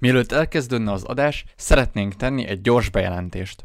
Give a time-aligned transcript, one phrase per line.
[0.00, 3.64] Mielőtt elkezdődne az adás, szeretnénk tenni egy gyors bejelentést.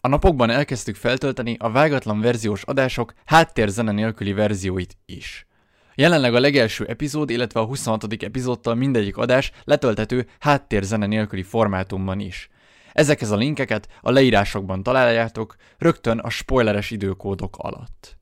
[0.00, 5.46] A napokban elkezdtük feltölteni a vágatlan verziós adások háttérzene nélküli verzióit is.
[5.94, 8.22] Jelenleg a legelső epizód, illetve a 26.
[8.22, 12.48] epizódtal mindegyik adás letöltető háttérzene nélküli formátumban is.
[12.92, 18.19] Ezekhez a linkeket a leírásokban találjátok, rögtön a spoileres időkódok alatt.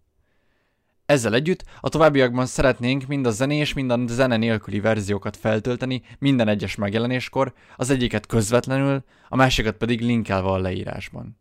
[1.09, 6.49] Ezzel együtt a továbbiakban szeretnénk mind a zenés, mind a zene nélküli verziókat feltölteni minden
[6.49, 11.39] egyes megjelenéskor, az egyiket közvetlenül, a másikat pedig linkelve a leírásban.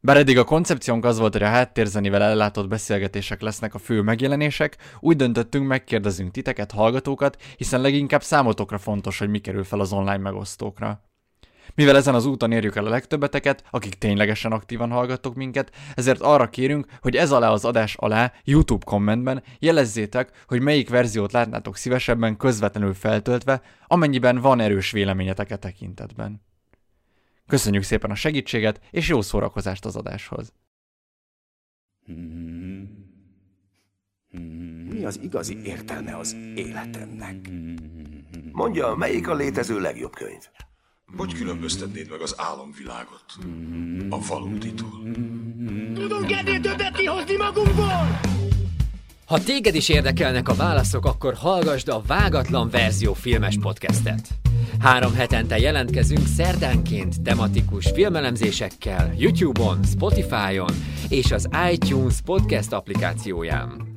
[0.00, 4.76] Bár eddig a koncepciónk az volt, hogy a háttérzenivel ellátott beszélgetések lesznek a fő megjelenések,
[5.00, 10.16] úgy döntöttünk, megkérdezünk titeket, hallgatókat, hiszen leginkább számotokra fontos, hogy mi kerül fel az online
[10.16, 11.05] megosztókra.
[11.76, 16.50] Mivel ezen az úton érjük el a legtöbbeteket, akik ténylegesen aktívan hallgattok minket, ezért arra
[16.50, 22.36] kérünk, hogy ez alá az adás alá, YouTube kommentben jelezzétek, hogy melyik verziót látnátok szívesebben
[22.36, 26.42] közvetlenül feltöltve, amennyiben van erős véleményetek e tekintetben.
[27.46, 30.52] Köszönjük szépen a segítséget, és jó szórakozást az adáshoz!
[34.88, 37.50] Mi az igazi értelme az életemnek?
[38.52, 40.42] Mondja, melyik a létező legjobb könyv?
[41.14, 43.24] Hogy különböztetnéd meg az álomvilágot
[44.10, 45.00] a valóditól?
[45.94, 48.20] Tudunk ennél többet kihozni magunkból!
[49.26, 54.28] Ha téged is érdekelnek a válaszok, akkor hallgassd a Vágatlan Verzió filmes podcastet.
[54.80, 60.72] Három hetente jelentkezünk szerdánként tematikus filmelemzésekkel YouTube-on, Spotify-on
[61.08, 63.95] és az iTunes podcast applikációján.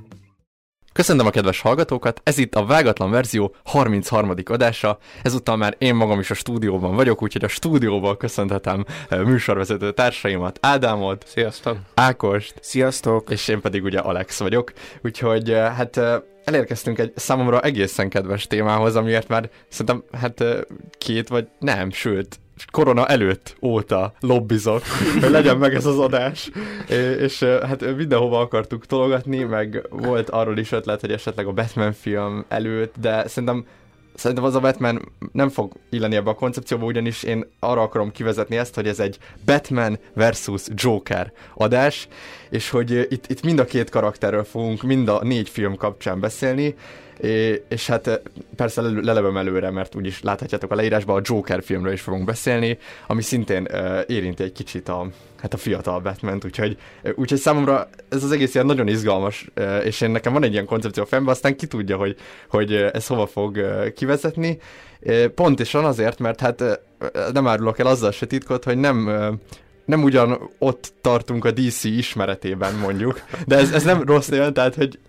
[0.99, 4.33] Köszönöm a kedves hallgatókat, ez itt a Vágatlan verzió 33.
[4.45, 9.91] adása, ezúttal már én magam is a stúdióban vagyok, úgyhogy a stúdióban köszönhetem eh, műsorvezető
[9.91, 11.77] társaimat, Ádámot, Sziasztok!
[11.93, 13.29] Ákost, Sziasztok!
[13.29, 18.47] és én pedig ugye Alex vagyok, úgyhogy eh, hát eh, elérkeztünk egy számomra egészen kedves
[18.47, 20.43] témához, amiért már szerintem hát
[20.97, 22.39] két vagy nem, sőt
[22.71, 24.81] korona előtt óta lobbizok,
[25.21, 26.49] hogy legyen meg ez az adás,
[27.19, 32.45] és hát mindenhova akartuk tologatni, meg volt arról is ötlet, hogy esetleg a Batman film
[32.47, 33.65] előtt, de szerintem
[34.15, 38.57] Szerintem az a Batman nem fog illeni ebbe a koncepcióba, ugyanis én arra akarom kivezetni
[38.57, 42.07] ezt, hogy ez egy Batman versus Joker adás,
[42.49, 46.75] és hogy itt, itt mind a két karakterről fogunk mind a négy film kapcsán beszélni,
[47.67, 48.21] és hát
[48.55, 52.77] persze lelevem előre, mert úgyis láthatjátok a leírásban, a Joker filmről is fogunk beszélni,
[53.07, 53.67] ami szintén
[54.07, 55.07] érinti egy kicsit a,
[55.41, 56.77] hát a fiatal batman úgyhogy,
[57.15, 59.49] úgyhogy számomra ez az egész ilyen nagyon izgalmas,
[59.83, 62.15] és én nekem van egy ilyen koncepció fennben, aztán ki tudja, hogy,
[62.49, 63.59] hogy ez hova fog
[63.95, 64.59] kivezetni.
[65.35, 66.81] Pontosan azért, mert hát
[67.33, 69.09] nem árulok el azzal se titkot, hogy nem
[69.85, 74.75] nem ugyan ott tartunk a DC ismeretében mondjuk, de ez, ez nem rossz néven, tehát
[74.75, 74.99] hogy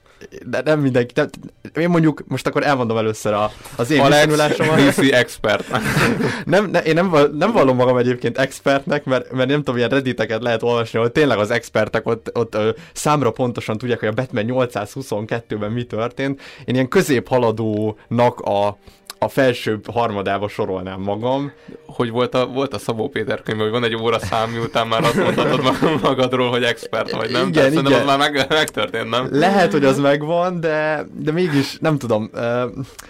[0.47, 1.13] de nem mindenki.
[1.15, 1.29] Nem,
[1.75, 4.81] én mondjuk most akkor elmondom először a, az én viszonyulásomat.
[4.87, 5.65] DC expert.
[6.45, 10.43] nem, ne, én nem, nem vallom magam egyébként expertnek, mert, mert nem tudom, ilyen redditeket
[10.43, 14.45] lehet olvasni, hogy tényleg az expertek ott, ott ö, számra pontosan tudják, hogy a Batman
[14.49, 16.41] 822-ben mi történt.
[16.65, 18.79] Én ilyen középhaladónak a
[19.23, 21.53] a felsőbb harmadába sorolnám magam.
[21.87, 25.05] Hogy volt a, volt a Szabó Péter könyv, hogy van egy óra szám, miután már
[25.05, 25.63] azt mondhatod
[26.03, 27.49] magadról, hogy expert vagy, nem?
[27.49, 28.01] Igen, Tehát igen.
[28.01, 29.29] az már meg, megtörtént, nem?
[29.31, 32.31] Lehet, hogy az megvan, de, de mégis nem tudom.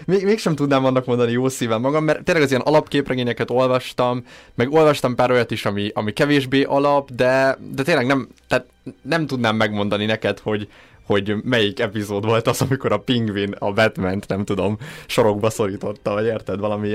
[0.05, 4.71] Még, mégsem tudnám annak mondani jó szívem magam, mert tényleg az ilyen alapképregényeket olvastam, meg
[4.71, 8.65] olvastam pár olyat is, ami, ami kevésbé alap, de, de tényleg nem, tehát
[9.01, 10.67] nem tudnám megmondani neked, hogy,
[11.11, 16.25] hogy melyik epizód volt az, amikor a pingvin a batman nem tudom, sorokba szorította, vagy
[16.25, 16.87] érted, valami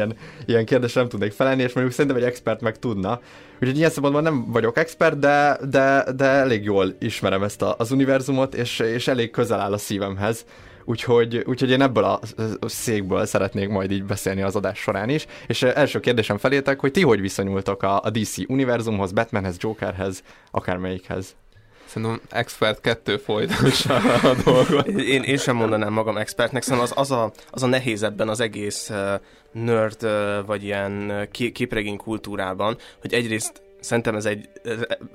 [0.47, 3.21] ilyen, kérdés nem tudnék felelni, és mondjuk szerintem egy expert meg tudna.
[3.61, 7.91] Úgyhogy ilyen szempontból nem vagyok expert, de, de, de elég jól ismerem ezt a, az
[7.91, 10.45] univerzumot, és, és elég közel áll a szívemhez.
[10.85, 12.21] Úgyhogy, úgyhogy én ebből a
[12.61, 15.27] székből szeretnék majd így beszélni az adás során is.
[15.47, 21.37] És első kérdésem felétek, hogy ti hogy viszonyultok a, a DC univerzumhoz, Batmanhez, Jokerhez, akármelyikhez?
[21.87, 23.95] Szerintem expert kettő folytassa
[24.31, 24.87] a dolgot.
[24.87, 28.41] Én, én sem mondanám magam expertnek, szerintem az, az, a, az a nehéz ebben az
[28.41, 29.21] egész uh,
[29.53, 34.49] nerd uh, vagy ilyen képregény kultúrában, hogy egyrészt szerintem ez egy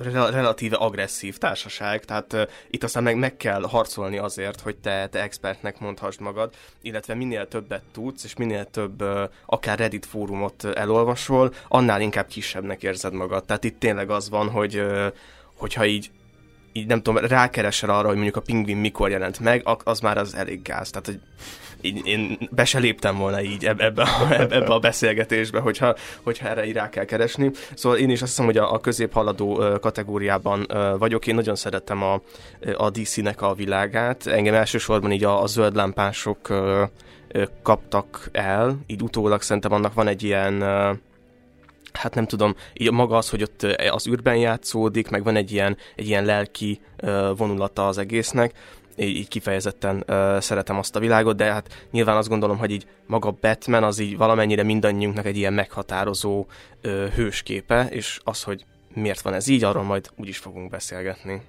[0.07, 5.22] relatíve agresszív társaság, tehát uh, itt aztán meg, meg kell harcolni azért, hogy te, te
[5.22, 11.54] expertnek mondhassd magad, illetve minél többet tudsz, és minél több uh, akár Reddit fórumot elolvasol,
[11.68, 13.46] annál inkább kisebbnek érzed magad.
[13.46, 15.07] Tehát itt tényleg az van, hogy uh,
[15.56, 16.12] hogyha így
[16.74, 20.36] így nem tudom, rákeresel arra, hogy mondjuk a pingvin mikor jelent meg, az már az
[20.36, 20.90] elég gáz.
[20.90, 21.20] Tehát, hogy
[21.82, 26.66] így, én be se léptem volna így ebbe a, ebbe a beszélgetésbe, hogyha, hogyha erre
[26.66, 27.52] így rá kell keresni.
[27.74, 31.28] Szóval én is azt hiszem, hogy a, a középhaladó kategóriában vagyok.
[31.28, 32.22] Én nagyon szeretem a,
[32.78, 34.28] a DC-nek a világát.
[34.28, 36.48] Engem elsősorban így a, a zöld lámpások
[37.64, 40.64] kaptak el, így utólag szerintem annak van egy ilyen
[41.94, 45.78] hát nem tudom, így maga az, hogy ott az űrben játszódik, meg van egy ilyen,
[45.96, 46.82] egy ilyen lelki
[47.36, 48.54] vonulata az egésznek,
[48.96, 50.04] így, így kifejezetten
[50.40, 54.18] szeretem azt a világot, de hát nyilván azt gondolom, hogy így maga Batman az így
[54.18, 56.46] valamennyire mindannyiunknak egy ilyen meghatározó
[57.16, 61.42] hősképe, és az, hogy miért van ez így, arról majd úgyis fogunk beszélgetni.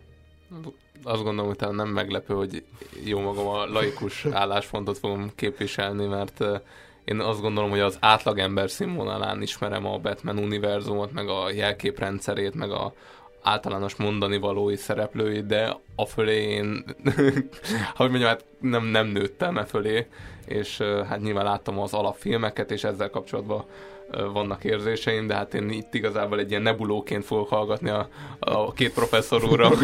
[1.05, 2.65] Azt gondolom, hogy talán nem meglepő, hogy
[3.05, 6.45] jó magam a laikus álláspontot fogom képviselni, mert
[7.05, 12.71] én azt gondolom, hogy az átlagember színvonalán ismerem a Batman univerzumot, meg a jelképrendszerét, meg
[12.71, 12.93] a
[13.43, 16.85] általános mondani valói szereplői, de a fölé én,
[17.97, 20.07] hogy mondjam, hát nem, nem nőttem e fölé,
[20.47, 20.79] és
[21.09, 23.65] hát nyilván láttam az alapfilmeket, és ezzel kapcsolatban
[24.33, 28.93] vannak érzéseim, de hát én itt igazából egy ilyen nebulóként fogok hallgatni a, a két
[28.93, 29.69] professzor úrra,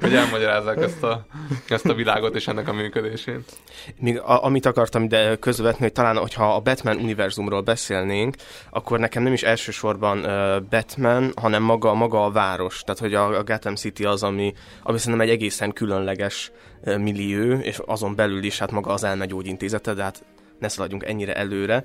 [0.00, 1.26] hogy, elmagyarázzák ezt a,
[1.68, 3.56] ezt a világot és ennek a működését.
[3.98, 8.36] Még a, amit akartam ide közvetni, hogy talán, hogyha a Batman univerzumról beszélnénk,
[8.70, 12.80] akkor nekem nem is elsősorban uh, Batman, hanem maga, maga a város.
[12.80, 14.52] Tehát, hogy a, a Gotham City az, ami,
[14.82, 16.52] ami szerintem egy egészen különleges
[16.84, 20.24] millió, és azon belül is hát maga az elmegyógyintézete, de hát
[20.62, 21.84] ne szaladjunk ennyire előre.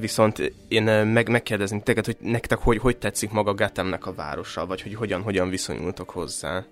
[0.00, 4.82] Viszont én meg, megkérdezni téged, hogy nektek hogy, hogy tetszik maga Gothamnek a városa, vagy
[4.82, 6.64] hogy hogyan, hogyan viszonyultok hozzá?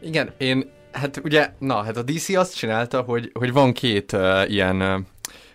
[0.00, 4.50] Igen, én, hát ugye, na, hát a DC azt csinálta, hogy, hogy van két uh,
[4.50, 5.00] ilyen, uh,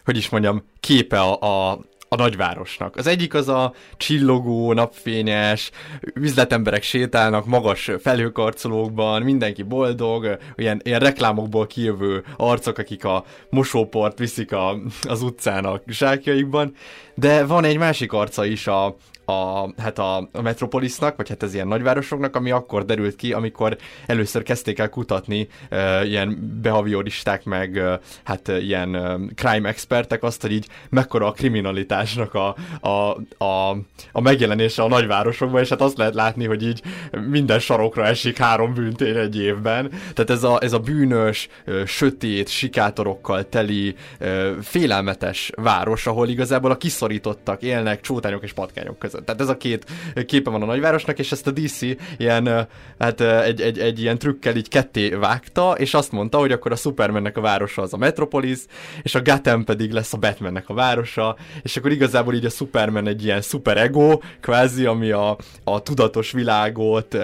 [0.05, 1.79] hogy is mondjam, képe a, a,
[2.09, 2.95] a nagyvárosnak.
[2.95, 5.71] Az egyik az a csillogó, napfényes,
[6.13, 14.51] üzletemberek sétálnak magas felhőkarcolókban, mindenki boldog, ilyen, ilyen reklámokból kijövő arcok, akik a mosóport viszik
[14.51, 16.75] a, az utcán a zsákjaikban,
[17.15, 18.95] de van egy másik arca is a,
[19.29, 24.43] a, hát a, Metropolisnak, vagy hát ez ilyen nagyvárosoknak, ami akkor derült ki, amikor először
[24.43, 27.93] kezdték el kutatni uh, ilyen behavioristák, meg uh,
[28.23, 33.69] hát uh, ilyen uh, crime expertek azt, hogy így mekkora a kriminalitásnak a, a, a,
[34.11, 36.81] a megjelenése a nagyvárosokban, és hát azt lehet látni, hogy így
[37.29, 39.89] minden sarokra esik három bűntény egy évben.
[39.89, 46.71] Tehát ez a, ez a bűnös, uh, sötét, sikátorokkal teli, uh, félelmetes város, ahol igazából
[46.71, 49.18] a kiszorítottak élnek csótányok és patkányok között.
[49.25, 49.85] Tehát ez a két
[50.25, 51.81] képe van a nagyvárosnak, és ezt a DC
[52.17, 52.67] ilyen,
[52.99, 56.75] hát egy, egy, egy ilyen trükkel így ketté vágta, és azt mondta, hogy akkor a
[56.75, 58.59] Supermannek a városa az a Metropolis,
[59.01, 63.07] és a Gotham pedig lesz a Batmannek a városa, és akkor igazából így a Superman
[63.07, 67.17] egy ilyen super ego, kvázi, ami a, a tudatos világot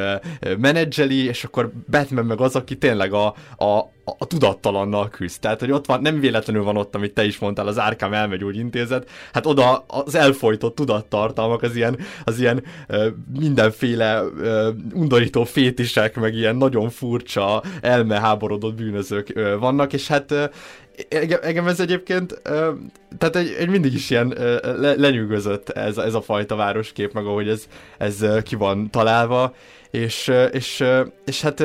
[0.58, 3.26] menedzseli, és akkor Batman meg az, aki tényleg a,
[3.58, 5.42] a, a tudattalannal küzd.
[5.42, 9.10] Tehát, hogy ott van, nem véletlenül van ott, amit te is mondtál, az Arkham elmegyógyintézet,
[9.34, 13.08] hát oda az elfolytott tudattartalmak, az ilyen, az ilyen ö,
[13.40, 20.46] mindenféle ö, undorító fétisek, meg ilyen nagyon furcsa, elmeháborodott bűnözők ö, vannak, és hát ö,
[21.42, 22.42] engem, ez egyébként,
[23.18, 27.48] tehát egy, egy mindig is ilyen le, lenyűgözött ez, ez a fajta városkép, meg ahogy
[27.48, 27.68] ez,
[27.98, 29.56] ez ki van találva,
[29.96, 30.84] és, és,
[31.26, 31.64] és hát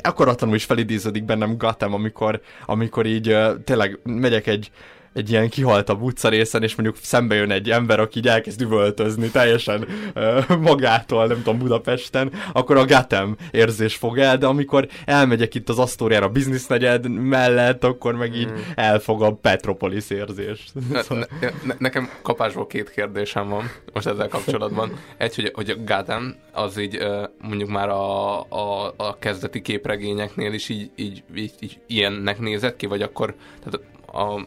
[0.00, 4.70] akkoratlanul is felidéződik bennem Gotham, amikor, amikor így tényleg megyek egy,
[5.18, 9.86] egy ilyen kihaltabb utcarészen, és mondjuk szembe jön egy ember, aki így elkezd üvöltözni teljesen
[10.14, 15.68] uh, magától, nem tudom, Budapesten, akkor a Gotham érzés fog el, de amikor elmegyek itt
[15.68, 18.56] az Asztóriára biznisznegyed mellett, akkor meg így mm.
[18.74, 20.64] elfog a Petropolis érzés.
[20.90, 24.92] Ne, ne, ne, nekem kapásból két kérdésem van most ezzel kapcsolatban.
[25.16, 26.98] Egy, hogy, hogy a Gotham az így
[27.40, 32.86] mondjuk már a, a, a kezdeti képregényeknél is így, így, így, így ilyennek nézett ki,
[32.86, 34.46] vagy akkor tehát a, a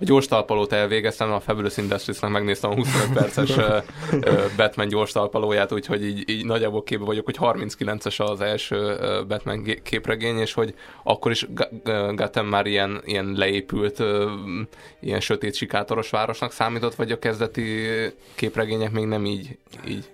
[0.00, 3.56] gyors talpalót elvégeztem, a Fabulous Industries-nek megnéztem a 25 perces
[4.56, 8.96] Batman gyors talpalóját, úgyhogy így, így nagyjából képbe vagyok, hogy 39-es az első
[9.28, 11.46] Batman képregény, és hogy akkor is
[12.14, 14.02] Gotham már ilyen, ilyen leépült,
[15.00, 17.86] ilyen sötét sikátoros városnak számított, vagy a kezdeti
[18.34, 20.10] képregények még nem így, így?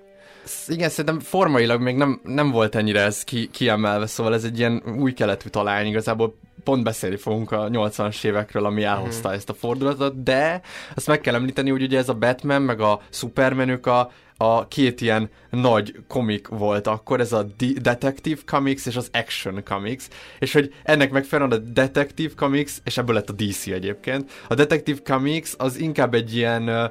[0.69, 4.83] Igen, szerintem formailag még nem, nem volt ennyire ez ki, kiemelve, szóval ez egy ilyen
[4.99, 6.35] új keletű találmány, igazából
[6.67, 9.33] pont beszélni fogunk a 80-as évekről, ami elhozta mm.
[9.33, 10.61] ezt a fordulatot, de
[10.95, 15.01] azt meg kell említeni, hogy ugye ez a Batman, meg a Superman, a, a két
[15.01, 20.05] ilyen nagy komik volt akkor, ez a D- Detective Comics és az Action Comics,
[20.39, 24.31] és hogy ennek megfelelően a Detective Comics, és ebből lett a DC egyébként.
[24.49, 26.91] A Detective Comics az inkább egy ilyen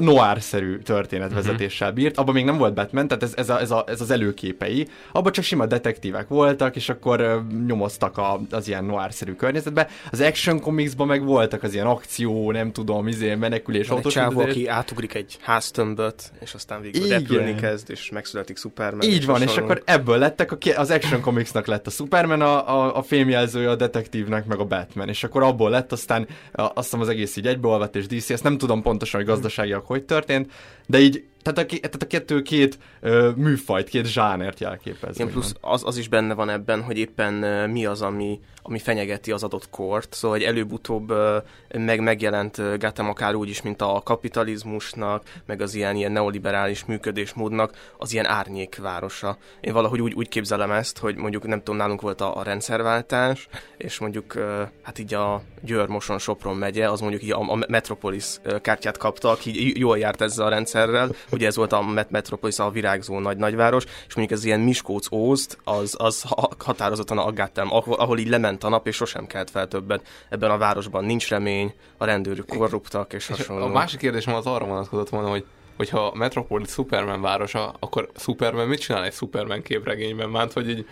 [0.00, 2.16] noir-szerű történetvezetéssel bírt.
[2.16, 4.88] Abban még nem volt Batman, tehát ez, ez, a, ez, a, ez az előképei.
[5.12, 9.88] Abban csak sima detektívek voltak, és akkor nyomoztak a, az ilyen noir-szerű környezetbe.
[10.10, 14.12] Az Action Comicsban meg voltak az ilyen akció, nem tudom, izé, menekülés, Van egy autós
[14.12, 14.62] csávó, üldözés.
[14.62, 17.20] aki átugrik egy háztömböt, és aztán végül Igen.
[17.20, 19.02] repülni kezd, és megszületik Superman.
[19.02, 19.70] Így van, és hasonlók.
[19.70, 23.76] akkor ebből lettek, a, az Action Comicsnak lett a Superman, a, a, a fémjelzője, a
[23.76, 27.96] detektívnek, meg a Batman, és akkor abból lett aztán, azt hiszem az egész így egybeolvadt,
[27.96, 30.52] és DC, ezt nem tudom pontosan, hogy gazdaságiak hogy történt,
[30.86, 35.18] de így, tehát a, tehát a kettő két ö, műfajt, két zsánert jelképez.
[35.18, 38.78] Igen, plusz az, az is benne van ebben, hogy éppen ö, mi az, ami, ami
[38.78, 40.14] fenyegeti az adott kort.
[40.14, 41.38] Szóval, hogy előbb-utóbb ö,
[41.78, 46.84] meg, megjelent ö, Gotham akár úgy is, mint a kapitalizmusnak, meg az ilyen, ilyen neoliberális
[46.84, 49.36] működésmódnak az ilyen árnyékvárosa.
[49.60, 53.48] Én valahogy úgy, úgy képzelem ezt, hogy mondjuk nem tudom, nálunk volt a, a rendszerváltás,
[53.76, 57.58] és mondjuk ö, hát így a Győr Moson Sopron megye, az mondjuk így a, a
[57.68, 58.24] Metropolis
[58.60, 61.10] kártyát kapta, aki jól járt ezzel a rendszerrel.
[61.36, 65.12] Ugye ez volt a Met- Metropolis, a virágzó nagy nagyváros, és mondjuk ez ilyen Miskolc
[65.12, 69.26] Ózd, az, az ha- határozottan a Gotham, ahol, ahol így lement a nap, és sosem
[69.26, 70.06] kelt fel többet.
[70.30, 73.64] Ebben a városban nincs remény, a rendőrök korruptak, és És hasonló.
[73.64, 75.44] a másik kérdésem az arra vonatkozott volna, hogy
[75.76, 80.28] hogyha Metropolis Superman városa, akkor Superman mit csinál egy Superman képregényben?
[80.28, 80.86] Már hogy így...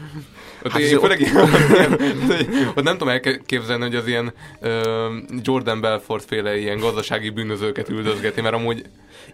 [0.64, 1.20] Ott, Hát ez- főleg,
[2.76, 8.40] ott nem tudom elképzelni, hogy az ilyen ö, Jordan Belfort féle ilyen gazdasági bűnözőket üldözgeti,
[8.40, 8.84] mert amúgy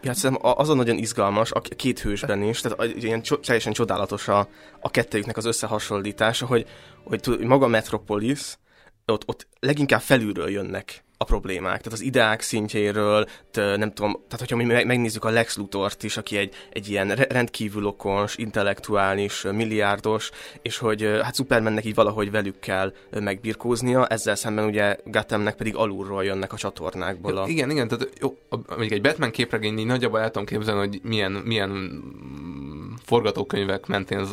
[0.03, 4.49] Ja, szerintem a- azon nagyon izgalmas, a két hősben is, tehát ilyen teljesen csodálatos a,
[4.81, 6.67] a kettőjüknek az összehasonlítása, hogy,
[7.05, 8.59] hogy maga Metropolis,
[9.07, 14.39] ott, ott leginkább felülről jönnek a problémák, tehát az ideák szintjéről, t, nem tudom, tehát
[14.39, 18.37] hogyha mi meg- megnézzük a Lex Luthort is, aki egy, egy ilyen re- rendkívül okos,
[18.37, 20.31] intellektuális, milliárdos,
[20.63, 26.25] és hogy hát Supermannek így valahogy velük kell megbirkóznia, ezzel szemben ugye Gothamnek pedig alulról
[26.25, 27.37] jönnek a csatornákból.
[27.37, 27.47] A...
[27.47, 28.37] Igen, igen, tehát jó,
[28.69, 32.03] mondjuk egy Batman képregény így nagyjából el tudom képzelni, hogy milyen, milyen
[33.05, 34.27] forgatókönyvek mentén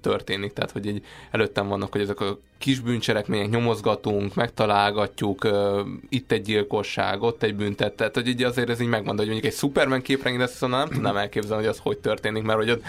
[0.00, 5.82] történik, tehát hogy így előttem vannak, hogy ezek a kis bűncselekmények nyomozgatunk, megtalálgatjuk, ö,
[6.26, 9.52] itt egy gyilkosság, ott egy büntet, tehát hogy így azért ez így megmondja, hogy mondjuk
[9.52, 12.82] egy Superman képregény lesz, szóval nem tudnám elképzelni, hogy az hogy történik, mert hogy ott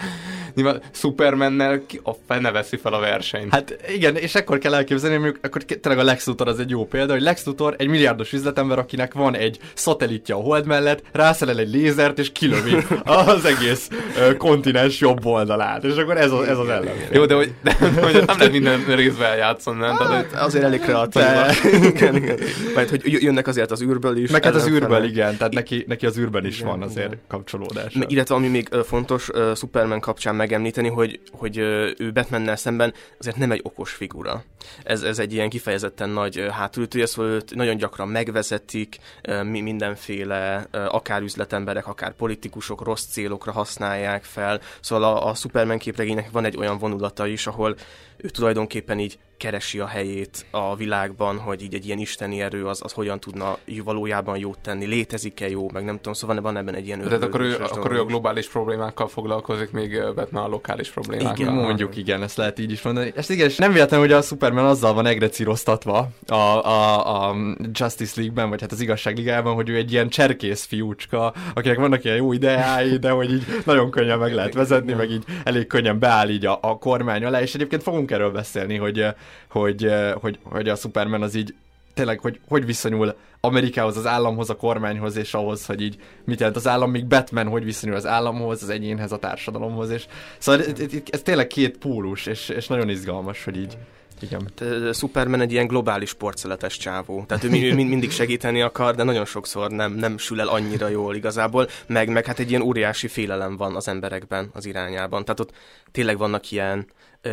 [0.54, 3.52] nyilván Supermannel ki a fene veszi fel a versenyt.
[3.52, 6.70] Hát igen, és ekkor kell elképzelni, hogy mondjuk, akkor tényleg a Lex Luthor az egy
[6.70, 11.02] jó példa, hogy Lex Luthor egy milliárdos üzletember, akinek van egy szatellitja a hold mellett,
[11.12, 15.84] rászerel egy lézert, és kilövi az egész ö, kontinens jobb oldalát.
[15.84, 16.94] És akkor ez, a, ez az ellen.
[17.12, 19.96] Jó, de hogy, de, hogy nem lehet minden részben eljátszani, nem?
[19.96, 21.22] Tehát, Hát, azért elég kreatív.
[21.22, 22.38] De- igen, igen.
[22.74, 24.30] Mert hogy jö- jönnek azért az űrből is.
[24.30, 27.20] Meg hát az űrből, igen, tehát neki, neki az űrben is Igen, van azért igen.
[27.28, 27.94] kapcsolódás.
[28.06, 33.50] Illetve ami még fontos ö, Superman kapcsán megemlíteni, hogy, hogy ő Batmannel szemben azért nem
[33.50, 34.44] egy okos figura.
[34.84, 38.98] Ez, ez egy ilyen kifejezetten nagy ö, hátulütője, szóval őt nagyon gyakran megvezetik,
[39.42, 44.60] mi- mindenféle, akár üzletemberek, akár politikusok rossz célokra használják fel.
[44.80, 47.76] Szóval a, a Superman képregénynek van egy olyan vonulata is, ahol
[48.16, 52.80] ő tulajdonképpen így keresi a helyét a világban, hogy így egy ilyen isteni erő az,
[52.82, 56.86] az hogyan tudna valójában jót tenni, létezik-e jó, meg nem tudom, szóval van ebben egy
[56.86, 61.36] ilyen Tehát akkor ő, akkor ő a globális problémákkal foglalkozik, még Batman a lokális problémákkal.
[61.36, 63.12] Igen, Mondjuk igen, ezt lehet így is mondani.
[63.16, 67.36] És igen, és nem véletlen, hogy a Superman azzal van egrecíroztatva a, a, a
[67.72, 72.04] Justice League-ben, vagy hát az Igazság Ligában, hogy ő egy ilyen cserkész fiúcska, akinek vannak
[72.04, 75.98] ilyen jó ideái, de hogy így nagyon könnyen meg lehet vezetni, meg így elég könnyen
[75.98, 79.06] beáll így a, a kormány alá, és egyébként fogunk erről beszélni, hogy,
[79.48, 81.54] hogy, hogy, hogy a Superman az így
[81.94, 86.56] tényleg, hogy hogy viszonyul Amerikához, az államhoz, a kormányhoz, és ahhoz, hogy így mit jelent
[86.56, 90.06] az állam, míg Batman hogy viszonyul az államhoz, az egyénhez, a társadalomhoz, és
[90.38, 90.72] szóval ez,
[91.10, 93.76] ez, tényleg két pólus, és, és nagyon izgalmas, hogy így,
[94.20, 94.50] igen.
[94.54, 97.24] Te- Superman egy ilyen globális porceletes csávó.
[97.26, 100.88] Tehát ő mi- mi- mindig segíteni akar, de nagyon sokszor nem, nem sül el annyira
[100.88, 105.24] jól igazából, meg, meg hát egy ilyen óriási félelem van az emberekben az irányában.
[105.24, 105.52] Tehát ott
[105.90, 106.86] tényleg vannak ilyen,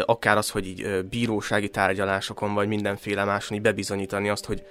[0.06, 4.64] akár az, hogy így bírósági tárgyalásokon, vagy mindenféle máson így bebizonyítani azt, hogy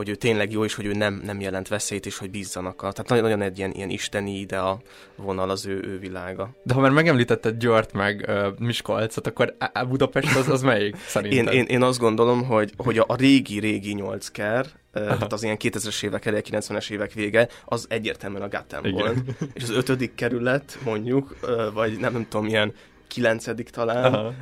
[0.00, 2.82] hogy ő tényleg jó, és hogy ő nem, nem jelent veszélyt, és hogy bízzanak.
[2.82, 4.80] A, tehát nagyon, nagyon egy ilyen, ilyen isteni ide a
[5.16, 6.50] vonal az ő, ő világa.
[6.62, 11.00] De ha már megemlítetted Győrt meg uh, Miskolcot, akkor Á- Budapest az, az melyik Én,
[11.06, 11.54] szerinted?
[11.54, 16.04] én, én azt gondolom, hogy, hogy a, a régi-régi nyolcker, uh, tehát az ilyen 2000-es
[16.04, 19.18] évek eleje, 90-es évek vége, az egyértelműen a Gotham volt.
[19.52, 21.36] És az ötödik kerület, mondjuk,
[21.74, 22.74] vagy nem, nem tudom, ilyen
[23.10, 24.32] kilencedik talán, Aha.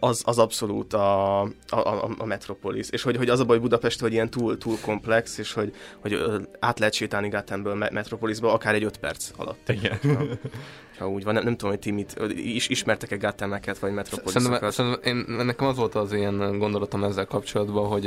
[0.00, 2.90] az, az abszolút a, a, a, a Metropolis.
[2.90, 6.18] És hogy, hogy az a baj Budapest, hogy ilyen túl, túl komplex, és hogy, hogy
[6.58, 7.28] át lehet sétálni
[7.62, 9.68] Me- Metropolisba akár egy öt perc alatt.
[9.68, 9.98] Igen.
[10.16, 10.24] Ha,
[10.98, 14.60] ha úgy van, nem, nem tudom, hogy ti mit, is, ismertek-e Gothameket, vagy Metropolisokat.
[14.60, 18.06] Szerintem, szerintem én, nekem az volt az ilyen gondolatom ezzel kapcsolatban, hogy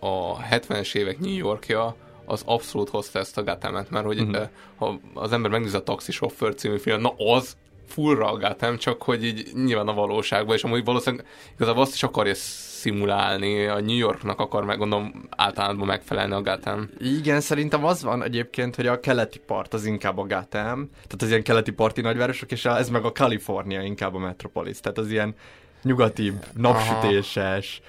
[0.00, 4.48] a 70-es évek New Yorkja az abszolút hozta ezt a Gathamet, mert hogy uh-huh.
[4.76, 7.56] ha az ember megnézi a Taxisofőr című film, na az
[7.92, 12.02] fullra a Gotham, csak hogy így nyilván a valóságban, és amúgy valószínűleg igazából azt is
[12.02, 16.88] akarja szimulálni, a New Yorknak akar meg gondolom általában megfelelni a Gotham.
[16.98, 21.28] Igen, szerintem az van egyébként, hogy a keleti part az inkább a Gotham, tehát az
[21.28, 25.34] ilyen keleti parti nagyvárosok, és ez meg a Kalifornia inkább a Metropolis, tehát az ilyen
[25.82, 27.80] nyugatibb, napsütéses,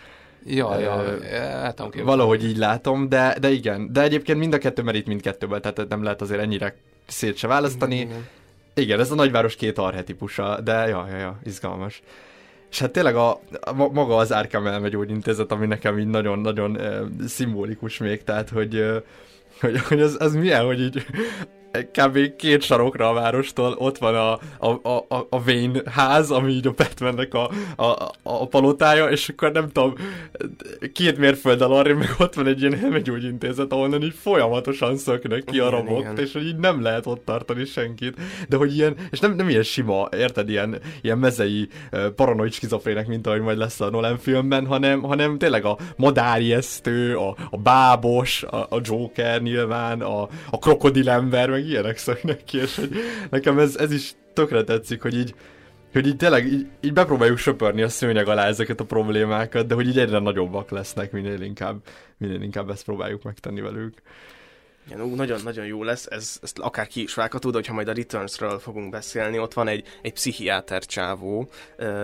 [0.46, 2.02] Ja, ja, Ö, hát képzelni.
[2.02, 6.04] valahogy így látom, de, de igen, de egyébként mind a kettő merít mindkettőből, tehát nem
[6.04, 6.76] lehet azért ennyire
[7.08, 7.96] szét se választani.
[7.96, 8.08] Igen.
[8.08, 8.28] Igen,
[8.74, 12.02] ez a nagyváros két arhetipusa, de ja, ja, ja, izgalmas.
[12.72, 17.98] És hát tényleg a, a maga az Arkham elmegyógyintézet, ami nekem így nagyon-nagyon e, szimbolikus
[17.98, 19.04] még, tehát hogy, e,
[19.60, 21.06] hogy, hogy az, az milyen, hogy így
[21.82, 22.36] kb.
[22.36, 24.32] két sarokra a várostól ott van a,
[24.68, 29.52] a, a, a- Wayne ház, ami így a Batmannek a, a, a, palotája, és akkor
[29.52, 29.94] nem tudom,
[30.94, 35.84] két mérfölddel arra meg ott van egy ilyen elmegyógyintézet, ahonnan így folyamatosan szöknek ki a
[35.98, 36.18] igen.
[36.18, 38.18] és hogy így nem lehet ott tartani senkit,
[38.50, 41.68] de hogy ilyen, és nem, nem ilyen sima, érted, ilyen, ilyen mezei
[42.16, 47.36] paranoid skizofrének, mint ahogy majd lesz a Nolan filmben, hanem, hanem tényleg a madárjesztő, a,
[47.50, 52.90] a bábos, a, a Joker nyilván, a, a krokodilember, meg ilyenek szöknek ki, és hogy
[53.30, 55.36] nekem ez, ez is tökre tetszik, hogy így
[55.94, 59.88] hogy így tényleg így, így bepróbáljuk söpörni a szőnyeg alá ezeket a problémákat, de hogy
[59.88, 61.82] így egyre nagyobbak lesznek, minél inkább,
[62.18, 64.02] minél inkább ezt próbáljuk megtenni velük.
[64.86, 67.88] Igen, ú, nagyon, nagyon jó lesz, ez, ezt akár ki is vágható, de hogyha majd
[67.88, 71.50] a Returns-ről fogunk beszélni, ott van egy, egy pszichiáter csávó,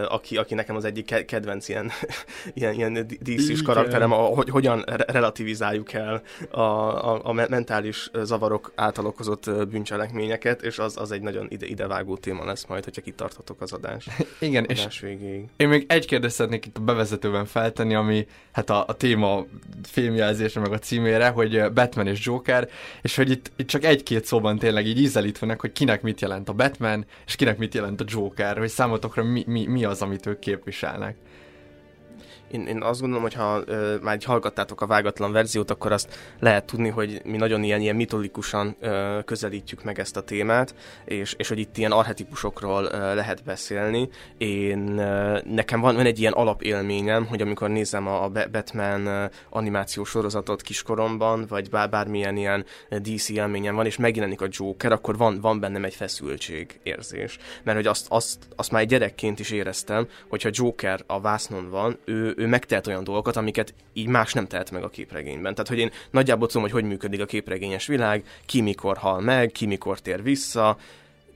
[0.08, 1.92] aki, aki nekem az egyik ke- kedvenc ilyen,
[2.54, 3.64] ilyen, ilyen Igen.
[3.64, 6.22] karakterem, a, hogy hogyan re- relativizáljuk el
[6.52, 11.66] a, a, a me- mentális zavarok által okozott bűncselekményeket, és az, az egy nagyon ide,
[11.66, 14.08] idevágó téma lesz majd, hogyha kitartotok az adás,
[14.40, 15.46] Igen, és adás végéig.
[15.58, 19.46] Én még egy kérdést szeretnék itt a bevezetőben feltenni, ami hát a, a téma
[19.84, 22.69] filmjelzése meg a címére, hogy Batman és Joker,
[23.02, 26.54] és hogy itt, itt csak egy-két szóban tényleg így ízelítvenek, hogy kinek mit jelent a
[26.54, 30.40] Batman, és kinek mit jelent a Joker, hogy számotokra mi, mi, mi az, amit ők
[30.40, 31.16] képviselnek.
[32.52, 33.64] Én, én azt gondolom, hogy ha
[34.02, 37.96] már így hallgattátok a vágatlan verziót, akkor azt lehet tudni, hogy mi nagyon ilyen, ilyen
[37.96, 40.76] mitolikusan ö, közelítjük meg ezt a témát,
[41.06, 44.10] és, és hogy itt ilyen arhetipusokról ö, lehet beszélni.
[44.38, 49.06] Én, ö, nekem van, van egy ilyen alapélményem, hogy amikor nézem a, a Ba- Batman
[49.06, 54.92] ö, animációs sorozatot kiskoromban, vagy bár, bármilyen ilyen DC élményem van, és megjelenik a Joker,
[54.92, 57.38] akkor van, van bennem egy feszültség érzés.
[57.64, 61.98] Mert hogy azt, azt, azt már egy gyerekként is éreztem, hogyha Joker a vásznon van,
[62.06, 65.54] ő, ő megtehet olyan dolgokat, amiket így más nem tehet meg a képregényben.
[65.54, 69.52] Tehát, hogy én nagyjából tudom, hogy hogy működik a képregényes világ, ki mikor hal meg,
[69.52, 70.78] ki mikor tér vissza,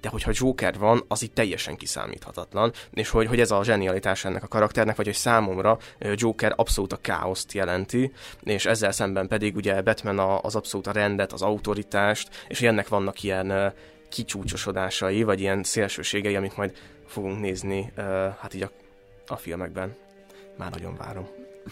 [0.02, 4.44] de hogyha Joker van, az így teljesen kiszámíthatatlan, és hogy, hogy ez a zsenialitás ennek
[4.44, 8.12] a karakternek, vagy hogy számomra Joker abszolút a káoszt jelenti,
[8.44, 12.88] és ezzel szemben pedig ugye Batman az abszolút a rendet, az autoritást, és hogy ennek
[12.88, 13.74] vannak ilyen
[14.10, 16.74] kicsúcsosodásai, vagy ilyen szélsőségei, amit majd
[17.08, 17.92] fogunk nézni,
[18.40, 18.72] hát így a,
[19.28, 19.96] a filmekben.
[20.58, 21.28] Már nagyon várom.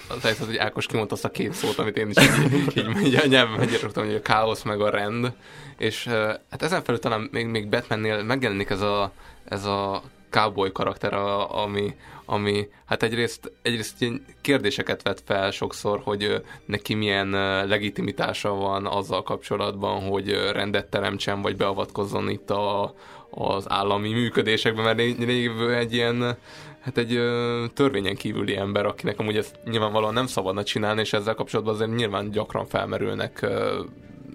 [0.09, 3.15] Az helyzet, hogy Ákos kimondta azt a két szót, amit én is így, így, így
[3.15, 5.33] a nyelven megírtam, hogy a káosz meg a rend,
[5.77, 6.05] és
[6.49, 9.11] hát ezen felül talán még, még Batmannél megjelenik ez a,
[9.45, 11.13] ez a cowboy karakter,
[11.49, 17.29] ami, ami hát egyrészt, egyrészt ilyen kérdéseket vet fel sokszor, hogy neki milyen
[17.67, 22.93] legitimitása van azzal kapcsolatban, hogy rendet teremtsen, vagy beavatkozzon itt a,
[23.29, 26.37] az állami működésekbe, mert lévő egy ilyen
[26.81, 31.33] hát egy ö, törvényen kívüli ember, akinek amúgy ezt nyilvánvalóan nem szabadna csinálni, és ezzel
[31.33, 33.83] kapcsolatban azért nyilván gyakran felmerülnek ö,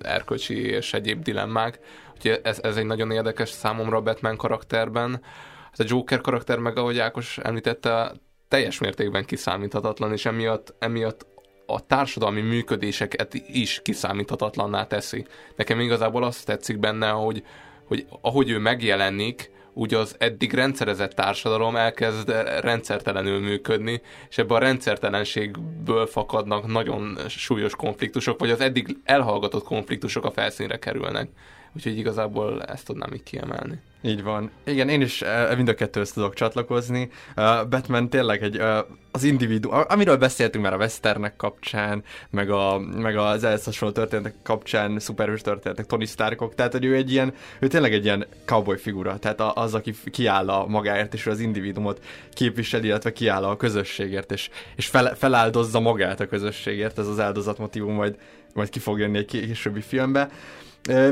[0.01, 1.79] erkölcsi és egyéb dilemmák.
[2.15, 5.23] Úgyhogy ez, ez egy nagyon érdekes számomra a Batman karakterben.
[5.71, 8.13] Hát a Joker karakter meg, ahogy Ákos említette,
[8.49, 11.27] teljes mértékben kiszámíthatatlan, és emiatt, emiatt
[11.67, 15.27] a társadalmi működéseket is kiszámíthatatlanná teszi.
[15.57, 17.43] Nekem igazából azt tetszik benne, hogy,
[17.85, 24.61] hogy ahogy ő megjelenik, úgy az eddig rendszerezett társadalom elkezd rendszertelenül működni, és ebben a
[24.61, 31.29] rendszertelenségből fakadnak nagyon súlyos konfliktusok, vagy az eddig elhallgatott konfliktusok a felszínre kerülnek.
[31.77, 33.81] Úgyhogy igazából ezt tudnám így kiemelni.
[34.03, 34.51] Így van.
[34.65, 37.11] Igen, én is uh, mind a kettőhöz tudok csatlakozni.
[37.37, 38.79] Uh, Batman tényleg egy, uh,
[39.11, 44.35] az individu, amiről beszéltünk már a westernek kapcsán, meg, a, meg az ehhez hasonló történetek
[44.43, 48.77] kapcsán, szuperhős történetek, Tony Starkok, tehát hogy ő egy ilyen, ő tényleg egy ilyen cowboy
[48.79, 54.33] figura, tehát az, aki kiáll a magáért, és az individumot képviseli, illetve kiáll a közösségért,
[54.33, 58.17] és, és fel, feláldozza magát a közösségért, ez az áldozatmotivum majd,
[58.55, 60.31] majd ki fog jönni egy későbbi filmbe.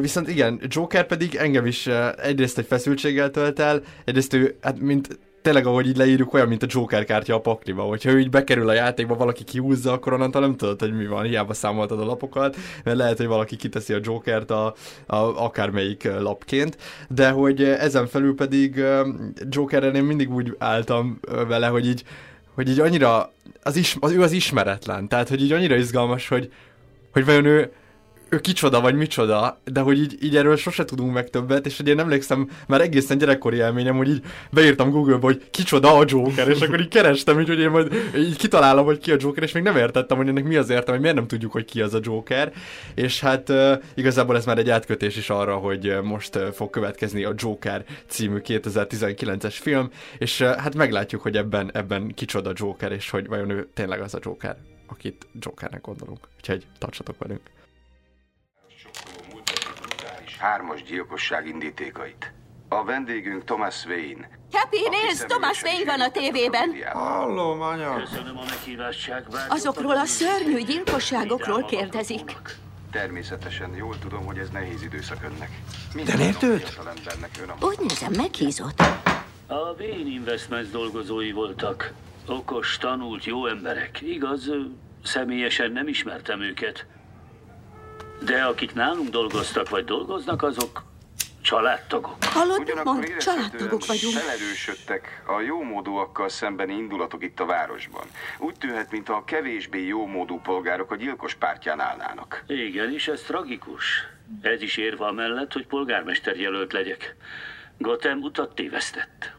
[0.01, 5.19] Viszont igen, Joker pedig engem is egyrészt egy feszültséggel tölt el, egyrészt ő, hát mint
[5.45, 8.69] tényleg, ahogy így leírjuk, olyan, mint a Joker kártya a pakliba, hogyha ő így bekerül
[8.69, 12.57] a játékba, valaki kihúzza, akkor onnantól nem tudod, hogy mi van, hiába számoltad a lapokat,
[12.85, 14.75] mert lehet, hogy valaki kiteszi a Jokert a,
[15.07, 16.77] a akármelyik lapként,
[17.09, 18.83] de hogy ezen felül pedig
[19.49, 22.05] Jokerrel én mindig úgy álltam vele, hogy így,
[22.55, 23.33] hogy így annyira,
[23.63, 26.53] az, is, az ő az ismeretlen, tehát hogy így annyira izgalmas, hogy,
[27.13, 27.73] hogy vajon ő,
[28.35, 31.89] ő kicsoda vagy micsoda, de hogy így, így erről sose tudunk meg többet, és hogy
[31.89, 36.61] én emlékszem, már egészen gyerekkori élményem, hogy így beírtam Google-ba, hogy kicsoda a Joker, és
[36.61, 39.63] akkor így kerestem, így, hogy én majd így kitalálom, hogy ki a Joker, és még
[39.63, 42.01] nem értettem, hogy ennek mi az értelme, hogy miért nem tudjuk, hogy ki az a
[42.03, 42.53] Joker,
[42.95, 47.25] és hát uh, igazából ez már egy átkötés is arra, hogy most uh, fog következni
[47.25, 53.11] a Joker című 2019-es film, és uh, hát meglátjuk, hogy ebben, ebben kicsoda Joker, és
[53.11, 56.29] hogy vajon ő tényleg az a Joker, akit Jokernek gondolunk.
[56.37, 57.41] Úgyhogy tartsatok velünk
[60.45, 62.33] hármas gyilkosság indítékait.
[62.69, 64.29] A vendégünk Thomas Wayne.
[64.53, 66.75] Happy, nézd, Thomas Wayne van a tévében.
[66.93, 67.95] Hallom, anya.
[67.95, 69.13] Köszönöm a meghívást,
[69.49, 72.37] Azokról a szörnyű gyilkosságokról kérdezik.
[72.91, 75.51] Természetesen jól tudom, hogy ez nehéz időszak önnek.
[76.05, 76.79] De néltőt?
[77.61, 78.81] Úgy nézem, meghízott.
[79.47, 81.93] A Wayne Investments dolgozói voltak.
[82.27, 84.01] Okos, tanult, jó emberek.
[84.01, 84.51] Igaz,
[85.03, 86.87] személyesen nem ismertem őket.
[88.21, 90.83] De akik nálunk dolgoztak vagy dolgoznak, azok
[91.45, 92.25] családtagok.
[92.25, 94.15] Hallod, mond, családtagok vagyunk.
[94.15, 98.07] Felerősödtek a jómódúakkal szembeni indulatok itt a városban.
[98.39, 102.45] Úgy tűnhet, mintha a kevésbé jómódú polgárok a gyilkos pártján állnának.
[102.47, 104.07] Igen, és ez tragikus.
[104.41, 107.17] Ez is érve mellett, hogy polgármester jelölt legyek.
[107.79, 109.33] Gotham utat tévesztett.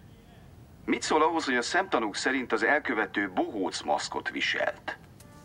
[0.86, 4.98] Mit szól ahhoz, hogy a szemtanúk szerint az elkövető bohóc maszkot viselt?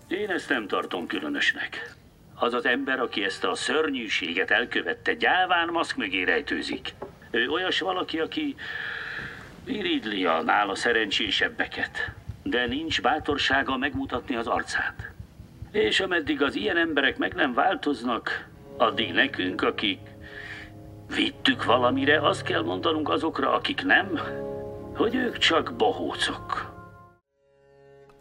[0.09, 1.95] Én ezt nem tartom különösnek.
[2.43, 6.95] Az az ember, aki ezt a szörnyűséget elkövette, gyáván maszk mögé rejtőzik.
[7.31, 8.55] Ő olyas valaki, aki
[9.65, 12.11] iridli a nála szerencsésebbeket,
[12.43, 15.11] de nincs bátorsága megmutatni az arcát.
[15.73, 20.01] És ameddig az ilyen emberek meg nem változnak, addig nekünk, akik
[21.15, 24.21] vittük valamire, azt kell mondanunk azokra, akik nem,
[24.95, 26.70] hogy ők csak bohócok.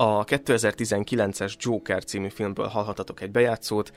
[0.01, 3.93] A 2019-es Joker című filmből hallhatatok egy bejátszót.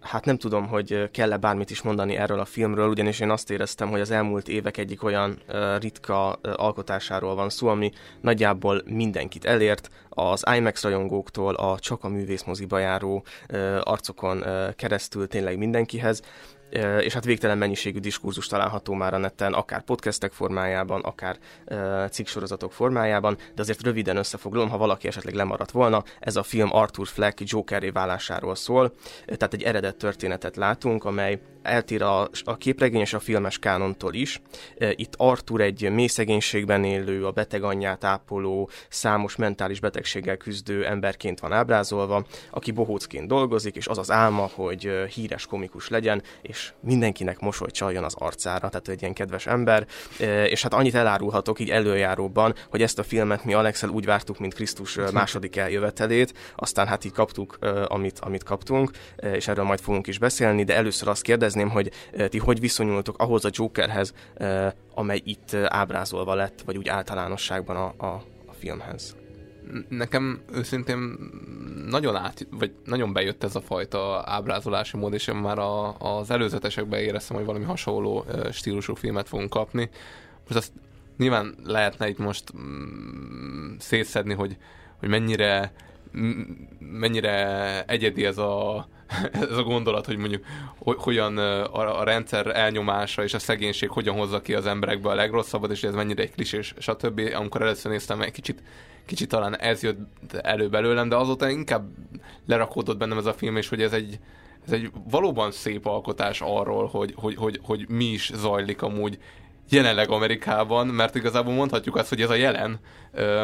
[0.00, 3.88] Hát nem tudom, hogy kell-e bármit is mondani erről a filmről, ugyanis én azt éreztem,
[3.90, 5.38] hogy az elmúlt évek egyik olyan
[5.78, 12.78] ritka alkotásáról van szó, ami nagyjából mindenkit elért, az IMAX rajongóktól a csak a művészmoziba
[12.78, 13.24] járó
[13.80, 14.44] arcokon
[14.76, 16.22] keresztül tényleg mindenkihez
[17.00, 21.38] és hát végtelen mennyiségű diskurzus található már a neten, akár podcastek formájában, akár
[22.10, 27.06] cikksorozatok formájában, de azért röviden összefoglalom, ha valaki esetleg lemaradt volna, ez a film Arthur
[27.06, 28.94] Fleck Jokeré válásáról szól,
[29.26, 34.40] tehát egy eredet történetet látunk, amely eltér a, a képregény és a filmes kánontól is.
[34.78, 41.40] Itt Arthur egy mély szegénységben élő, a beteg anyját ápoló, számos mentális betegséggel küzdő emberként
[41.40, 47.40] van ábrázolva, aki bohócként dolgozik, és az az álma, hogy híres komikus legyen, és mindenkinek
[47.40, 49.86] mosoly csaljon az arcára, tehát egy ilyen kedves ember.
[50.44, 54.54] És hát annyit elárulhatok így előjáróban, hogy ezt a filmet mi Alexel úgy vártuk, mint
[54.54, 58.90] Krisztus második eljövetelét, aztán hát így kaptuk, amit, amit kaptunk,
[59.32, 61.90] és erről majd fogunk is beszélni, de először azt kérdezni, kérdezném, hogy
[62.28, 64.14] ti hogy viszonyultok ahhoz a Jokerhez,
[64.94, 69.16] amely itt ábrázolva lett, vagy úgy általánosságban a, a, a filmhez?
[69.88, 71.18] Nekem őszintén
[71.86, 76.30] nagyon át, vagy nagyon bejött ez a fajta ábrázolási mód, és én már a, az
[76.30, 79.90] előzetesekben éreztem, hogy valami hasonló stílusú filmet fogunk kapni.
[80.44, 80.72] Most azt
[81.16, 84.56] nyilván lehetne itt most mm, szétszedni, hogy,
[84.98, 85.72] hogy mennyire
[86.78, 88.88] mennyire egyedi ez a,
[89.32, 90.44] ez a gondolat, hogy mondjuk
[90.78, 95.70] hogyan a, a rendszer elnyomása és a szegénység hogyan hozza ki az emberekbe a legrosszabbat,
[95.70, 97.20] és ez mennyire egy klisés, stb.
[97.34, 98.62] Amikor először néztem, egy kicsit,
[99.06, 101.88] kicsit talán ez jött elő belőlem, de azóta inkább
[102.46, 104.18] lerakódott bennem ez a film, és hogy ez egy,
[104.66, 109.18] ez egy valóban szép alkotás arról, hogy, hogy, hogy, hogy mi is zajlik amúgy
[109.70, 112.78] jelenleg Amerikában, mert igazából mondhatjuk azt, hogy ez a jelen,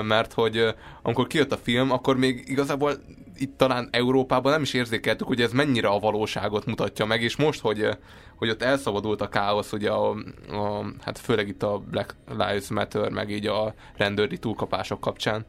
[0.03, 2.93] mert hogy amikor kijött a film, akkor még igazából
[3.37, 7.61] itt talán Európában nem is érzékeltük, hogy ez mennyire a valóságot mutatja meg, és most,
[7.61, 7.89] hogy,
[8.37, 10.11] hogy ott elszabadult a káosz, ugye a,
[10.51, 15.47] a, hát főleg itt a Black Lives Matter, meg így a rendőri túlkapások kapcsán,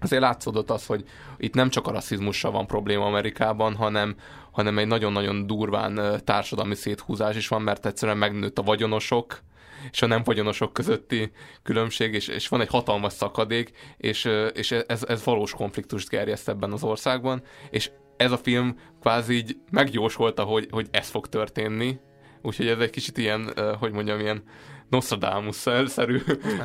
[0.00, 1.04] azért látszódott az, hogy
[1.36, 4.16] itt nem csak a rasszizmussal van probléma Amerikában, hanem,
[4.50, 9.42] hanem egy nagyon-nagyon durván társadalmi széthúzás is van, mert egyszerűen megnőtt a vagyonosok,
[9.90, 11.30] és a nem vagyonosok közötti
[11.62, 16.72] különbség, és, és van egy hatalmas szakadék, és, és ez, ez valós konfliktust gerjeszt ebben
[16.72, 21.98] az országban, és ez a film kvázi így megjósolta, hogy, hogy ez fog történni,
[22.42, 24.42] úgyhogy ez egy kicsit ilyen, hogy mondjam, ilyen
[24.88, 26.18] Nostradamus-szerű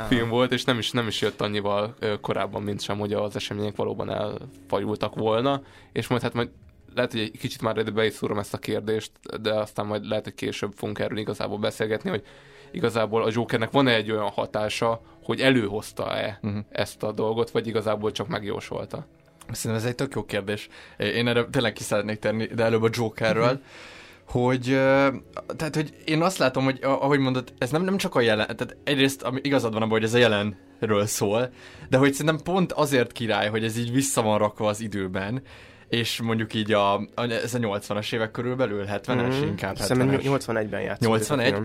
[0.08, 3.76] film volt, és nem is, nem is jött annyival korábban, mint sem, hogy az események
[3.76, 6.50] valóban elfajultak volna, és majd hát majd
[6.96, 10.24] lehet, hogy egy kicsit már be is szúrom ezt a kérdést, de aztán majd lehet,
[10.24, 12.24] hogy később fogunk erről igazából beszélgetni, hogy
[12.72, 16.60] igazából a Jokernek van-e egy olyan hatása, hogy előhozta-e uh-huh.
[16.70, 19.06] ezt a dolgot, vagy igazából csak megjósolta?
[19.52, 20.68] Szerintem ez egy tök jó kérdés.
[20.98, 23.44] Én erre tényleg ki szeretnék tenni, de előbb a Jokerről.
[23.44, 23.62] Uh-huh
[24.28, 24.64] hogy,
[25.56, 28.78] tehát, hogy én azt látom, hogy ahogy mondod, ez nem, nem csak a jelen, tehát
[28.84, 31.50] egyrészt ami igazad van abban, hogy ez a jelenről szól,
[31.90, 35.42] de hogy szerintem pont azért király, hogy ez így vissza van rakva az időben,
[35.90, 40.22] és mondjuk így a, a ez a 80-as évek körülbelül, 70-es mm, inkább 70-es.
[40.24, 41.08] 81-ben játszott.
[41.08, 41.56] 81?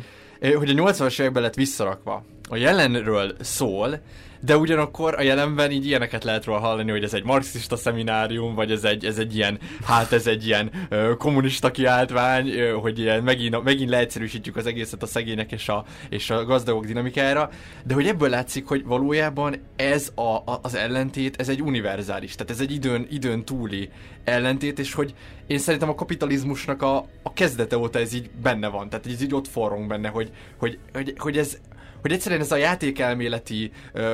[0.54, 2.24] Hogy a 80-as években lett visszarakva.
[2.48, 4.00] A jelenről szól,
[4.44, 8.70] de ugyanakkor a jelenben így ilyeneket lehet róla hallani, hogy ez egy marxista szeminárium, vagy
[8.70, 13.22] ez egy, ez egy ilyen, hát ez egy ilyen ö, kommunista kiáltvány, ö, hogy ilyen
[13.22, 17.50] megint, megint leegyszerűsítjük az egészet a szegények és a, és a gazdagok dinamikájára,
[17.84, 22.52] de hogy ebből látszik, hogy valójában ez a, a, az ellentét, ez egy univerzális, tehát
[22.52, 23.88] ez egy időn, időn túli
[24.24, 25.14] ellentét, és hogy
[25.46, 29.34] én szerintem a kapitalizmusnak a, a kezdete óta ez így benne van, tehát ez így
[29.34, 31.58] ott forrong benne, hogy, hogy, hogy, hogy ez
[32.02, 33.72] hogy egyszerűen ez a játékelméleti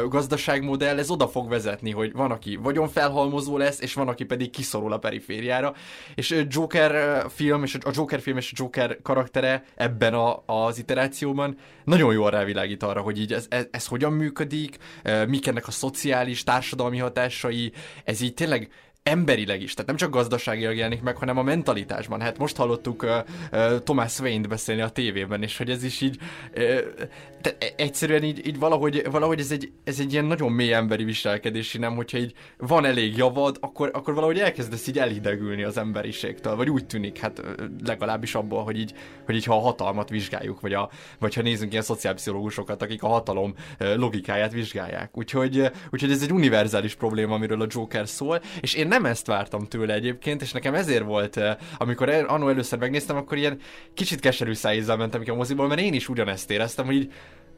[0.08, 4.92] gazdaságmodell, ez oda fog vezetni, hogy van, aki vagyonfelhalmozó lesz, és van, aki pedig kiszorul
[4.92, 5.74] a perifériára.
[6.14, 11.56] És Joker film, és a Joker film és a Joker karaktere ebben a, az iterációban
[11.84, 14.76] nagyon jól rávilágít arra, hogy így ez, ez, ez hogyan működik,
[15.26, 17.72] mik ennek a szociális, társadalmi hatásai,
[18.04, 18.70] ez így tényleg
[19.08, 22.20] emberileg is, tehát nem csak gazdaságilag jelenik meg, hanem a mentalitásban.
[22.20, 23.10] Hát most hallottuk uh,
[23.52, 26.18] uh, Thomas Wayne-t beszélni a tévében, és hogy ez is így,
[26.56, 26.80] uh,
[27.42, 31.78] de egyszerűen így, így valahogy, valahogy ez, egy, ez egy ilyen nagyon mély emberi viselkedési,
[31.78, 36.70] nem, hogyha így van elég javad, akkor, akkor valahogy elkezdesz így elhidegülni az emberiségtől, vagy
[36.70, 37.42] úgy tűnik, hát
[37.84, 38.94] legalábbis abból, hogy így,
[39.24, 43.08] hogy így ha a hatalmat vizsgáljuk, vagy, a, vagy ha nézzünk ilyen szociálpszichológusokat, akik a
[43.08, 45.16] hatalom logikáját vizsgálják.
[45.16, 49.26] Úgyhogy, úgyhogy ez egy univerzális probléma, amiről a Joker szól, és én nem nem ezt
[49.26, 53.58] vártam tőle egyébként, és nekem ezért volt, eh, amikor el, annó először megnéztem, akkor ilyen
[53.94, 57.12] kicsit keserű szájízzel mentem ki a moziból, mert én is ugyanezt éreztem, hogy így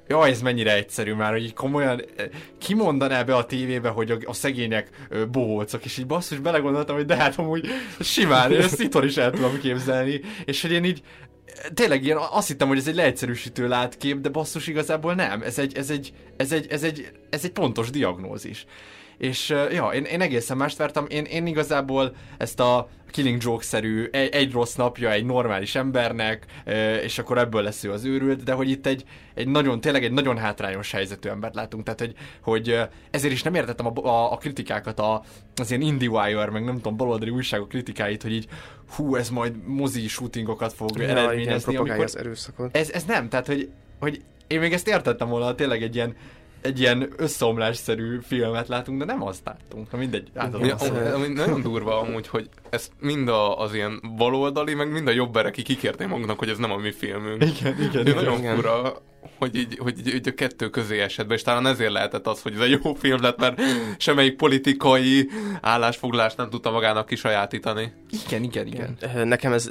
[0.09, 2.27] Jaj, ez mennyire egyszerű már, hogy így komolyan eh,
[2.59, 7.17] kimondaná be a tévébe, hogy a, a szegények bohócok, és így basszus belegondoltam, hogy de
[7.17, 7.67] hát amúgy
[8.01, 11.03] simán, ezt itt is el tudom képzelni, és hogy én így
[11.75, 15.77] tényleg ilyen, azt hittem, hogy ez egy leegyszerűsítő látkép, de basszus igazából nem, ez egy,
[15.77, 18.67] ez egy, ez egy, ez egy, ez egy pontos diagnózis.
[19.21, 21.07] És ja, én, én egészen mást vártam.
[21.09, 26.45] Én, én igazából ezt a Killing Joke-szerű egy, egy rossz napja egy normális embernek,
[27.03, 29.05] és akkor ebből lesz ő az őrült, de hogy itt egy,
[29.35, 32.81] egy nagyon, tényleg egy nagyon hátrányos helyzetű embert látunk, tehát hogy, hogy
[33.11, 35.23] ezért is nem értettem a, a, a kritikákat, a,
[35.55, 38.47] az ilyen IndieWire, meg nem tudom, baloldali újságok kritikáit, hogy így
[38.97, 41.73] hú, ez majd mozi shootingokat fog ja, eredményezni.
[41.73, 42.77] Igen, amikor, az erőszakot.
[42.77, 46.17] Ez, ez nem, tehát hogy, hogy én még ezt értettem volna, tényleg egy ilyen
[46.63, 49.91] egy ilyen összeomlásszerű filmet látunk, de nem azt láttunk.
[49.91, 50.71] Na mindegy, átadom.
[51.15, 55.53] Ami nagyon durva amúgy, hogy ezt mind a, az ilyen baloldali, meg mind a jobberek
[55.53, 57.45] kikérték maguknak, hogy ez nem a mi filmünk.
[57.45, 58.07] Igen, igen.
[58.07, 58.55] igen nagyon igen.
[58.55, 59.03] fura,
[59.39, 62.55] hogy így, hogy így, így a kettő közé esetben, és talán ezért lehetett az, hogy
[62.55, 63.61] ez egy jó film lett, mert
[63.99, 65.29] semmelyik politikai
[65.61, 67.93] állásfoglalást nem tudta magának kisajátítani.
[68.27, 68.97] Igen, igen, igen.
[69.25, 69.71] Nekem ez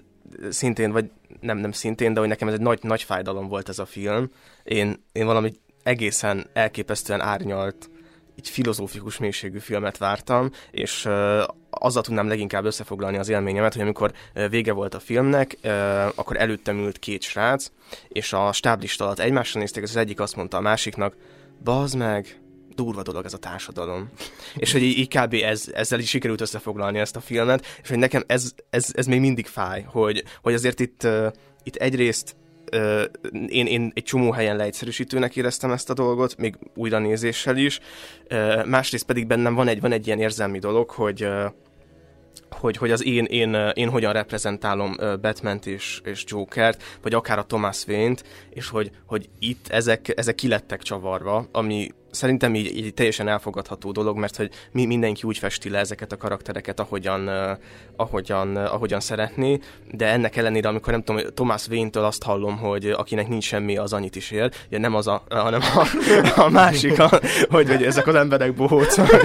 [0.49, 3.80] szintén, vagy nem, nem szintén, de hogy nekem ez egy nagy, nagy fájdalom volt ez
[3.80, 4.32] a film.
[4.63, 7.89] Én, én valami egészen elképesztően árnyalt,
[8.39, 14.12] így filozófikus mélységű filmet vártam, és uh, azzal tudnám leginkább összefoglalni az élményemet, hogy amikor
[14.50, 15.72] vége volt a filmnek, uh,
[16.06, 17.72] akkor előttem ült két srác,
[18.08, 21.15] és a stáblista alatt egymásra nézték, az egyik azt mondta a másiknak,
[21.63, 22.39] bazd meg,
[22.76, 24.10] durva dolog ez a társadalom.
[24.56, 25.34] és hogy így kb.
[25.34, 29.20] Ez, ezzel is sikerült összefoglalni ezt a filmet, és hogy nekem ez, ez, ez még
[29.20, 31.28] mindig fáj, hogy, hogy azért itt, uh,
[31.63, 32.36] itt egyrészt
[33.48, 37.80] én, én egy csomó helyen leegyszerűsítőnek éreztem ezt a dolgot, még újra nézéssel is.
[38.66, 41.28] Másrészt pedig bennem van egy, van egy ilyen érzelmi dolog, hogy
[42.52, 47.45] hogy, hogy az én, én, én hogyan reprezentálom Batman-t és, és Jokert, vagy akár a
[47.45, 53.28] Thomas Wayne-t, és hogy, hogy itt ezek, ezek kilettek csavarva, ami szerintem így, így teljesen
[53.28, 57.30] elfogadható dolog, mert hogy mi, mindenki úgy festi le ezeket a karaktereket, ahogyan,
[57.95, 59.60] ahogyan, ahogyan szeretné,
[59.91, 63.93] de ennek ellenére, amikor nem tudom, Thomas Wayne-től azt hallom, hogy akinek nincs semmi, az
[63.93, 65.86] annyit is él, ugye nem az a, hanem a,
[66.41, 67.10] a másik, a,
[67.49, 69.08] hogy, hogy ezek az emberek bohócok.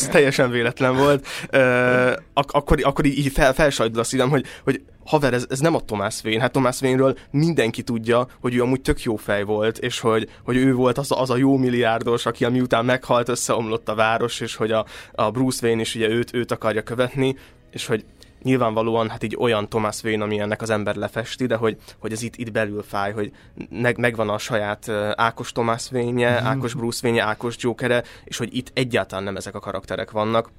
[0.00, 1.26] Ez teljesen véletlen volt.
[1.52, 5.74] Uh, ak- akkor, akkor így fel, felsajdul a szívem, hogy, hogy haver, ez, ez nem
[5.74, 6.40] a Thomas Wayne.
[6.40, 10.56] Hát Thomas Wayne-ről mindenki tudja, hogy ő amúgy tök jó fej volt, és hogy, hogy
[10.56, 14.56] ő volt az a, az a jó milliárdos, aki miután meghalt, összeomlott a város, és
[14.56, 17.36] hogy a, a Bruce Wayne is ugye őt, őt akarja követni,
[17.70, 18.04] és hogy
[18.42, 22.22] nyilvánvalóan hát így olyan Thomas Wayne, ami ennek az ember lefesti, de hogy, hogy ez
[22.22, 23.32] itt, itt belül fáj, hogy
[23.70, 26.46] meg, megvan a saját uh, Ákos Thomas Wayne-je, Mhm.
[26.46, 30.50] Ákos Bruce Wayne-je, Ákos Jokere, és hogy itt egyáltalán nem ezek a karakterek vannak.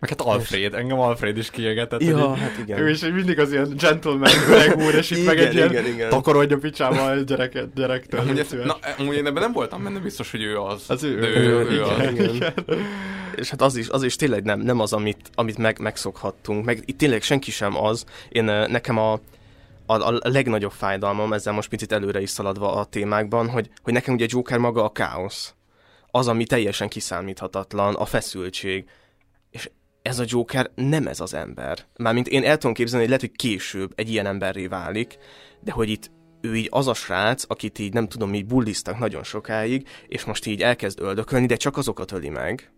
[0.00, 2.02] Meg hát Alfred, engem Alfred is kiégetett.
[2.02, 2.78] Ja, hogy hát igen.
[2.78, 5.86] Ő is mindig az ilyen gentleman öreg úr, és itt meg Igen, egy ilyen igen,
[5.86, 6.10] igen.
[6.10, 8.44] takarodja picsába a gyereket, gyerektől.
[8.44, 8.66] Szüves.
[8.66, 10.84] na, amúgy én ebben nem voltam benne biztos, hogy ő az.
[10.88, 12.12] Az ő, De ő, ő, ő, igen, az.
[12.12, 12.34] igen.
[12.34, 12.52] igen.
[13.36, 16.64] És hát az is, az is tényleg nem, nem az, amit, amit meg, megszokhattunk.
[16.64, 18.04] Meg itt tényleg senki sem az.
[18.28, 19.12] Én nekem a,
[19.86, 24.14] a, a legnagyobb fájdalmam, ezzel most picit előre is szaladva a témákban, hogy, hogy nekem
[24.14, 25.54] ugye Joker maga a káosz.
[26.10, 28.84] Az, ami teljesen kiszámíthatatlan, a feszültség.
[30.06, 31.78] Ez a Joker nem ez az ember.
[31.96, 35.16] Mármint én el tudom képzelni, hogy lehet, hogy később egy ilyen emberré válik,
[35.60, 39.24] de hogy itt ő így az a srác, akit így nem tudom, így bulliztak nagyon
[39.24, 42.70] sokáig, és most így elkezd öldökölni, de csak azokat öli meg,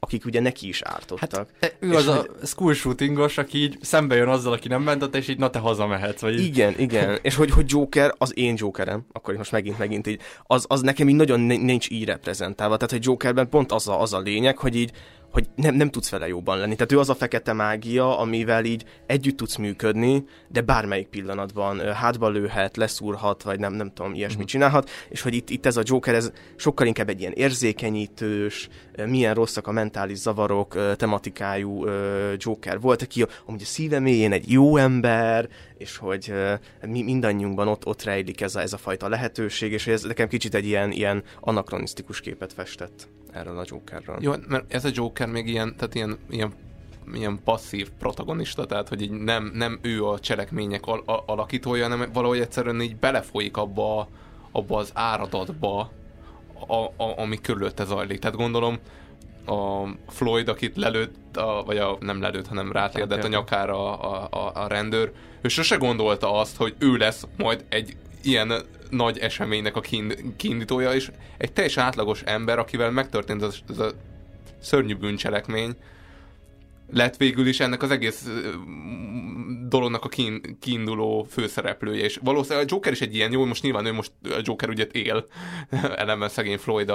[0.00, 1.50] akik ugye neki is ártottak.
[1.60, 4.82] Hát, ő És az a hogy- school shootingos, aki így szembe jön azzal, aki nem
[4.82, 6.20] mentett, és így na te hazamehetsz.
[6.20, 6.44] Vagy így.
[6.46, 7.18] Igen, igen.
[7.22, 11.08] És hogy, hogy Joker, az én Jokerem, akkor most megint, megint így, az, az nekem
[11.08, 12.76] így nagyon ni- nincs így reprezentálva.
[12.76, 14.90] Tehát, hogy Jokerben pont az a, az a lényeg, hogy így,
[15.30, 16.74] hogy nem, nem tudsz vele jobban lenni.
[16.74, 22.28] Tehát ő az a fekete mágia, amivel így együtt tudsz működni, de bármelyik pillanatban hátba
[22.28, 24.46] lőhet, leszúrhat, vagy nem, nem tudom, ilyesmit Mhm.
[24.46, 28.68] csinálhat, és hogy itt, itt ez a Joker, ez sokkal inkább egy ilyen érzékenyítős,
[29.06, 31.86] milyen rosszak a mentális zavarok tematikájú
[32.36, 36.32] Joker volt, aki amúgy a szíve mélyén egy jó ember, és hogy
[36.86, 40.28] mi mindannyiunkban ott, ott rejlik ez a, ez a fajta lehetőség, és hogy ez nekem
[40.28, 44.16] kicsit egy ilyen, ilyen anakronisztikus képet festett erről a Jokerről.
[44.20, 46.52] Jó, mert ez a Joker még ilyen, tehát ilyen, ilyen
[47.14, 52.10] ilyen passzív protagonista, tehát hogy így nem, nem ő a cselekmények al- a- alakítója, hanem
[52.12, 54.08] valahogy egyszerűen így belefolyik abba,
[54.50, 55.90] abba az áradatba,
[56.66, 58.18] a, a, ami körülötte zajlik.
[58.18, 58.78] Tehát gondolom
[59.46, 64.62] a Floyd, akit lelőtt, a, vagy a, nem lelőtt, hanem rátérdett a nyakára a, a,
[64.62, 68.52] a rendőr, ő sose gondolta azt, hogy ő lesz majd egy ilyen
[68.90, 73.92] nagy eseménynek a kiin- kiindítója, és egy teljesen átlagos ember, akivel megtörtént ez, ez a
[74.60, 75.76] szörnyű bűncselekmény,
[76.92, 78.28] lett végül is ennek az egész
[79.68, 83.86] dolognak a kiin, kiinduló főszereplője, és valószínűleg a Joker is egy ilyen, jó, most nyilván
[83.86, 85.26] ő most a Joker ügyet él,
[85.96, 86.92] ellenben szegény floyd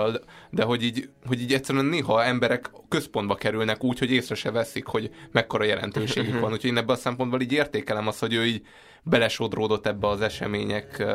[0.50, 4.86] de hogy így, hogy így egyszerűen néha emberek központba kerülnek úgy, hogy észre se veszik,
[4.86, 8.62] hogy mekkora jelentőségük van, úgyhogy én ebben a szempontból így értékelem azt, hogy ő így
[9.04, 11.06] belesodródott ebbe az események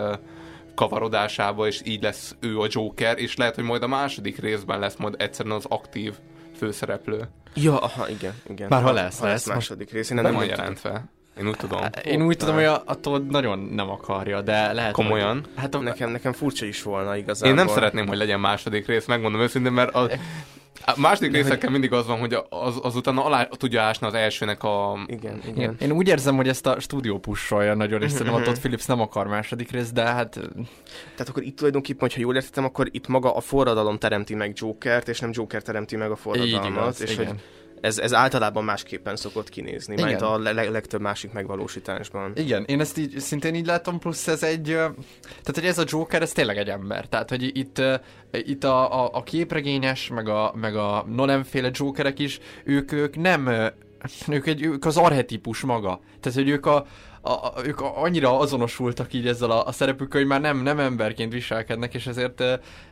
[0.75, 4.97] kavarodásába, és így lesz ő a Joker, és lehet, hogy majd a második részben lesz
[4.97, 6.15] majd egyszerűen az aktív
[6.57, 7.29] főszereplő.
[7.55, 8.69] Ja, aha, igen, igen.
[8.69, 9.47] Bár ha lesz, ha lesz.
[9.47, 11.11] lesz második rész, én Nem, nem, nem nem jelent fel.
[11.39, 11.81] Én úgy tudom.
[12.05, 15.35] Én úgy tudom, hogy a, a Todd nagyon nem akarja, de lehet, Komolyan?
[15.35, 17.49] Hogy, hát a, Nekem, nekem furcsa is volna igazából.
[17.49, 20.09] Én nem szeretném, hogy legyen második rész, megmondom őszintén, mert a,
[20.85, 24.99] a második részekkel mindig az van, hogy az, azután alá tudja ásni az elsőnek a...
[25.07, 25.57] Igen, igen.
[25.57, 25.77] Igen.
[25.81, 29.01] Én úgy érzem, hogy ezt a stúdió pusolja nagyon, és szerintem a Todd Phillips nem
[29.01, 30.31] akar második rész, de hát
[31.13, 35.09] Tehát akkor itt tulajdonképpen, hogyha jól értettem, akkor itt maga a forradalom teremti meg Jokert,
[35.09, 36.71] és nem Joker teremti meg a forradalmat.
[36.71, 37.27] igaz, és igen.
[37.27, 37.37] hogy
[37.87, 40.07] ez, ez általában másképpen szokott kinézni, Igen.
[40.07, 42.33] mert a le- legtöbb másik megvalósításban.
[42.35, 46.23] Igen, én ezt így szintén így látom, plusz ez egy, tehát hogy ez a Joker,
[46.23, 47.83] ez tényleg egy ember, tehát hogy itt,
[48.31, 53.51] itt a, a, a képregényes, meg a, meg a Nolan-féle Jokerek is, ők, ők nem,
[54.29, 56.87] ők, egy, ők az arhetipus maga, tehát hogy ők a,
[57.27, 61.95] a, ők annyira azonosultak így ezzel a, a szerepükkel, hogy már nem, nem emberként viselkednek,
[61.95, 62.43] és ezért,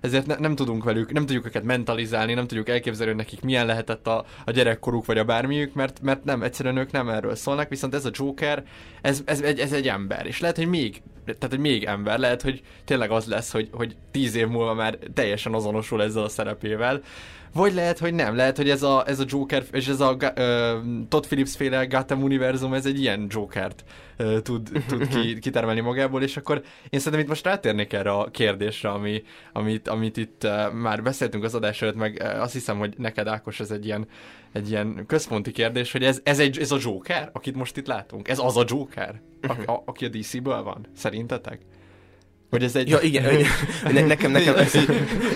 [0.01, 3.67] ezért ne, nem tudunk velük, nem tudjuk őket mentalizálni, nem tudjuk elképzelni, hogy nekik milyen
[3.67, 7.69] lehetett a, a gyerekkoruk, vagy a bármiük, mert, mert nem, egyszerűen ők nem erről szólnak,
[7.69, 8.65] viszont ez a Joker,
[9.03, 12.43] ez, ez, egy, ez egy ember, és lehet, hogy még, tehát hogy még ember, lehet,
[12.43, 17.03] hogy tényleg az lesz, hogy, hogy tíz év múlva már teljesen azonosul ezzel a szerepével,
[17.55, 20.79] vagy lehet, hogy nem, lehet, hogy ez a, ez a Joker, és ez a ö,
[21.09, 23.85] Todd Phillips féle Gotham univerzum, ez egy ilyen Jokert
[24.17, 28.31] ö, tud, tud ki, kitermelni magából, és akkor én szerintem itt most rátérnék erre a
[28.31, 32.79] kérdésre, ami, amit, amit itt uh, már beszéltünk az adás előtt, meg uh, azt hiszem,
[32.79, 34.09] hogy neked Ákos ez egy ilyen,
[34.53, 38.29] egy ilyen központi kérdés, hogy ez, ez, egy, ez a Joker, akit most itt látunk?
[38.29, 40.87] Ez az a Joker, a, a, aki a DC-ből van?
[40.97, 41.61] Szerintetek?
[42.55, 42.89] Vagy ez egy...
[42.89, 43.51] Ja, igen, igen.
[43.93, 44.73] Ne, nekem, nekem, ez,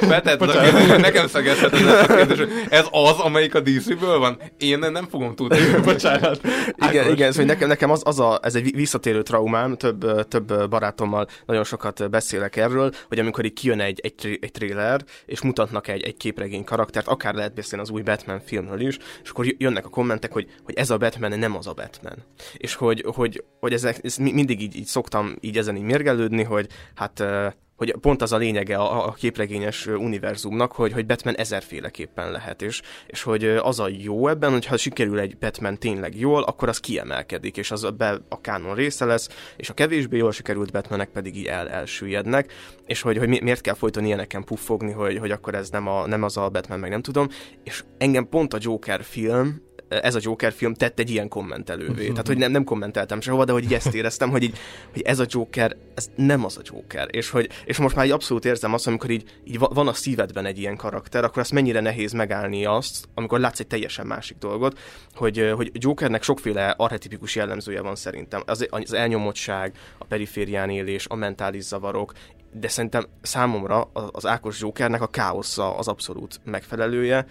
[0.09, 4.41] Betett a kérdés, nekem szegezheted ezt a kérdést, hogy ez az, amelyik a DC-ből van?
[4.59, 5.59] Én nem fogom tudni.
[5.85, 6.41] Bocsánat.
[6.89, 7.13] igen, Ákos.
[7.13, 11.65] igen, szóval nekem, nekem az, az a, ez egy visszatérő traumám, több, több barátommal nagyon
[11.65, 16.17] sokat beszélek erről, hogy amikor így kijön egy, egy, egy trailer, és mutatnak egy, egy
[16.17, 20.33] képregény karaktert, akár lehet beszélni az új Batman filmről is, és akkor jönnek a kommentek,
[20.33, 22.17] hogy, hogy ez a Batman nem az a Batman.
[22.57, 26.43] És hogy, hogy, hogy ezek, ezt mi- mindig így, így szoktam így ezen így mérgelődni,
[26.43, 31.37] hogy hát ö, hogy pont az a lényege a, a képregényes univerzumnak, hogy, hogy Batman
[31.37, 36.43] ezerféleképpen lehet, és, és hogy az a jó ebben, hogyha sikerül egy Batman tényleg jól,
[36.43, 40.73] akkor az kiemelkedik, és az be a kánon része lesz, és a kevésbé jól sikerült
[40.73, 42.53] Batmanek pedig így el, elsüllyednek,
[42.87, 46.23] és hogy, hogy miért kell folyton ilyeneken puffogni, hogy, hogy akkor ez nem, a, nem
[46.23, 47.29] az a Batman, meg nem tudom,
[47.65, 52.09] és engem pont a Joker film ez a Joker film tett egy ilyen kommentelővé.
[52.09, 54.59] Tehát, hogy nem, nem kommenteltem sehova, de hogy így ezt éreztem, hogy, így,
[54.93, 57.09] hogy ez a Joker, ez nem az a Joker.
[57.11, 60.45] És, hogy, és most már így abszolút érzem azt, amikor így, így van a szívedben
[60.45, 64.79] egy ilyen karakter, akkor azt mennyire nehéz megállni azt, amikor látsz egy teljesen másik dolgot,
[65.15, 68.43] hogy, hogy Jokernek sokféle archetipikus jellemzője van szerintem.
[68.47, 72.13] Az, az elnyomottság, a periférián élés, a mentális zavarok,
[72.53, 73.83] de szerintem számomra
[74.13, 77.27] az Ákos Jokernek a káosza az abszolút megfelelője,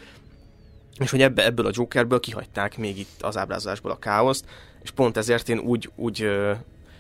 [1.00, 4.46] és hogy ebbe, ebből a Jokerből kihagyták még itt az ábrázolásból a káoszt,
[4.84, 6.54] és pont ezért én úgy, úgy ö,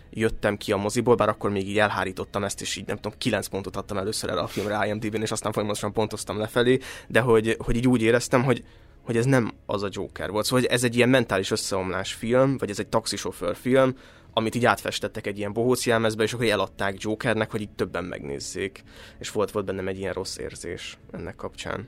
[0.10, 3.48] jöttem ki a moziból, bár akkor még így elhárítottam ezt, és így nem tudom, 9
[3.48, 7.76] pontot adtam először el a filmre IMDb-n, és aztán folyamatosan pontoztam lefelé, de hogy, hogy
[7.76, 8.64] így úgy éreztem, hogy,
[9.04, 10.46] hogy ez nem az a Joker volt.
[10.46, 13.98] Szóval hogy ez egy ilyen mentális összeomlás film, vagy ez egy taxisofőr film,
[14.34, 18.84] amit így átfestettek egy ilyen bohóc jelmezbe, és akkor eladták Jokernek, hogy így többen megnézzék.
[19.20, 21.88] És volt, volt bennem egy ilyen rossz érzés ennek kapcsán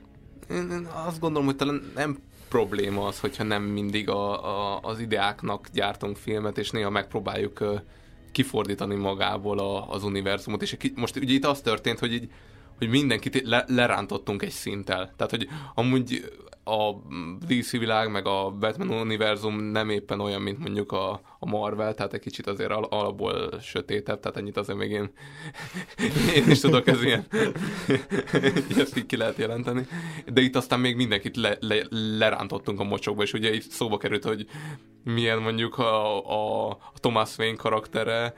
[0.50, 5.68] én, azt gondolom, hogy talán nem probléma az, hogyha nem mindig a, a, az ideáknak
[5.72, 7.82] gyártunk filmet, és néha megpróbáljuk
[8.32, 10.62] kifordítani magából a, az univerzumot.
[10.62, 12.30] És most ugye itt az történt, hogy így
[12.80, 15.12] hogy mindenkit le, lerántottunk egy szinttel.
[15.16, 16.32] Tehát, hogy amúgy
[16.70, 17.02] a
[17.46, 22.12] DC világ, meg a Batman univerzum nem éppen olyan, mint mondjuk a, a Marvel, tehát
[22.12, 25.10] egy kicsit azért al- alapból sötétebb, tehát ennyit azért még én,
[26.36, 27.26] én is tudok ez ilyen,
[28.82, 29.86] ezt így ki lehet jelenteni.
[30.32, 31.82] De itt aztán még mindenkit le, le,
[32.18, 34.46] lerántottunk a mocsokba, és ugye itt szóba került, hogy
[35.04, 38.34] milyen mondjuk a, a, a Thomas Wayne karaktere,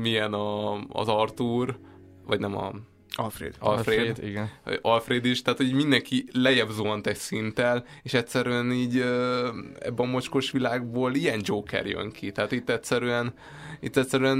[0.00, 1.78] milyen a, az Arthur,
[2.26, 2.72] vagy nem a
[3.20, 3.54] Alfred.
[3.58, 3.98] Alfred.
[3.98, 4.50] Alfred, igen.
[4.82, 8.98] Alfred is, tehát hogy mindenki lejjebb zuhant egy szinttel, és egyszerűen így
[9.78, 12.32] ebben a mocskos világból ilyen Joker jön ki.
[12.32, 13.32] Tehát itt egyszerűen
[13.80, 14.38] itt egyszerűen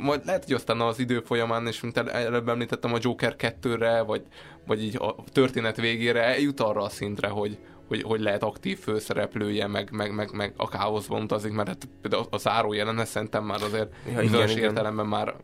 [0.00, 4.22] majd lehet, hogy aztán az idő folyamán, és mint előbb említettem a Joker 2-re, vagy,
[4.66, 7.58] vagy így a történet végére eljut arra a szintre, hogy,
[7.88, 12.26] hogy, hogy lehet aktív főszereplője, meg, meg, meg, meg a káoszban utazik, mert hát például
[12.30, 15.18] a záró jelenet szerintem már azért ja, bizonyos igen, értelemben igen.
[15.18, 15.34] már,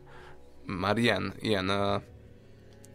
[0.65, 2.01] már ilyen, ilyen uh,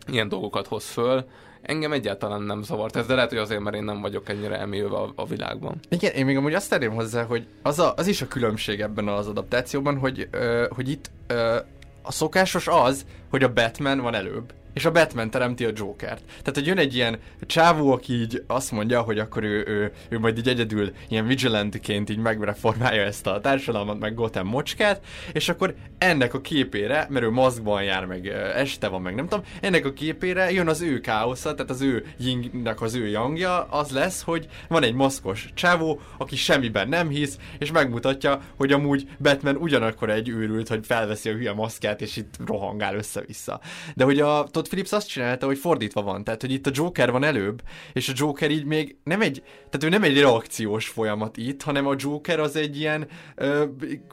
[0.08, 1.24] ilyen dolgokat hoz föl.
[1.62, 4.96] Engem egyáltalán nem zavart ez, de lehet, hogy azért, mert én nem vagyok ennyire elmélyülve
[4.96, 5.80] a, a világban.
[5.88, 9.08] Igen, én még amúgy azt tenném hozzá, hogy az, a, az is a különbség ebben
[9.08, 11.56] az adaptációban, hogy, ö, hogy itt ö,
[12.02, 16.22] a szokásos az, hogy a Batman van előbb, és a Batman teremti a Jokert.
[16.26, 20.18] Tehát, hogy jön egy ilyen csávó, aki így azt mondja, hogy akkor ő, ő, ő
[20.18, 25.74] majd így egyedül ilyen vigilantiként így megreformálja ezt a társadalmat, meg Gotham mocskát, és akkor
[25.98, 29.92] ennek a képére, mert ő maszkban jár, meg este van, meg nem tudom, ennek a
[29.92, 34.46] képére jön az ő káosza, tehát az ő yingnek az ő yangja, az lesz, hogy
[34.68, 40.28] van egy maszkos csávó, aki semmiben nem hisz, és megmutatja, hogy amúgy Batman ugyanakkor egy
[40.28, 43.60] őrült, hogy felveszi a hülye maszkát, és itt rohangál össze-vissza.
[43.94, 47.10] De hogy a Todd Phillips azt csinálta, hogy fordítva van, tehát hogy itt a Joker
[47.10, 47.62] van előbb,
[47.92, 51.86] és a Joker így még nem egy, tehát ő nem egy reakciós folyamat itt, hanem
[51.86, 53.64] a Joker az egy ilyen ö,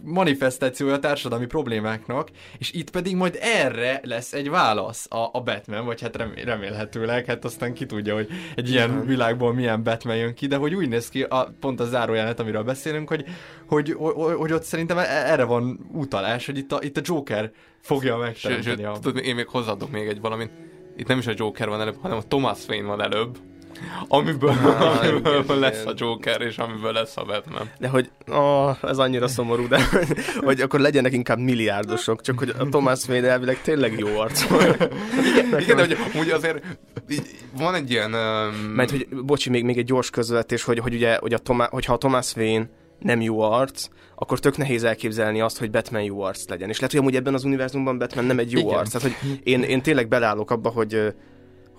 [0.04, 5.86] manifestációja a társadalmi problémáknak, és itt pedig majd erre lesz egy válasz a, a Batman,
[5.86, 10.34] vagy hát remél, remélhetőleg, hát aztán ki tudja, hogy egy ilyen világból milyen Batman jön
[10.34, 13.26] ki, de hogy úgy néz ki, a, pont a zárójelet, amiről beszélünk, hogy,
[13.68, 17.52] hogy, hogy, hogy ott szerintem e- erre van utalás, hogy itt a, itt a Joker
[17.84, 18.84] fogja megteremteni.
[18.84, 18.98] A...
[19.02, 20.52] Tudod, én még hozzáadok még egy valamit.
[20.98, 23.38] Itt nem is a Joker van előbb, hanem a Thomas Wayne van előbb.
[24.08, 25.94] Amiből, ah, amiből igen, lesz igen.
[25.94, 27.70] a Joker, és amiből lesz a Batman.
[27.80, 29.80] De hogy, oh, ez annyira szomorú, de
[30.48, 34.44] hogy akkor legyenek inkább milliárdosok, csak hogy a Thomas Wayne elvileg tényleg jó arc.
[35.36, 36.64] igen, igen, de hogy úgy azért
[37.10, 37.22] így,
[37.58, 38.14] van egy ilyen...
[38.14, 38.56] Um...
[38.56, 41.94] Mert hogy, bocsi, még, még egy gyors közvetés, hogy, hogy ugye, hogy a Toma, hogyha
[41.94, 42.70] a Thomas Wayne
[43.04, 46.70] nem jó arc, akkor tök nehéz elképzelni azt, hogy Batman jó arc legyen.
[46.70, 48.78] És lehet, hogy amúgy ebben az univerzumban Batman nem egy jó Igen.
[48.78, 48.92] arc.
[48.92, 51.14] Tehát, hogy én, én tényleg belállok abba, hogy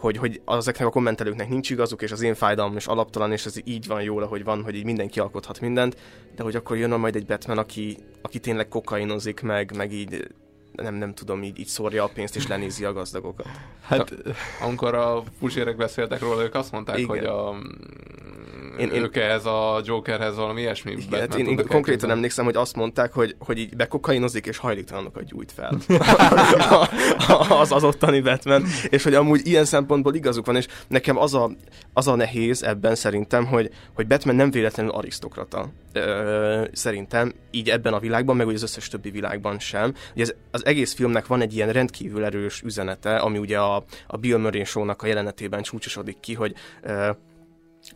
[0.04, 3.54] hogy, hogy ezeknek a kommentelőknek nincs igazuk, és az én fájdalmam is alaptalan, és ez
[3.64, 5.96] így van jól, ahogy van, hogy így mindenki alkothat mindent,
[6.36, 10.26] de hogy akkor jön majd egy Batman, aki, aki tényleg kokainozik meg, meg így
[10.72, 13.46] nem, nem tudom, így, így szórja a pénzt és lenézi a gazdagokat.
[13.82, 14.14] Hát,
[14.60, 17.08] amikor a fusérek beszéltek róla, ők azt mondták, igen.
[17.08, 17.54] hogy a,
[18.78, 20.92] én, én, ők ez a Jokerhez valami ilyesmi.
[20.92, 25.24] Igen, hát én, én konkrétan emlékszem, hogy azt mondták, hogy, hogy így bekokainozik és hajléktalanokat
[25.24, 25.78] gyújt fel.
[27.60, 31.50] az az ottani Batman, és hogy amúgy ilyen szempontból igazuk van, és nekem az a,
[31.92, 35.68] az a nehéz ebben szerintem, hogy, hogy Batman nem véletlenül arisztokrata.
[35.92, 39.94] Ö, szerintem így ebben a világban, meg úgy az összes többi világban sem.
[40.14, 44.16] Ugye ez, az egész filmnek van egy ilyen rendkívül erős üzenete, ami ugye a, a
[44.16, 47.10] Bill Murray show-nak a jelenetében csúcsosodik ki, hogy ö,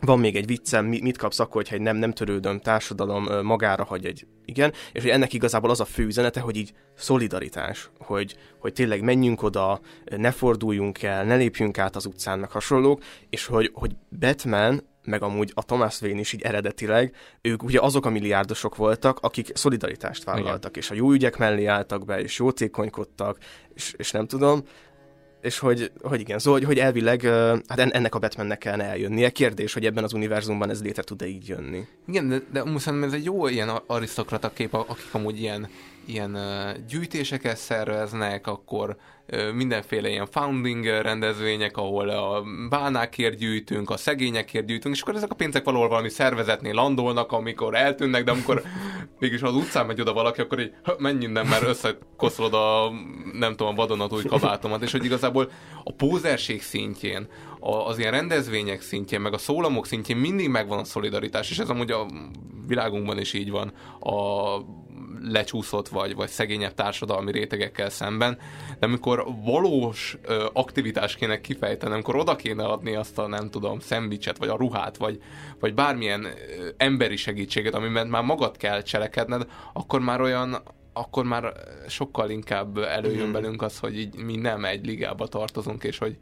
[0.01, 4.05] van még egy viccem, mit kapsz akkor, hogyha egy nem, nem törődöm társadalom magára hagy
[4.05, 8.73] egy igen, és hogy ennek igazából az a fő üzenete, hogy így szolidaritás, hogy, hogy
[8.73, 9.79] tényleg menjünk oda,
[10.17, 15.23] ne forduljunk el, ne lépjünk át az utcán, meg hasonlók, és hogy, hogy Batman meg
[15.23, 20.23] amúgy a Thomas Wayne is így eredetileg, ők ugye azok a milliárdosok voltak, akik szolidaritást
[20.23, 20.83] vállaltak, Igen.
[20.83, 23.37] és a jó ügyek mellé álltak be, és jótékonykodtak,
[23.73, 24.63] és, és nem tudom,
[25.41, 27.21] és hogy, hogy igen, szóval, hogy, hogy elvileg
[27.67, 29.29] hát ennek a Batmannek kellene eljönnie.
[29.29, 31.87] Kérdés, hogy ebben az univerzumban ez létre tud-e így jönni.
[32.07, 35.69] Igen, de, de szerintem ez egy jó ilyen arisztokrata kép, akik amúgy ilyen,
[36.09, 36.37] ilyen
[36.87, 38.97] gyűjtéseket szerveznek, akkor
[39.53, 45.35] mindenféle ilyen founding rendezvények, ahol a bánákért gyűjtünk, a szegényekért gyűjtünk, és akkor ezek a
[45.35, 48.61] pénzek valahol valami szervezetnél landolnak, amikor eltűnnek, de amikor
[49.19, 52.91] mégis az utcán megy oda valaki, akkor így menj innen, mert összekoszolod a,
[53.33, 55.51] nem tudom, a vadonatúj kabátomat, és hogy igazából
[55.83, 57.27] a pózerség szintjén,
[57.59, 61.91] az ilyen rendezvények szintjén, meg a szólamok szintjén mindig megvan a szolidaritás, és ez amúgy
[61.91, 62.05] a
[62.67, 63.73] világunkban is így van.
[63.99, 64.57] A
[65.21, 68.37] lecsúszott vagy, vagy szegényebb társadalmi rétegekkel szemben,
[68.79, 73.79] de amikor valós ö, aktivitás kéne kifejteni, amikor oda kéne adni azt a nem tudom,
[73.79, 75.21] szendvicset, vagy a ruhát, vagy,
[75.59, 76.29] vagy bármilyen ö,
[76.77, 80.61] emberi segítséget, amiben már magad kell cselekedned, akkor már olyan
[80.93, 81.53] akkor már
[81.87, 83.31] sokkal inkább előjön mm.
[83.31, 86.17] belünk az, hogy így mi nem egy ligába tartozunk, és hogy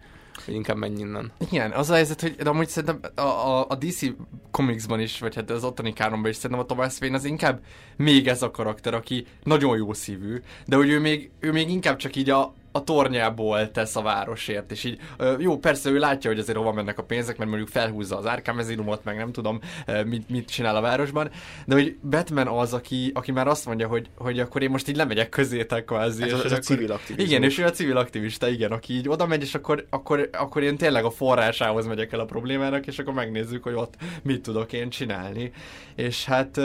[0.45, 1.31] hogy inkább menj innen.
[1.49, 4.05] Igen, az a helyzet, hogy de amúgy szerintem a, a, a DC
[4.51, 7.59] Comicsban is, vagy hát az ottani káromban is szerintem a Thomas Wayne az inkább
[7.95, 11.95] még ez a karakter, aki nagyon jó szívű, de hogy ő még, ő még inkább
[11.95, 14.99] csak így a, a tornyából tesz a városért, és így
[15.39, 19.03] jó, persze ő látja, hogy azért hova mennek a pénzek, mert mondjuk felhúzza az árkámezinumot,
[19.03, 19.59] meg nem tudom,
[20.05, 21.29] mit, mit csinál a városban,
[21.65, 24.95] de hogy Batman az, aki, aki már azt mondja, hogy, hogy akkor én most így
[24.95, 26.23] lemegyek közétek kvázi.
[26.23, 27.29] Ez, és ez a civil aktivizmus.
[27.29, 30.63] Igen, és ő a civil aktivista, igen, aki így oda megy, és akkor, akkor, akkor
[30.63, 34.73] én tényleg a forrásához megyek el a problémának, és akkor megnézzük, hogy ott mit tudok
[34.73, 35.51] én csinálni.
[35.95, 36.59] És hát,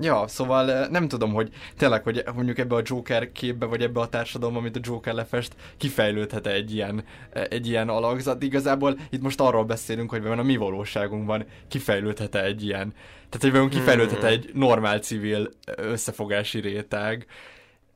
[0.00, 4.08] ja, szóval nem tudom, hogy tényleg, hogy mondjuk ebbe a Joker képbe, vagy ebbe a
[4.08, 8.42] társadalomba, amit a Joker lefest, kifejlődhet egy ilyen, egy ilyen alakzat.
[8.42, 12.92] Igazából itt most arról beszélünk, hogy van a mi valóságunkban kifejlődhet egy ilyen,
[13.28, 14.28] tehát hogy vajon kifejlődhet hmm.
[14.28, 17.26] egy normál civil összefogási réteg,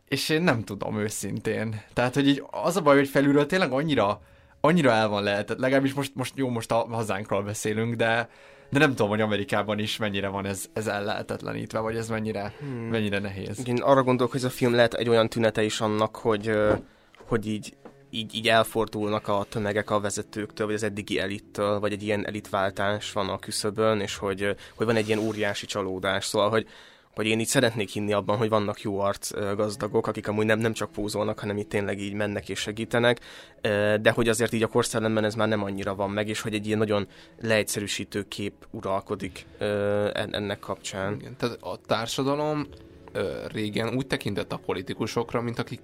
[0.09, 1.83] és én nem tudom őszintén.
[1.93, 4.23] Tehát, hogy így az a baj, hogy felülről tényleg annyira,
[4.61, 8.29] annyira el van lehetett, legalábbis most, most jó, most a hazánkról beszélünk, de,
[8.71, 12.69] de nem tudom, hogy Amerikában is mennyire van ez, ez ellehetetlenítve, vagy ez mennyire, hmm.
[12.69, 13.69] mennyire nehéz.
[13.69, 16.53] Én arra gondolok, hogy ez a film lehet egy olyan tünete is annak, hogy
[17.31, 17.77] hogy így,
[18.11, 23.13] így, így elfordulnak a tömegek a vezetőktől, vagy az eddigi elittől, vagy egy ilyen elitváltás
[23.13, 26.25] van a küszöbön, és hogy, hogy van egy ilyen óriási csalódás.
[26.25, 26.67] Szóval, hogy,
[27.15, 30.73] hogy én így szeretnék hinni abban, hogy vannak jó arc gazdagok, akik amúgy nem, nem
[30.73, 33.21] csak pózolnak, hanem itt tényleg így mennek és segítenek,
[34.01, 36.67] de hogy azért így a korszellemben ez már nem annyira van meg, és hogy egy
[36.67, 37.09] ilyen nagyon
[37.41, 39.47] leegyszerűsítő kép uralkodik
[40.13, 41.15] ennek kapcsán.
[41.15, 42.67] Igen, tehát a társadalom
[43.53, 45.81] régen úgy tekintett a politikusokra, mint akik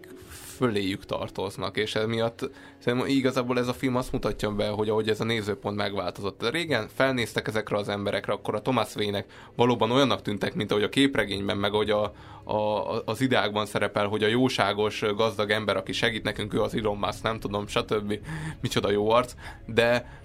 [0.56, 5.20] föléjük tartoznak, és emiatt szerintem igazából ez a film azt mutatja be, hogy ahogy ez
[5.20, 6.50] a nézőpont megváltozott.
[6.50, 9.26] Régen felnéztek ezekre az emberekre, akkor a Thomas Wayne-nek
[9.56, 12.12] valóban olyannak tűntek, mint ahogy a képregényben, meg ahogy a,
[12.44, 16.96] a, az ideákban szerepel, hogy a jóságos, gazdag ember, aki segít nekünk, ő az Elon
[16.96, 18.18] Musk, nem tudom, stb.
[18.60, 19.34] Micsoda jó arc,
[19.66, 20.20] de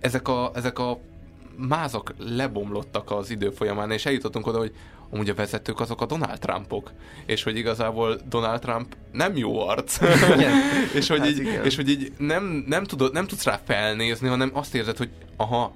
[0.00, 0.98] ezek a, ezek a
[1.56, 4.74] mázak lebomlottak az idő folyamán, és eljutottunk oda, hogy
[5.12, 6.92] amúgy a vezetők azok a Donald Trumpok,
[7.26, 9.98] és hogy igazából Donald Trump nem jó arc,
[10.98, 14.50] és, hogy hát így, és hogy így nem, nem, tudod, nem tudsz rá felnézni, hanem
[14.52, 15.74] azt érzed, hogy aha,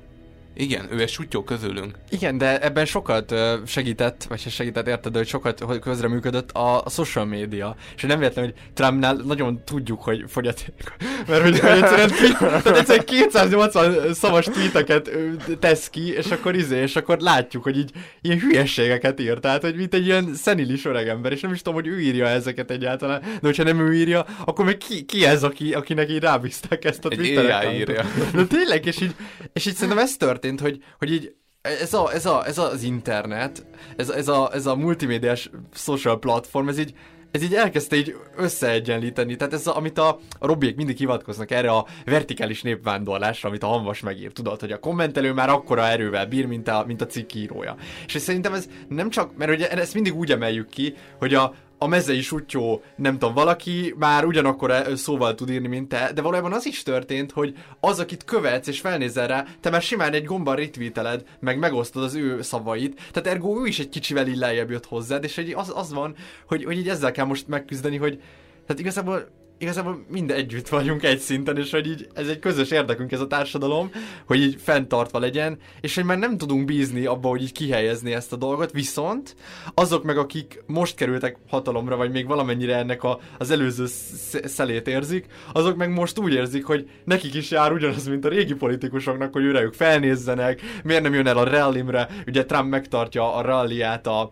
[0.56, 1.98] igen, ő egy sutyó közülünk.
[2.10, 3.34] Igen, de ebben sokat
[3.66, 7.76] segített, vagy segített, érted, hogy sokat közreműködött a, a social media.
[7.96, 10.94] És nem véletlen, hogy Trumpnál nagyon tudjuk, hogy fogyaték.
[11.28, 15.10] Mert hogy, hogy egyszerűen, tehát egyszerűen 280 szavas tweeteket
[15.58, 17.90] tesz ki, és akkor izé, és akkor látjuk, hogy így
[18.20, 19.38] ilyen hülyességeket ír.
[19.38, 22.70] Tehát, hogy mint egy ilyen szenilis öregember, és nem is tudom, hogy ő írja ezeket
[22.70, 23.20] egyáltalán.
[23.20, 27.04] De hogyha nem ő írja, akkor meg ki, ki ez, aki, akinek így rábízták ezt
[27.04, 28.04] a Twitter írja.
[28.34, 29.14] De tényleg, és így,
[29.52, 32.82] és így szerintem ez történt történt, hogy, hogy így ez, a, ez, a, ez az
[32.82, 33.66] internet,
[33.96, 36.94] ez, ez, a, ez a multimédiás social platform, ez így,
[37.30, 39.36] ez így elkezdte így összeegyenlíteni.
[39.36, 43.66] Tehát ez, a, amit a, a Robiek mindig hivatkoznak erre a vertikális népvándorlásra, amit a
[43.66, 44.32] Hanvas megír.
[44.32, 47.76] Tudod, hogy a kommentelő már akkora erővel bír, mint a, mint a cikk írója.
[48.06, 51.86] És szerintem ez nem csak, mert ugye ezt mindig úgy emeljük ki, hogy a, a
[51.86, 56.52] mezei sutyó, nem tudom, valaki már ugyanakkor e- szóval tud írni, mint te, de valójában
[56.52, 60.56] az is történt, hogy az, akit követsz és felnézel rá, te már simán egy gomban
[60.56, 64.86] retweeteled, meg megosztod az ő szavait, tehát ergo ő is egy kicsivel így lejjebb jött
[64.86, 66.14] hozzád, és hogy az, az van,
[66.46, 68.20] hogy, hogy így ezzel kell most megküzdeni, hogy
[68.66, 73.12] tehát igazából igazából mind együtt vagyunk egy szinten, és hogy így ez egy közös érdekünk
[73.12, 73.90] ez a társadalom,
[74.26, 78.32] hogy így fenntartva legyen, és hogy már nem tudunk bízni abba, hogy így kihelyezni ezt
[78.32, 79.36] a dolgot, viszont
[79.74, 84.88] azok meg, akik most kerültek hatalomra, vagy még valamennyire ennek a, az előző sz- szelét
[84.88, 89.32] érzik, azok meg most úgy érzik, hogy nekik is jár ugyanaz, mint a régi politikusoknak,
[89.32, 94.06] hogy őre ők felnézzenek, miért nem jön el a rallimre, ugye Trump megtartja a ralliát,
[94.06, 94.30] a,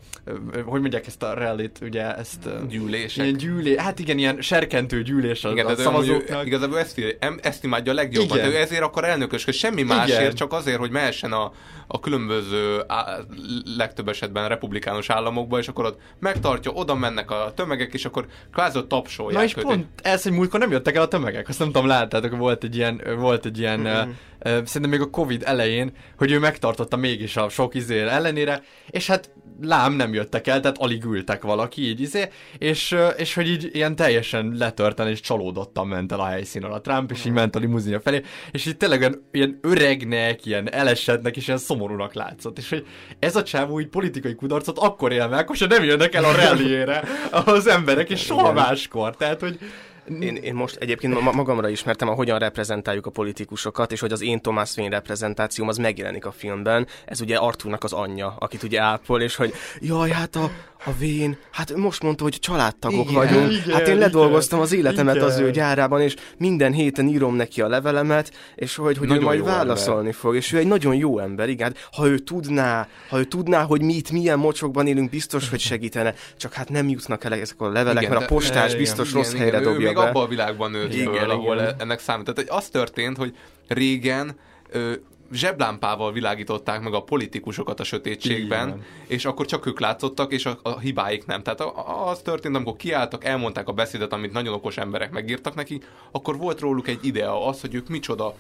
[0.65, 2.49] hogy mondják ezt a rallit, ugye ezt...
[2.69, 3.25] Gyűlések.
[3.25, 6.47] Ilyen gyűlé, hát igen, ilyen serkentő gyűlés a, Igen, a de ő- szavazóknak.
[6.47, 8.39] igazából ezt, ezt imádja a legjobban.
[8.39, 8.51] Igen.
[8.51, 10.35] Ő ezért akar elnökösködni, semmi másért, Igen.
[10.35, 11.53] csak azért, hogy mehessen a,
[11.87, 13.17] a különböző á,
[13.77, 18.79] legtöbb esetben republikánus államokba, és akkor ott megtartja, oda mennek a tömegek, és akkor kvázi
[18.79, 19.63] ott tapsolják Na és őt.
[19.63, 22.77] pont ez, hogy múltkor nem jöttek el a tömegek, azt nem tudom, láttátok, volt egy
[22.77, 23.89] ilyen, volt egy ilyen, Mhm.
[23.89, 24.11] mm-hmm.
[24.11, 29.07] uh, szerintem még a Covid elején, hogy ő megtartotta mégis a sok izé ellenére, és
[29.07, 29.31] hát
[29.61, 32.29] lám nem jöttek el, tehát alig ültek valaki így izé,
[32.59, 37.11] és, és hogy így ilyen teljesen letörten és csalódottan ment el a helyszínen a Trump,
[37.11, 41.47] és így ment a limuzinja felé, és így tényleg olyan, ilyen öregnek, ilyen elesetnek, és
[41.47, 42.87] ilyen szomorúnak látszott, és hogy
[43.19, 47.03] ez a csávó így politikai kudarcot akkor él meg, hogyha nem jönnek el a rallyére
[47.31, 49.59] az emberek, és soha máskor, tehát hogy
[50.21, 54.41] Én, én most egyébként ma- magamra ismertem, ahogyan reprezentáljuk a politikusokat, és hogy az én
[54.41, 56.87] Thomas Wayne reprezentációm az megjelenik a filmben.
[57.05, 60.51] Ez ugye Arthurnak az anyja, akit ugye ápol, és hogy jaj, hát a,
[60.85, 63.53] a Wayne, hát most mondta, hogy családtagok Igen, vagyunk.
[63.53, 65.27] igen, hát én ledolgoztam az életemet igen.
[65.27, 69.45] az ő gyárában, és minden héten írom neki a levelemet, és hogy, hogy ő majd
[69.45, 70.37] válaszolni fog.
[70.37, 71.67] És ő egy nagyon jó ember, igen.
[71.67, 75.61] Hát, Ha ő tudná, ha ő tudná, hogy mi itt milyen mocsokban élünk, biztos, hogy
[75.61, 76.15] segítene.
[76.37, 79.09] Csak hát nem jutnak el ezek a levelek, Igen, mert a de- postás igen, biztos
[79.11, 79.91] Igen, rossz igen, helyre ő dobja.
[80.09, 81.75] Abban a világban nőtt Igen, föl, ahol igen.
[81.79, 82.25] ennek számít.
[82.25, 83.37] Tehát hogy az történt, hogy
[83.69, 84.39] régen
[84.71, 84.93] ö,
[85.33, 88.85] zseblámpával világították meg a politikusokat a sötétségben, Igen.
[89.07, 91.43] és akkor csak ők látszottak, és a, a hibáik nem.
[91.43, 95.89] Tehát a, az történt, amikor kiálltak, elmondták a beszédet, amit nagyon okos emberek megírtak nekik,
[96.11, 98.35] akkor volt róluk egy idea az, hogy ők micsoda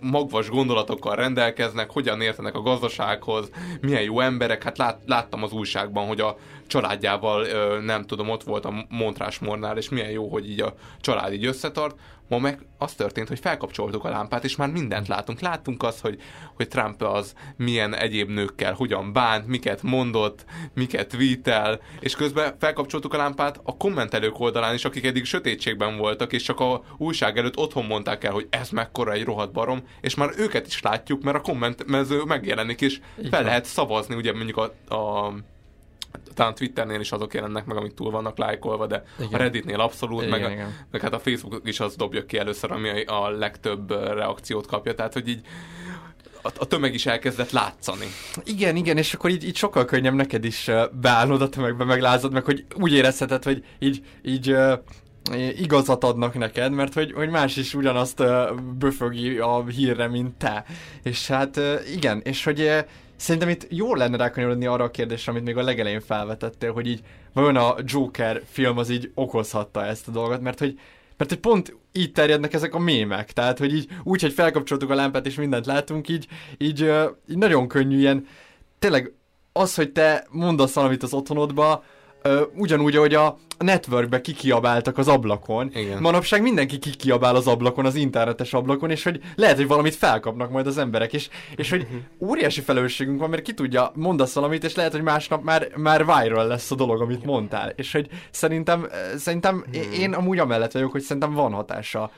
[0.00, 3.50] magvas gondolatokkal rendelkeznek, hogyan értenek a gazdasághoz,
[3.80, 4.62] milyen jó emberek.
[4.62, 6.36] Hát lát, láttam az újságban, hogy a
[6.66, 7.46] családjával,
[7.80, 11.96] nem tudom, ott volt a Montrásmornál, és milyen jó, hogy így a család így összetart.
[12.28, 15.40] Ma meg az történt, hogy felkapcsoltuk a lámpát, és már mindent látunk.
[15.40, 16.20] Láttunk azt, hogy,
[16.54, 20.44] hogy Trump az milyen egyéb nőkkel hogyan bánt, miket mondott,
[20.74, 26.32] miket tweetel, és közben felkapcsoltuk a lámpát a kommentelők oldalán is, akik eddig sötétségben voltak,
[26.32, 30.14] és csak a újság előtt otthon mondták el, hogy ez mekkora egy rohadt barom, és
[30.14, 33.00] már őket is látjuk, mert a kommentmező megjelenik, és
[33.30, 35.34] fel lehet szavazni, ugye mondjuk a, a
[36.34, 39.32] talán Twitternél is azok jelennek meg, amik túl vannak lájkolva, de Igen.
[39.32, 40.74] a Redditnél abszolút, Igen, meg, a, igen.
[40.90, 45.12] meg hát a Facebook is az dobja ki először, ami a, legtöbb reakciót kapja, tehát
[45.12, 45.40] hogy így
[46.42, 48.06] a, a tömeg is elkezdett látszani.
[48.44, 52.44] Igen, igen, és akkor így, így sokkal könnyebb neked is beállnod a tömegbe, meglázad, meg
[52.44, 54.56] hogy úgy érezheted, hogy így, így
[55.56, 58.22] igazat adnak neked, mert hogy, hogy más is ugyanazt
[58.78, 60.64] böfögi a hírre, mint te.
[61.02, 61.60] És hát
[61.94, 62.84] igen, és hogy
[63.24, 67.00] szerintem itt jó lenne rákanyarodni arra a kérdésre, amit még a legelején felvetettél, hogy így
[67.32, 70.78] vajon a Joker film az így okozhatta ezt a dolgot, mert hogy
[71.16, 74.94] mert hogy pont így terjednek ezek a mémek, tehát hogy így úgy, hogy felkapcsoltuk a
[74.94, 76.26] lámpát és mindent látunk, így,
[76.58, 76.80] így,
[77.30, 78.26] így nagyon könnyű ilyen,
[78.78, 79.12] tényleg
[79.52, 81.84] az, hogy te mondasz valamit az otthonodba,
[82.28, 85.70] ö, ugyanúgy, ahogy a networkbe kikiabáltak az ablakon.
[85.74, 86.00] Igen.
[86.00, 90.66] Manapság mindenki kikiabál az ablakon, az internetes ablakon, és hogy lehet, hogy valamit felkapnak majd
[90.66, 91.86] az emberek, és, és hogy
[92.20, 96.46] óriási felelősségünk van, mert ki tudja, mondasz valamit, és lehet, hogy másnap már, már viral
[96.46, 97.72] lesz a dolog, amit mondtál.
[97.76, 102.10] És hogy szerintem, szerintem én- én amúgy amellett vagyok, hogy szerintem van hatása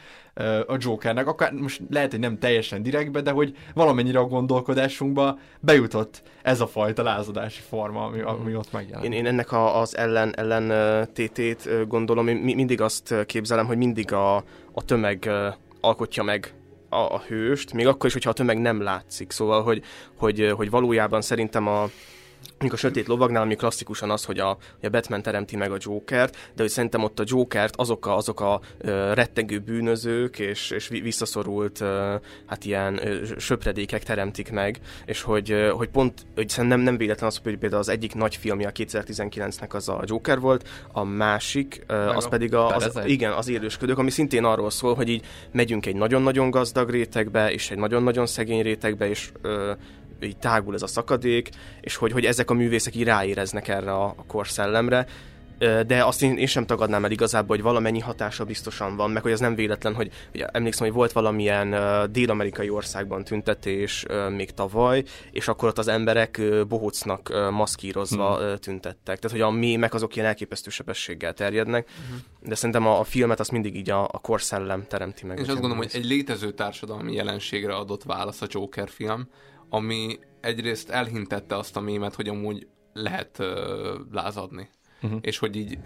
[0.66, 6.22] a Jokernek, akár most lehet, hogy nem teljesen direktbe, de hogy valamennyire a gondolkodásunkba bejutott
[6.42, 9.04] ez a fajta lázadási forma, ami, ami ott megjelent.
[9.04, 13.76] Én, én ennek a, az ellen, ellen tétét gondolom, én mi- mindig azt képzelem, hogy
[13.76, 14.36] mindig a,
[14.72, 15.30] a tömeg
[15.80, 16.54] alkotja meg
[16.88, 19.30] a, a hőst, még akkor is, hogyha a tömeg nem látszik.
[19.30, 19.82] Szóval, hogy,
[20.16, 21.90] hogy, hogy valójában szerintem a,
[22.58, 25.76] Mondjuk a Sötét Lovagnál, ami klasszikusan az, hogy a, hogy a Batman teremti meg a
[25.78, 30.70] Jokert, de hogy szerintem ott a Jokert azok a, azok a ö, rettegő bűnözők és,
[30.70, 32.14] és vi- visszaszorult ö,
[32.46, 36.96] hát ilyen ö, söpredékek teremtik meg, és hogy, ö, hogy pont, hogy szerintem nem, nem
[36.96, 41.04] véletlen az, hogy például az egyik nagy filmje a 2019-nek az a Joker volt, a
[41.04, 45.08] másik, ö, az a pedig a, az, igen, az élősködők, ami szintén arról szól, hogy
[45.08, 49.72] így megyünk egy nagyon-nagyon gazdag rétegbe, és egy nagyon-nagyon szegény rétegbe, és ö,
[50.22, 51.50] így tágul ez a szakadék,
[51.80, 55.06] és hogy, hogy ezek a művészek így ráéreznek erre a, a korszellemre.
[55.86, 59.32] De azt én, én sem tagadnám el igazából, hogy valamennyi hatása biztosan van, meg hogy
[59.32, 64.50] az nem véletlen, hogy, hogy emlékszem, hogy volt valamilyen uh, dél-amerikai országban tüntetés uh, még
[64.50, 69.18] tavaly, és akkor ott az emberek uh, bohócnak uh, maszkírozva uh, tüntettek.
[69.18, 71.88] Tehát, hogy a mémek azok ilyen elképesztő sebességgel terjednek,
[72.40, 75.36] de szerintem a, a filmet azt mindig így a, a korszellem teremti meg.
[75.38, 79.28] És azt gondolom, hogy egy létező társadalmi jelenségre adott válasz a Joker film,
[79.68, 83.46] ami egyrészt elhintette azt a mémet, hogy amúgy lehet uh,
[84.12, 84.68] lázadni.
[85.02, 85.18] Uh-huh.
[85.22, 85.78] És hogy így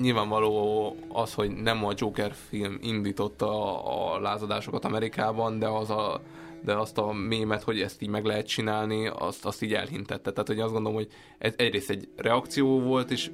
[0.00, 3.48] nyilvánvaló az, hogy nem a Joker film indította
[3.84, 6.20] a, a lázadásokat Amerikában, de az a
[6.62, 10.30] de azt a mémet, hogy ezt így meg lehet csinálni, azt, azt így elhintette.
[10.30, 11.08] Tehát, hogy azt gondolom, hogy
[11.38, 13.30] ez egyrészt egy reakció volt, és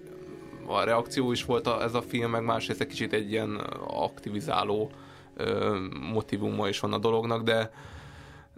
[0.67, 3.55] a reakció is volt a, ez a film, meg másrészt egy kicsit egy ilyen
[3.87, 4.91] aktivizáló
[5.35, 5.79] ö,
[6.13, 7.71] motivuma is van a dolognak, de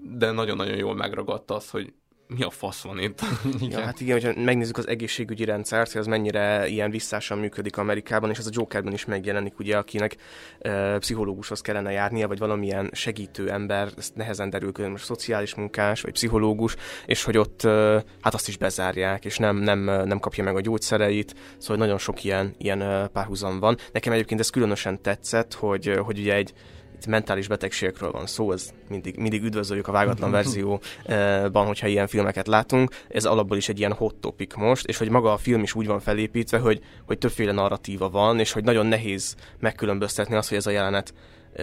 [0.02, 1.92] de nagyon-nagyon jól megragadta az, hogy
[2.28, 3.20] mi a fasz van itt.
[3.70, 8.30] Ja, hát igen, hogyha megnézzük az egészségügyi rendszert, hogy az mennyire ilyen visszásan működik Amerikában,
[8.30, 10.16] és ez a Jokerben is megjelenik, ugye, akinek
[10.58, 16.00] e, pszichológushoz kellene járnia, vagy valamilyen segítő ember, ezt nehezen derül ki, most szociális munkás,
[16.00, 16.76] vagy pszichológus,
[17.06, 20.60] és hogy ott e, hát azt is bezárják, és nem, nem, nem kapja meg a
[20.60, 23.76] gyógyszereit, szóval nagyon sok ilyen, ilyen párhuzam van.
[23.92, 26.52] Nekem egyébként ez különösen tetszett, hogy, hogy ugye egy
[26.98, 32.46] itt mentális betegségekről van szó, ez mindig, mindig üdvözöljük a vágatlan verzióban, hogyha ilyen filmeket
[32.46, 32.90] látunk.
[33.08, 35.86] Ez alapból is egy ilyen hot topic most, és hogy maga a film is úgy
[35.86, 40.66] van felépítve, hogy, hogy többféle narratíva van, és hogy nagyon nehéz megkülönböztetni azt, hogy ez
[40.66, 41.14] a jelenet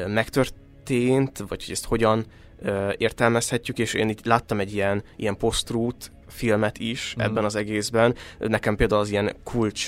[0.07, 2.25] megtörtént, vagy hogy ezt hogyan
[2.97, 5.73] értelmezhetjük, és én itt láttam egy ilyen, ilyen post
[6.27, 7.25] filmet is Mhm.
[7.25, 8.15] ebben az egészben.
[8.39, 9.87] Nekem például az ilyen kulcs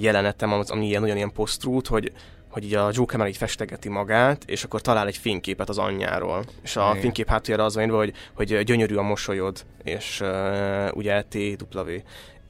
[0.00, 2.12] jelenetem, ami ilyen, olyan ilyen post hogy
[2.52, 6.44] hogy így a Joker már így festegeti magát, és akkor talál egy fényképet az anyjáról.
[6.62, 7.00] És a Igen.
[7.00, 11.90] fénykép hátuljára az van írva, hogy, hogy gyönyörű a mosolyod, és uh, ugye TW.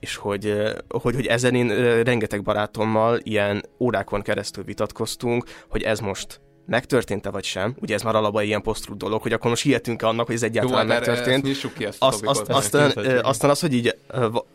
[0.00, 0.54] És hogy,
[0.88, 7.44] hogy, hogy ezen én rengeteg barátommal ilyen órákon keresztül vitatkoztunk, hogy ez most megtörtént-e vagy
[7.44, 7.76] sem.
[7.80, 10.90] Ugye ez már alapban ilyen posztrút dolog, hogy akkor most hihetünk annak, hogy ez egyáltalán
[10.90, 11.46] hát erre- megtörtént.
[11.46, 12.92] ezt ki ezt azt, azt, aztán,
[13.22, 13.96] aztán az, hogy így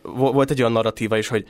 [0.02, 1.46] volt egy olyan narratíva is, hogy,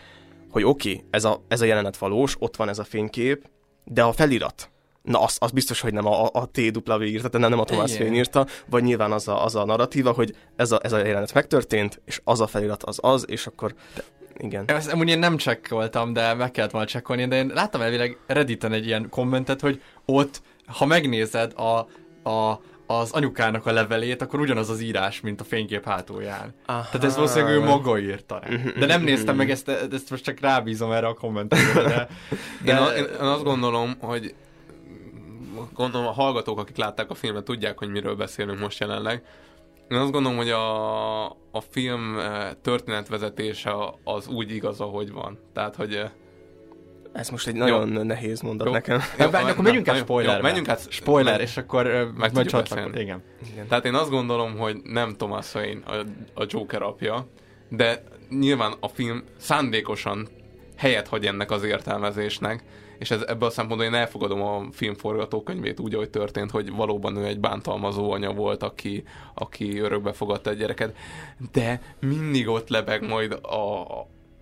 [0.50, 3.48] hogy oké, okay, ez, a, ez a jelenet valós, ott van ez a fénykép,
[3.90, 4.70] de a felirat,
[5.02, 7.98] na az, az biztos, hogy nem a, a TW írta, tehát nem a Thomas.
[7.98, 11.34] Wayne írta, vagy nyilván az a, az a narratíva, hogy ez a, ez a jelenet
[11.34, 13.74] megtörtént, és az a felirat az az, és akkor
[14.36, 14.64] igen.
[14.66, 18.72] Ezt amúgy én nem csekkoltam, de meg kellett volna csekkolni, de én láttam elvileg Redditen
[18.72, 21.86] egy ilyen kommentet, hogy ott, ha megnézed a,
[22.30, 22.60] a,
[22.90, 26.54] az anyukának a levelét, akkor ugyanaz az írás, mint a fénykép hátulján.
[26.66, 26.82] Aha.
[26.82, 28.48] Tehát ez valószínűleg ő maga írta rá.
[28.78, 32.08] De nem néztem meg ezt, ezt most csak rábízom erre a kommentekre, de...
[32.64, 34.34] Én, a, én, én azt gondolom, hogy
[35.74, 39.22] gondolom a hallgatók, akik látták a filmet, tudják, hogy miről beszélünk most jelenleg.
[39.88, 43.74] Én azt gondolom, hogy a, a film eh, történetvezetése
[44.04, 45.38] az úgy igaz, ahogy van.
[45.52, 46.10] Tehát, hogy...
[47.12, 48.02] Ez most egy nagyon jó.
[48.02, 48.72] nehéz mondat Jó.
[48.72, 49.00] nekem.
[49.18, 50.36] Jó, Jó, akkor na, menjünk át jó, spoilerbe.
[50.36, 52.68] jó, menjünk át- Spoiler, meg- és akkor ö, majd csatlakod.
[52.68, 53.00] beszélni.
[53.00, 53.22] Igen.
[53.68, 55.94] Tehát én azt gondolom, hogy nem Thomas Wayne a,
[56.40, 57.26] a Joker apja,
[57.68, 60.28] de nyilván a film szándékosan
[60.76, 62.62] helyet hagy ennek az értelmezésnek,
[62.98, 67.16] és ez, ebből a szempontból én elfogadom a film forgatókönyvét úgy, ahogy történt, hogy valóban
[67.16, 69.04] ő egy bántalmazó anya volt, aki,
[69.34, 70.96] aki örökbe fogadta egy gyereket,
[71.52, 73.82] de mindig ott lebeg majd a,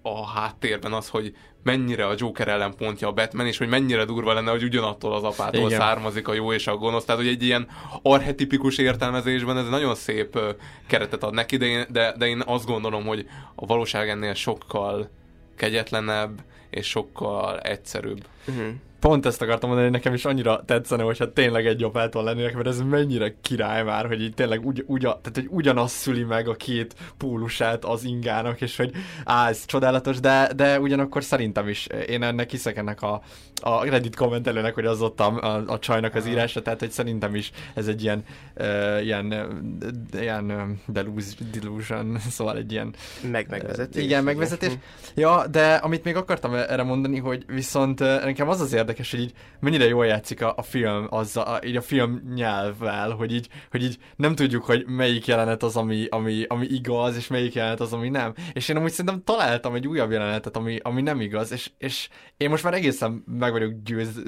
[0.07, 4.51] a háttérben az, hogy mennyire a Joker ellenpontja a Batman, és hogy mennyire durva lenne,
[4.51, 5.81] hogy ugyanattól az apától Igen.
[5.81, 7.05] származik a jó és a gonosz.
[7.05, 7.69] Tehát, hogy egy ilyen
[8.03, 10.39] archetipikus értelmezésben ez nagyon szép
[10.87, 15.11] keretet ad neki, de én, de, de én azt gondolom, hogy a valóság ennél sokkal
[15.57, 16.41] kegyetlenebb
[16.71, 18.27] és sokkal egyszerűbb.
[18.49, 18.75] Uh-huh.
[19.01, 22.67] Pont ezt akartam mondani, hogy nekem is annyira tetszene, hogyha tényleg egy jobbától lennének, mert
[22.67, 26.55] ez mennyire király már, hogy így tényleg ugy, ugyan, tehát, hogy ugyanaz szüli meg a
[26.55, 28.91] két pólusát az ingának, és hogy
[29.25, 33.23] á, ez csodálatos, de, de ugyanakkor szerintem is, én ennek hiszek ennek a,
[33.63, 37.35] a Reddit kommentelőnek, hogy az ott a, a, a csajnak az írása, tehát hogy szerintem
[37.35, 38.25] is ez egy ilyen,
[38.57, 42.95] uh, ilyen, uh, ilyen uh, delus- delusion, szóval egy ilyen
[43.31, 44.03] Meg megvezetés.
[44.05, 44.73] igen, megvezetés.
[45.15, 49.21] Ja, de amit még akartam erre mondani, hogy viszont eh, nekem az az érdekes, hogy
[49.21, 53.49] így mennyire jól játszik a, a film azzal, a, így a film nyelvvel, hogy így,
[53.71, 57.81] hogy így nem tudjuk, hogy melyik jelenet az, ami, ami, ami igaz, és melyik jelenet
[57.81, 58.35] az, ami nem.
[58.53, 62.51] És én amúgy szerintem találtam egy újabb jelenetet, ami, ami nem igaz, és, és én
[62.51, 64.23] most már egészen meg vagyok győz,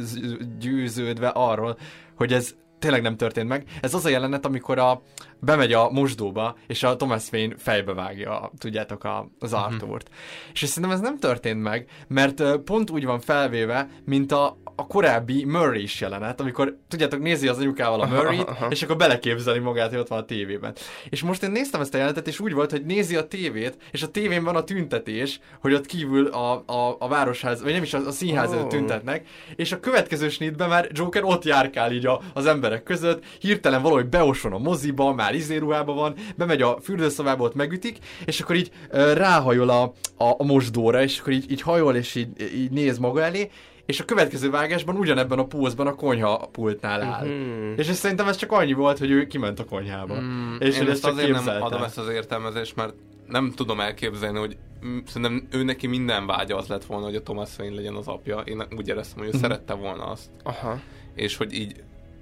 [0.58, 1.78] győződve arról,
[2.14, 3.64] hogy ez tényleg nem történt meg.
[3.80, 5.02] Ez az a jelenet, amikor a,
[5.40, 10.10] bemegy a mosdóba, és a Thomas Wayne fejbe vágja, tudjátok, a, az Arthurt.
[10.52, 15.44] És szerintem ez nem történt meg, mert pont úgy van felvéve, mint a, a korábbi
[15.44, 18.66] Murray is jelenet, amikor, tudjátok, nézi az anyukával a Murray-t, aha.
[18.66, 20.74] és akkor beleképzeli magát, hogy ott van a tévében.
[21.08, 24.02] És most én néztem ezt a jelenetet, és úgy volt, hogy nézi a tévét, és
[24.02, 27.94] a tévén van a tüntetés, hogy ott kívül a, a, a városház, vagy nem is
[27.94, 28.68] a, a színház előtt Ó.
[28.68, 29.26] tüntetnek,
[29.56, 34.06] és a következő snitben már Joker ott járkál így a, az emberek között, hirtelen valahogy
[34.06, 38.70] beoson a moziba, már izéruhában van, bemegy a fürdőszobába, ott megütik, és akkor így
[39.14, 39.82] ráhajol a,
[40.16, 43.50] a, a mosdóra, és akkor így, így hajol, és így, így néz maga elé,
[43.86, 47.26] és a következő vágásban ugyanebben a pózban a konyha pultnál áll.
[47.26, 47.72] Mhm.
[47.76, 50.20] És ez szerintem ez csak annyi volt, hogy ő kiment a konyhába.
[50.20, 52.94] Mm, és én ezt csak azért nem adom ezt az értelmezést, mert
[53.26, 54.56] nem tudom elképzelni, hogy
[54.86, 58.06] mm, szerintem ő neki minden vágya az lett volna, hogy a Thomas Wayne legyen az
[58.06, 58.38] apja.
[58.38, 59.40] Én úgy éreztem, hogy ő Mhm.
[59.40, 60.30] szerette volna azt.
[60.42, 60.80] Aha.
[61.14, 61.74] És hogy így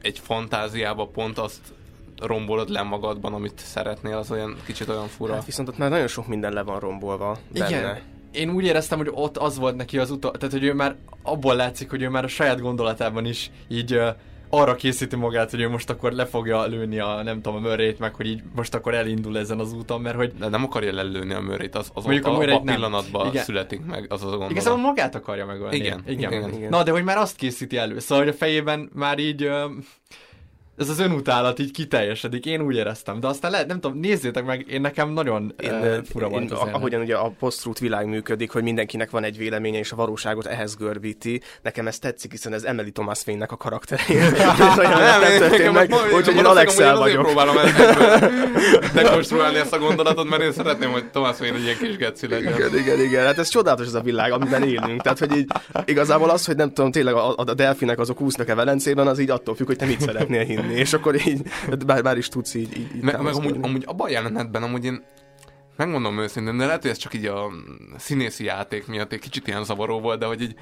[0.02, 1.60] egy fantáziába pont azt
[2.22, 5.34] rombolod le magadban, amit szeretnél, az olyan kicsit olyan fura.
[5.34, 7.68] Hát viszont ott már nagyon sok minden le van rombolva benne.
[7.68, 7.98] Igen.
[8.32, 11.54] Én úgy éreztem, hogy ott az volt neki az utol, tehát hogy ő már abból
[11.54, 14.08] látszik, hogy ő már a saját gondolatában is így uh,
[14.50, 17.98] arra készíti magát, hogy ő most akkor le fogja lőni a, nem tudom, a mörrét,
[17.98, 21.32] meg hogy így most akkor elindul ezen az úton, mert hogy De nem akarja lelőni
[21.32, 23.44] a mőrét, az, az Mondjuk a a, a pillanatban Igen.
[23.44, 24.50] születik meg, az az a gondolat.
[24.50, 25.76] igazából magát akarja megölni.
[25.76, 26.32] Igen, igen.
[26.32, 26.68] igen, igen.
[26.68, 29.52] Na, de hogy már azt készíti elő, szóval hogy a fejében már így uh,
[30.76, 34.64] ez az önutálat így kiteljesedik, én úgy éreztem, de aztán lehet, nem tudom, nézzétek meg,
[34.68, 36.74] én nekem nagyon Én, uh, fura volt én, az jelenet.
[36.74, 40.76] ahogyan ugye a post világ működik, hogy mindenkinek van egy véleménye, és a valóságot ehhez
[40.76, 41.40] görbíti.
[41.62, 44.02] Nekem ez tetszik, hiszen ez Emily Thomas Wayne-nek a karaktere.
[44.08, 47.24] Ez olyan nem, nem történt meg, úgyhogy én Alexel vagyok.
[47.24, 47.74] próbálom ezt
[48.94, 52.54] dekonstruálni ezt a gondolatot, mert én szeretném, hogy Thomas Wayne egy ilyen kis geci legyen.
[52.54, 53.24] Igen, igen, igen.
[53.24, 55.02] Hát ez csodálatos ez a világ, amiben élünk.
[55.02, 55.50] Tehát, hogy így
[55.84, 59.54] igazából az, hogy nem tudom, tényleg a, a delfinek azok úsznak-e Velencében, az így attól
[59.54, 60.65] függ, hogy te mit szeretnél hinni.
[60.70, 61.42] És akkor így,
[61.86, 65.04] bár, bár is tudsz így, így, Meg, meg amúgy, amúgy abban a jelenetben amúgy én
[65.76, 67.50] megmondom őszintén, de lehet, hogy ez csak így a
[67.96, 70.54] színészi játék miatt egy kicsit ilyen zavaró volt, de hogy így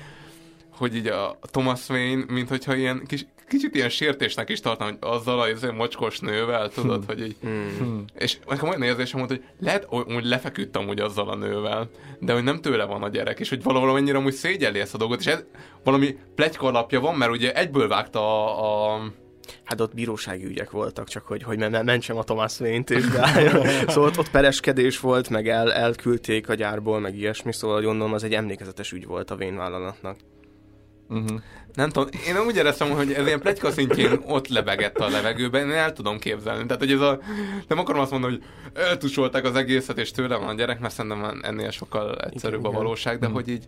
[0.77, 4.97] hogy így a Thomas Wayne, mint hogyha ilyen kis, kicsit ilyen sértésnek is tartom, hogy
[5.01, 7.37] azzal a izé mocskos nővel, tudod, hogy így...
[7.41, 8.05] Hmm.
[8.19, 12.43] És nekem olyan érzésem volt, hogy lehet, hogy lefeküdt amúgy azzal a nővel, de hogy
[12.43, 15.27] nem tőle van a gyerek, és hogy valahol annyira amúgy szégyelli ezt a dolgot, és
[15.27, 15.45] ez
[15.85, 19.13] valami pletyka alapja van, mert ugye egyből vágta a, a
[19.65, 23.05] Hát ott bírósági ügyek voltak, csak hogy, hogy men- mentsem a Thomas Wayne-t, és.
[23.87, 28.25] Szóval ott, ott pereskedés volt, meg el, elküldték a gyárból, meg ilyesmi, szóval gondolom az
[28.25, 30.17] egy emlékezetes ügy volt a Wayne vállalatnak.
[31.09, 31.41] Uh-huh.
[31.75, 35.77] Nem tudom, én úgy éreztem, hogy ez ilyen pletyka szintjén ott lebegett a levegőben, én
[35.77, 36.67] el tudom képzelni.
[36.67, 37.19] Tehát, hogy ez a...
[37.69, 38.43] Nem akarom azt mondani, hogy
[38.83, 42.73] eltusolták az egészet, és tőle van a gyerek, mert szerintem ennél sokkal egyszerűbb Igen, a
[42.73, 42.83] igen.
[42.83, 43.33] valóság, de Mm.
[43.33, 43.65] hogy így...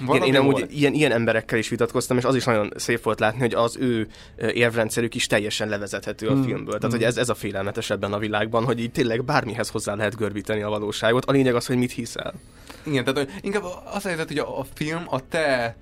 [0.00, 0.72] Én, valami én amúgy volt.
[0.72, 4.08] ilyen, ilyen emberekkel is vitatkoztam, és az is nagyon szép volt látni, hogy az ő
[4.52, 6.78] érvrendszerük is teljesen levezethető a Mm, filmből.
[6.78, 6.98] Tehát, mm.
[6.98, 10.62] hogy ez, ez a félelmetes ebben a világban, hogy így tényleg bármihez hozzá lehet görbíteni
[10.62, 11.24] a valóságot.
[11.24, 12.34] A lényeg az, hogy mit hiszel.
[12.82, 13.62] Igen, tehát hogy inkább
[13.92, 15.76] az a helyzet, hogy a, a film a te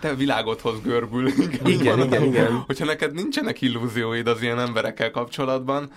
[0.00, 1.28] te világodhoz görbül.
[1.64, 2.62] Igen, van, igen, igen.
[2.66, 5.90] Hogyha neked nincsenek illúzióid az ilyen emberekkel kapcsolatban,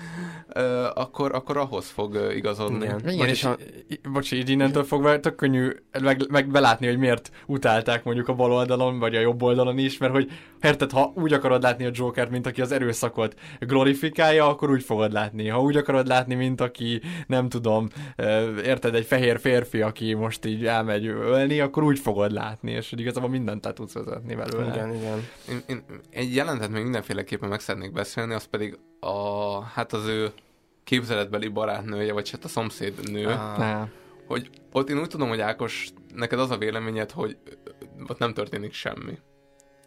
[0.93, 2.83] akkor, akkor ahhoz fog igazodni.
[2.85, 3.09] Igen.
[3.09, 3.47] Igen, és,
[3.89, 5.69] i- bocs, így innentől fogva tök könnyű
[6.01, 9.97] meg, meg belátni, hogy miért utálták mondjuk a bal oldalon, vagy a jobb oldalon is,
[9.97, 10.31] mert hogy
[10.61, 15.11] érted, ha úgy akarod látni a Jokert, mint aki az erőszakot glorifikálja, akkor úgy fogod
[15.11, 15.47] látni.
[15.47, 17.87] Ha úgy akarod látni, mint aki, nem tudom,
[18.65, 22.99] érted, egy fehér férfi, aki most így elmegy ölni, akkor úgy fogod látni, és hogy
[22.99, 24.73] igazából mindent le tudsz vezetni belőle.
[24.73, 25.27] Igen, igen.
[25.49, 30.31] Én, én, egy jelentet még mindenféleképpen meg szeretnék beszélni, az pedig a, hát az ő
[30.83, 33.87] képzeletbeli barátnője, vagy hát a szomszédnő, Ah.
[34.27, 37.37] Hogy ott én úgy tudom, hogy Ákos, neked az a véleményed, hogy
[38.07, 39.17] ott nem történik semmi.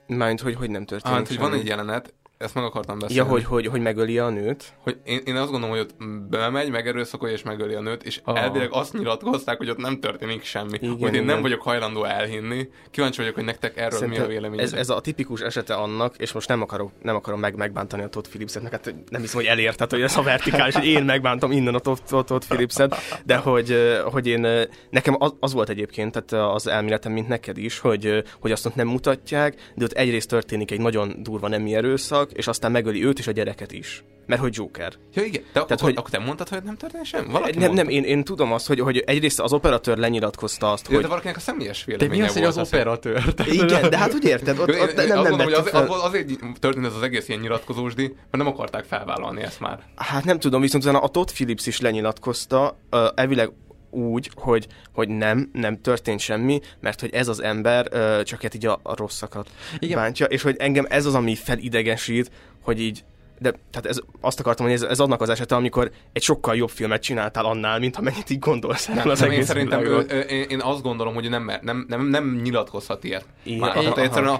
[0.07, 3.23] Mármint, hogy hogy nem történik Hát, hogy van egy jelenet, ezt meg akartam beszélni.
[3.23, 4.65] Ja, hogy, hogy, hogy megöli a nőt.
[4.83, 5.95] hogy én, én azt gondolom, hogy ott
[6.31, 8.43] bemegy, megerőszakolja és megöli a nőt, és Ah.
[8.43, 10.79] elvileg azt nyilatkozták, hogy ott nem történik semmi.
[10.81, 11.25] Igen, hogy én igen.
[11.25, 12.69] nem vagyok hajlandó elhinni.
[12.91, 14.65] Kíváncsi vagyok, hogy nektek erről mi a Szerintem véleményed.
[14.65, 18.09] ez, ez a tipikus esete annak, és most nem akarok, nem akarom meg, megbántani a
[18.09, 21.05] Todd Phillipset, meg hát nem hiszem, hogy elért, tehát, hogy ez a vertikális, hogy én
[21.05, 25.53] megbántam innen a Todd, Todd, Phillipset, de hogy, ö, hogy én, ö, nekem az, az,
[25.53, 29.93] volt egyébként, tehát az elméletem, mint neked is, hogy, hogy azt nem mutatják, de ott
[29.93, 34.05] egyrészt történik egy nagyon durva nemi erőszak, és aztán megöli őt és a gyereket is.
[34.27, 34.93] Mert hogy Joker.
[35.15, 35.43] Ja, igen.
[35.53, 37.33] De akkor, hogy- akkor te mondtad, hogy nem történik semmi?
[37.33, 37.83] Valaki nem, mondta.
[37.83, 40.95] nem, én, én tudom azt, hogy, hogy egyrészt az operatőr lenyilatkozta azt, Hogy...
[40.95, 41.03] hogy...
[41.05, 42.73] De valakinek a személyes De véleménye mi az, hogy az ezt.
[42.75, 43.35] operatőr?
[43.35, 45.87] Tehát- Igen, de hát úgy érted, ott, ott én nem, nem, gondolom, hogy az, fel.
[45.87, 46.29] az, azért
[46.61, 49.79] történt ez az egész ilyen nyilatkozósdi, mert nem akarták felvállalni ezt már.
[49.97, 53.51] Hát nem tudom, viszont a Todd Phillips is lenyilatkozta, uh, elvileg
[53.97, 58.55] úgy, hogy, hogy nem, nem történt semmi, mert hogy ez az ember ö, csak hát
[58.55, 59.97] így a, a rosszakat Igen.
[59.99, 62.31] bántja, és hogy engem ez az, ami felidegesít,
[62.63, 63.05] hogy így
[63.39, 66.69] de tehát ez, azt akartam, hogy ez, ez annak az esete, amikor egy sokkal jobb
[66.69, 70.43] filmet csináltál annál, mint amennyit így gondolsz erről az Nem, én egész szerintem ő, én,
[70.49, 73.27] én azt gondolom, hogy nem, nem, nem, nem nyilatkozhat ilyet.
[73.43, 74.07] Igen, Már, aha, tehát aha.
[74.07, 74.33] egyszerűen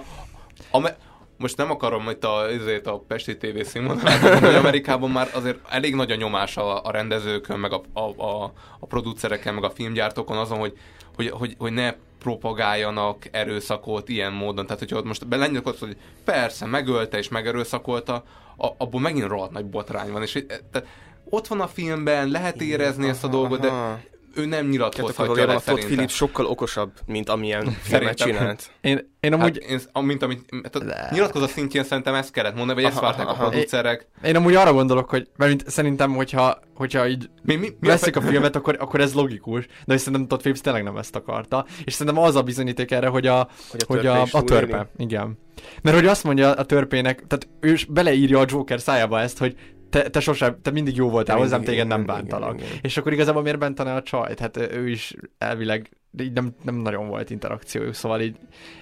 [0.71, 0.91] a, a,
[1.37, 5.95] most nem akarom itt a, ezért a Pesti TV színvonalát, hogy Amerikában már azért elég
[5.95, 10.37] nagy a nyomás a, a rendezőkön, meg a, a, a, a producereken, meg a filmgyártókon
[10.37, 10.73] azon, hogy,
[11.15, 14.65] hogy, hogy, hogy ne propagáljanak erőszakot ilyen módon.
[14.65, 18.23] Tehát, hogyha ott most lenyilatkoztat, hogy persze, megölte és megerőszakolta,
[18.57, 20.21] a, abból megint rohadt nagy botrány van.
[20.21, 20.87] És e, tehát
[21.29, 23.99] ott van a filmben, lehet érezni ezt a dolgot, de Aha.
[24.37, 25.75] Ő nem nyilatkozhatja valójában le a.
[25.75, 28.71] Phillips sokkal okosabb, mint amilyen filmet csinált.
[28.81, 32.91] Én, én Hát, amúgy, én, mint amit, tehát nyilatkozat szintjén szerintem ezt kellett mondani, vagy
[32.91, 34.07] ezt várták a producerek.
[34.23, 38.21] én amúgy arra gondolok, hogy mert szerintem, hogyha, hogyha így Mi, mi, mi veszik a
[38.21, 41.65] filmet, akkor, akkor ez logikus, de hogy szerintem Todd Phillips tényleg nem ezt akarta.
[41.83, 44.89] És szerintem az a bizonyíték erre, hogy a, Hogy a hogy a, a törpe.
[44.97, 45.37] Igen.
[45.81, 49.55] Mert hogy azt mondja a törpének, tehát ő is beleírja a Joker szájába ezt, hogy
[49.89, 52.53] te, te sosem, te mindig jó voltál hozzám, téged nem igen, bántalak.
[52.53, 52.79] igen, igen.
[52.81, 54.39] És akkor igazából miért bántaná a csajt?
[54.39, 58.35] Hát ő is elvileg így nem, nem nagyon volt interakciójuk, szóval így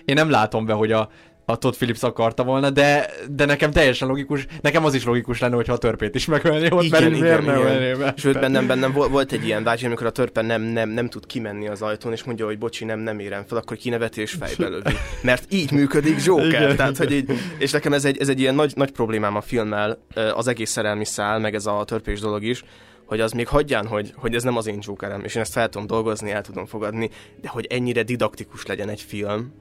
[0.05, 1.09] én nem látom be, hogy a,
[1.45, 5.55] a Todd Phillips akarta volna, de, de nekem teljesen logikus, nekem az is logikus lenne,
[5.55, 8.17] hogyha a törpét is megölné ott, mert így miért ne ölné meg?
[8.17, 11.25] Sőt, bennem, bennem vol- volt egy ilyen vágy, amikor a törpe nem, nem, nem tud
[11.25, 14.67] kimenni az ajtón, és mondja, hogy bocsi, nem, nem érem fel, akkor kineveti és fejbe
[14.67, 14.93] lövi.
[15.21, 16.45] Mert így működik Joker.
[16.45, 16.75] Igen.
[16.75, 19.97] Tehát, hogy így, és nekem ez egy, ez egy ilyen nagy, nagy problémám a filmmel,
[20.33, 22.63] az egész szerelmi szál, meg ez a törpés dolog is,
[23.05, 25.69] hogy az még hagyján, hogy, hogy ez nem az én Jokerem, és én ezt fel
[25.69, 27.09] tudom dolgozni, el tudom fogadni,
[27.41, 29.53] de hogy ennyire didaktikus legyen egy film,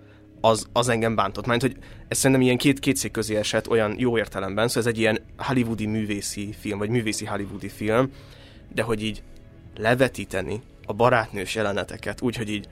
[0.45, 1.47] az, az engem bántott.
[1.47, 1.76] Mert hogy
[2.09, 5.20] ez szerintem ilyen két, két szék közé esett olyan jó értelemben, szóval ez egy ilyen
[5.36, 8.11] hollywoodi művészi film, vagy művészi hollywoodi film,
[8.74, 9.22] de hogy így
[9.76, 12.66] levetíteni a barátnős jeleneteket, úgyhogy így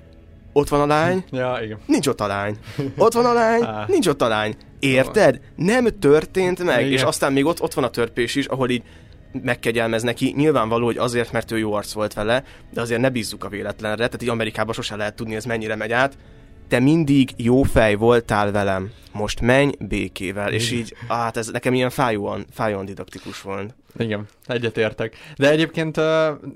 [0.52, 1.78] ott van a lány, Ja, igen.
[1.86, 2.56] nincs ott a lány.
[2.96, 3.84] Ott van a lány, Á.
[3.88, 4.56] nincs ott a lány.
[4.80, 5.40] Érted?
[5.56, 6.80] Nem történt meg.
[6.80, 6.92] Igen.
[6.92, 8.82] És aztán még ott, ott van a törpés is, ahol így
[9.42, 10.32] megkegyelmez neki.
[10.36, 13.96] Nyilvánvaló, hogy azért, mert ő jó arc volt vele, de azért ne bízzuk a véletlenre.
[13.96, 16.16] Tehát így Amerikában sose lehet tudni, ez mennyire megy át.
[16.72, 18.90] Te mindig jó fej voltál velem.
[19.12, 20.52] Most menj békével.
[20.52, 23.74] És így, hát ez nekem ilyen fájóan, fájóan didaktikus volt.
[23.98, 25.16] Igen, egyetértek.
[25.36, 26.04] De egyébként uh,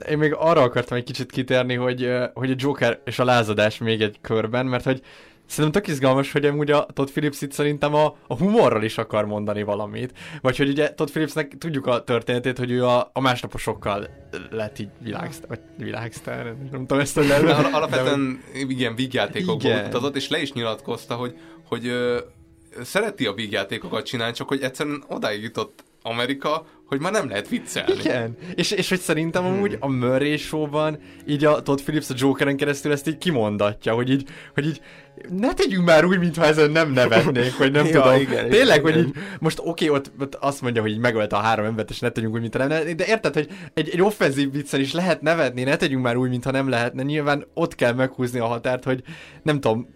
[0.08, 3.78] én még arra akartam egy kicsit kitérni, hogy, uh, hogy a Joker és a lázadás
[3.78, 5.02] még egy körben, mert hogy
[5.47, 9.24] szerintem tök izgalmas, hogy amúgy a Todd Phillips itt szerintem a, a humorral is akar
[9.24, 10.12] mondani valamit.
[10.40, 14.09] Vagy hogy ugye Todd Phillipsnek tudjuk a történetét, hogy ő a, a másnaposokkal
[14.51, 17.64] lett így világsztár, vagy világsztár, nem tudom ezt, hogy De lehet.
[17.64, 19.86] al- alapvetően igen, vígjátékokból Igen.
[19.86, 21.36] utazott, és le is nyilatkozta, hogy,
[21.68, 22.18] hogy ö,
[22.82, 27.92] szereti a vígjátékokat csinálni, csak hogy egyszerűen odáig jutott Amerika, hogy már nem lehet viccelni.
[27.92, 32.57] Igen, és, és hogy szerintem amúgy a Murray show-ban így a Todd Phillips a Jokeren
[32.57, 34.80] keresztül ezt így kimondatja, hogy így, hogy így
[35.30, 38.20] ne tegyünk már úgy, mintha ezen nem nevetnék, vagy nem Ja, tudom.
[38.20, 41.64] igen, Tényleg, igen, hogy így, most oké, ott, ott azt mondja, hogy megölte a három
[41.64, 44.80] embert, és ne tegyünk úgy, mintha nem lehetne, de érted, hogy egy, egy offenzív viccel
[44.80, 47.02] is lehet nevetni, ne tegyünk már úgy, mintha nem lehetne.
[47.02, 49.02] Nyilván ott kell meghúzni a határt, hogy
[49.42, 49.88] nem tudom,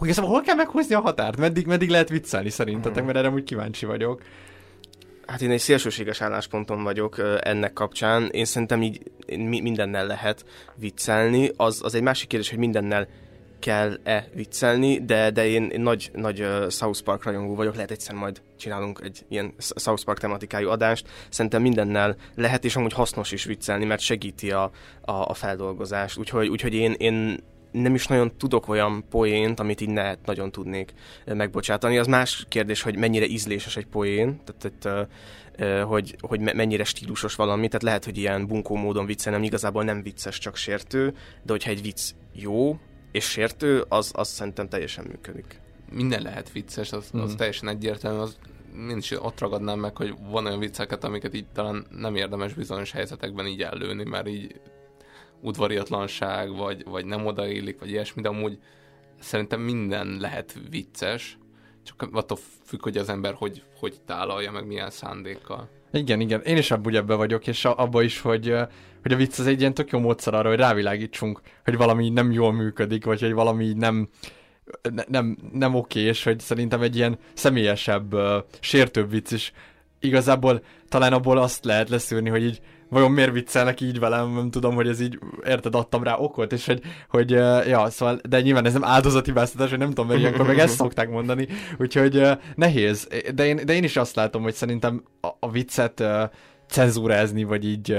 [0.00, 1.36] Igazából hol kell meghúzni a határt?
[1.36, 3.04] Meddig, meddig lehet viccelni szerintetek?
[3.04, 4.22] Mert erre úgy kíváncsi vagyok.
[5.26, 8.28] Hát én egy szélsőséges állásponton vagyok ennek kapcsán.
[8.32, 10.44] Én szerintem így mi- mindennel lehet
[10.74, 11.50] viccelni.
[11.56, 13.08] Az, az egy másik kérdés, hogy mindennel
[13.58, 18.42] kell-e viccelni, de, de én, én nagy, nagy South Park rajongó vagyok, lehet egyszer majd
[18.58, 21.08] csinálunk egy ilyen South Park tematikájú adást.
[21.28, 24.70] Szerintem mindennel lehet, és amúgy hasznos is viccelni, mert segíti a,
[25.00, 26.18] a, a feldolgozást.
[26.18, 27.42] Úgyhogy, úgyhogy én, én
[27.74, 30.92] nem is nagyon tudok olyan poént, amit így ne nagyon tudnék
[31.26, 31.98] megbocsátani.
[31.98, 35.08] Az más kérdés, hogy mennyire ízléses egy poén, tehát, tehát
[35.86, 40.02] hogy, hogy me- mennyire stílusos valami, tehát lehet, hogy ilyen bunkó módon viccelnem, igazából nem
[40.02, 42.78] vicces, csak sértő, de hogyha egy vicc jó
[43.12, 45.60] és sértő, az, az szerintem teljesen működik.
[45.92, 47.36] Minden lehet vicces, az, az Mhm.
[47.38, 48.36] teljesen egyértelmű, az
[48.90, 52.90] én is ott ragadnám meg, hogy van olyan vicceket, amiket így talán nem érdemes bizonyos
[52.90, 54.60] helyzetekben így ellőni, mert így
[55.44, 58.58] udvariatlanság, vagy, vagy nem odaillik, vagy ilyesmi, de amúgy
[59.20, 61.38] szerintem minden lehet vicces,
[61.82, 65.68] csak attól függ, hogy az ember hogy, hogy tálalja, meg milyen szándékkal.
[65.92, 66.40] Igen, igen.
[66.40, 68.54] Én is abban ebbe vagyok, és abba is, hogy,
[69.02, 72.32] hogy a vicc az egy ilyen tök jó módszer arra, hogy rávilágítsunk, hogy valami nem
[72.32, 74.08] jól működik, vagy hogy valami nem,
[74.82, 78.14] ne, nem, nem oké, és hogy szerintem egy ilyen személyesebb,
[78.60, 79.52] sértőbb vicc is
[80.04, 82.60] igazából talán abból azt lehet leszűrni, hogy így
[82.94, 86.66] vajon miért viccelnek így velem, nem tudom, hogy ez így, érted, adtam rá okot, és
[86.66, 90.58] hogy, hogy ja, szóval, de nyilván ez nem áldozathibáztatás, hogy nem tudom, mert ilyenkor meg
[90.58, 92.22] ezt szokták mondani, úgyhogy
[92.54, 96.02] nehéz, de én, de én is azt látom, hogy szerintem a, a viccet
[96.68, 97.96] cenzúrázni, vagy így,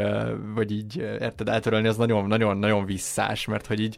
[0.55, 3.97] vagy így érted, eltörölni, az nagyon-nagyon-nagyon visszás, mert hogy így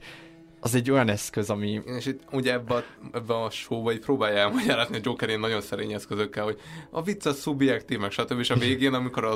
[0.59, 1.81] az egy olyan eszköz, ami...
[1.85, 2.83] És itt ugye ebbe a,
[3.13, 6.57] ebbe a showba így próbálja elmagyarázni a Joker nagyon szerény eszközökkel, hogy
[6.91, 8.39] a vicc az szubjektív, meg stb.
[8.39, 9.35] És a végén, amikor a,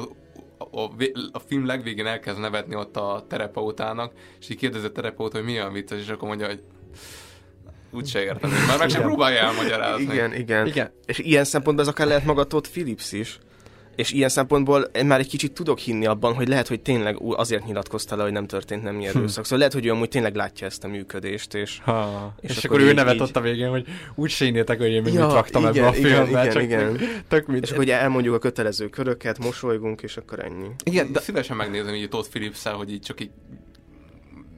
[0.71, 0.91] a,
[1.31, 5.57] a, film legvégén elkezd nevetni ott a terapeutának, és így kérdezi a terapeuta, hogy mi
[5.57, 6.61] a vicces, és akkor mondja, hogy
[7.91, 10.03] úgyse értem, már meg sem próbálja elmagyarázni.
[10.13, 10.91] Igen, igen, Igen.
[11.05, 13.39] És ilyen szempontból ez akár lehet maga Todd Phillips is.
[13.95, 17.33] És ilyen szempontból én már egy kicsit tudok hinni abban, hogy lehet, hogy tényleg ú-
[17.33, 19.43] azért nyilatkozta le, hogy nem történt nem ilyen erőszak.
[19.43, 21.79] Szóval lehet, hogy ő amúgy tényleg látja ezt a működést, és...
[21.83, 22.33] Ha.
[22.41, 23.85] És, És és akkor akkor ő nevet így- ott a végén, hogy
[24.15, 26.53] úgy se hinnétek, hogy én még Ja, mit raktam ebbe igen, a igen, filmbe, igen,
[26.53, 26.97] csak igen.
[27.27, 27.63] tök mit.
[27.63, 30.67] És akkor ugye elmondjuk a kötelező köröket, mosolygunk, és akkor ennyi.
[30.83, 33.29] Igen, de szívesen megnézem így Todd phillips hogy így csak így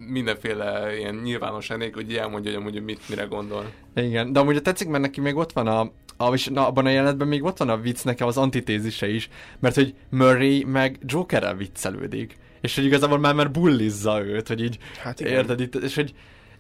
[0.08, 3.66] mindenféle ilyen nyilvános ennék, hogy elmondja, hogy amúgy mit, mire gondol.
[3.96, 6.90] Igen, de amúgy tetszik, mert neki még ott van a, a és na, abban a
[6.90, 11.56] jelenetben még ott van a vicc nekem az antitézise is, mert hogy Murray meg Jokerrel
[11.56, 12.38] viccelődik.
[12.62, 15.34] És hogy igazából már már bullizza őt, hogy így, Hát igen.
[15.34, 16.14] érted itt, és hogy,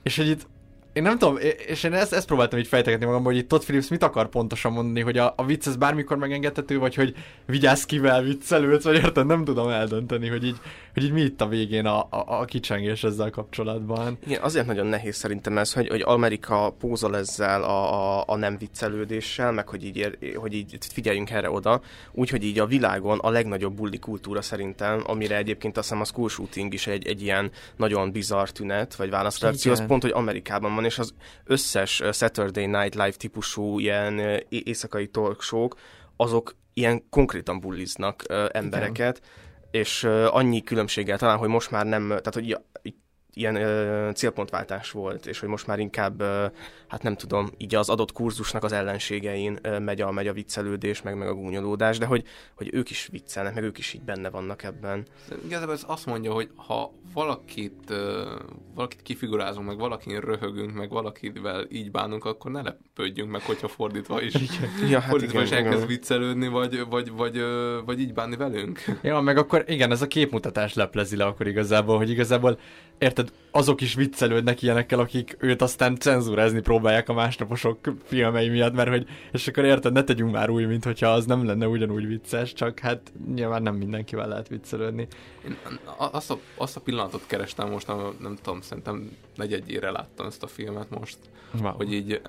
[0.03, 0.47] és hogy itt
[0.93, 1.37] én nem tudom,
[1.67, 4.71] és én ezt, ezt próbáltam így fejtegetni magamban, hogy itt Todd Phillips mit akar pontosan
[4.71, 9.25] mondani, hogy a, a vicc ez bármikor megengedhető, vagy hogy vigyázz kivel viccelődsz, vagy érted,
[9.25, 10.57] nem tudom eldönteni, hogy így,
[10.93, 14.17] hogy így mi itt a végén a, a, a kicsengés ezzel kapcsolatban.
[14.25, 18.57] Igen, azért nagyon nehéz szerintem ez, hogy, hogy Amerika pózol ezzel a, a, a nem
[18.57, 21.81] viccelődéssel, meg hogy így, hogy így figyeljünk erre oda,
[22.11, 26.29] úgyhogy így a világon a legnagyobb bulli kultúra szerintem, amire egyébként azt hiszem a school
[26.29, 29.89] shooting is egy, egy ilyen nagyon bizarr tünet, vagy válaszreakció, az Igen.
[29.89, 31.13] pont, hogy Amerikában van, és az
[31.43, 35.41] összes uh, Saturday Night Live típusú ilyen uh, éjszakai talk
[36.17, 39.21] azok ilyen konkrétan bulliznak uh, embereket,
[39.73, 42.95] és annyi különbséggel talán, hogy most már nem, tehát hogy így
[43.33, 46.45] ilyen ö, célpontváltás volt, és hogy most már inkább, ö,
[46.87, 51.01] hát nem tudom, így az adott kurzusnak az ellenségein ö, megy, a, megy a viccelődés,
[51.01, 52.23] meg, meg a gúnyolódás, de hogy,
[52.55, 55.05] hogy ők is viccelnek, meg ők is így benne vannak ebben.
[55.29, 57.97] De Igazából ez azt mondja, hogy ha valakit, uh,
[58.75, 64.21] valakit kifigurázunk, meg valakin röhögünk, meg valakivel így bánunk, akkor ne lepődjünk meg, hogyha fordítva
[64.21, 64.33] is,
[64.89, 65.87] Ja, hát fordítva igen, is elkezd igen.
[65.87, 68.83] viccelődni, vagy, vagy, vagy, ö, vagy így bánni velünk.
[69.01, 72.59] Ja, meg akkor igen, ez a képmutatás leplezi le akkor igazából, hogy igazából
[72.97, 78.89] érted, azok is viccelődnek ilyenekkel, akik őt aztán cenzúrázni próbálják a másnaposok filmei miatt, mert
[78.89, 82.53] hogy, és akkor érted, ne tegyünk már új, mint hogyha az nem lenne ugyanúgy vicces,
[82.53, 85.07] csak hát nyilván nem mindenkivel lehet viccelődni.
[85.45, 85.57] Én
[86.11, 90.47] azt a, azt a pillanatot kerestem most, a, nem tudom, szerintem negyedjére láttam ezt a
[90.47, 91.17] filmet most,
[91.61, 91.71] Wow.
[91.71, 92.21] hogy így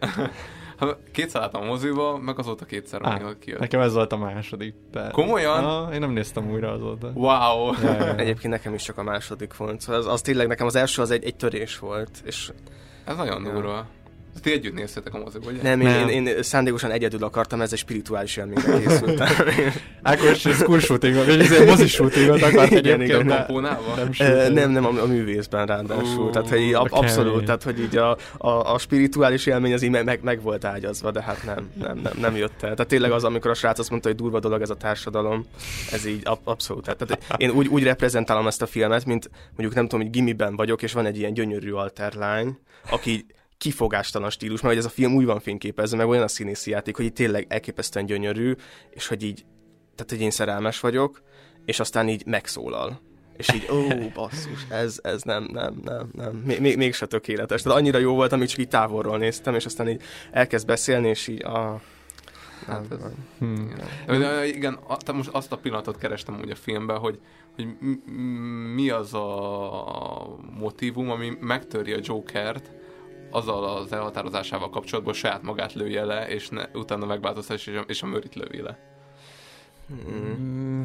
[0.78, 3.58] ha kétszer láttam a moziba, meg azóta kétszer, Á, amikor kijött.
[3.60, 4.74] nekem ez volt a második.
[4.90, 5.08] De...
[5.12, 5.64] Komolyan?
[5.64, 7.10] Ah, én nem néztem újra azóta.
[7.14, 7.72] Wow!
[7.82, 8.14] Ja, ja, ja.
[8.16, 11.10] Egyébként nekem is csak a második volt, szóval az, az tényleg nekem az első az
[11.10, 12.52] egy, egy törés volt, és
[13.04, 13.52] Ez nagyon Ja.
[13.52, 13.86] durva.
[14.42, 15.62] Ti együtt néztétek a moziba, ugye?
[15.62, 16.08] nem, én, Nem.
[16.08, 19.28] én, én szándékosan egyedül akartam, ez egy spirituális élményre készültem.
[20.02, 23.26] Ákos school shootingot, vagy izé, mozi shootingot akart Igen, igen.
[23.26, 23.94] de Kampónával?
[23.96, 24.52] nem shooting.
[24.52, 26.26] nem, nem, a, a művészben ráadásul.
[26.26, 29.72] Ú, tehát, hogy így ab, a abszolút, tehát, hogy így a, a, a spirituális élmény
[29.72, 32.74] az így meg, meg, meg volt ágyazva, de hát nem, nem, nem, nem jött el.
[32.74, 35.44] Tehát tényleg az, amikor a srác azt mondta, hogy durva dolog ez a társadalom,
[35.92, 36.84] ez így ab, abszolút.
[36.84, 40.82] Tehát én úgy, úgy reprezentálom ezt a filmet, mint mondjuk nem tudom, hogy gimiben vagyok,
[40.82, 42.58] és van egy ilyen gyönyörű alterlány,
[42.90, 43.26] aki
[43.58, 46.96] kifogástalan stílus, mert hogy ez a film úgy van fényképezve, meg olyan a színészi játék,
[46.96, 48.54] hogy így tényleg elképesztően gyönyörű,
[48.90, 49.44] és hogy így,
[49.94, 51.22] tehát hogy én szerelmes vagyok,
[51.64, 53.00] és aztán így megszólal.
[53.36, 57.62] És így, ó, basszus, ez, ez nem, nem, nem, nem, még, még, mégse tökéletes.
[57.62, 61.26] Tehát annyira jó volt, amit csak így távolról néztem, és aztán így elkezd beszélni, és
[61.26, 61.80] így, ah,
[62.66, 62.98] Hát ez-
[63.38, 63.74] Hmm.
[64.08, 67.18] Igen, De, igen a- most azt a pillanatot kerestem úgy a filmben, hogy,
[67.54, 67.66] hogy
[68.74, 72.70] mi az a motivum, ami megtöri a Jokert
[73.34, 78.06] azzal az elhatározásával kapcsolatban, saját magát lője le, és ne, utána megváltoztat, és és a
[78.06, 78.78] Murrayt lövi le.
[79.92, 80.82] Mm.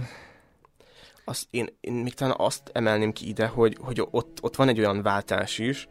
[1.26, 4.80] Azt, én, én még talán azt emelném ki ide, hogy, hogy ott, ott van egy
[4.80, 5.88] olyan váltás is,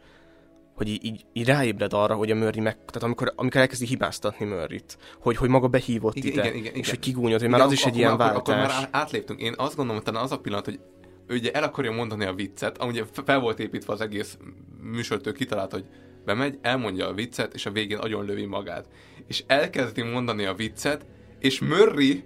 [0.75, 4.45] hogy így, így, így ráébred arra, hogy a Murray meg, tehát amikor, amikor elkezdi hibáztatni
[4.45, 6.89] Murrayt, hogy, hogy maga behívott Igen, ide, igen, igen, és igen.
[6.89, 8.39] hogy kigúnyolt, hogy már Igen, az is egy ilyen akkor, váltás.
[8.39, 9.41] Akkor, akkor már átléptünk.
[9.41, 10.79] Én azt gondolom, hogy talán az a pillanat, hogy
[11.27, 14.37] ő ugye el akarja mondani a viccet, amúgy fel volt építve az egész
[14.81, 15.85] műsortől kitalált, hogy
[16.25, 18.85] bemegy, elmondja a viccet, és a végén agyon lövi magát.
[19.27, 21.05] És elkezdi mondani a viccet,
[21.39, 22.23] és Murray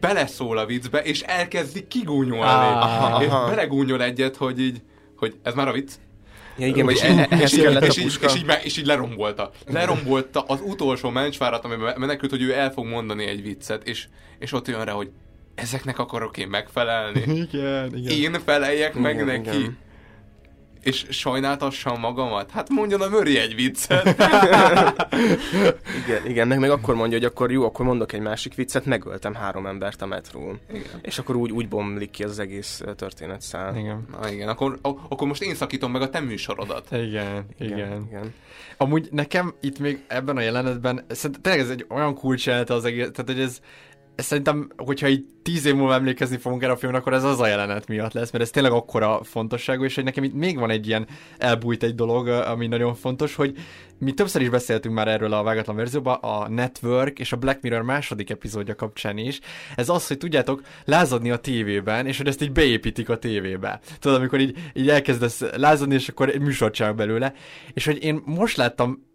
[0.00, 2.42] beleszól a viccbe, és elkezdi kigúnyolni.
[2.42, 4.82] Aha, és belegúnyol egyet, hogy így,
[5.16, 5.92] hogy ez már a vicc.
[6.58, 9.50] Ja, igen, vagy és, ehhez és, a és, így, és, így, és így lerombolta.
[9.66, 14.06] Lerombolta az utolsó mencsvárat, amiben menekült, hogy ő el fog mondani egy viccet, és,
[14.38, 15.10] és ott jön rá, hogy
[15.54, 17.20] ezeknek akarok én megfelelni.
[17.20, 18.12] Igen, igen.
[18.12, 19.58] Én feleljek meg Igen, neki.
[19.58, 19.78] igen.
[20.84, 22.50] És sajnáltassam magamat?
[22.50, 24.06] Hát mondjon a Möri egy viccet.
[26.04, 29.34] Igen, igen, meg, meg akkor mondja, hogy akkor jó, akkor mondok egy másik viccet, megöltem
[29.34, 30.60] három embert a metrón.
[30.70, 30.82] Igen.
[31.02, 33.76] És akkor úgy, úgy bomlik ki az, egész történetszál.
[33.76, 34.06] Igen.
[34.20, 36.88] Na igen, akkor, a- akkor most én szakítom meg a te műsorodat.
[36.90, 37.46] Igen, igen.
[37.58, 38.06] igen.
[38.08, 38.34] igen.
[38.76, 42.84] Amúgy nekem itt még ebben a jelenetben, szerintem tényleg ez egy olyan kulcs jelenete az
[42.84, 43.58] egész, tehát hogy ez
[44.16, 47.46] szerintem, hogyha így tíz év múlva emlékezni fogunk erre a filmre, akkor ez az a
[47.46, 50.86] jelenet miatt lesz, mert ez tényleg akkora fontosságú, és hogy nekem itt még van egy
[50.86, 51.06] ilyen
[51.38, 53.56] elbújt egy dolog, ami nagyon fontos, hogy
[53.98, 57.82] mi többször is beszéltünk már erről a vágatlan verzióban, a Network és a Black Mirror
[57.82, 59.40] második epizódja kapcsán is.
[59.76, 63.80] Ez az, hogy tudjátok lázadni a tévében, és hogy ezt így beépítik a tévébe.
[63.98, 67.34] Tudod, amikor így, így elkezdesz lázadni, és akkor egy műsort belőle.
[67.72, 69.12] És hogy én most láttam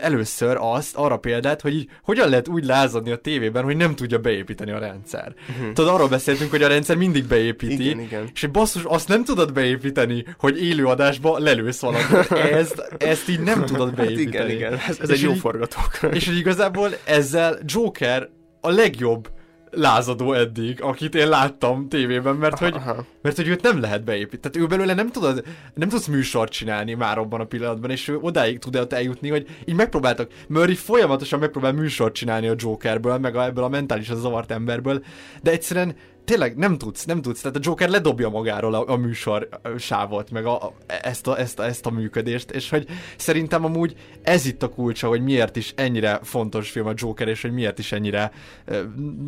[0.00, 4.18] először azt, arra példát, hogy így, hogyan lehet úgy lázadni a tévében, hogy nem tudja
[4.18, 5.34] beépíteni a rendszer.
[5.50, 5.72] Uh-huh.
[5.72, 8.30] Tudod, arról beszéltünk, hogy a rendszer mindig beépíti, Igen, igen.
[8.34, 12.30] és basszus, azt nem tudod beépíteni, hogy élőadásba lelősz valamit.
[12.30, 14.52] Ezt, ezt így nem tudod Hát beépíteni.
[14.52, 15.98] igen, igen, ez, ez És egy jó így- forgatók.
[16.12, 18.28] És hogy igazából ezzel Joker
[18.60, 19.30] a legjobb
[19.74, 23.04] lázadó eddig, akit én láttam tévében, mert hogy, Aha.
[23.22, 24.40] mert hogy őt nem lehet beépíteni.
[24.40, 25.44] Tehát ő belőle nem tudod,
[25.74, 29.46] nem tudsz műsort csinálni már abban a pillanatban, és ő odáig tud el eljutni, hogy
[29.64, 30.30] így megpróbáltak.
[30.48, 35.04] Murray folyamatosan megpróbál műsort csinálni a Jokerből, meg a, ebből a mentálisan zavart emberből,
[35.42, 35.94] de egyszerűen
[36.24, 37.40] tényleg nem tudsz, nem tudsz.
[37.40, 41.58] Tehát a Joker ledobja magáról a, a műsor sávot, meg a, a, ezt, a, ezt,
[41.58, 42.86] a, ezt a működést, és hogy
[43.16, 47.42] szerintem amúgy ez itt a kulcsa, hogy miért is ennyire fontos film a Joker, és
[47.42, 48.32] hogy miért is ennyire
[48.64, 48.82] ö,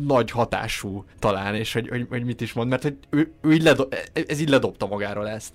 [0.07, 3.63] nagy hatású talán, és hogy, hogy, hogy mit is mond, mert hogy ő, ő így
[3.63, 5.53] ledo- ez így ledobta magáról ezt.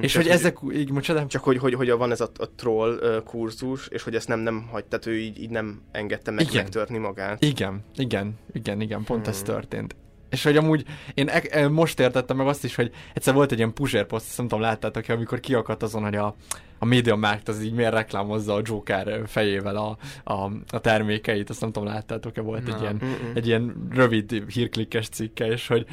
[0.00, 3.88] és hogy ezek, így mocsodám, Csak hogy, hogy, hogy van ez a, a troll kurzus,
[3.88, 6.62] és hogy ezt nem, nem hagy, tehát ő így, így nem engedte meg Igen.
[6.62, 7.42] megtörni magát.
[7.44, 9.94] Igen, igen, igen, igen, pont ez történt.
[10.32, 10.84] És hogy amúgy
[11.14, 14.36] én e- most értettem meg azt is, hogy egyszer volt egy ilyen pusher poszt, azt
[14.36, 16.34] nem tudom, láttátok amikor kiakadt azon, hogy a,
[16.78, 19.96] a Media Markt az így miért reklámozza a Joker fejével a,
[20.32, 22.80] a, a termékeit, azt nem tudom, láttátok-e, volt egy Nem.
[22.80, 23.00] ilyen,
[23.34, 25.86] egy ilyen rövid hírklikkes cikke, és hogy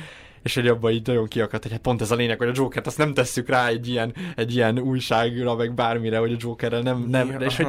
[0.43, 2.87] és hogy abban így nagyon kiakadt, hogy hát pont ez a lényeg, hogy a Jokert
[2.87, 7.05] azt nem tesszük rá egy ilyen, egy ilyen újságra, meg bármire, hogy a Jokerrel nem,
[7.07, 7.67] nem Ja, és hogy,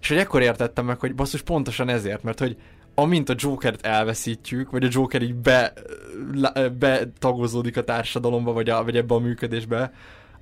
[0.00, 2.56] és hogy ekkor értettem meg, hogy basszus pontosan ezért, mert hogy
[3.00, 5.72] amint a Jokert elveszítjük, vagy a Joker így be,
[6.78, 9.92] betagozódik a társadalomba, vagy, a, vagy ebbe a működésbe,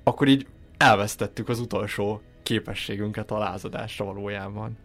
[0.05, 4.77] akkor így elvesztettük az utolsó képességünket a lázadásra valójában.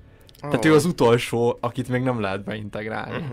[0.42, 0.50] Oh.
[0.50, 3.28] Tehát ő az utolsó, akit még nem lehet beintegrálni.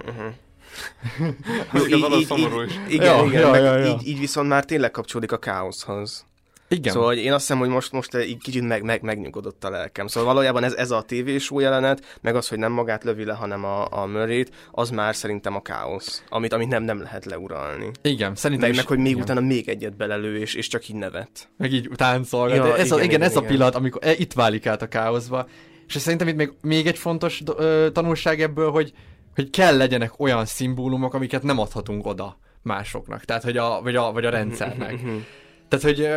[1.72, 2.72] Ez Így- valahol így- szomorú is.
[2.72, 3.86] így- Igen, Ja, igen, ja, ja, ja.
[3.86, 6.26] Így, így viszont már tényleg kapcsolódik a káoszhoz.
[6.72, 6.92] Igen.
[6.92, 10.06] Szóval hogy én azt hiszem, hogy most, most így kicsit meg, meg, megnyugodott a lelkem.
[10.06, 13.64] Szóval valójában ez, ez a tévésó jelenet, meg az, hogy nem magát lövi le, hanem
[13.64, 17.90] a, a Murray-t, az már szerintem a káosz, amit, amit nem, nem lehet leuralni.
[18.02, 19.22] Igen, szerintem Meg, is, meg hogy még igen.
[19.22, 21.48] utána még egyet belelő, és, és csak így nevet.
[21.56, 22.56] meg így táncolgat.
[22.56, 24.82] Ja, ez igen, a, igen, igen, igen, ez a pillanat, amikor e, itt válik át
[24.82, 25.46] a káoszba.
[25.86, 28.92] És szerintem itt még, még egy fontos ö, tanulság ebből, hogy,
[29.34, 33.24] hogy kell legyenek olyan szimbólumok, amiket nem adhatunk oda másoknak.
[33.24, 35.00] Tehát, hogy a, vagy, a, vagy a rendszernek.
[35.68, 36.08] Tehát, hogy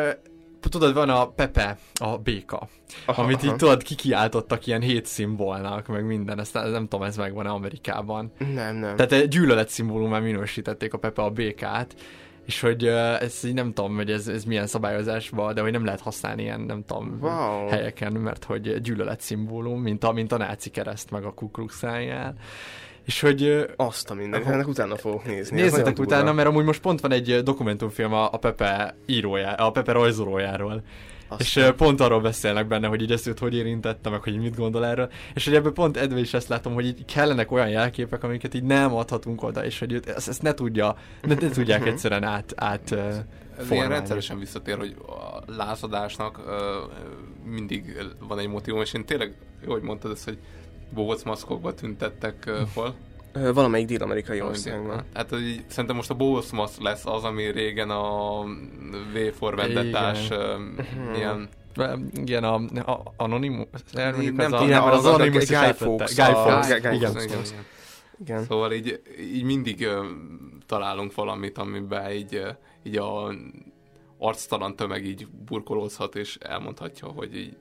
[0.70, 2.68] tudod, van a Pepe, a béka,
[3.06, 3.58] Aha, amit így aha.
[3.58, 8.32] tudod, kikiáltottak ilyen hét szimbolnak, meg minden, ezt nem tudom, ez megvan-e Amerikában.
[8.54, 8.96] Nem, nem.
[8.96, 11.96] Tehát egy gyűlölet szimbólumán minősítették a Pepe a békát,
[12.46, 16.02] és hogy ez így nem tudom, hogy ez, ez milyen szabályozásban, de hogy nem lehet
[16.02, 17.68] használni ilyen, nem tudom, Wow.
[17.68, 21.80] helyeken, mert hogy gyűlölet szimbólum, mint a, mint a náci kereszt, meg a Ku Klux
[21.80, 22.36] Klan-jel.
[23.06, 25.62] És hogy Azt a mindenit, ennek utána fogok nézni.
[25.62, 29.92] nézzetek utána, mert amúgy most pont van egy dokumentumfilm a, a Pepe írójá, a Pepe
[29.92, 30.84] rajzolójáról.
[31.28, 34.56] Azt És pont arról beszélnek benne, hogy így ezt őt hogy érintette, meg hogy mit
[34.56, 35.10] gondol erről.
[35.34, 38.64] És hogy ebből pont Edve is ezt látom, hogy így kellenek olyan jelképek, amiket így
[38.64, 42.54] nem adhatunk oda, és hogy őt, ezt, ezt ne tudja, ne, ne tudják egyszerűen át,
[42.56, 42.92] át
[43.58, 46.80] Ez ilyen rendszeresen visszatér, hogy a lázadásnak ö,
[47.46, 47.98] mindig
[48.28, 49.34] van egy motivum, és én tényleg,
[49.66, 50.38] hogy mondtad ezt, hogy
[50.94, 52.96] bohóc maszkokba tüntettek ö, hol?
[53.54, 55.04] Valamelyik dél-amerikai országban.
[55.14, 58.44] Hát hogy így, szerintem most a bohóc maszk lesz az, ami régen a
[59.14, 60.40] V for Vendettás Igen.
[60.40, 61.50] ö, ilyen
[62.14, 62.54] Igen, a,
[62.92, 65.72] a Anonymous, Nem az, tudom, az az a Anonymous is Guy.
[65.74, 66.94] Fawkes, Guy Fawkes, igen.
[66.94, 67.42] Igen, igen.
[68.22, 68.44] Igen.
[68.44, 69.02] Szóval így,
[69.34, 70.06] így mindig ö,
[70.66, 72.42] találunk valamit, amiben így,
[72.84, 73.34] így a
[74.18, 77.58] arctalan tömeg így burkolózhat, és elmondhatja, hogy így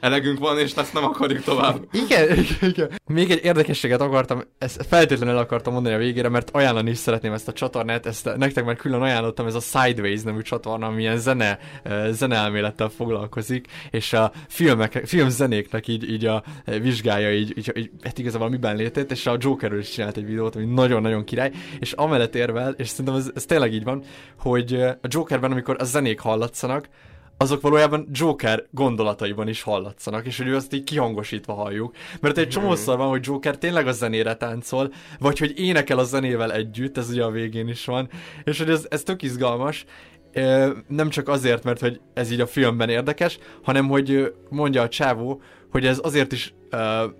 [0.00, 1.88] elegünk van, és ezt nem akarjuk tovább.
[1.92, 2.90] Igen, igen, igen.
[3.06, 7.32] Még egy érdekességet akartam, ezt feltétlenül el akartam mondani a végére, mert ajánlani is szeretném
[7.32, 11.18] ezt a csatornát, ezt nektek már külön ajánlottam, ez a Sideways nevű csatorna, ami ilyen
[11.18, 17.90] zene, eh, zeneelmélettel foglalkozik, és a filmek, filmzenéknek így, így a vizsgálja így, így, így
[18.02, 21.92] hát igazából miben létét, és a Jokerről is csinált egy videót, ami nagyon-nagyon király, és
[21.92, 24.02] amellett érvel, és szerintem ez, ez tényleg így van,
[24.38, 26.88] hogy eh, a Jokerben, amikor a zenék hallatszanak,
[27.40, 31.94] azok valójában Joker gondolataiban is hallatszanak, és hogy ő azt így kihangosítva halljuk.
[32.20, 36.52] Mert egy csomószor van, hogy Joker tényleg a zenére táncol, vagy hogy énekel a zenével
[36.52, 38.08] együtt, ez ugye a végén is van,
[38.44, 39.84] és hogy ez, ez tök izgalmas,
[40.88, 45.42] nem csak azért, mert hogy ez így a filmben érdekes, hanem hogy mondja a csávó,
[45.70, 47.12] hogy ez azért is uh,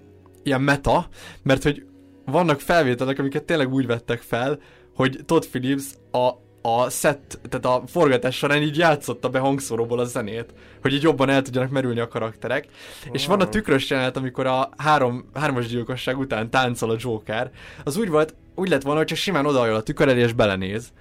[0.43, 1.09] ilyen meta,
[1.43, 1.85] mert hogy
[2.25, 4.59] vannak felvételek, amiket tényleg úgy vettek fel,
[4.95, 6.31] hogy Todd Phillips a,
[6.63, 11.29] a set, tehát a forgatás során így játszotta be hangszóróból a zenét, hogy így jobban
[11.29, 12.67] el tudjanak merülni a karakterek.
[13.05, 13.15] Wow.
[13.15, 17.51] És van a tükrös jelenet, amikor a három, hármas gyilkosság után táncol a Joker,
[17.85, 20.93] az úgy volt, úgy lett volna, hogyha simán odaajol a tükör elé és belenéz.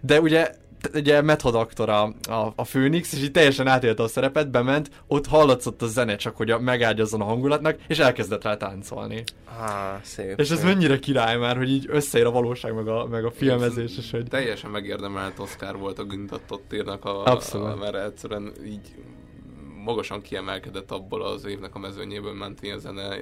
[0.00, 0.50] De ugye
[0.94, 5.26] ugye Method aktor a, a, a Főnix, és így teljesen átélte a szerepet, bement, ott
[5.26, 9.24] hallatszott a zene csak, hogy a, megágyazzon a hangulatnak, és elkezdett rá táncolni.
[9.60, 10.40] Ah, szép.
[10.40, 10.66] És ez szép.
[10.66, 14.24] mennyire király már, hogy így összeér a valóság, meg a, meg a filmezés, és hogy...
[14.28, 17.72] Teljesen megérdemelt Oscar volt a Güntattott írnak, a, Abszolút.
[17.72, 18.94] a, mert egyszerűen így
[19.84, 23.16] magasan kiemelkedett abból az évnek a mezőnyéből ment ilyen zene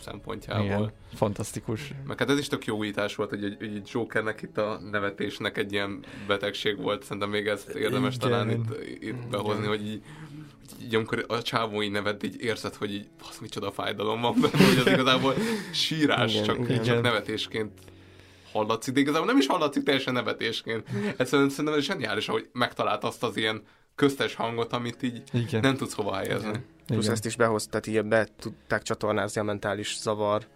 [0.00, 0.64] szempontjából.
[0.64, 1.92] Igen, fantasztikus.
[2.06, 5.72] Meg hát ez is tök jó újítás volt, hogy, egy Jokernek itt a nevetésnek egy
[5.72, 8.28] ilyen betegség volt, szerintem még ezt érdemes Igen.
[8.28, 10.02] talán itt, itt behozni, hogy így,
[10.82, 14.64] így amikor a csávó így nevet, így érzed, hogy így, az micsoda fájdalom van benne,
[14.66, 15.34] hogy az igazából
[15.72, 16.82] sírás, Igen, csak, igen.
[16.82, 17.72] csak nevetésként
[18.52, 20.88] hallatszik, de igazából nem is hallatszik teljesen nevetésként.
[21.16, 23.62] Egyszerűen szerintem ez zseniális, ahogy megtalált azt az ilyen
[23.94, 25.60] köztes hangot, amit így Igen.
[25.60, 26.60] nem tudsz hova helyezni.
[26.90, 27.14] Plusz Igen.
[27.14, 30.46] ezt is behoz, tehát így be tudták csatornázni a mentális zavar,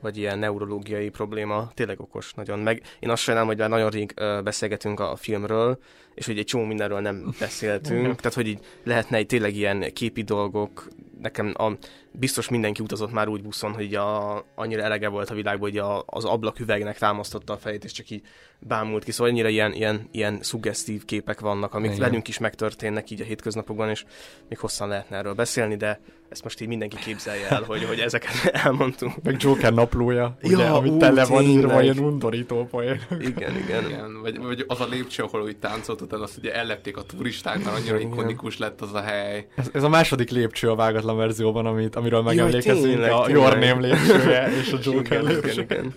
[0.00, 1.70] vagy ilyen neurológiai probléma.
[1.74, 2.58] Tényleg okos nagyon.
[2.58, 4.14] Meg én azt sajnálom, hogy már nagyon rég
[4.44, 5.78] beszélgetünk a, a filmről,
[6.14, 8.16] és hogy egy csomó mindenről nem beszéltünk.
[8.16, 10.88] tehát, hogy így lehetne egy tényleg ilyen képi dolgok.
[11.20, 11.72] Nekem a,
[12.12, 16.02] biztos mindenki utazott már úgy buszon, hogy a, annyira elege volt a világból, hogy a,
[16.06, 18.22] az ablaküvegnek támasztotta a fejét, és csak így
[18.58, 19.10] bámult ki.
[19.10, 22.02] Szóval annyira ilyen, ilyen, ilyen szuggesztív képek vannak, amik Igen.
[22.02, 24.04] velünk is megtörténnek így a hétköznapokban, és
[24.48, 26.00] még hosszan lehetne erről beszélni, de
[26.32, 28.32] ezt most így mindenki képzelje el, hogy, hogy ezeket
[28.64, 29.22] elmondtunk.
[29.22, 33.00] Meg Joker naplója, ugye, Ja, amit ú, tele van írva ilyen undorító poén.
[33.20, 33.84] Igen, igen.
[33.84, 37.64] Igen, vagy, vagy az a lépcső, ahol úgy táncolt, utána azt ugye ellepték a turisták,
[37.64, 39.46] mert annyira ikonikus lett az a hely.
[39.56, 43.28] Ez, ez a második lépcső a vágatlan verzióban, amit, amiről Jaj, megemlékezünk, tényleg, a.
[43.28, 45.60] Your Name lépcsője és a Joker Igen, igen, lépcső.
[45.60, 45.92] igen.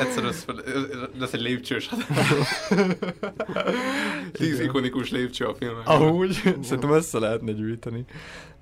[0.00, 0.62] Egyszer ez fel-
[1.18, 1.88] lesz egy lépcsős.
[4.32, 5.84] Tíz ikonikus lépcső a filmben.
[5.84, 8.04] Amúgy, szerintem össze lehetne gyűjteni.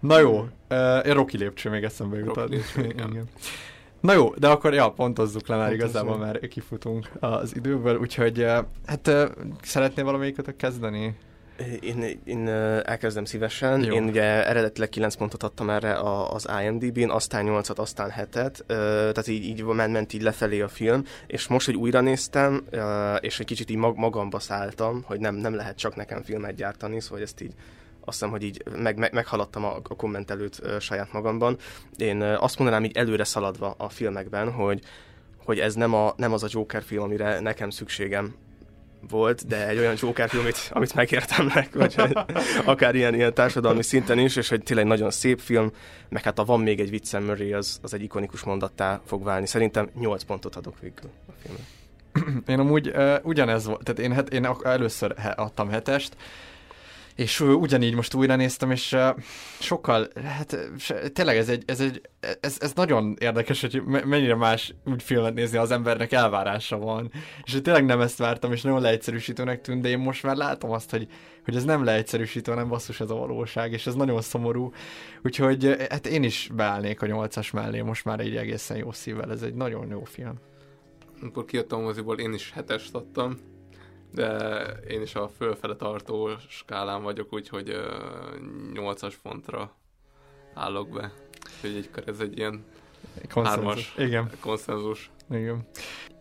[0.00, 2.48] Na jó, uh, Rocky lépcső még eszembe jutott.
[2.48, 3.10] Lépcső, igen.
[3.10, 3.24] Igen.
[4.00, 5.90] Na jó, de akkor ja, pontozzuk le már Pontozzuk.
[5.90, 8.46] igazából, már kifutunk az időből, úgyhogy
[8.86, 9.10] hát
[9.62, 11.14] szeretnél valamelyikötök kezdeni?
[11.80, 13.84] Én, én elkezdem szívesen.
[13.84, 13.94] Jó.
[13.94, 15.98] Én ugye eredetileg 9 pontot adtam erre
[16.28, 18.74] az IMDb-n, aztán 8-at, aztán 7-et, ö,
[19.12, 22.64] tehát így, így ment, ment így lefelé a film, és most, hogy újra néztem,
[23.20, 27.00] és egy kicsit így mag, magamba szálltam, hogy nem, nem lehet csak nekem filmet gyártani,
[27.00, 27.52] szóval ezt így
[28.04, 31.56] azt hiszem, hogy így meg, meg, meghaladtam a, a kommentelőt saját magamban.
[31.96, 34.82] Én azt mondanám így előre szaladva a filmekben, hogy
[35.44, 38.34] hogy ez nem, a, nem az a Joker film, amire nekem szükségem
[39.08, 42.18] volt, de egy olyan Joker film, amit, amit megértemnek, vagy hogy
[42.64, 45.70] akár ilyen, ilyen társadalmi szinten is, és hogy tényleg nagyon szép film,
[46.08, 49.46] meg hát a van még egy viccem Murray, az, az egy ikonikus mondattá fog válni.
[49.46, 51.62] Szerintem 8 pontot adok végül a filmre.
[52.52, 56.16] Én amúgy uh, ugyanez volt, tehát én, het, én először adtam hetest,
[57.14, 58.96] és ugyanígy most újra néztem, és
[59.58, 60.70] sokkal, hát
[61.12, 62.00] tényleg ez egy, ez egy,
[62.40, 67.10] ez, ez nagyon érdekes, hogy me- mennyire más úgy filmet nézni, az embernek elvárása van.
[67.44, 70.70] És hogy tényleg nem ezt vártam, és nagyon leegyszerűsítőnek tűnt, de én most már látom
[70.70, 71.06] azt, hogy,
[71.44, 74.72] hogy ez nem leegyszerűsítő, hanem basszus ez a valóság, és ez nagyon szomorú.
[75.22, 79.42] Úgyhogy hát én is beállnék a nyolcas mellé, most már egy egészen jó szívvel, ez
[79.42, 80.34] egy nagyon jó film.
[81.20, 83.38] Amikor kijöttem a moziból, én is hetest adtam,
[84.12, 87.86] de én is a fölfele tartó skálán vagyok, úgyhogy ö,
[88.74, 89.74] 8-as pontra
[90.54, 91.12] állok be.
[91.54, 92.64] Úgyhogy egy, ez egy ilyen
[93.32, 93.64] Konszenzus.
[93.64, 94.30] hármas Igen.
[94.40, 95.10] konszenzus.
[95.34, 95.66] Igen.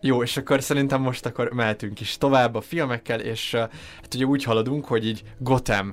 [0.04, 4.44] Jó, és akkor szerintem most akkor mehetünk is tovább a filmekkel, és hát ugye úgy
[4.44, 5.92] haladunk, hogy így Gotham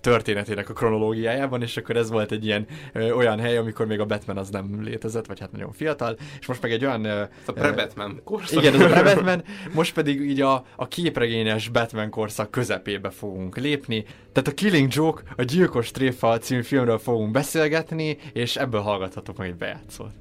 [0.00, 4.36] történetének a kronológiájában, és akkor ez volt egy ilyen olyan hely, amikor még a Batman
[4.36, 7.06] az nem létezett, vagy hát nagyon fiatal, és most meg egy olyan...
[7.06, 8.62] Ez a pre-Batman korszak.
[8.62, 14.04] igen, ez a pre-Batman, most pedig így a, a képregényes Batman korszak közepébe fogunk lépni.
[14.32, 19.48] Tehát a Killing Joke, a Gyilkos Tréfa című filmről fogunk beszélgetni, és ebből hallgathatok meg
[19.48, 20.12] egy bejátszót.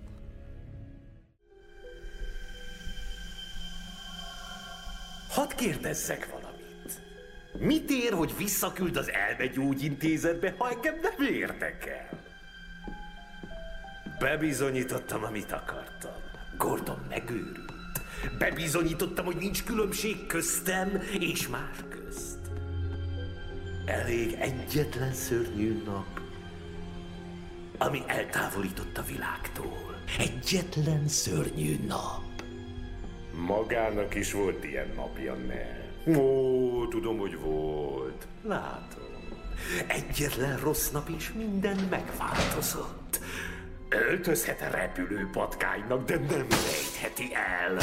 [5.39, 7.01] Hadd kérdezzek valamit.
[7.59, 12.09] Mit ér, hogy visszaküld az elmegyógyintézetbe, ha engem nem érdekel?
[14.19, 16.11] Bebizonyítottam, amit akartam.
[16.57, 18.01] Gordon megőrült.
[18.37, 22.39] Bebizonyítottam, hogy nincs különbség köztem és más közt.
[23.85, 26.19] Elég egyetlen szörnyű nap,
[27.77, 29.95] ami eltávolított a világtól.
[30.17, 32.28] Egyetlen szörnyű nap.
[33.45, 35.77] Magának is volt ilyen napja, ne?
[36.17, 38.27] Ó, tudom, hogy volt.
[38.43, 39.07] Látom.
[39.87, 43.19] Egyetlen rossz nap is minden megváltozott.
[43.89, 47.75] Öltözhet a repülő patkánynak, de nem rejtheti el.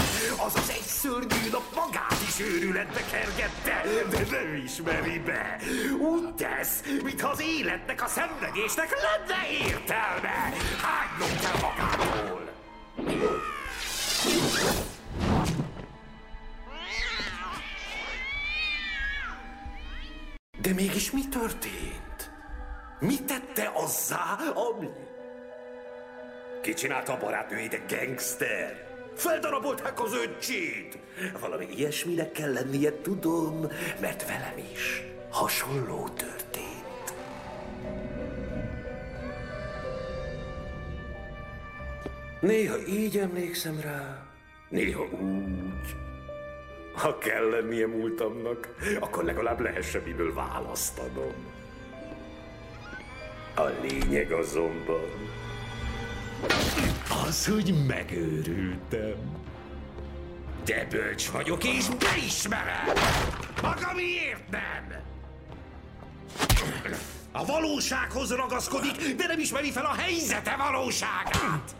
[0.46, 5.58] Azaz egy szörnyű nap magát is őrületbe kergette, de nem ismeri be.
[6.00, 10.52] Úgy tesz, mintha az életnek, a szenvedésnek lenne értelme.
[10.82, 12.54] Hánynom kell magától.
[20.66, 22.30] De mégis mi történt?
[23.00, 24.88] Mi tette azzá, ami...
[26.62, 28.86] Ki csinálta a barátnőjét egy gangster?
[29.14, 30.98] Feldarabolták az öccsét!
[31.40, 33.66] Valami ilyesminek kell lennie, tudom,
[34.00, 37.14] mert velem is hasonló történt.
[42.40, 44.26] Néha így emlékszem rá,
[44.68, 46.05] néha úgy.
[46.96, 51.34] Ha kell lennie múltamnak, akkor legalább lehessen miből választanom.
[53.54, 55.10] A lényeg azonban
[57.26, 59.44] az, hogy megőrültem.
[60.64, 62.86] De bölcs vagyok, és beismerem!
[63.62, 65.04] Maga miért nem?
[67.32, 71.74] A valósághoz ragaszkodik, de nem ismeri fel a helyzete valóságát!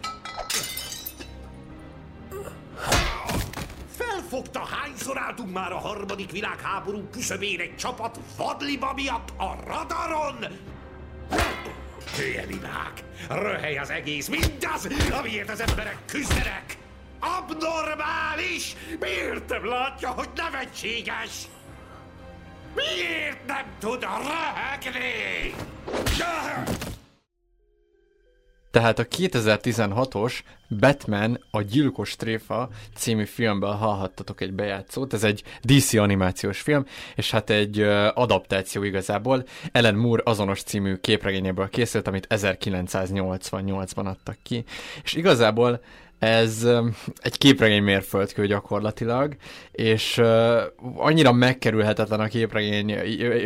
[3.97, 10.36] Felfogta, hányszor álltunk már a harmadik világháború küszöbén egy csapat vadliba miatt a radaron?
[12.16, 12.93] Hülye világ!
[13.28, 16.77] Röhely az egész, mindaz, amiért az emberek küzdenek!
[17.20, 18.77] Abnormális!
[19.01, 21.47] Miért nem látja, hogy nevetséges?
[22.74, 25.55] Miért nem tud röhögni?
[28.77, 30.39] Tehát a 2016-os
[30.69, 37.31] Batman a gyilkos tréfa című filmből hallhattatok egy bejátszót, ez egy DC animációs film, és
[37.31, 37.81] hát egy
[38.15, 39.44] adaptáció igazából.
[39.73, 44.65] Ellen Moore azonos című képregényéből készült, amit 1988-ban adtak ki.
[45.03, 45.81] És igazából
[46.18, 46.66] ez
[47.16, 49.36] egy képregény mérföldkő gyakorlatilag,
[49.72, 50.22] és
[50.97, 52.94] annyira megkerülhetetlen a képregény,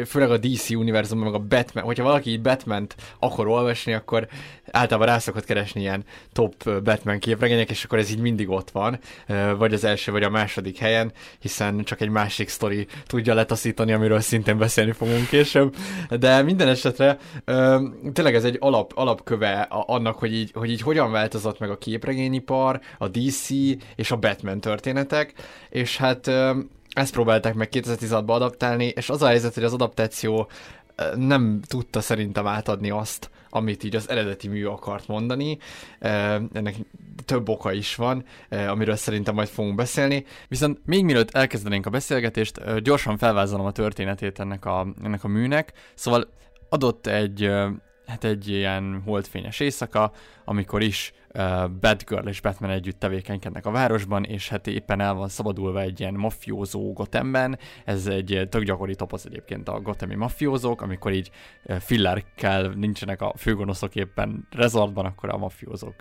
[0.06, 4.28] főleg a DC univerzumban, meg a Batman, hogyha valaki így Batman-t akar olvasni, akkor
[4.70, 8.98] általában rá szokott keresni ilyen top Batman képregények, és akkor ez így mindig ott van,
[9.59, 14.20] vagy az első, vagy a második helyen, hiszen csak egy másik sztori tudja letaszítani, amiről
[14.20, 15.76] szintén beszélni fogunk később,
[16.09, 17.18] de minden esetre
[18.12, 22.59] tényleg ez egy alap, alapköve annak, hogy így, hogy így hogyan változott meg a képregényipar,
[22.60, 23.48] ipar, a DC
[23.96, 25.34] és a Batman történetek,
[25.68, 26.30] és hát
[26.90, 30.48] ezt próbálták meg 2016-ban adaptálni, és az a helyzet, hogy az adaptáció
[31.14, 35.58] nem tudta szerintem átadni azt, amit így az eredeti mű akart mondani.
[35.98, 36.74] Ennek
[37.24, 40.24] több oka is van, amiről szerintem majd fogunk beszélni.
[40.48, 45.72] Viszont még mielőtt elkezdenénk a beszélgetést, gyorsan felvázolom a történetét ennek a, ennek a műnek.
[45.94, 46.28] Szóval
[46.68, 47.50] adott egy,
[48.10, 50.12] hát egy ilyen holdfényes éjszaka,
[50.44, 55.28] amikor is uh, Batgirl és Batman együtt tevékenykednek a városban, és hát éppen el van
[55.28, 61.12] szabadulva egy ilyen mafiózó Gothamben, ez egy tök gyakori topoz egyébként a Gothami mafiózók, amikor
[61.12, 61.30] így
[61.64, 65.94] uh, fillerkel nincsenek a főgonoszok éppen rezortban, akkor a mafiózók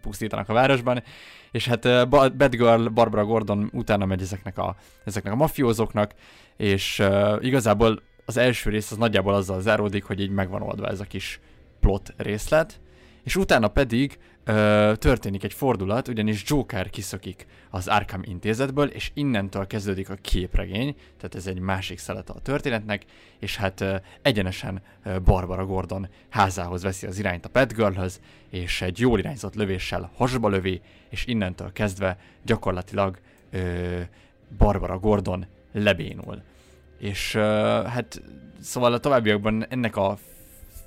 [0.00, 1.02] pusztítanak a városban,
[1.50, 6.14] és hát uh, Batgirl, Barbara Gordon utána megy ezeknek a, ezeknek a mafiózóknak,
[6.56, 11.00] és uh, igazából az első rész az nagyjából azzal záródik, hogy így megvan oldva ez
[11.00, 11.40] a kis
[11.80, 12.80] plot részlet,
[13.24, 19.66] és utána pedig ö, történik egy fordulat, ugyanis Joker kiszökik az Arkham intézetből, és innentől
[19.66, 23.04] kezdődik a képregény, tehát ez egy másik szelete a történetnek,
[23.38, 28.20] és hát ö, egyenesen ö, Barbara Gordon házához veszi az irányt a Batgirlhöz,
[28.50, 33.18] és egy jól irányzott lövéssel hasba lövi, és innentől kezdve gyakorlatilag
[33.50, 34.00] ö,
[34.58, 36.42] Barbara Gordon lebénul.
[36.98, 37.32] És
[37.86, 38.22] hát
[38.60, 40.18] szóval a továbbiakban ennek a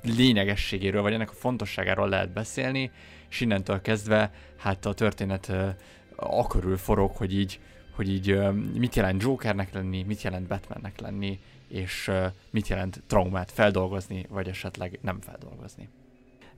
[0.02, 2.90] lényegességéről, vagy ennek a fontosságáról lehet beszélni,
[3.28, 5.68] és innentől kezdve hát a történet uh,
[6.16, 7.60] akörül forog, hogy így,
[7.94, 8.38] hogy így
[8.74, 12.10] mit jelent Jokernek lenni, mit jelent Batmannek lenni, és
[12.50, 15.88] mit jelent traumát feldolgozni, vagy esetleg nem feldolgozni.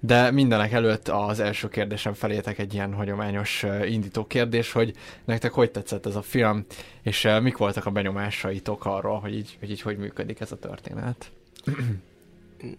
[0.01, 4.94] De mindenek előtt az első kérdésem felétek egy ilyen hagyományos indító kérdés, hogy
[5.24, 6.64] nektek hogy tetszett ez a film,
[7.02, 11.31] és mik voltak a benyomásaitok arról, hogy így hogy, így, hogy működik ez a történet?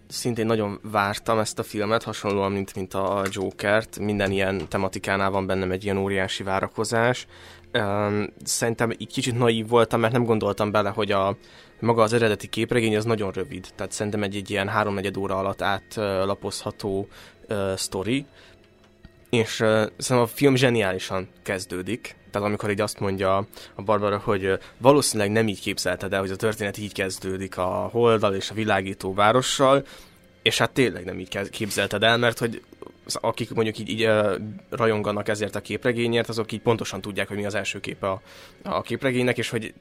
[0.08, 4.00] szintén nagyon vártam ezt a filmet, hasonlóan, mint, mint a Jokert.
[4.00, 7.28] Minden ilyen tematikánál van bennem egy ilyen óriási várakozás.
[8.44, 11.38] Szerintem így kicsit naív voltam, mert nem gondoltam bele, hogy a,
[11.80, 13.68] maga az eredeti képregény az nagyon rövid.
[13.76, 17.08] Tehát szerintem egy, egy ilyen háromnegyed óra alatt átlapozható
[17.50, 18.26] uh, sztori.
[19.30, 19.68] És uh,
[19.98, 22.16] szerintem a film zseniálisan kezdődik.
[22.32, 23.38] Tehát amikor így azt mondja
[23.76, 28.34] a Barbara, hogy valószínűleg nem így képzelted el, hogy a történet így kezdődik a Holdal
[28.36, 29.86] és a világító várossal,
[30.42, 32.62] és hát tényleg nem így képzelted el, mert hogy
[33.06, 34.10] akik mondjuk így, így
[34.70, 38.22] rajonganak ezért a képregényért, azok így pontosan tudják, hogy mi az első képe a,
[38.64, 39.74] a képregénynek, és hogy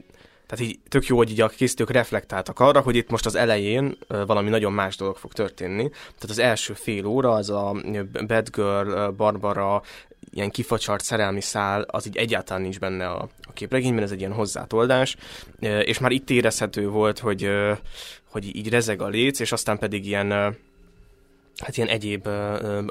[0.51, 3.97] tehát így tök jó, hogy így a készítők reflektáltak arra, hogy itt most az elején
[4.07, 5.89] valami nagyon más dolog fog történni.
[5.89, 7.75] Tehát az első fél óra, az a
[8.27, 9.81] Bad Girl, Barbara,
[10.31, 14.33] ilyen kifacsart szerelmi szál, az így egyáltalán nincs benne a, a képregényben, ez egy ilyen
[14.33, 15.15] hozzátoldás,
[15.59, 17.49] és már itt érezhető volt, hogy,
[18.29, 20.57] hogy így rezeg a léc, és aztán pedig ilyen
[21.57, 22.27] hát ilyen egyéb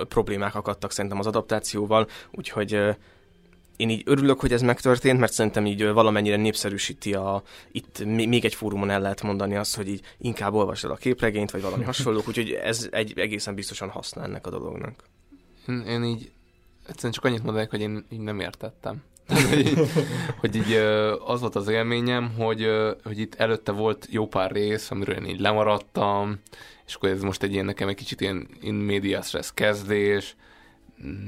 [0.08, 2.96] problémák akadtak szerintem az adaptációval, úgyhogy
[3.76, 7.42] én így örülök, hogy ez megtörtént, mert szerintem így valamennyire népszerűsíti a,
[7.72, 11.50] itt még egy fórumon el lehet mondani azt, hogy így inkább olvasd el a képregényt,
[11.50, 15.04] vagy valami hasonló, úgyhogy ez egy egészen biztosan haszna ennek a dolognak.
[15.68, 16.30] Én, én így
[16.86, 19.02] egyszerűen csak annyit mondanék, hogy én így nem értettem.
[19.30, 19.74] Hogy,
[20.40, 20.72] hogy így
[21.24, 22.66] az volt az élményem, hogy,
[23.04, 26.38] hogy itt előtte volt jó pár rész, amiről én így lemaradtam,
[26.86, 30.36] és akkor ez most egy ilyen nekem egy kicsit ilyen in media stress kezdés,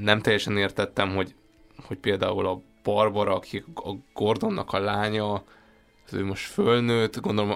[0.01, 1.33] nem teljesen értettem, hogy,
[1.87, 5.43] hogy például a Barbara, aki a Gordonnak a lánya,
[6.05, 7.51] az ő most fölnőtt, gondolom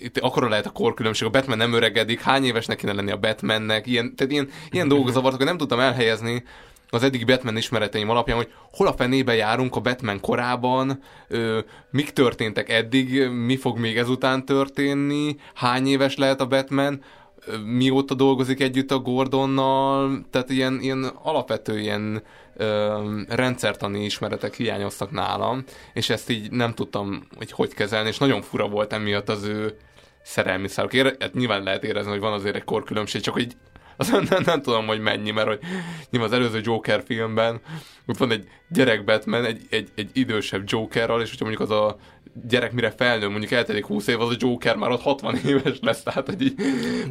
[0.00, 3.86] itt akkor lehet a korkülönbség, a Batman nem öregedik, hány évesnek kéne lenni a Batmannek,
[3.86, 6.44] ilyen, tehát ilyen, ilyen dolgok zavartak, hogy nem tudtam elhelyezni
[6.90, 11.58] az eddigi Batman ismereteim alapján, hogy hol a fenébe járunk a Batman korában, ö,
[11.90, 17.02] mik történtek eddig, mi fog még ezután történni, hány éves lehet a Batman,
[17.64, 22.22] mióta dolgozik együtt a Gordonnal, tehát ilyen, ilyen alapvető ilyen
[22.56, 28.42] ö, rendszertani ismeretek hiányoztak nálam, és ezt így nem tudtam, hogy hogy kezelni, és nagyon
[28.42, 29.76] fura volt emiatt az ő
[30.22, 30.92] szerelmi szárok.
[30.92, 33.56] Ére, hát nyilván lehet érezni, hogy van azért egy korkülönbség, csak hogy
[34.08, 35.58] az nem, nem, tudom, hogy mennyi, mert hogy
[36.10, 37.60] nyilván az előző Joker filmben
[38.06, 41.96] ott van egy gyerek Batman, egy, egy, egy idősebb Jokerral, és hogyha mondjuk az a
[42.48, 46.02] gyerek mire felnő, mondjuk eltelik 20 év, az a Joker már ott 60 éves lesz,
[46.02, 46.54] tehát hogy így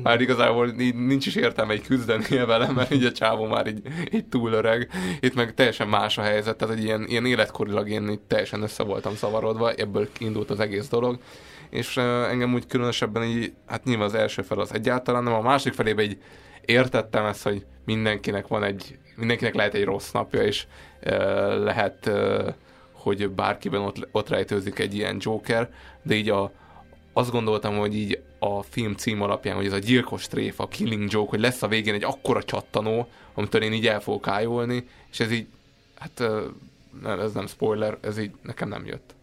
[0.03, 3.81] már igazából így nincs is értelme egy küzdenie vele, mert így a csávó már így,
[4.11, 4.89] így túl öreg.
[5.19, 8.83] Itt meg teljesen más a helyzet, tehát egy ilyen, ilyen életkorilag én így teljesen össze
[8.83, 11.19] voltam szavarodva, ebből indult az egész dolog
[11.69, 15.73] és engem úgy különösebben így, hát nyilván az első fel az egyáltalán, nem a másik
[15.73, 16.17] felében így
[16.65, 20.65] értettem ezt, hogy mindenkinek van egy, mindenkinek lehet egy rossz napja, és
[21.63, 22.09] lehet
[22.91, 26.51] hogy bárkiben ott, ott rejtőzik egy ilyen Joker, de így a,
[27.13, 31.11] azt gondoltam, hogy így a film cím alapján, hogy ez a gyilkos tréfa, a Killing
[31.11, 35.19] Joke, hogy lesz a végén egy akkora csattanó, amitől én így el fogok ájulni, és
[35.19, 35.47] ez így,
[35.95, 36.29] hát
[37.03, 39.14] ez nem spoiler, ez így nekem nem jött.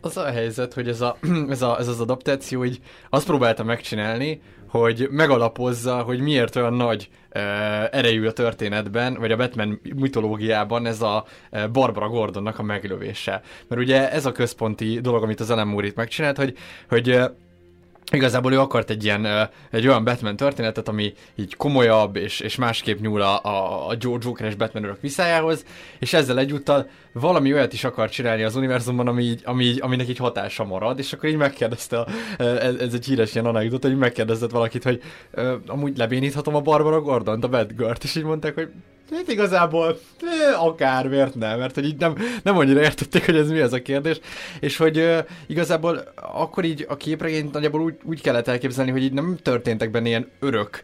[0.00, 1.16] Az a helyzet, hogy ez, a,
[1.48, 2.80] ez, a, ez az adaptáció így
[3.10, 7.42] azt próbálta megcsinálni, hogy megalapozza, hogy miért olyan nagy uh,
[7.90, 13.42] erejű a történetben, vagy a Batman mitológiában ez a uh, Barbara Gordonnak a meglövése.
[13.68, 16.56] Mert ugye ez a központi dolog, amit az Alan Moore itt megcsinált, hogy,
[16.88, 17.24] hogy uh,
[18.12, 23.00] Igazából ő akart egy ilyen, egy olyan Batman történetet, ami így komolyabb, és, és másképp
[23.00, 25.64] nyúl a, a, a Joe Joker és Batman örök viszájához,
[25.98, 30.08] és ezzel egyúttal valami olyat is akar csinálni az univerzumban, ami, így, ami, így, aminek
[30.08, 32.06] így hatása marad, és akkor így megkérdezte,
[32.38, 35.02] ez, ez egy híres ilyen anekdota, hogy megkérdezett valakit, hogy
[35.66, 38.68] amúgy lebéníthatom a Barbara Gordon, a Batgirl-t, és így mondták, hogy
[39.10, 39.98] Hát igazából
[40.58, 43.82] akár, miért nem, mert hogy így nem, nem annyira értették, hogy ez mi ez a
[43.82, 44.20] kérdés,
[44.60, 49.12] és hogy uh, igazából akkor így a képregényt nagyjából úgy, úgy kellett elképzelni, hogy így
[49.12, 50.82] nem történtek benne ilyen örök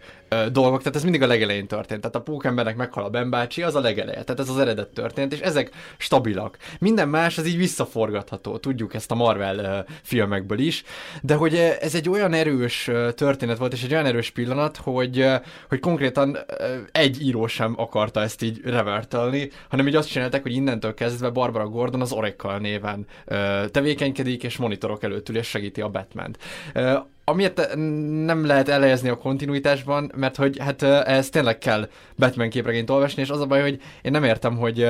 [0.53, 2.01] dolgok, tehát ez mindig a legelején történt.
[2.01, 5.33] Tehát a pókembernek meghal a Ben bácsi, az a legeleje, tehát ez az eredet történt,
[5.33, 6.57] és ezek stabilak.
[6.79, 10.85] Minden más az így visszaforgatható, tudjuk ezt a Marvel uh, filmekből is,
[11.23, 15.19] de hogy ez egy olyan erős uh, történet volt, és egy olyan erős pillanat, hogy,
[15.21, 15.35] uh,
[15.69, 17.75] hogy konkrétan uh, egy író sem
[18.15, 22.59] akarta ezt így revertelni, hanem így azt csinálták, hogy innentől kezdve Barbara Gordon az Oracle
[22.59, 26.39] néven uh, tevékenykedik, és monitorok előtt ül, és segíti a Batman-t.
[26.75, 27.75] Uh, amiért
[28.25, 33.31] nem lehet elhelyezni a kontinuitásban, mert hogy hát ez tényleg kell Batman képregényt olvasni, és
[33.31, 34.89] az a baj, hogy én nem értem, hogy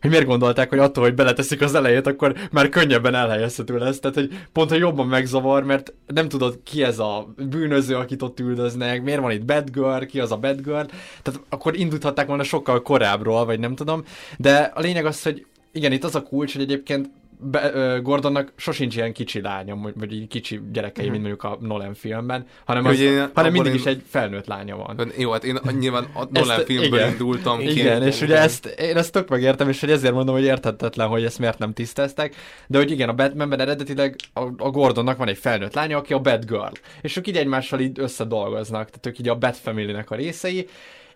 [0.00, 4.00] hogy miért gondolták, hogy attól, hogy beleteszik az elejét, akkor már könnyebben elhelyezhető lesz.
[4.00, 8.40] Tehát, hogy pont, hogy jobban megzavar, mert nem tudod, ki ez a bűnöző, akit ott
[8.40, 10.86] üldöznek, miért van itt Batgirl, ki az a Batgirl.
[11.22, 14.04] Tehát akkor indulhatták volna sokkal korábbról, vagy nem tudom.
[14.38, 17.10] De a lényeg az, hogy igen, itt az a kulcs, hogy egyébként
[17.42, 21.12] Be, ö, Gordonnak sosincs ilyen kicsi lánya, vagy- így kicsi gyerekei, Mhm.
[21.12, 24.76] mint mondjuk a Nolan filmben, hanem, az, én hanem mindig én- is egy felnőtt lánya
[24.76, 25.12] van.
[25.18, 27.10] Jó, hát én nyilván a Nolan Ezt- filmből igen.
[27.10, 27.70] indultam ki.
[27.70, 31.24] Igen, és ugye ezt, én ezt tök megértem, és hogy ezért mondom, hogy érthetetlen, hogy
[31.24, 32.34] ezt miért nem tisztázták,
[32.66, 36.18] de hogy igen, a Batmanben eredetileg a, a Gordonnak van egy felnőtt lánya, aki a
[36.18, 36.72] Batgirl,
[37.02, 40.68] és ők így egymással így összedolgoznak, tehát ők így a Bat Family-nek a részei,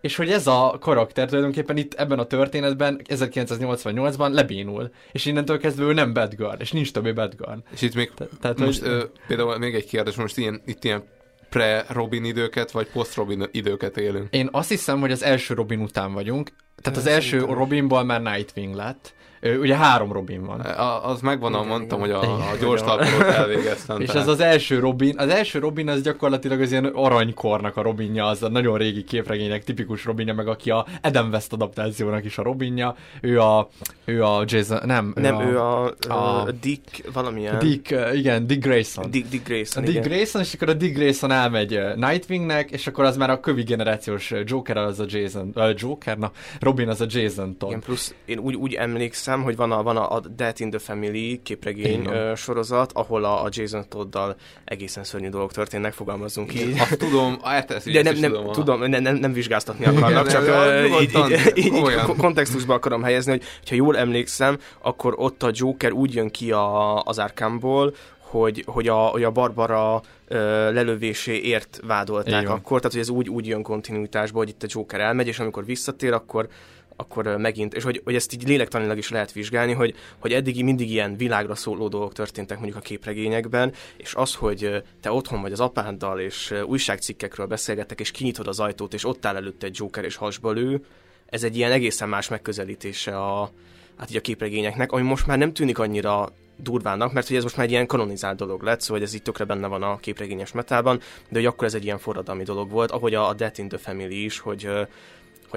[0.04, 5.84] és hogy ez a karakter tulajdonképpen itt ebben a történetben 1988-ban lebénul, és innentől kezdve
[5.84, 7.58] ő nem Batgirl, és nincs többé Batgirl.
[7.72, 11.04] És itt még, tehát, most hogy- ö, például még egy kérdés, most ilyen, itt ilyen
[11.48, 14.26] pre-Robin időket, vagy post-Robin időket élünk.
[14.30, 16.50] Én azt hiszem, hogy az első Robin után vagyunk,
[16.82, 19.14] tehát az első Robinból már Nightwing lett.
[19.60, 20.60] Ugye három Robin van.
[20.60, 22.58] A, az megvan, ahol mondtam, hogy a, a Igen.
[22.60, 24.00] gyors talpalót elvégeztem.
[24.00, 27.82] És tehát- ez az első Robin, az első Robin az gyakorlatilag az ilyen aranykornak a
[27.82, 32.38] Robinja, az a nagyon régi képregények tipikus Robinja, meg aki a Adam West adaptációnak is
[32.38, 33.68] a Robinja, ő a,
[34.04, 37.58] ő a Jason, nem, Nem, ő a, a a Dick valamilyen.
[37.58, 39.10] Dick, igen, Dick Grayson.
[39.10, 40.08] Dick, Dick A Grayson, Dick igen.
[40.08, 44.32] Grayson, és akkor a Dick Grayson elmegy Nightwingnek, és akkor az már a kövi generációs
[44.44, 46.30] Joker az a Jason, uh, Joker, na,
[46.60, 47.68] Robin az a Jason Todd.
[47.68, 50.78] Igen, plusz én úgy, úgy emlékszem, hogy van a, van a, a Death in the
[50.78, 52.14] Family képregény Igen.
[52.14, 56.78] ö, sorozat, ahol a, a Jason Toddal egészen szörnyű dolgok történnek, fogalmazzunk így.
[56.78, 58.48] Azt tudom, ezt, De nem, is nem, tudom.
[58.48, 61.18] a- tudom, nem, nem, nem vizsgáztatni akarnak, Igen, csak így,
[61.54, 66.30] így, így, kontextusba akarom helyezni, hogy ha jól emlékszem, akkor ott a Joker úgy jön
[66.30, 70.36] ki a, az Arkhamból, hogy, hogy, a, hogy a Barbara ö,
[70.72, 72.56] lelövéséért vádolták van.
[72.56, 75.64] akkor, tehát hogy ez úgy, úgy jön kontinuitásba, hogy itt a Joker elmegy, és amikor
[75.64, 76.48] visszatér, akkor
[76.96, 80.90] akkor megint, és hogy, hogy ezt így lélektanilag is lehet vizsgálni, hogy, hogy eddig mindig
[80.90, 85.60] ilyen világra szóló dolgok történtek mondjuk a képregényekben, és az, hogy te otthon vagy az
[85.60, 90.16] apáddal, és újságcikkekről beszélgettek, és kinyitod az ajtót, és ott áll előtte egy Joker, és
[90.16, 90.84] hasba lő,
[91.26, 93.50] ez egy ilyen egészen más megközelítése a,
[93.96, 97.56] hát így a képregényeknek, ami most már nem tűnik annyira durvának, mert hogy ez most
[97.56, 100.98] már egy ilyen kanonizált dolog lett, szóval ez így tökre benne van a képregényes metában,
[101.28, 104.24] de hogy akkor ez egy ilyen forradalmi dolog volt, ahogy a, Death in the Family
[104.24, 104.68] is, hogy,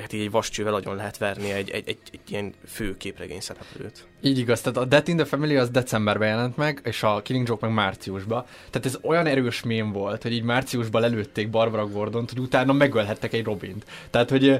[0.02, 3.40] hogy hát így egy vascsővel nagyon lehet verni egy, egy, egy, egy ilyen fő képregény
[3.40, 4.08] szereplőt.
[4.22, 7.48] Így igaz, tehát a Death in the Family az decemberben jelent meg, és a Killing
[7.48, 8.46] Joke meg márciusban.
[8.70, 13.34] Tehát ez olyan erős mém volt, hogy így márciusban lelőtték Barbara Gordont, hogy utána megölhettek
[13.34, 13.86] egy Robint.
[14.10, 14.60] Tehát, hogy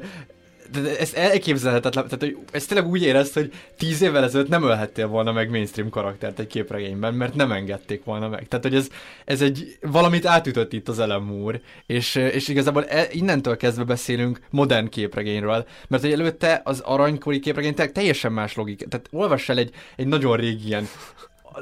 [0.72, 5.08] de ez elképzelhetetlen, tehát hogy ez tényleg úgy érezt, hogy tíz évvel ezelőtt nem ölhettél
[5.08, 8.48] volna meg mainstream karaktert egy képregényben, mert nem engedték volna meg.
[8.48, 8.88] Tehát, hogy ez,
[9.26, 14.40] ez egy, valamit átütött itt az Ellen Moore, és, és igazából e, innentől kezdve beszélünk
[14.50, 18.88] modern képregényről, mert hogy előtte az aranykori képregény teljesen más logika.
[18.88, 20.88] Tehát olvass el egy, egy nagyon régi ilyen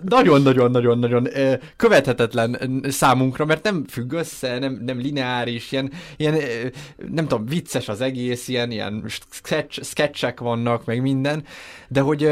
[0.02, 1.28] nagyon-nagyon-nagyon-nagyon
[1.76, 6.36] követhetetlen számunkra, mert nem függ össze, nem, nem lineáris, ilyen, ilyen
[7.12, 11.44] nem tudom, vicces az egész, ilyen, ilyen sketch, sketchek vannak, meg minden,
[11.88, 12.30] de hogy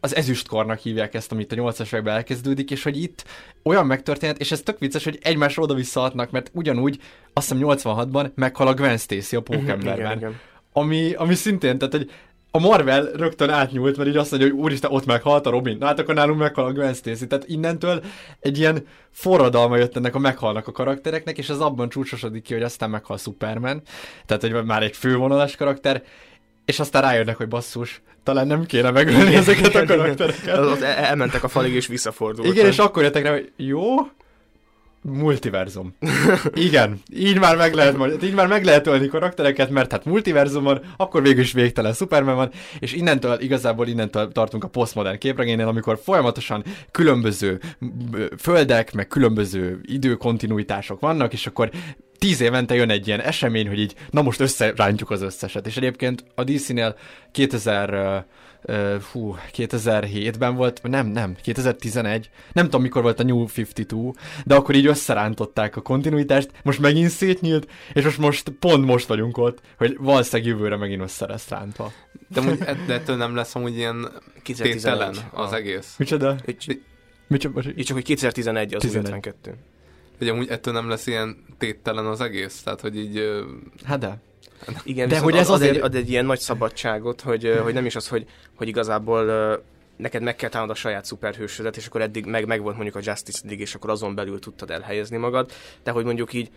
[0.00, 3.24] az ezüstkornak hívják ezt, amit a 80-as években elkezdődik, és hogy itt
[3.62, 7.00] olyan megtörtént, és ez tök vicces, hogy egymásra oda-vissza mert ugyanúgy,
[7.32, 10.16] azt hiszem 86-ban meghal a Gwen Stacy a Igen, Pókemberben.
[10.16, 10.40] igen.
[10.72, 12.10] Ami, ami szintén, tehát hogy
[12.56, 15.86] a Marvel rögtön átnyúlt, mert így azt mondja, hogy úristen, ott meghalt a Robin, na
[15.86, 17.26] hát akkor nálunk meghal a Gwen Stacy.
[17.26, 18.02] Tehát innentől
[18.40, 22.62] egy ilyen forradalma jött ennek a meghalnak a karaktereknek, és ez abban csúcsosodik ki, hogy
[22.62, 23.82] aztán meghal Superman,
[24.26, 26.02] tehát hogy már egy fővonalas karakter,
[26.64, 30.58] és aztán rájönnek, hogy basszus, talán nem kéne megölni ezeket a karaktereket.
[30.58, 32.52] Az, az el- elmentek a falig és visszafordultak.
[32.52, 33.82] Igen, és akkor jöttek rá, hogy jó,
[35.06, 35.96] multiverzum.
[36.54, 40.80] Igen, így már meg lehet, így már meg lehet ölni karaktereket, mert hát multiverzum van,
[40.96, 45.98] akkor végül is végtelen Superman van, és innentől, igazából innentől tartunk a postmodern képregénynél, amikor
[46.02, 47.60] folyamatosan különböző
[48.38, 51.70] földek, meg különböző időkontinuitások vannak, és akkor
[52.18, 55.66] tíz évente jön egy ilyen esemény, hogy így, na most összerántjuk az összeset.
[55.66, 56.96] És egyébként a DC-nél
[57.32, 58.24] 2000,
[58.68, 64.10] uh, hú, 2007-ben volt, nem, nem, 2011, nem tudom mikor volt a New 52,
[64.44, 69.38] de akkor így összerántották a kontinuitást, most megint szétnyílt, és most, most pont most vagyunk
[69.38, 71.92] ott, hogy valószínűleg jövőre megint össze lesz rántva.
[72.28, 74.08] De, amúgy, de ettől nem lesz amúgy ilyen
[74.42, 74.76] 2011.
[74.82, 75.54] tételen az Ah.
[75.58, 75.94] egész.
[75.98, 76.36] Micsoda?
[76.46, 76.82] Így,
[77.26, 77.62] Micsoda?
[77.76, 79.02] így csak, hogy 2011 az 11.
[79.02, 79.54] 52.
[80.18, 82.62] Hogy amúgy ettől nem lesz ilyen téttelen az egész?
[82.62, 83.22] Tehát, hogy így...
[83.84, 84.20] Hát de.
[84.84, 87.86] Igen, De hogy ez ad, azért- egy, ad egy ilyen nagy szabadságot, hogy, hogy nem
[87.86, 89.24] is az, hogy, hogy igazából
[89.96, 93.00] neked meg kell támadni a saját szuperhősödet, és akkor eddig meg, meg volt mondjuk a
[93.02, 95.50] Justice League, és akkor azon belül tudtad elhelyezni magad,
[95.82, 96.50] de hogy mondjuk így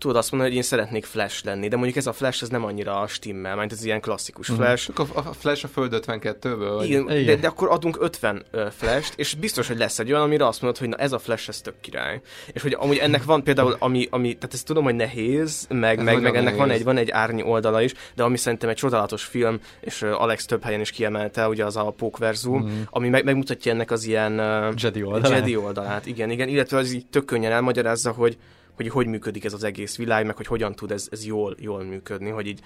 [0.00, 2.64] tudod azt mondani, hogy én szeretnék Flash lenni, de mondjuk ez a Flash ez nem
[2.64, 4.58] annyira stimmel, mert ez ilyen klasszikus Mhm.
[4.60, 4.86] Flash.
[4.86, 6.72] Csak a, a Flash a Föld 52-ből?
[6.76, 6.86] Vagy?
[6.88, 10.46] Igen, de, de akkor adunk 50 uh, flash és biztos, hogy lesz egy olyan, amire
[10.46, 12.20] azt mondod, hogy na ez a flash, ez tök király.
[12.52, 16.04] És hogy amúgy ennek van például, ami, ami tehát ezt tudom, hogy nehéz, meg, Ez
[16.04, 16.80] meg, meg ennek van nehéz.
[16.80, 20.62] egy, van egy árnyi oldala is, de ami szerintem egy csodálatos film, és Alex több
[20.62, 22.72] helyen is kiemelte, ugye az a Pókverzum, Mhm.
[22.90, 24.32] ami meg, megmutatja ennek az ilyen
[24.76, 25.38] Jedi oldalát.
[25.38, 28.36] Jedi oldalát, igen, igen, illetve az így tök könnyen elmagyarázza, hogy
[28.76, 31.84] hogy hogy működik ez az egész világ, meg hogy hogyan tud ez, ez jól, jól
[31.84, 32.60] működni, hogy így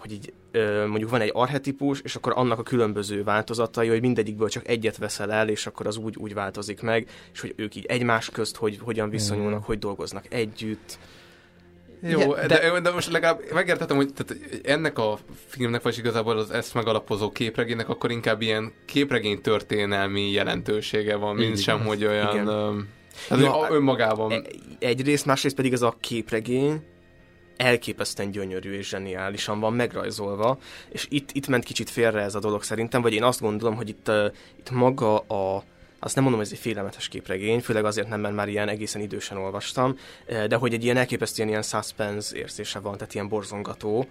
[0.00, 4.48] hogy így ö, mondjuk van egy arhetipus, és akkor annak a különböző változatai, hogy mindegyikből
[4.48, 7.84] csak egyet veszel el, és akkor az úgy, úgy változik meg, és hogy ők így
[7.84, 9.64] egymás közt hogy, hogyan viszonyulnak, Mm.
[9.64, 10.98] hogy dolgoznak együtt.
[12.02, 16.38] Jó, Igen, de, de, de most legalább megértettem, hogy tehát ennek a filmnek, vagy igazából
[16.38, 22.04] az ezt megalapozó képregénynek akkor inkább ilyen képregény történelmi jelentősége van, mint Így sem, hogy
[22.04, 22.34] olyan...
[22.34, 22.88] Igen.
[23.28, 24.32] Hát, Ja, önmagában.
[24.32, 24.42] E-
[24.78, 26.82] Egyrészt, másrészt pedig ez a képregény
[27.56, 32.62] elképesztően gyönyörű és zseniálisan van megrajzolva, és itt, itt ment kicsit félre ez a dolog
[32.62, 35.64] szerintem, vagy én azt gondolom, hogy itt, uh, itt maga a
[36.02, 39.00] azt nem mondom, hogy ez egy félelmetes képregény, főleg azért nem, mert már ilyen egészen
[39.00, 39.96] idősen olvastam,
[40.48, 44.06] de hogy egy ilyen elképesztően ilyen suspense érzése van, tehát ilyen borzongató,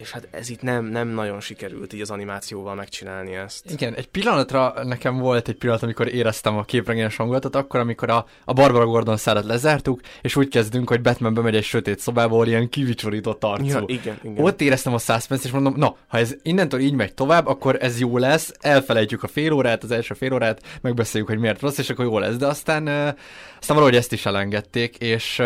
[0.00, 3.70] és hát ez itt nem, nem nagyon sikerült így az animációval megcsinálni ezt.
[3.70, 8.26] Igen, egy pillanatra nekem volt egy pillanat, amikor éreztem a képregényes hangulatot, akkor, amikor a,
[8.44, 12.46] a Barbara Gordon szárat lezártuk, és úgy kezdünk, hogy Batman bemegy egy sötét szobába, ahol
[12.46, 13.64] ilyen kivicsorított arcú.
[13.64, 14.44] Ja, igen, igen.
[14.44, 18.00] Ott éreztem a suspense és mondom, na, ha ez innentől így megy tovább, akkor ez
[18.00, 21.90] jó lesz, elfelejtjük a fél órát, az első fél órát, megbeszéljük, hogy miért rossz, és
[21.90, 23.14] akkor jó lesz, de aztán,
[23.60, 25.42] aztán valahogy ezt is elengedték, és,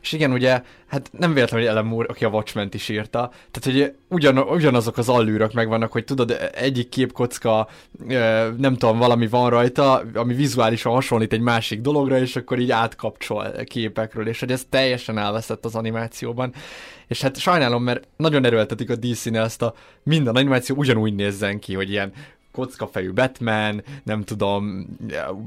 [0.00, 3.80] és igen, ugye, hát nem véletlen, hogy Ellen Moore, aki a watchmen is írta, tehát,
[3.80, 7.68] hogy ugyan, ugyanazok az allűrök megvannak, hogy tudod, egyik képkocka,
[8.56, 13.52] nem tudom, valami van rajta, ami vizuálisan hasonlít egy másik dologra, és akkor így átkapcsol
[13.64, 16.52] képekről, és hogy ez teljesen elveszett az animációban.
[17.08, 21.74] És hát sajnálom, mert nagyon erőltetik a DC-nél ezt a minden animáció ugyanúgy nézzen ki,
[21.74, 22.12] hogy ilyen
[22.54, 24.86] kockafejű Batman, nem tudom,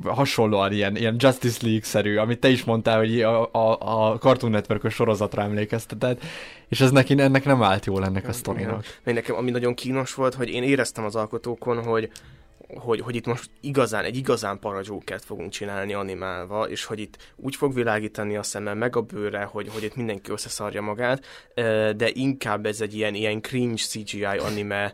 [0.03, 4.91] hasonlóan ilyen, ilyen Justice League-szerű, amit te is mondtál, hogy a, a, a Cartoon network
[4.91, 6.21] sorozatra emlékeztetett,
[6.67, 8.85] és ez neki, ennek nem állt jól ennek a sztorinak.
[9.03, 12.09] Még nekem, ami nagyon kínos volt, hogy én éreztem az alkotókon, hogy
[12.75, 17.33] hogy, hogy itt most igazán, egy igazán para Jokert fogunk csinálni animálva, és hogy itt
[17.35, 21.25] úgy fog világítani a szeme, meg a bőre, hogy, hogy itt mindenki összeszarja magát,
[21.95, 24.93] de inkább ez egy ilyen, ilyen cringe CGI anime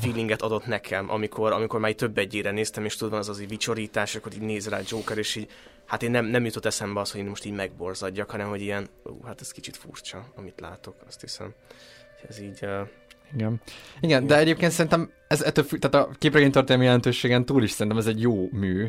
[0.00, 4.14] feelinget adott nekem, amikor, amikor már több egyére néztem, és tudod, az az így vicsorítás,
[4.14, 5.50] akkor így néz rá Joker, és így,
[5.86, 8.88] hát én nem, nem jutott eszembe az, hogy én most így megborzadjak, hanem hogy ilyen,
[9.02, 11.54] ú, hát ez kicsit furcsa, amit látok, azt hiszem.
[12.28, 12.58] Ez így...
[12.62, 12.88] Uh,
[13.34, 13.60] igen.
[14.00, 18.00] Igen, de egyébként szerintem ez ettől függ, tehát a képregény történelmi jelentőségen túl is szerintem
[18.00, 18.86] ez egy jó mű.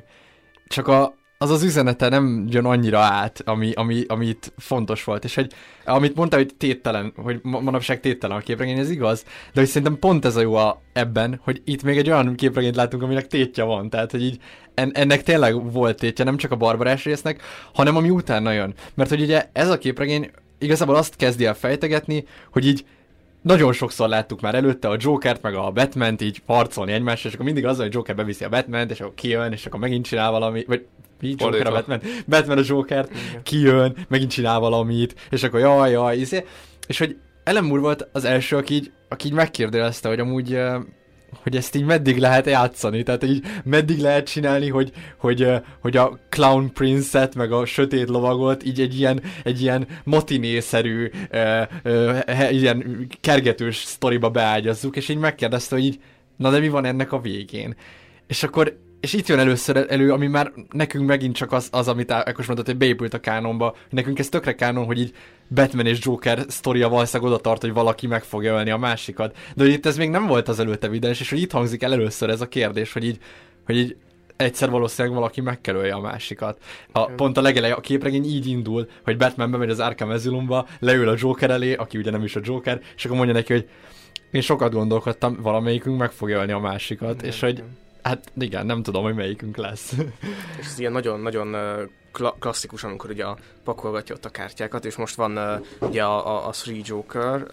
[0.68, 5.24] Csak a, az az üzenete nem jön annyira át, ami, ami, ami itt fontos volt,
[5.24, 5.52] és hogy
[5.86, 9.99] amit mondta, hogy téttelen, hogy ma- manapság téttelen a képregény, ez igaz, de hogy szerintem
[9.99, 13.64] pont ez a jó a, ebben, hogy itt még egy olyan képregényt látunk, aminek tétje
[13.64, 14.40] van, tehát hogy így
[14.74, 17.41] en, ennek tényleg volt tétje, nem csak a barbarás résznek,
[17.74, 18.74] hanem ami utána jön.
[18.94, 22.86] Mert hogy ugye ez a képregény igazából azt kezdi el fejtegetni, hogy így
[23.45, 27.45] nagyon sokszor láttuk már előtte a Jokert, meg a Batman-t így harcolni egymással, és akkor
[27.45, 30.63] mindig az, hogy Joker beviszi a Batman-t, és akkor kijön, és akkor megint csinál valami,
[30.67, 30.85] vagy
[31.19, 31.35] mi?
[31.38, 31.72] Joker a.
[31.72, 33.11] Batman, Batman a Jokert,
[33.43, 36.45] kijön, megint csinál valamit, és akkor jaj, jaj, izé.
[36.88, 40.59] És hogy Ellen Moore volt az első, aki így, aki így megkérdezte, hogy amúgy
[41.44, 45.48] hogy ezt így meddig lehet játszani, tehát így meddig lehet csinálni, hogy, hogy,
[45.80, 51.68] hogy a Clown Prince-et, meg a Sötét Lovagot így egy ilyen, egy ilyen matinészerű, eh,
[51.84, 55.99] eh, ilyen kergetős sztoriba beágyazzuk, és így megkérdezte, hogy így,
[56.38, 57.76] na de mi van ennek a végén?
[58.28, 62.11] És akkor és itt jön először elő, ami már nekünk megint csak az, az amit
[62.11, 65.13] Ákos mondott, hogy beépült a kánonba, nekünk ez tökre kánon, hogy így
[65.47, 69.38] Batman és Joker sztoria valószínűleg oda tart, hogy valaki meg fogja ölni a másikat.
[69.55, 71.93] De hogy itt ez még nem volt az előtt evidens, és hogy itt hangzik el
[71.93, 73.17] először ez a kérdés, hogy így,
[73.65, 73.95] hogy így
[74.35, 76.57] egyszer valószínűleg valaki meg kell ölje a másikat.
[76.91, 81.09] A, pont a legeleje, a képregény így indul, hogy Batman bemegy az Arkham Asylumba, leül
[81.09, 83.69] a Joker elé, aki ugye nem is a Joker, és akkor mondja neki, hogy
[84.31, 87.63] én sokat gondolkodtam, valamelyikünk meg fogja ölni a másikat, és hogy
[88.06, 89.94] hát igen, nem tudom, hogy melyikünk lesz.
[90.60, 91.56] És ez ilyen nagyon-nagyon
[92.11, 96.27] kla- klasszikus, amikor ugye a pakolgatja ott a kártyákat, és most van ö, ugye a,
[96.27, 97.45] a, a Three Joker,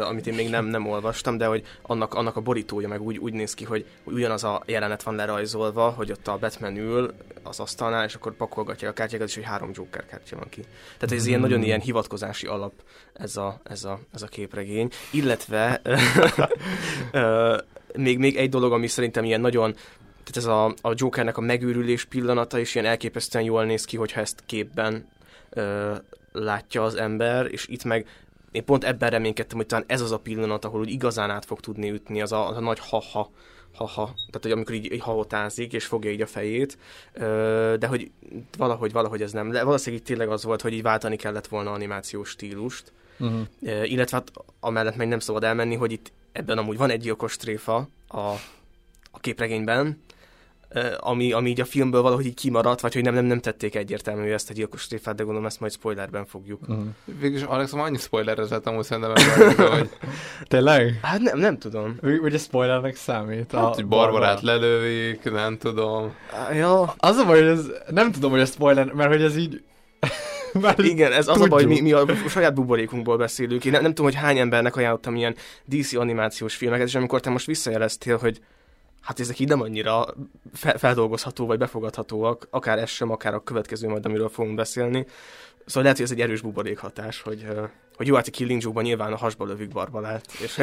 [0.00, 3.32] amit én még nem, nem olvastam, de hogy annak, annak a borítója meg úgy, úgy
[3.32, 8.04] néz ki, hogy ugyanaz a jelenet van lerajzolva, hogy ott a Batman ül az asztalnál,
[8.04, 10.60] és akkor pakolgatja a kártyákat, és hogy három Joker kártya van ki.
[10.98, 11.48] Tehát ez ilyen Hmm.
[11.48, 12.72] nagyon ilyen hivatkozási alap
[13.12, 14.90] ez a, ez a, ez a képregény.
[15.10, 15.80] Illetve
[17.96, 19.74] még, még egy dolog, ami szerintem ilyen nagyon
[20.26, 24.20] tehát ez a, a Jokernek a megőrülés pillanata is ilyen elképesztően jól néz ki, hogyha
[24.20, 25.08] ezt képben
[25.50, 25.94] ö,
[26.32, 28.06] látja az ember, és itt meg
[28.52, 31.60] én pont ebben reménykedtem, hogy talán ez az a pillanat, ahol úgy igazán át fog
[31.60, 33.30] tudni ütni, az a, az a nagy ha-ha,
[33.74, 36.78] ha-ha, tehát hogy amikor így, így hahotázik, és fogja így a fejét,
[37.12, 38.10] ö, de hogy
[38.58, 41.72] valahogy, valahogy ez nem, de valószínűleg így tényleg az volt, hogy így váltani kellett volna
[41.72, 43.90] animációs stílust, Uh-huh.
[43.90, 47.88] Illetve hát amellett meg nem szabad elmenni, hogy itt ebben amúgy van egy gyilkos tréfa
[48.08, 48.18] a,
[49.10, 50.04] a képregényben,
[50.98, 54.30] ami, ami így a filmből valahogy így kimaradt, vagy hogy nem, nem, nem tették egyértelmű
[54.30, 56.60] ezt a gyilkos tréfát, de gondolom ezt majd spoilerben fogjuk.
[56.68, 56.86] Uh-huh.
[57.04, 59.90] Végülis Alex, már annyi spoilerezett amúgy szerintem ebben, hogy
[60.48, 60.98] Tényleg?
[61.02, 61.96] Hát nem, nem tudom.
[62.02, 63.52] Ugye spoilernek számít?
[63.52, 66.14] hát, hogy Barbarát lelőik, nem tudom.
[66.52, 69.62] Ja, Az a baj, hogy ez, nem tudom, hogy ez spoiler, mert hogy ez így...
[70.60, 72.06] Már Igen, ez az a baj, hogy mi, tudjuk.
[72.06, 73.64] mi a saját buborékunkból beszélünk.
[73.64, 75.34] Én nem, nem tudom, hogy hány embernek ajánlottam ilyen
[75.64, 78.40] DC animációs filmeket, és amikor te most visszajeleztél, hogy
[79.00, 80.06] hát ezek így nem annyira
[80.54, 85.06] fe- feldolgozható vagy befogadhatóak, akár ez sem, akár a következő majd, amiről fogunk beszélni.
[85.66, 87.46] Szóval lehet, hogy ez egy erős buborékhatás, hogy,
[87.96, 90.26] hogy jó, hát a Killing Joke-ban nyilván a hasba lövik barbalát.
[90.42, 90.54] És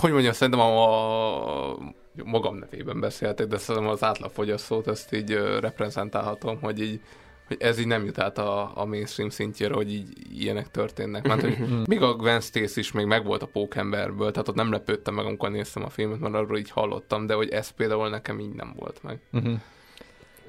[0.00, 1.76] Hogy mondjam, szerintem a
[2.24, 7.00] magam nevében beszéltek, de szerintem az átlagfogyasztót ezt így reprezentálhatom, hogy így
[7.46, 11.26] hogy ez így nem jut át a, a mainstream szintjére, hogy így ilyenek történnek.
[11.26, 11.58] Mert hogy
[11.88, 15.50] még a Gwen Stacy is még megvolt a pókemberből, tehát ott nem lepődtem meg, amikor
[15.50, 19.02] néztem a filmet, mert arról így hallottam, de hogy ez például nekem így nem volt
[19.02, 19.20] meg.
[19.32, 19.60] Uh-huh.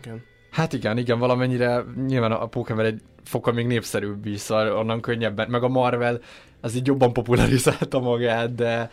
[0.03, 0.23] Igen.
[0.51, 5.49] Hát igen, igen, valamennyire nyilván a Pokémon egy fokkal még népszerűbb is, szóval onnan könnyebben,
[5.49, 6.21] meg a Marvel
[6.61, 8.89] az így jobban popularizálta magát, de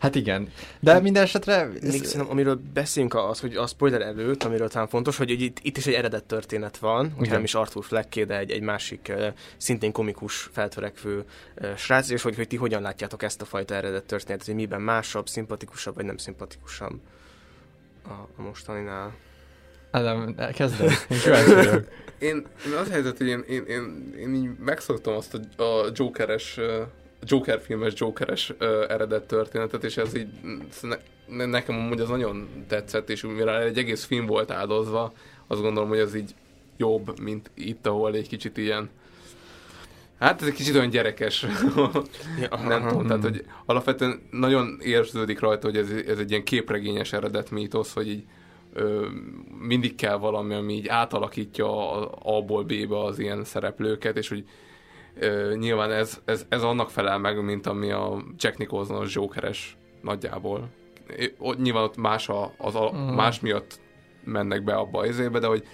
[0.00, 0.48] hát igen.
[0.80, 1.64] De minden esetre...
[1.64, 5.76] Még szerintem, amiről beszélünk az, hogy a spoiler előtt, amiről talán fontos, hogy, itt, itt
[5.76, 9.12] is egy eredet történet van, hogy nem is Arthur Flecké, de egy, egy másik
[9.56, 11.24] szintén komikus, feltörekvő
[11.76, 15.28] srác, és hogy, hogy ti hogyan látjátok ezt a fajta eredet történetet, hogy miben másabb,
[15.28, 17.00] szimpatikusabb, vagy nem szimpatikusabb
[18.04, 19.14] a, a mostaninál.
[19.90, 20.90] Adam, kezded.
[21.10, 21.86] Én.
[22.18, 26.58] Én, én az helyzet, hogy én, én, én, én így megszoktam azt a, a Jokeres,
[27.24, 30.28] Joker filmes, Jokeres ö, eredet történetet, és ez így
[30.82, 35.12] ne, ne- nekem amúgy az nagyon tetszett, és mivel egy egész film volt áldozva,
[35.46, 36.34] azt gondolom, hogy ez így
[36.76, 38.90] jobb, mint itt, ahol egy kicsit ilyen
[40.18, 41.46] Hát ez egy kicsit olyan gyerekes,
[42.40, 47.12] Ja, nem tudom, tehát hogy alapvetően nagyon érződik rajta, hogy ez, ez egy ilyen képregényes
[47.12, 48.24] eredet mítosz, hogy így
[48.72, 49.06] ö,
[49.60, 54.44] mindig kell valami, ami így átalakítja a- A-ból B-be az ilyen szereplőket, és hogy
[55.20, 60.68] ö, nyilván ez, ez, ez annak felel meg, mint ami a Jack Nicholson-os Jokeres nagyjából.
[61.16, 63.14] É, Ott, nyilván ott más, a, az a, Mm.
[63.14, 63.80] más miatt
[64.24, 65.64] mennek be abba az izébe, de hogy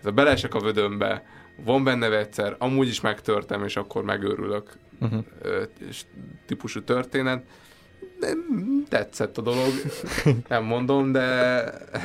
[0.00, 1.24] ez a beleesek a vödönbe,
[1.64, 5.24] van benne egyszer, amúgy is megtörtem, és akkor megőrülök Uh-huh.
[5.42, 6.02] ö, és
[6.46, 7.44] típusú történet.
[8.20, 8.28] De
[8.88, 9.68] tetszett a dolog,
[10.48, 11.54] nem mondom, de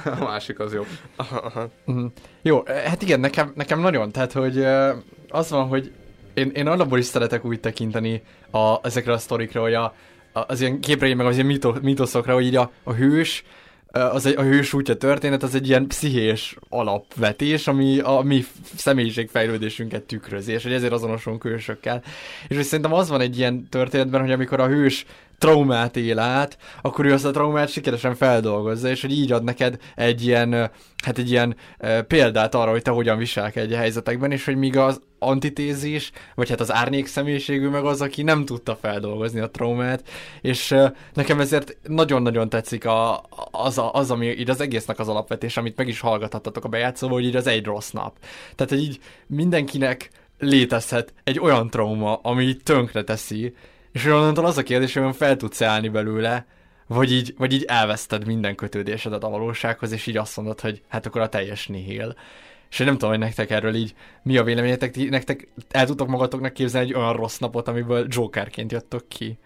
[0.06, 0.88] a másik az jobb.
[1.16, 1.70] Aha, aha.
[1.86, 2.06] Mhm.
[2.42, 4.64] Jó, hát igen, nekem, nekem nagyon, tehát hogy
[5.30, 5.92] az van, hogy
[6.34, 8.22] én, én alapból is szeretek úgy tekinteni
[8.52, 9.96] a, ezekre a sztorikra, hogy a,
[10.32, 13.44] az ilyen képregény, meg az ilyen mito, mitoszokra, hogy így a, a hős,
[13.92, 18.46] az egy, a hős útja történet, az egy ilyen pszichés alapvetés, ami a mi
[18.76, 22.04] személyiségfejlődésünket tükrözi, és hogy ezért azonosulunk hősökkel.
[22.48, 25.06] És hogy szerintem az van egy ilyen történetben, hogy amikor a hős
[25.42, 29.78] traumát él át, akkor ő azt a traumát sikeresen feldolgozza, és hogy így ad neked
[29.96, 30.72] egy ilyen,
[31.04, 31.56] hát egy ilyen
[32.08, 36.60] példát arra, hogy te hogyan viselkedj a helyzetekben, és hogy míg az antitézis, vagy hát
[36.60, 40.04] az árnyék személyiségű meg az, aki nem tudta feldolgozni a traumát,
[40.42, 40.76] és
[41.14, 45.78] nekem ezért nagyon-nagyon tetszik a, az, a, az, ami így az egésznek az alapvetés, amit
[45.78, 48.18] meg is hallgathattatok a bejátszóval, hogy így az egy rossz nap.
[48.56, 50.10] Tehát, hogy így mindenkinek
[50.40, 53.54] létezhet egy olyan trauma, ami tönkre teszi,
[53.92, 56.46] és onnantól az a kérdés, hogy fel tudsz állni belőle,
[56.88, 61.06] vagy így, vagy így elveszted minden kötődésedet a valósághoz, és így azt mondod, hogy hát
[61.06, 62.16] akkor a teljes nihil.
[62.70, 63.94] És én nem tudom, hogy nektek erről így
[64.24, 69.08] mi a véleményetek, nektek el tudtok magatoknak képzelni egy olyan rossz napot, amiből Jokerként jöttök
[69.08, 69.40] ki.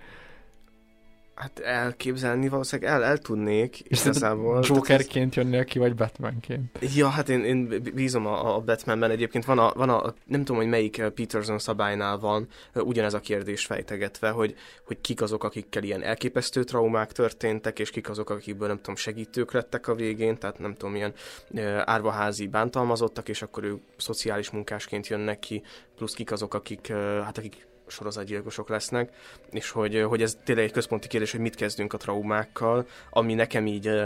[1.35, 4.63] Hát elképzelni valószínűleg el, el tudnék És igazából.
[4.63, 6.79] Jokerként jönnél ki, vagy Batmanként?
[6.95, 9.45] Ja, hát én, én bízom a, a Batmanben egyébként.
[9.45, 13.19] Van a, van a, nem tudom, hogy melyik eh, Peterson szabálynál van eh, ugyanez a
[13.19, 14.55] kérdés fejtegetve, hogy,
[14.85, 19.51] hogy kik azok, akikkel ilyen elképesztő traumák történtek, és kik azok, akikből nem tudom, segítők
[19.51, 21.13] lettek a végén, tehát nem tudom, ilyen
[21.53, 25.63] eh, árvaházi bántalmazottak, és akkor ők szociális munkásként jönnek ki,
[25.95, 26.87] plusz kik azok, akik,
[27.23, 29.13] hát akik sorozatgyilkosok lesznek,
[29.51, 33.67] és hogy, hogy ez tényleg egy központi kérdés, hogy mit kezdünk a traumákkal, ami nekem
[33.67, 34.01] így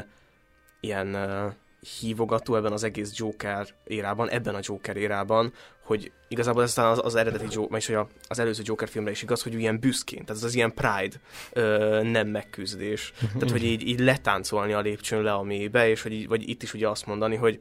[0.79, 1.53] ilyen uh,
[1.99, 5.53] hívogató ebben az egész Joker érában, ebben a Joker érában,
[5.83, 9.21] hogy igazából ez az, az eredeti Joker, vagyis hogy a, az előző Joker filmre is
[9.21, 11.15] igaz, hogy ilyen büszkén, tehát ez az ilyen pride
[11.51, 13.13] ö, nem megküzdés.
[13.19, 16.63] Tehát, hogy így, így letáncolni a lépcsőn le a mélybe, és hogy így, vagy itt
[16.63, 17.59] is ugye azt mondani, hogy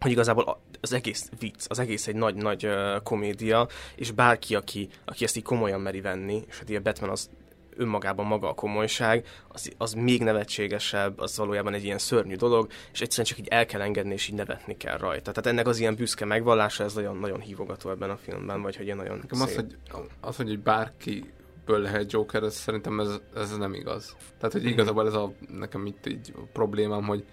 [0.00, 2.68] hogy igazából az egész vicc, az egész egy nagy-nagy
[3.02, 7.30] komédia, és bárki, aki, aki ezt így komolyan meri venni, és hát ilyen Batman az
[7.76, 13.00] önmagában maga a komolyság, az, az még nevetségesebb, az valójában egy ilyen szörnyű dolog, és
[13.00, 15.32] egyszerűen csak így el kell engedni, és így nevetni kell rajta.
[15.32, 18.84] Tehát ennek az ilyen büszke megvallása, ez nagyon, nagyon hívogató ebben a filmben, vagy hogy
[18.84, 19.76] ilyen nagyon Nekem az, hogy,
[20.20, 21.32] az, hogy bárki
[21.64, 24.16] ből lehet Joker, ez szerintem ez, ez nem igaz.
[24.38, 27.24] Tehát, hogy igazából ez a, nekem itt így a problémám, hogy,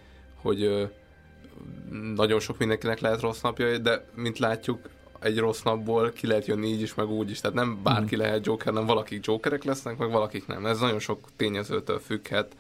[0.42, 0.90] hogy
[2.16, 4.80] nagyon sok mindenkinek lehet rossz napja, de mint látjuk,
[5.20, 7.40] egy rossz napból ki lehet jönni így is, meg úgy is.
[7.40, 8.24] Tehát nem bárki hmm.
[8.24, 10.66] lehet Joker, nem valakik Jokerek lesznek, meg valakik nem.
[10.66, 12.56] Ez nagyon sok tényezőtől függhet.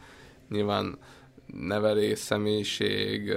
[0.49, 0.97] Nyilván
[1.45, 3.33] nevelés, személyiség,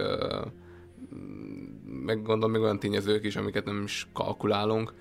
[2.04, 4.92] meg gondolom még olyan tényezők is, amiket nem is kalkulálunk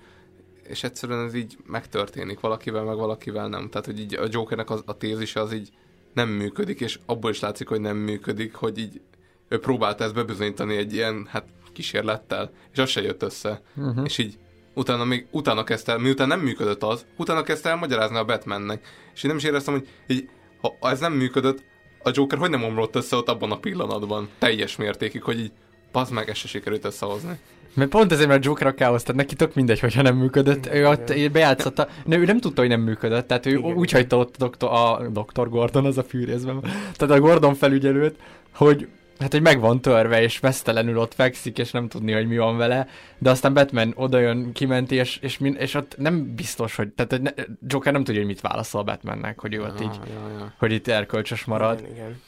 [0.68, 3.68] és egyszerűen ez így megtörténik valakivel, meg valakivel nem.
[3.68, 5.68] Tehát, hogy így a Jokernek az, a tézise az így
[6.12, 9.00] nem működik, és abból is látszik, hogy nem működik, hogy így
[9.48, 13.62] ő próbálta ezt bebizonyítani egy ilyen, hát kísérlettel, és az se jött össze.
[13.76, 14.04] Uh-huh.
[14.04, 14.38] És így
[14.74, 18.86] utána még utána kezdte el, miután nem működött az, utána kezdte el magyarázni a Batmannek.
[19.14, 20.28] És én nem is éreztem, hogy így,
[20.60, 21.62] ha ez nem működött,
[22.02, 25.52] a Joker hogy nem omlott össze ott abban a pillanatban, teljes mértékig, hogy így,
[25.92, 27.38] pazd meg, ezt se sikerült összehozni.
[27.74, 30.66] Mert pont ezért, mert a Joker a káosz, tehát neki tök mindegy, hogyha nem működött.
[30.66, 33.74] Ő ott bejátszotta, ne, ő nem tudta, hogy nem működött, tehát ő Igen.
[33.74, 36.60] úgy hagyta ott a doktor, a doktor Gordon, az a fűrészben,
[36.96, 38.16] tehát a Gordon felügyelőt,
[38.54, 38.88] hogy
[39.18, 42.56] hát, hogy meg van törve, és vesztelenül ott fekszik, és nem tudni, hogy mi van
[42.56, 42.88] vele,
[43.18, 47.44] de aztán Batman odajön, kimenti, és, és, min, és ott nem biztos, hogy, tehát ne,
[47.66, 50.52] Joker nem tudja, hogy mit válaszol Batmannek, hogy ő ott ja, így, ja, ja.
[50.58, 51.78] hogy itt erkölcsös marad.
[51.78, 52.20] Igen, igen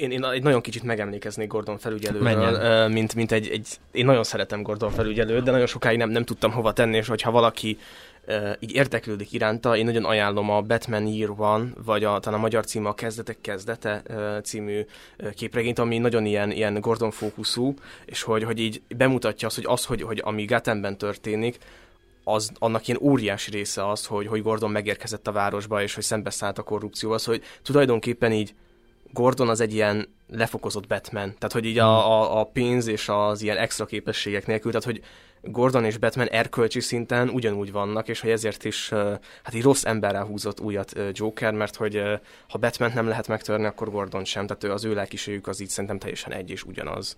[0.00, 4.62] én, én egy nagyon kicsit megemlékeznék Gordon felügyelőről, mint, mint egy, egy, én nagyon szeretem
[4.62, 7.78] Gordon felügyelőt, de nagyon sokáig nem, nem tudtam hova tenni, és hogyha valaki
[8.58, 12.64] így érdeklődik iránta, én nagyon ajánlom a Batman Year One, vagy a, talán a magyar
[12.64, 14.02] címe a Kezdetek Kezdete
[14.44, 14.84] című
[15.34, 17.74] képregényt, ami nagyon ilyen, ilyen Gordon fókuszú,
[18.04, 21.58] és hogy, hogy így bemutatja azt, hogy az, hogy, hogy ami Gothamben történik,
[22.24, 26.58] az, annak ilyen óriási része az, hogy, hogy Gordon megérkezett a városba, és hogy szembeszállt
[26.58, 28.54] a korrupcióval, az, hogy tulajdonképpen így
[29.12, 32.10] Gordon az egy ilyen lefokozott Batman, tehát hogy így a, hmm.
[32.10, 35.02] a, a pénz és az ilyen extra képességek nélkül, tehát hogy
[35.42, 40.24] Gordon és Batman erkölcsi szinten ugyanúgy vannak, és hogy ezért is hát egy rossz emberrel
[40.24, 42.02] húzott újat Joker, mert hogy
[42.48, 45.68] ha Batman nem lehet megtörni, akkor Gordon sem, tehát ő, az ő lelkiségük az így
[45.68, 47.16] szerintem teljesen egy és ugyanaz.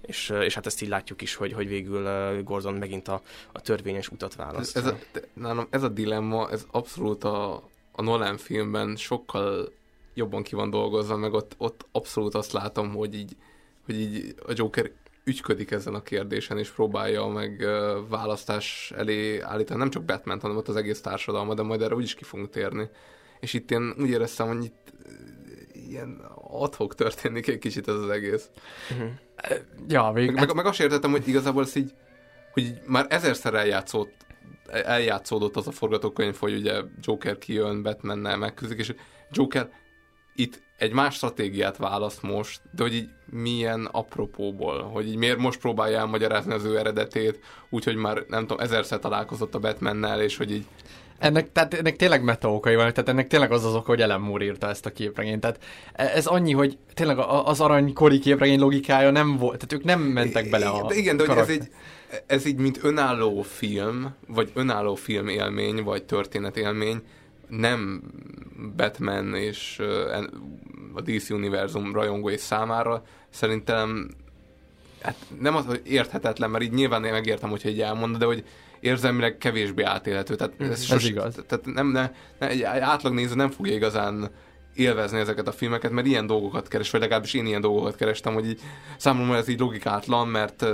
[0.00, 2.08] És, és hát ezt így látjuk is, hogy, hogy végül
[2.42, 3.22] Gordon megint a,
[3.52, 4.76] a törvényes utat választ.
[4.76, 4.98] Ez a,
[5.32, 7.54] nálam ez a dilemma, ez abszolút a,
[7.92, 9.72] a Nolan filmben sokkal
[10.14, 13.36] jobban ki van dolgozva, meg ott, ott abszolút azt látom, hogy így,
[13.84, 14.90] hogy így a Joker
[15.24, 17.66] ügyködik ezen a kérdésen, és próbálja meg
[18.08, 22.14] választás elé állítani nem csak Batman, hanem ott az egész társadalma, de majd erre úgyis
[22.14, 22.88] ki fogunk térni.
[23.40, 24.92] És itt én úgy éreztem, hogy itt
[25.72, 28.50] ilyen adhok történik egy kicsit ez az egész.
[28.90, 29.10] Uh-huh.
[29.88, 30.30] Ja, még...
[30.30, 31.92] Meg, meg, meg azt értettem, hogy igazából ez így,
[32.52, 34.12] hogy már ezerszer eljátszott,
[34.66, 38.94] eljátszódott az a forgatókönyv, hogy ugye Joker kijön, Batmannel megküzdik, és
[39.30, 39.70] Joker
[40.34, 45.60] itt egy más stratégiát választ most, de hogy így milyen apropóból, hogy így miért most
[45.60, 47.38] próbálja elmagyarázni az ő eredetét,
[47.70, 50.64] úgyhogy már nem tudom, ezerszer találkozott a Batmannel, és hogy így
[51.18, 54.20] ennek, tehát ennek tényleg meta okai van, tehát ennek tényleg az az oka, hogy Ellen
[54.20, 55.40] Moore írta ezt a képregényt.
[55.40, 60.50] Tehát ez annyi, hogy tényleg az aranykori képregény logikája nem volt, tehát ők nem mentek
[60.50, 61.68] bele a Igen, de hogy ez így,
[62.26, 67.02] ez így mint önálló film, vagy önálló film élmény, vagy történetélmény,
[67.48, 68.02] nem
[68.76, 69.82] Batman és
[70.94, 74.10] a DC univerzum rajongói számára szerintem
[75.04, 78.44] hát nem az, hogy érthetetlen, mert így nyilván én megértem, hogyha így elmondod, de hogy
[78.80, 80.34] érzelmileg kevésbé átélhető.
[80.34, 81.34] Tehát ez, ez sos, igaz.
[81.46, 84.30] Tehát nem, ne, ne, egy átlag néző nem fogja igazán
[84.74, 88.48] élvezni ezeket a filmeket, mert ilyen dolgokat keres, vagy legalábbis én ilyen dolgokat kerestem, hogy
[88.48, 88.60] így
[88.96, 90.66] számomra ez így logikátlan, mert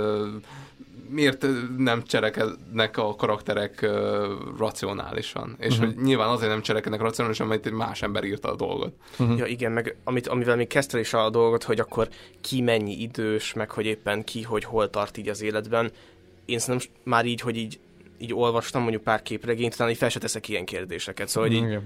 [1.11, 1.45] miért
[1.77, 3.89] nem cserekednek a karakterek uh,
[4.57, 5.55] racionálisan.
[5.59, 5.85] És uh-huh.
[5.93, 8.93] hogy nyilván azért nem cserekednek racionálisan, mert egy más ember írta a dolgot.
[9.19, 9.37] Uh-huh.
[9.37, 12.09] Ja igen, meg amit, amivel még kezdte is a dolgot, hogy akkor
[12.41, 15.91] ki mennyi idős, meg hogy éppen ki, hogy hol tart így az életben.
[16.45, 17.79] Én szerintem már így, hogy így
[18.21, 21.27] így olvastam mondjuk pár képregényt, talán így fel se teszek ilyen kérdéseket.
[21.27, 21.79] Szóval, hogy így,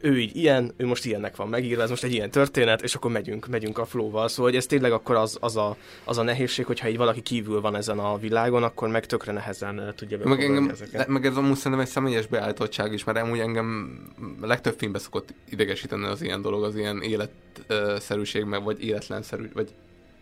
[0.00, 3.10] ő így ilyen, ő most ilyennek van megírva, ez most egy ilyen történet, és akkor
[3.10, 4.28] megyünk, megyünk a flóval.
[4.28, 7.60] Szóval, hogy ez tényleg akkor az, az, a, az a nehézség, hogyha így valaki kívül
[7.60, 11.06] van ezen a világon, akkor meg tökre nehezen eh, tudja meg engem, ezeket.
[11.06, 13.98] Meg ez amúgy szerintem egy személyes beállítottság is, mert amúgy engem
[14.40, 19.68] legtöbb filmben szokott idegesíteni az ilyen dolog, az ilyen életszerűség, meg vagy életlenszerű, vagy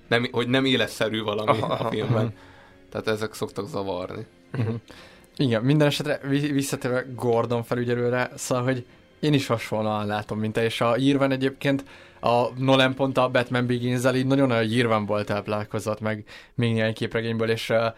[0.08, 2.16] nem, hogy nem életszerű valami aha, a filmben.
[2.16, 2.32] Aha.
[2.90, 4.26] Tehát ezek szoktak zavarni.
[4.52, 4.74] Uh-huh.
[5.36, 6.20] Igen, minden esetre
[6.52, 8.84] visszatérve Gordon felügyelőre, szóval, hogy
[9.26, 11.84] én is hasonlóan látom, mint te, és a írven egyébként
[12.20, 16.24] a Nolan pont a Batman begins így nagyon a írven volt elplálkozott, meg
[16.54, 17.94] még néhány képregényből, és a,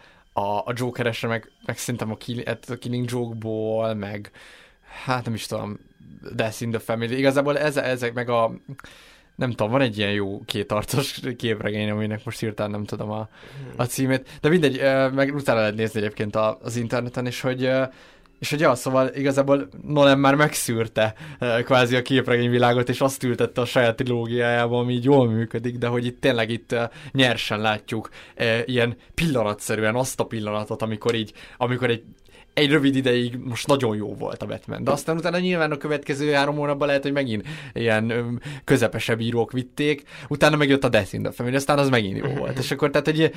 [0.65, 4.31] a Jokeresre, meg, meg szerintem a, kill, a Killing Joke-ból, meg
[5.03, 5.79] hát nem is tudom,
[6.35, 7.17] Death in the Family.
[7.17, 8.51] Igazából ez, ezek meg a
[9.35, 13.29] nem tudom, van egy ilyen jó kétarcos képregény, aminek most hirtelen nem tudom a,
[13.75, 14.81] a címét, de mindegy,
[15.13, 17.71] meg utána lehet nézni egyébként az interneten, és hogy
[18.39, 21.13] és hogy ja, szóval igazából Nolan már megszűrte
[21.63, 26.05] kvázi a képregényvilágot, és azt ültette a saját trilógiájába, ami így jól működik, de hogy
[26.05, 26.75] itt tényleg itt
[27.11, 28.09] nyersen látjuk
[28.65, 32.03] ilyen pillanatszerűen azt a pillanatot, amikor így, amikor egy
[32.59, 36.31] egy rövid ideig most nagyon jó volt a Batman, de aztán utána nyilván a következő
[36.31, 41.21] három hónapban lehet, hogy megint ilyen öm, közepesebb írók vitték, utána megjött a Death in
[41.21, 43.31] the Family, aztán az megint jó volt, és akkor tehát, hogy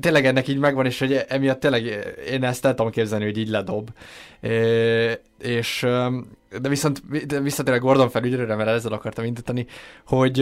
[0.00, 1.84] tényleg ennek így megvan, és hogy emiatt tényleg
[2.30, 3.90] én ezt el tudom képzelni, hogy így ledob.
[5.38, 5.86] És
[6.60, 9.66] de viszont, de visszatérek Gordon felügyelőre, mert ezzel akartam indítani,
[10.06, 10.34] hogy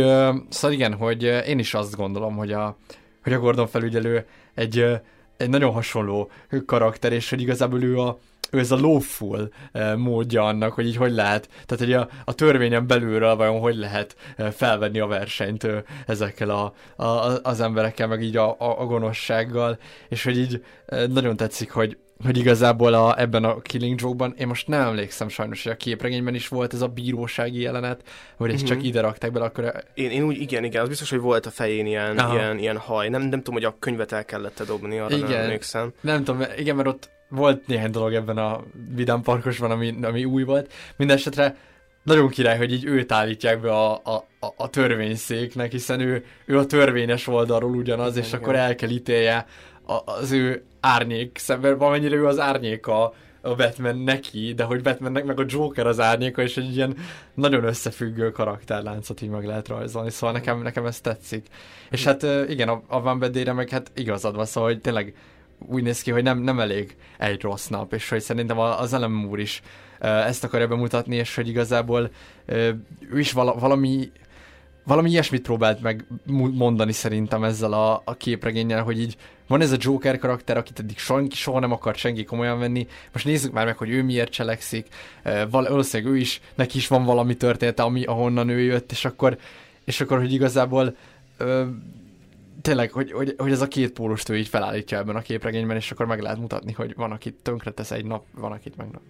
[0.48, 2.76] szóval igen, hogy én is azt gondolom, hogy a,
[3.22, 5.00] hogy a Gordon felügyelő egy
[5.36, 6.30] egy nagyon hasonló
[6.66, 8.18] karakter, és hogy igazából ő a,
[8.50, 12.34] ő ez a lawful eh, módja annak, hogy így hogy lehet, tehát hogy a, a
[12.34, 18.06] törvényen belülről vajon hogy lehet eh, felvenni a versenyt eh, ezekkel a, a, az emberekkel,
[18.06, 20.64] meg így a, a, a gonoszsággal, és hogy így
[21.08, 25.62] nagyon tetszik, hogy, hogy igazából a, ebben a Killing Joke-ban, én most nem emlékszem sajnos,
[25.62, 28.02] hogy a képregényben is volt ez a bírósági jelenet,
[28.36, 28.76] vagy ezt uh-huh.
[28.76, 29.72] csak ide rakták bele, akkor...
[29.94, 33.08] Én, én úgy, igen, igen, az biztos, hogy volt a fején ilyen, ilyen, ilyen haj.
[33.08, 35.30] Nem, nem tudom, hogy a könyvet el kellett dobni, arra igen.
[35.30, 35.92] nem emlékszem.
[36.00, 38.62] Nem tudom, igen, mert ott volt néhány dolog ebben a
[38.94, 40.72] Vidám Parkosban, ami, ami új volt.
[40.96, 41.56] Mindenesetre
[42.02, 44.24] nagyon király, hogy így őt állítják be a, a,
[44.56, 48.40] a törvényszéknek, hiszen ő, ő a törvényes oldalról ugyanaz, és Igen.
[48.40, 49.46] akkor el kell ítélje
[50.04, 55.40] az ő árnyék szemben, valamennyire ő az árnyéka a Batman neki, de hogy Batmannek meg
[55.40, 56.96] a Joker az árnyéka, és egy ilyen
[57.34, 61.46] nagyon összefüggő karakterláncot így meg lehet rajzolni, szóval nekem, nekem ez tetszik.
[61.90, 65.14] És hát igen, a, a Van Bedére meg hát igazad van, szóval hogy tényleg
[65.58, 69.24] úgy néz ki, hogy nem, nem elég egy rossz nap, és hogy szerintem az Ellen
[69.30, 69.62] úr is
[69.98, 72.10] ezt akarja bemutatni, és hogy igazából
[73.10, 74.10] ő is vala, valami
[74.84, 76.06] valami ilyesmit próbált meg
[76.52, 79.16] mondani szerintem ezzel a, a képregényel, hogy így
[79.46, 82.86] van ez a Joker karakter, akit eddig soha, soha nem akart senki komolyan venni.
[83.12, 84.86] Most nézzük már meg, hogy ő miért cselekszik.
[85.50, 89.38] Valószínűleg ő is, neki is van valami története, ami ahonnan ő jött, és akkor,
[89.84, 90.96] és akkor hogy igazából
[91.36, 91.64] ö,
[92.62, 95.90] tényleg, hogy, hogy, hogy ez a két pólust ő így felállítja ebben a képregényben, és
[95.90, 99.00] akkor meg lehet mutatni, hogy van, akit tönkre tesz egy nap, van, akit meg nem.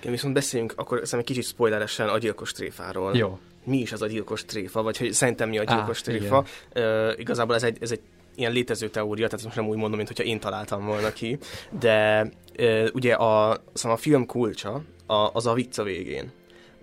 [0.00, 3.16] Igen, viszont beszéljünk akkor szerintem egy kicsit spoileresen a gyilkos tréfáról.
[3.16, 3.38] Jó.
[3.64, 6.44] Mi is az a gyilkos tréfa, vagy hogy szerintem mi a gyilkos Á, tréfa.
[6.74, 8.00] Uh, igazából ez egy, ez egy
[8.36, 11.38] ilyen létező teória, tehát most nem úgy mondom, mint hogyha én találtam volna ki,
[11.80, 12.28] de
[12.58, 16.32] uh, ugye a, szóval a film kulcsa a, az a vicc a végén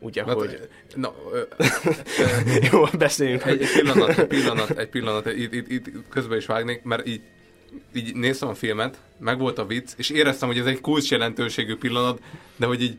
[0.01, 0.69] ugye, hát, hogy...
[0.95, 3.45] Na, ö, ö, Jó, beszéljünk.
[3.45, 7.21] Egy, egy pillanat, egy pillanat, egy pillanat, itt, itt, itt közben is vágnék, mert így,
[7.93, 11.75] így néztem a filmet, meg volt a vicc, és éreztem, hogy ez egy kulcs jelentőségű
[11.75, 12.21] pillanat,
[12.55, 12.97] de hogy így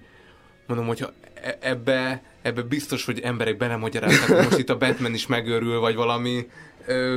[0.66, 5.26] mondom, hogyha e, ebbe, ebbe biztos, hogy emberek belemagyarázták, hogy most itt a Batman is
[5.26, 6.48] megőrül, vagy valami
[6.86, 7.16] ö,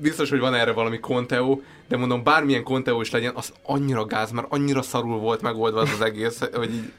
[0.00, 4.30] biztos, hogy van erre valami konteó, de mondom, bármilyen konteó is legyen, az annyira gáz,
[4.30, 6.92] mert annyira szarul volt megoldva az, az egész, hogy így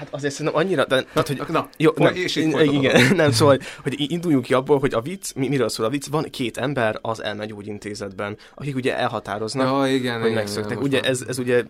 [0.00, 3.94] Hát azért szerintem annyira, de, tehát, hogy, na, jó, nem, és igen, nem, szóval, hogy
[4.10, 7.22] induljunk ki abból, hogy a vicc, mi, miről szól a vicc, van két ember az
[7.22, 10.70] elmegyógyintézetben, akik ugye elhatároznak, ja, igen, hogy igen, megszöktek.
[10.70, 11.64] Igen, ugye ez, ez ugye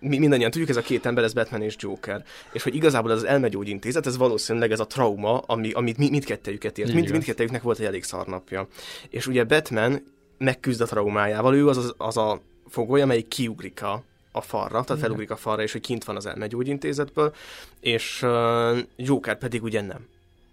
[0.00, 2.24] mi mindannyian tudjuk, ez a két ember, ez Batman és Joker.
[2.52, 6.78] És hogy igazából ez az elmegyógyintézet, ez valószínűleg ez a trauma, ami, amit mi, mindkettejüket
[6.78, 6.92] ért.
[6.92, 8.66] Mind, mindkettejüknek volt egy elég szarnapja.
[9.10, 14.02] És ugye Batman megküzd a traumájával, ő az, az, az a fogoly, amelyik kiugrik a
[14.32, 17.34] a falra, tehát felugrik a falra, és hogy kint van az elmegyógyintézetből,
[17.80, 20.06] és uh, Joker pedig ugye nem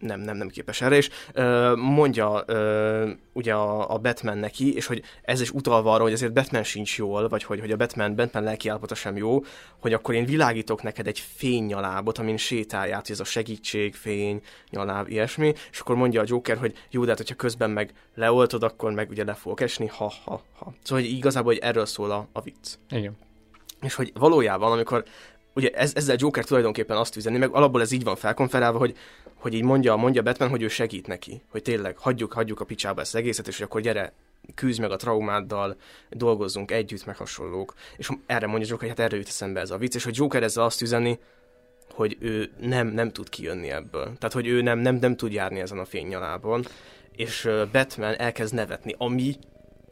[0.04, 4.86] nem, nem, nem képes erre, és uh, mondja uh, ugye a, a Batman neki, és
[4.86, 8.16] hogy ez is utalva arra, hogy azért Batman sincs jól, vagy hogy, hogy a Batman,
[8.16, 9.44] Batman lelki állapota sem jó,
[9.80, 15.10] hogy akkor én világítok neked egy fénynyalábot, amin sétálját, hogy ez a segítség, fény, nyaláb,
[15.10, 18.92] ilyesmi, és akkor mondja a Joker, hogy jó, de hát, hogyha közben meg leoltod, akkor
[18.92, 20.74] meg ugye le fogok esni, ha, ha, ha.
[20.84, 22.76] Szóval hogy igazából hogy erről szól a, a vicc.
[22.90, 23.18] Igen
[23.84, 25.04] és hogy valójában, amikor
[25.56, 28.98] ugye ez, ezzel Joker tulajdonképpen azt üzeni, meg alapból ez így van felkonferálva, hogy,
[29.36, 33.02] hogy így mondja, mondja Batman, hogy ő segít neki, hogy tényleg hagyjuk, hagyjuk a picsába
[33.02, 34.14] ezt egészet, és hogy akkor gyere,
[34.56, 35.76] küzd meg a traumáddal,
[36.10, 37.74] dolgozzunk együtt, meg hasonlók.
[37.98, 40.44] És erre mondja Joker, hogy hát erre jut eszembe ez a vicc, és hogy Joker
[40.44, 41.20] ezzel azt üzeni,
[41.94, 44.04] hogy ő nem, nem tud kijönni ebből.
[44.04, 46.66] Tehát, hogy ő nem, nem, nem tud járni ezen a fénynyalábon,
[47.16, 49.36] és Batman elkezd nevetni, ami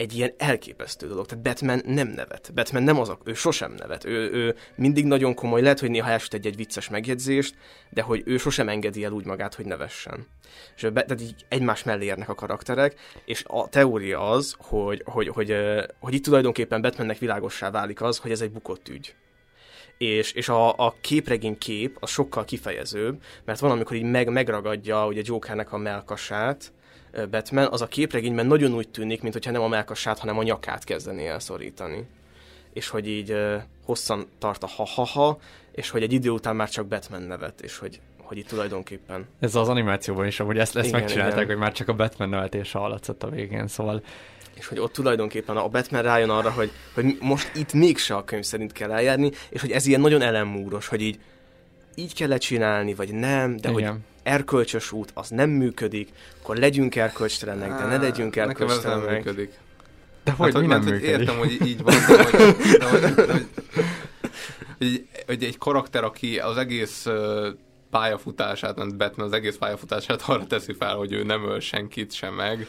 [0.02, 1.26] egy ilyen elképesztő dolog.
[1.26, 2.52] Tehát Batman nem nevet.
[2.54, 4.06] Batman nem az a, ő sosem nevet.
[4.06, 7.56] Ő, ő mindig nagyon komoly, lehet, hogy néha elsüt egy, egy vicces megjegyzést,
[7.90, 10.28] de hogy ő sosem engedi el úgy magát, hogy nevessen.
[10.76, 12.96] És be, tehát így egymás mellé érnek a karakterek,
[13.26, 18.18] és a teória az, hogy, hogy, hogy, hogy, hogy itt tulajdonképpen Batmannek világossá válik az,
[18.18, 19.16] hogy ez egy bukott ügy
[19.98, 25.08] és, és a, a képregény kép az sokkal kifejezőbb, mert van, amikor így meg, megragadja
[25.08, 26.74] ugye Jokernek a melkasát,
[27.32, 31.28] Batman, az a képregényben nagyon úgy tűnik, mintha nem a melkasát, hanem a nyakát kezdené
[31.28, 32.08] elszorítani.
[32.74, 33.36] És hogy így
[33.86, 35.40] hosszan tart a ha-ha-ha,
[35.72, 39.28] és hogy egy idő után már csak Batman nevet, és hogy, hogy itt tulajdonképpen...
[39.40, 41.48] Ez az animációban is, hogy ezt, ezt Igen, megcsinálták, igen.
[41.48, 44.04] hogy már csak a Batman nevetése hallatszott a végén, szóval
[44.54, 48.44] és hogy ott tulajdonképpen a Batman rájön arra, hogy, hogy most itt mégse a könyv
[48.44, 51.20] szerint kell eljárni, és hogy ez ilyen nagyon elemmúros, hogy így
[51.96, 54.06] így kell csinálni, vagy nem, de hogy Igen.
[54.24, 56.10] Erkölcsös út az nem működik,
[56.42, 59.24] akkor legyünk erkölcstelenek, de ne legyünk Nekem ez nem erkölcstelenek.
[59.26, 59.60] működik.
[60.24, 61.20] De hogy, hát, mi nem mert, hogy működik?
[61.20, 63.48] Értem, hogy így van, de hogy, de hogy, de hogy,
[64.78, 67.08] hogy, hogy egy karakter, aki az egész
[67.90, 72.34] pályafutását, mert Batman az egész pályafutását arra teszi fel, hogy ő nem öl senkit sem
[72.34, 72.68] meg,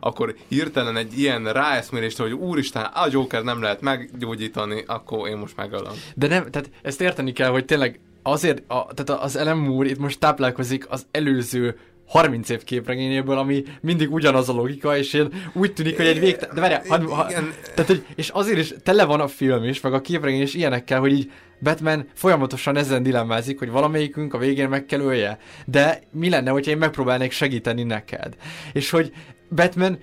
[0.00, 5.56] akkor hirtelen egy ilyen ráeszmélést, hogy úristen, a Joker nem lehet meggyógyítani, akkor én most
[5.56, 5.92] megölöm.
[6.14, 9.98] De nem, tehát ezt érteni kell, hogy tényleg azért, a, tehát az Ellen Moore itt
[9.98, 11.78] most táplálkozik az előző
[12.10, 16.54] 30 év képregényéből, ami mindig ugyanaz a logika, és én úgy tűnik, hogy egy végtelen...
[16.54, 17.26] De várjál, ha, ha,
[17.74, 21.00] tehát, hogy, és azért is tele van a film is, meg a képregény is ilyenekkel,
[21.00, 21.30] hogy így
[21.60, 25.38] Batman folyamatosan ezen dilemmázik, hogy valamelyikünk a végén meg kell ölje.
[25.66, 28.34] De mi lenne, hogyha én megpróbálnék segíteni neked?
[28.72, 29.12] És hogy
[29.50, 29.98] Batman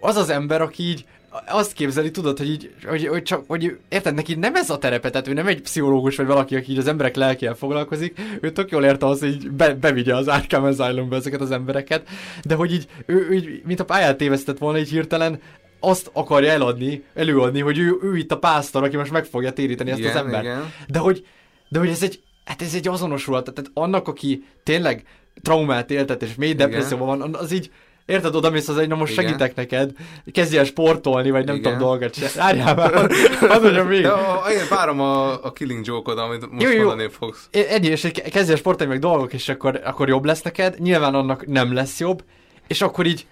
[0.00, 1.04] az az ember, aki így
[1.46, 5.10] azt képzeli, tudod, hogy így, hogy, hogy csak, hogy érted, neki nem ez a terepe,
[5.10, 8.70] tehát ő nem egy pszichológus, vagy valaki, aki így az emberek lelkével foglalkozik, ő tök
[8.70, 12.08] jól érte az, hogy így be, bevigye az Arkham Asylumba ezeket az embereket,
[12.44, 15.40] de hogy így, ő, ő így, mint a pályát tévesztett volna, így hirtelen
[15.80, 19.90] azt akarja eladni, előadni, hogy ő, ő itt a pásztor, aki most meg fogja téríteni
[19.90, 20.44] ezt az Igen, embert.
[20.44, 20.72] igen.
[20.88, 21.26] De hogy,
[21.68, 25.04] de hogy ez egy, hát ez egy azonosulat, tehát annak, aki tényleg
[25.42, 27.70] traumát éltet és mély depresszióban van, az így,
[28.06, 29.24] Érted, oda mész az egy, na most Igen.
[29.24, 29.90] segítek neked,
[30.32, 31.72] kezdj el sportolni, vagy nem Igen.
[31.72, 32.30] tudom dolgot se.
[32.40, 32.92] Várjál már,
[33.40, 34.02] hadd mondjam még.
[34.02, 36.84] De a, én várom a, a Killing Joke-od, amit most Jó, jó.
[36.86, 37.48] mondani fogsz.
[37.50, 40.80] Ennyi, és egy kezdj el sportolni meg dolgok, és akkor, akkor jobb lesz neked.
[40.80, 42.24] Nyilván annak nem lesz jobb.
[42.66, 43.26] És akkor így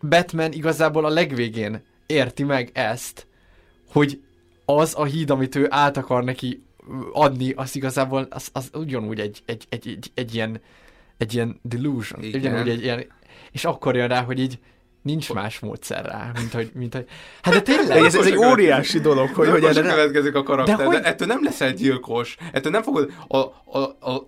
[0.00, 3.26] Batman igazából a legvégén érti meg ezt,
[3.92, 4.20] hogy
[4.64, 6.62] az a híd, amit ő át akar neki
[7.12, 10.60] adni, az igazából az, az ugyanúgy egy, egy, egy, egy, egy ilyen
[11.18, 12.40] egy ilyen delusion, Igen.
[12.40, 13.06] ugyanúgy egy ilyen,
[13.52, 14.58] és akkor jön rá, hogy így
[15.02, 17.06] nincs más módszer rá, mint hogy, mint hogy
[17.42, 20.76] hát de tényleg, De ez, ez egy óriási dolog, hogy, hogy erre következik a karakter,
[20.76, 22.36] De hogy- de ettől nem leszel gyilkos.
[22.52, 24.24] Ettől nem fogod a, a, a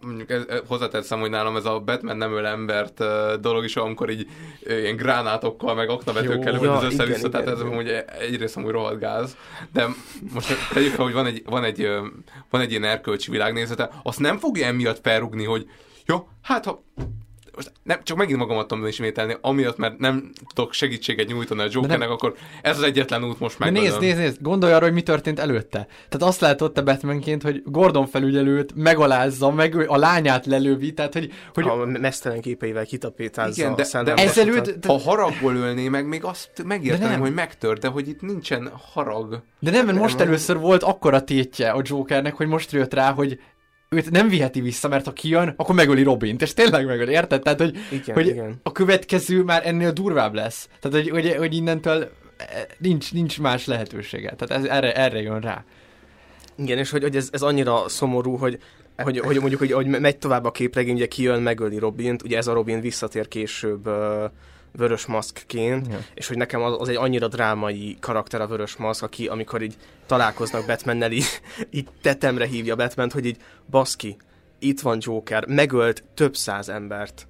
[0.00, 3.02] mondjuk ez, hozzáteszem, hogy nálam ez a Batman nem öl embert
[3.40, 4.26] dolog is, amikor így
[4.66, 6.62] ilyen gránátokkal, meg aknavetőkkel Jó.
[6.64, 7.72] Ja, az össze-vissza, igen, tehát igen, ez igen.
[7.72, 9.36] amúgy egyrészt amúgy rohadt gáz,
[9.72, 9.86] de
[10.32, 11.88] most tegyük fel, hogy van egy, van egy,
[12.50, 15.70] van egy ilyen erkölcsi világnézete, azt nem fogja emiatt felrugni, hogy
[16.06, 16.82] jó, hát ha
[17.56, 22.10] most nem, csak megint magamat tudom ismételni, amiatt, mert nem tudok segítséget nyújtani a Jokernek,
[22.10, 23.82] akkor ez az egyetlen út most De meg.
[23.82, 25.86] nézd, nézd, nézd, gondolj arra, hogy mi történt előtte.
[26.08, 31.32] Tehát azt látod te Batmanként, hogy Gordon felügyelőt megalázza, meg a lányát lelövi, tehát hogy,
[31.54, 34.90] hogy A mesztelen képeivel kitapétázza Igen, de- a de- ezelőtt, után.
[34.90, 39.42] Ha haragból ölné meg, még azt De megérteném, hogy megtör, de hogy itt nincsen harag.
[39.58, 43.38] De nem, mert most először volt akkora tétje a Jokernek, hogy most jött rá, hogy
[43.90, 47.42] őt nem viheti vissza, mert ha kijön, akkor megöli Robint, és tényleg megöli, érted?
[47.42, 48.60] Tehát, hogy, Igen, hogy igen.
[48.62, 50.68] a következő már ennél durvább lesz.
[50.80, 52.46] Tehát, hogy, hogy, hogy innentől eh,
[52.78, 54.34] nincs, nincs más lehetősége.
[54.36, 55.64] Tehát ez, erre, erre jön rá.
[56.56, 58.58] Igen, és hogy, hogy ez, ez annyira szomorú, hogy,
[58.96, 62.46] hogy, hogy mondjuk, hogy, hogy megy tovább a képregény, ugye kijön, megöli Robint, ugye ez
[62.46, 64.24] a Robin visszatér később uh,
[64.72, 65.98] vörös maszkként, Ja.
[66.14, 69.76] és hogy nekem az, az egy annyira drámai karakter a vörös maszk, aki amikor így
[70.06, 71.40] találkoznak Batmannel, így,
[71.70, 73.36] így tetemre hívja Batman, hogy így
[73.70, 74.16] baszki,
[74.58, 77.28] itt van Joker, megölt több száz embert,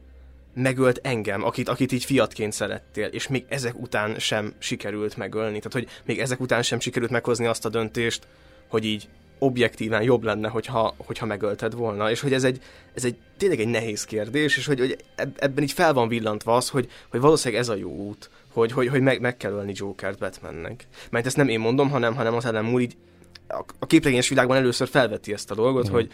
[0.54, 5.56] megölt engem, akit, akit így fiatként szerettél, és még ezek után sem sikerült megölni.
[5.56, 8.26] Tehát, hogy még ezek után sem sikerült meghozni azt a döntést,
[8.68, 9.08] hogy így
[9.40, 12.62] objektíven jobb lenne, hogyha, hogyha megölted volna, és hogy ez egy,
[12.94, 16.56] ez egy tényleg egy nehéz kérdés, és hogy, hogy eb- ebben így fel van villantva
[16.56, 19.72] az, hogy, hogy valószínűleg ez a jó út, hogy, hogy, hogy meg, meg kell ölni
[19.74, 20.86] Jokert Batmannek.
[21.10, 22.96] Mert ezt nem én mondom, hanem, hanem az Ellen Moore így
[23.48, 25.92] a, a képregényes világban először felveti ezt a dolgot, Mhm.
[25.92, 26.12] hogy,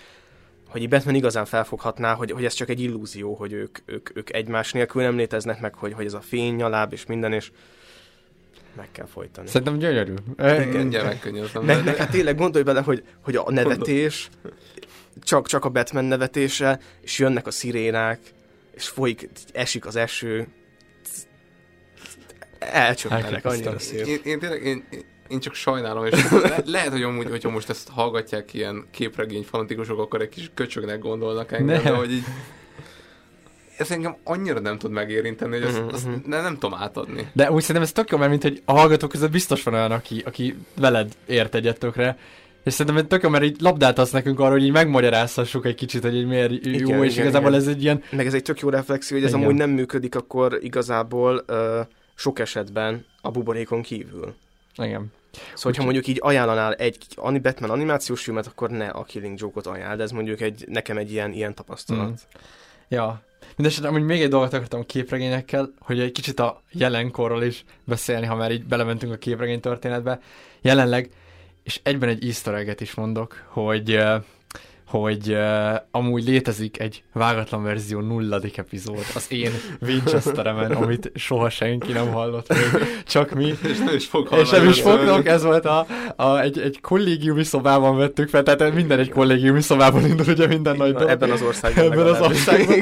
[0.69, 4.73] hogy Batman igazán felfoghatná, hogy, hogy ez csak egy illúzió, hogy ők, ők, ők egymás
[4.73, 7.51] nélkül nem léteznek meg, hogy, hogy ez a fény, nyaláb és minden, és
[8.77, 9.49] meg kell folytani.
[9.49, 10.15] Szerintem gyönyörű.
[10.73, 11.65] Mindjárt megkönnyöztem.
[11.65, 14.29] Meg, meg hát tényleg gondolj bele, hogy, hogy a nevetés,
[15.23, 18.21] csak, csak a Batman nevetése, és jönnek a szirénák,
[18.75, 20.47] és folyik, esik az eső.
[22.59, 24.07] Elcsöppenek, annyira szép.
[24.07, 27.69] Én, én tényleg, én, én- én csak sajnálom, és le, lehet, hogy amúgy, hogyha most
[27.71, 31.83] ezt hallgatják ilyen képregény fanatikusok, akkor egy kis köcsögnek gondolnak engem, Ne.
[31.83, 32.25] de hogy így
[33.79, 37.29] ez engem annyira nem tud megérinteni, hogy azt, Mhm, azt ne, nem tudom átadni.
[37.33, 39.93] De úgy szerintem ez tök jó, mert mint hogy a hallgatók között biztos van olyan,
[39.93, 42.19] aki, aki veled ért egyet tökre,
[42.65, 46.03] és szerintem ez tök jó, mert így labdáltatsz nekünk arra, hogy így megmagyarázhassuk egy kicsit,
[46.03, 47.61] hogy így miért jó, Igen, és igen, igazából igen.
[47.61, 48.03] ez egy ilyen...
[48.11, 49.43] Meg ez egy tök jó reflexió, hogy ez Igen.
[49.45, 51.81] amúgy nem működik, akkor igazából ö,
[52.15, 54.35] sok esetben a buborékon kívül.
[54.77, 55.13] Igen.
[55.33, 56.99] Szóval, hogyha mondjuk így ajánlanál egy
[57.43, 61.13] Batman animációs filmet, akkor ne a Killing Joke-ot ajánl, de ez mondjuk egy, nekem egy
[61.13, 62.09] ilyen, ilyen tapasztalat.
[62.09, 62.41] Mm.
[62.89, 63.23] Ja.
[63.57, 68.27] Mindenesetre amúgy még egy dolgot akartam a képregényekkel, hogy egy kicsit a jelenkorról is beszélni,
[68.27, 70.21] ha már így belementünk a képregény történetbe.
[70.61, 71.11] Jelenleg,
[71.63, 73.99] és egyben egy easter egget is mondok, hogy
[74.87, 79.51] hogy uh, amúgy létezik egy vágatlan verzió nulladik epizód az én
[79.81, 83.45] Winchesteremen, amit soha senki nem hallott még, csak mi.
[83.73, 85.27] És nem is fog És nem is fognak, először.
[85.27, 90.07] ez volt a, a egy, egy kollégiumi szobában vettük fel, tehát minden egy kollégiumi szobában
[90.07, 91.09] indul, ugye minden nagy dolog.
[91.09, 92.81] Ebben az országban Ebben az országban.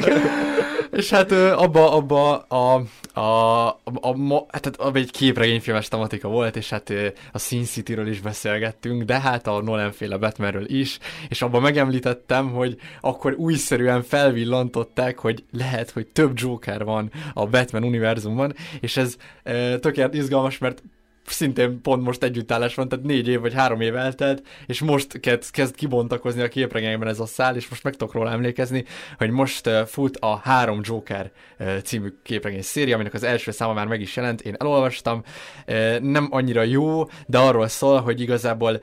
[0.95, 3.67] És hát abba, abba a, a, a,
[4.01, 6.93] a, ma- hát abba egy képregényfilmes tematika volt, és hát
[7.31, 10.99] a Sin City-ről is beszélgettünk, de hát a Nolan féle Batmanről is,
[11.29, 17.83] és abban megemlítettem, hogy akkor újszerűen felvillantották, hogy lehet, hogy több Joker van a Batman
[17.83, 20.83] univerzumban, és ez ö, tökélet izgalmas, mert
[21.25, 25.51] szintén pont most együttállás van, tehát négy év vagy három év eltelt, és most kezd,
[25.51, 28.85] kezd kibontakozni a képregényben ez a szál, és most meg tudok róla emlékezni,
[29.17, 31.31] hogy most fut a Három Joker
[31.83, 35.23] című képregény széria, aminek az első száma már meg is jelent, én elolvastam,
[36.01, 38.81] nem annyira jó, de arról szól, hogy igazából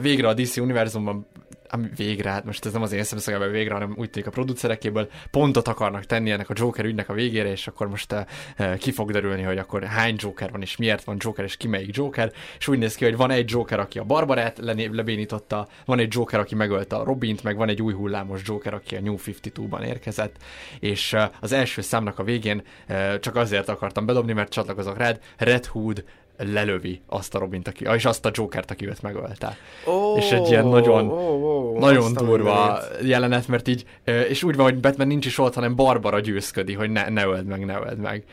[0.00, 1.26] végre a DC univerzumban
[1.74, 5.08] ami végre, hát most ez nem az én szemszögemben végre, hanem úgy tűnik a producerekéből
[5.30, 8.14] pontot akarnak tenni ennek a Joker ügynek a végére, és akkor most
[8.58, 11.68] uh, ki fog derülni, hogy akkor hány Joker van, és miért van Joker, és ki
[11.68, 14.58] melyik Joker, és úgy néz ki, hogy van egy Joker, aki a Barbarát
[14.90, 18.96] lebénította, van egy Joker, aki megölte a Robint, meg van egy új hullámos Joker, aki
[18.96, 20.36] a New 52-ban érkezett,
[20.80, 25.20] és uh, az első számnak a végén uh, csak azért akartam bedobni, mert csatlakozok rád,
[25.36, 26.04] Red Hood
[26.44, 29.56] lelövi azt a Robint, aki, és azt a Jokert, aki őt megölte.
[29.86, 34.64] Ó, és egy ilyen nagyon, ó, ó, nagyon durva jelenet, mert így, és úgy van,
[34.64, 37.98] hogy Batman nincs is ott, hanem Barbara győzködi, hogy ne, ne öld meg, ne öld
[37.98, 38.24] meg,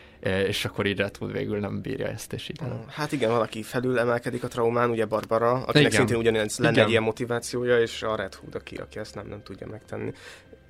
[0.48, 2.60] és akkor így Red Hood végül nem bírja ezt, és így.
[2.88, 5.92] Hát igen, valaki felül emelkedik a traumán, ugye Barbara, akinek Igen.
[5.92, 6.90] szintén ugyanez lenne Igen.
[6.90, 10.14] ilyen motivációja, és a Red Hood, aki, aki ezt nem, nem tudja megtenni.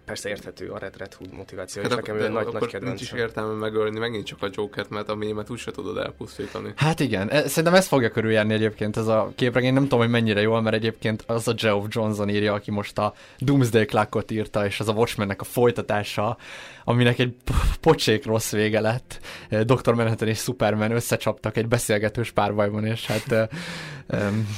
[0.09, 2.81] Persze érthető a Red, Red Hood motiváció, és Hát nekem akkor, ő nagy, akkor nagy
[2.81, 3.17] nincs is kedvencem.
[3.17, 6.73] értelme megölni megint csak a Jokert, mert a mémet úgyse tudod elpusztítani.
[6.75, 10.41] Hát igen, e- szerintem ez fogja körüljárni egyébként ez a képregény, nem tudom, hogy mennyire
[10.41, 14.79] jól, mert egyébként az a Geoff Johnson írja, aki most a Doomsday Clockot írta, és
[14.79, 16.37] az a Watchmennek a folytatása,
[16.83, 17.33] aminek egy
[17.81, 19.19] pocsék rossz vége lett.
[19.49, 19.93] Eh, Dr.
[19.93, 23.47] Manhattan és Superman összecsaptak egy beszélgetős párbajban, és hát em,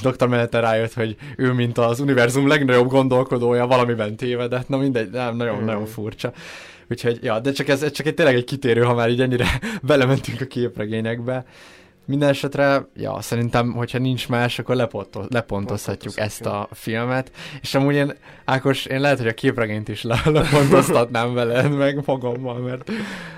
[0.02, 0.26] Dr.
[0.26, 5.56] Manhattan rájött, hogy ő, mint az univerzum legnagyobb gondolkodója, valamiben tévedett, na mindegy, nem, nagyon,
[5.56, 5.64] Mhm.
[5.64, 6.32] nagyon furcsa.
[6.90, 9.46] Úgyhogy, ja, de csak ez, ez csak egy tényleg egy kitérő, ha már így ennyire
[9.82, 11.44] belementünk a képregényekbe.
[12.04, 17.30] Minden esetre, ja, szerintem, hogyha nincs más, akkor leponto- lepontozhatjuk ezt a filmet.
[17.60, 18.12] És amúgy én,
[18.44, 22.90] Ákos, én lehet, hogy a képregényt is le- lepontoztatnám veled, meg magammal, mert,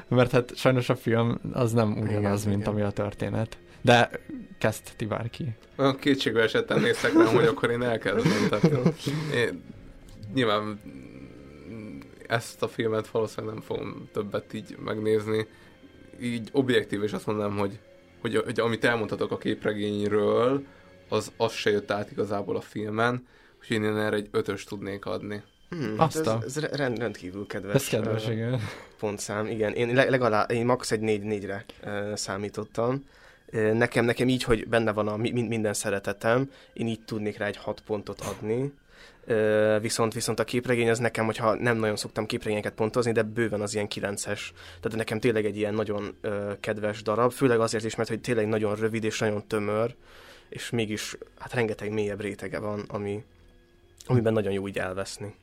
[0.08, 2.72] mert hát sajnos a film az nem ugyanaz, Igen, mint igen.
[2.72, 3.56] ami a történet.
[3.84, 4.10] De
[4.58, 5.54] kezd ti bárki.
[6.00, 8.48] Kétségbe esetten néztek rám, hogy akkor én elkezdem.
[8.48, 8.94] Tehát
[9.34, 9.62] én,
[10.34, 10.80] nyilván
[12.26, 15.46] ezt a filmet valószínűleg nem fogom többet így megnézni.
[16.20, 17.78] Így objektív, és azt mondanám, hogy,
[18.20, 20.64] hogy, hogy amit elmondhatok a képregényről,
[21.08, 23.26] az, az se jött át igazából a filmen,
[23.60, 25.42] úgyhogy én erre egy ötös tudnék adni.
[25.68, 27.74] Hmm, Azt ez, a- ez rend, rendkívül kedves.
[27.74, 28.60] Ez kedves, ö, igen.
[28.98, 29.72] Pontszám, igen.
[29.72, 30.90] Én le, legalább, én max.
[30.90, 33.04] egy négy négyre uh, számítottam.
[33.54, 37.46] Nekem, nekem így, hogy benne van a mi- mi- minden szeretetem, én így tudnék rá
[37.46, 38.72] egy hat pontot adni.
[39.80, 43.74] Viszont, viszont a képregény az nekem, hogyha nem nagyon szoktam képregényeket pontozni, de bőven az
[43.74, 44.40] ilyen 9-es.
[44.80, 46.16] Tehát nekem tényleg egy ilyen nagyon
[46.60, 49.94] kedves darab, főleg azért is, mert hogy tényleg nagyon rövid és nagyon tömör,
[50.48, 53.24] és mégis hát rengeteg mélyebb rétege van, ami,
[54.06, 55.34] amiben nagyon jó így elveszni.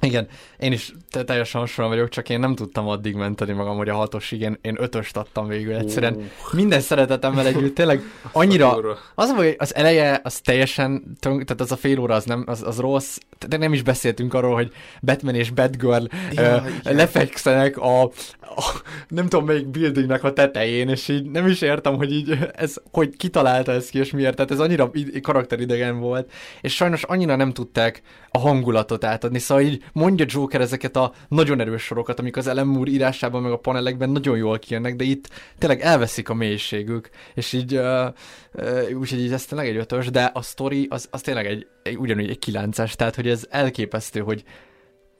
[0.00, 0.28] Igen,
[0.58, 3.94] én is te- teljesen hasonló vagyok, csak én nem tudtam addig menteni magam, hogy a
[3.94, 6.30] hatosig, én, én ötöst adtam végül egyszerűen.
[6.52, 8.00] Minden szeretetemmel együtt, tényleg
[8.32, 8.78] annyira,
[9.14, 12.62] az, hogy az eleje, az teljesen, tönk, tehát az a fél óra, az, nem, az,
[12.62, 13.18] az rossz,
[13.48, 16.94] de nem is beszéltünk arról, hogy Batman és Batgirl Ja, igen.
[16.96, 22.12] lefekszenek a, a, nem tudom melyik buildingnek a tetején, és így nem is értem, hogy
[22.12, 26.74] így ez, hogy kitalálta ezt ki, és miért, tehát ez annyira id- karakteridegen volt, és
[26.74, 28.02] sajnos annyira nem tudták
[28.36, 32.66] a hangulatot átadni, szóval így mondja Joker ezeket a nagyon erős sorokat, amik az Ellen
[32.66, 37.52] Moore írásában, meg a panelekben nagyon jól kijönnek, de itt tényleg elveszik a mélységük, és
[37.52, 38.06] így, uh,
[38.54, 41.96] uh, úgyhogy így ez tényleg egy ötös, de a story az, az tényleg egy, egy
[41.96, 44.44] ugyanúgy egy kilences, tehát hogy ez elképesztő, hogy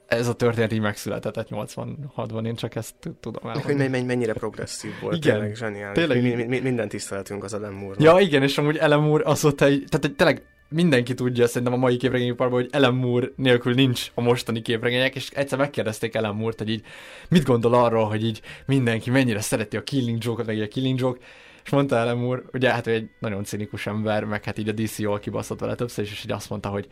[0.07, 3.87] ez a történet így megszületett 86-ban, én csak ezt tudom elmondani.
[3.87, 5.97] Hogy mennyire progresszív volt, igen, tényleg zseniális.
[5.97, 6.21] Tényleg.
[6.21, 9.83] Mi, mi, minden tiszteletünk az Ellen moore Ja, igen, és amúgy Ellen Moore azóta egy,
[9.89, 14.61] tehát tényleg mindenki tudja szerintem a mai képregényiparban, hogy Ellen Moore nélkül nincs a mostani
[14.61, 16.83] képregények, és egyszer megkérdezték Ellen Moore-t, hogy így
[17.29, 21.19] mit gondol arról, hogy így mindenki mennyire szereti a Killing Joke-ot, meg a Killing Joke,
[21.63, 24.71] és mondta Ellen Moore, ugye hát ő egy nagyon cinikus ember, meg hát így a
[24.71, 26.87] DC jól kibaszott vele többször, és így azt mondta, hogy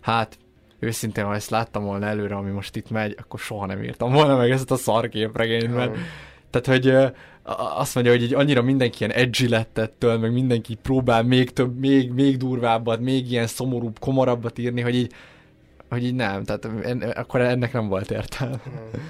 [0.00, 0.38] hát
[0.78, 4.36] őszintén, ha ezt láttam volna előre, ami most itt megy, akkor soha nem írtam volna
[4.36, 5.96] meg ezt a szarképregényt, mert
[6.50, 7.12] tehát, hogy
[7.76, 11.78] azt mondja, hogy így annyira mindenki ilyen edgy lett ettől, meg mindenki próbál még több,
[11.78, 15.12] még, még durvábbat, még ilyen szomorúbb, komorabbat írni, hogy így,
[15.88, 18.60] hogy így nem, tehát en, akkor ennek nem volt értelme.
[18.68, 19.00] Mm.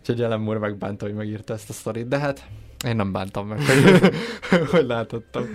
[0.00, 2.46] Úgyhogy Ellen Moore megbánta, hogy megírta ezt a sztorit, de hát
[2.84, 4.14] én nem bántam meg, hogy,
[4.70, 5.48] hogy látottam,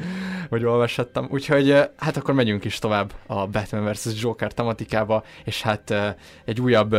[0.49, 1.27] hogy olvashattam.
[1.31, 4.22] Úgyhogy hát akkor megyünk is tovább a Batman vs.
[4.22, 5.93] Joker tematikába, és hát
[6.45, 6.95] egy újabb,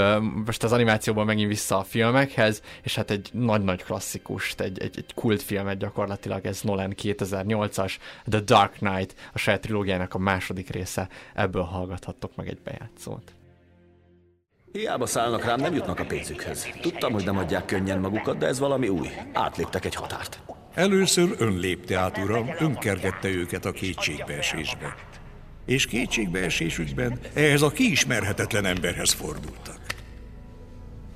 [0.47, 5.15] most az animációból megint vissza a filmekhez, és hát egy nagy-nagy klasszikust, egy, egy, egy
[5.15, 7.93] kultfilmet gyakorlatilag, ez Nolan 2008-as
[8.28, 13.36] The Dark Knight, a saját trilógiának a második része, ebből hallgathattok meg egy bejátszót.
[14.72, 16.66] Hiába szállnak rám, nem jutnak a pénzükhez.
[16.80, 19.09] Tudtam, hogy nem adják könnyen magukat, de ez valami új.
[19.32, 20.40] Átléptek egy határt.
[20.74, 24.94] Először ön lépte át, uram, ön kergette őket a kétségbeesésbe.
[25.66, 29.80] És kétségbeesésükben ehhez a kiismerhetetlen emberhez fordultak.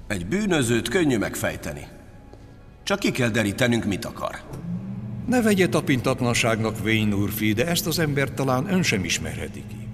[0.06, 1.86] Egy bűnözőt könnyű megfejteni.
[2.82, 4.40] Csak ki kell derítenünk, mit akar.
[5.26, 9.88] Ne vegye tapintatlanságnak, Wayne úrfi, de ezt az embert talán ön sem ismerheti ki.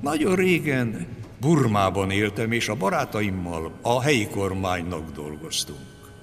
[0.00, 1.06] Nagyon régen
[1.42, 5.78] Burmában éltem, és a barátaimmal a helyi kormánynak dolgoztunk.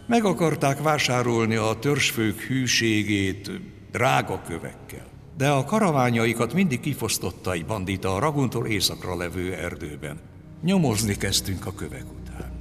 [0.07, 3.51] Meg akarták vásárolni a törzsfők hűségét
[3.91, 5.05] drága kövekkel.
[5.37, 10.19] De a karaványaikat mindig kifosztotta egy bandita a Raguntól északra levő erdőben.
[10.63, 12.51] Nyomozni kezdtünk a kövek után.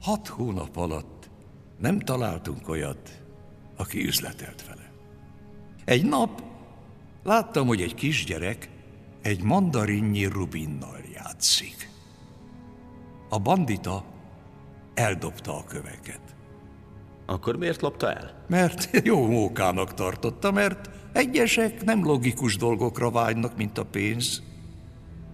[0.00, 1.30] Hat hónap alatt
[1.78, 3.22] nem találtunk olyat,
[3.76, 4.90] aki üzletelt vele.
[5.84, 6.42] Egy nap
[7.22, 8.68] láttam, hogy egy kisgyerek
[9.22, 11.88] egy mandarinnyi rubinnal játszik.
[13.28, 14.04] A bandita
[14.94, 16.20] eldobta a köveket.
[17.26, 18.44] Akkor miért lopta el?
[18.48, 24.42] Mert jó mókának tartotta, mert egyesek nem logikus dolgokra vágynak, mint a pénz.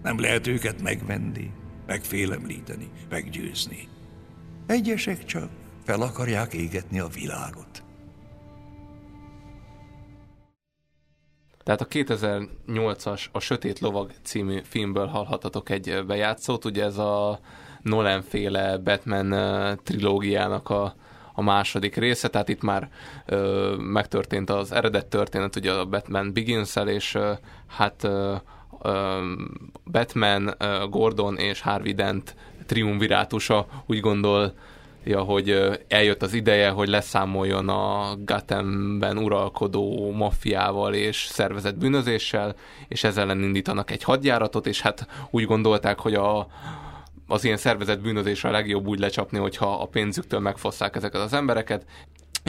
[0.03, 1.51] Nem lehet őket megvenni,
[1.85, 3.87] megfélemlíteni, meggyőzni.
[4.67, 5.49] Egyesek csak
[5.83, 7.82] fel akarják égetni a világot.
[11.63, 17.39] Tehát a 2008-as A Sötét Lovag című filmből hallhatatok egy bejátszót, ugye ez a
[17.81, 19.35] Nolan féle Batman
[19.83, 20.95] trilógiának a,
[21.33, 22.89] a második része, tehát itt már
[23.25, 27.31] ö, megtörtént az eredet történet, ugye a Batman begins és ö,
[27.67, 28.35] hát ö,
[28.81, 29.19] ö,
[29.91, 32.35] Batman, ö, Gordon és Harvey Dent
[32.65, 34.53] triumvirátusa úgy gondol
[35.03, 42.55] ja, hogy eljött az ideje, hogy leszámoljon a Gothamben uralkodó maffiával és szervezett bűnözéssel,
[42.87, 46.47] és ezzel ellen indítanak egy hadjáratot, és hát úgy gondolták, hogy a,
[47.27, 51.85] az ilyen szervezett bűnözésre a legjobb úgy lecsapni, hogyha a pénzüktől megfosszák ezeket az embereket,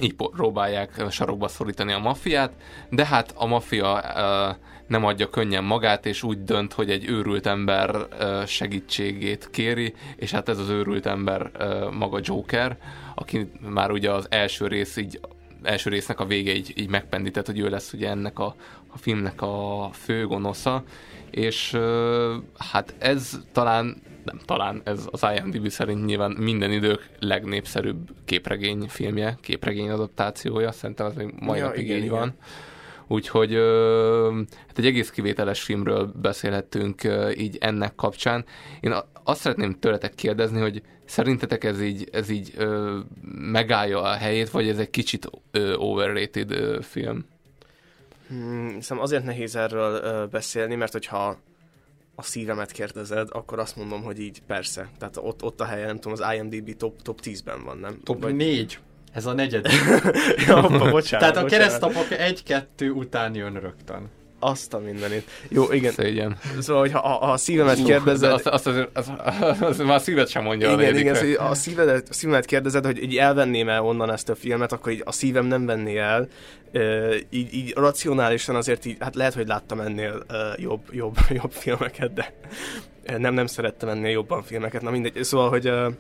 [0.01, 2.53] így próbálják sarokba szorítani a maffiát,
[2.91, 4.57] de hát a maffia uh,
[4.87, 8.07] nem adja könnyen magát, és úgy dönt, hogy egy őrült ember
[8.47, 11.51] segítségét kéri, és hát ez az őrült ember
[11.93, 12.79] maga Joker,
[13.15, 15.21] aki már ugye az első rész így
[15.63, 18.55] első résznek a vége így, így megpendített, hogy ő lesz ugye ennek a,
[18.87, 20.85] a filmnek a fő gonosza,
[21.31, 21.79] és
[22.59, 29.37] hát ez talán nem talán ez az IMDb szerint nyilván minden idők legnépszerűbb képregény filmje,
[29.41, 32.19] képregény adaptációja, szerintem az még mai ja, napig igen, így igen.
[32.19, 32.35] van.
[33.07, 33.55] Úgyhogy
[34.67, 37.03] hát egy egész kivételes filmről beszélhettünk
[37.37, 38.45] így ennek kapcsán.
[38.81, 38.95] Én
[39.25, 42.55] azt szeretném tőletek kérdezni, hogy szerintetek ez így, ez így
[43.31, 45.31] megállja a helyét, vagy ez egy kicsit
[45.77, 47.25] overrated film?
[48.29, 51.39] Hmm, hiszem azért nehéz erről beszélni, mert hogyha
[52.15, 54.89] a szívemet kérdezed, akkor azt mondom, hogy így persze.
[54.99, 58.01] Tehát ott, ott a helye, nem tudom, az IMDb top, top 10-ben van, nem?
[58.03, 58.35] Top Vagy...
[58.35, 58.79] 4.
[59.15, 59.73] Ez a negyedik.
[60.47, 64.11] ja, bocsánat, Tehát a keresztapok egy-kettő után jön rögtön
[64.45, 65.31] azt a mindenit.
[65.49, 65.93] Jó, igen.
[65.93, 66.37] Szégyen.
[66.61, 68.33] Szóval, hogy ha, ha a szívemet kérdezed...
[68.33, 69.11] Azt, azt, az, az,
[69.41, 72.45] az, az, már a szíved sem mondja igen, a igen, szóval a szívedet, a szívemet
[72.45, 75.97] kérdezed, hogy így elvenném el onnan ezt a filmet, akkor így a szívem nem venné
[75.97, 76.29] el.
[76.73, 81.53] Uh, így, így racionálisan azért így, hát lehet, hogy láttam ennél uh, jobb, jobb, jobb
[81.53, 82.35] filmeket, de
[83.19, 85.25] nem, nem szerettem ennél jobban filmeket, na mindegy.
[85.25, 85.91] Szóval, hogy a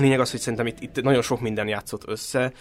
[0.00, 2.52] lényeg az, hogy szerintem itt, itt nagyon sok minden játszott össze.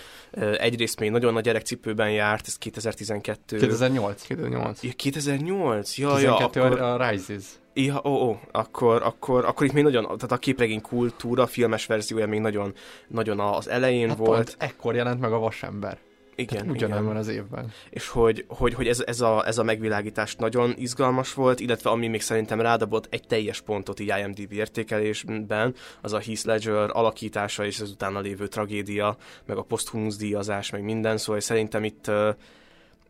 [0.57, 3.57] Egyrészt még nagyon nagy gyerekcipőben járt, ez 2012.
[3.57, 4.21] 2008.
[4.21, 4.83] 2008.
[4.83, 5.97] Ja, 2008?
[5.97, 6.81] Ja, 12 ja, akkor...
[6.81, 7.43] a Rises.
[7.73, 11.85] Ja, ó, ó, akkor, akkor, akkor itt még nagyon, tehát a képregény kultúra, a filmes
[11.85, 12.73] verziója még nagyon,
[13.07, 14.45] nagyon az elején hát volt.
[14.45, 15.97] Pont ekkor jelent meg a Vasember.
[16.35, 17.71] Igen, ugyanebben az évben.
[17.89, 22.07] És hogy, hogy, hogy ez, ez, a, ez a megvilágítás nagyon izgalmas volt, illetve ami
[22.07, 27.79] még szerintem rádabott egy teljes pontot így IMDb értékelésben, az a Heath Ledger alakítása és
[27.79, 32.11] az utána lévő tragédia, meg a posthumusz díjazás, meg minden, szóval szerintem itt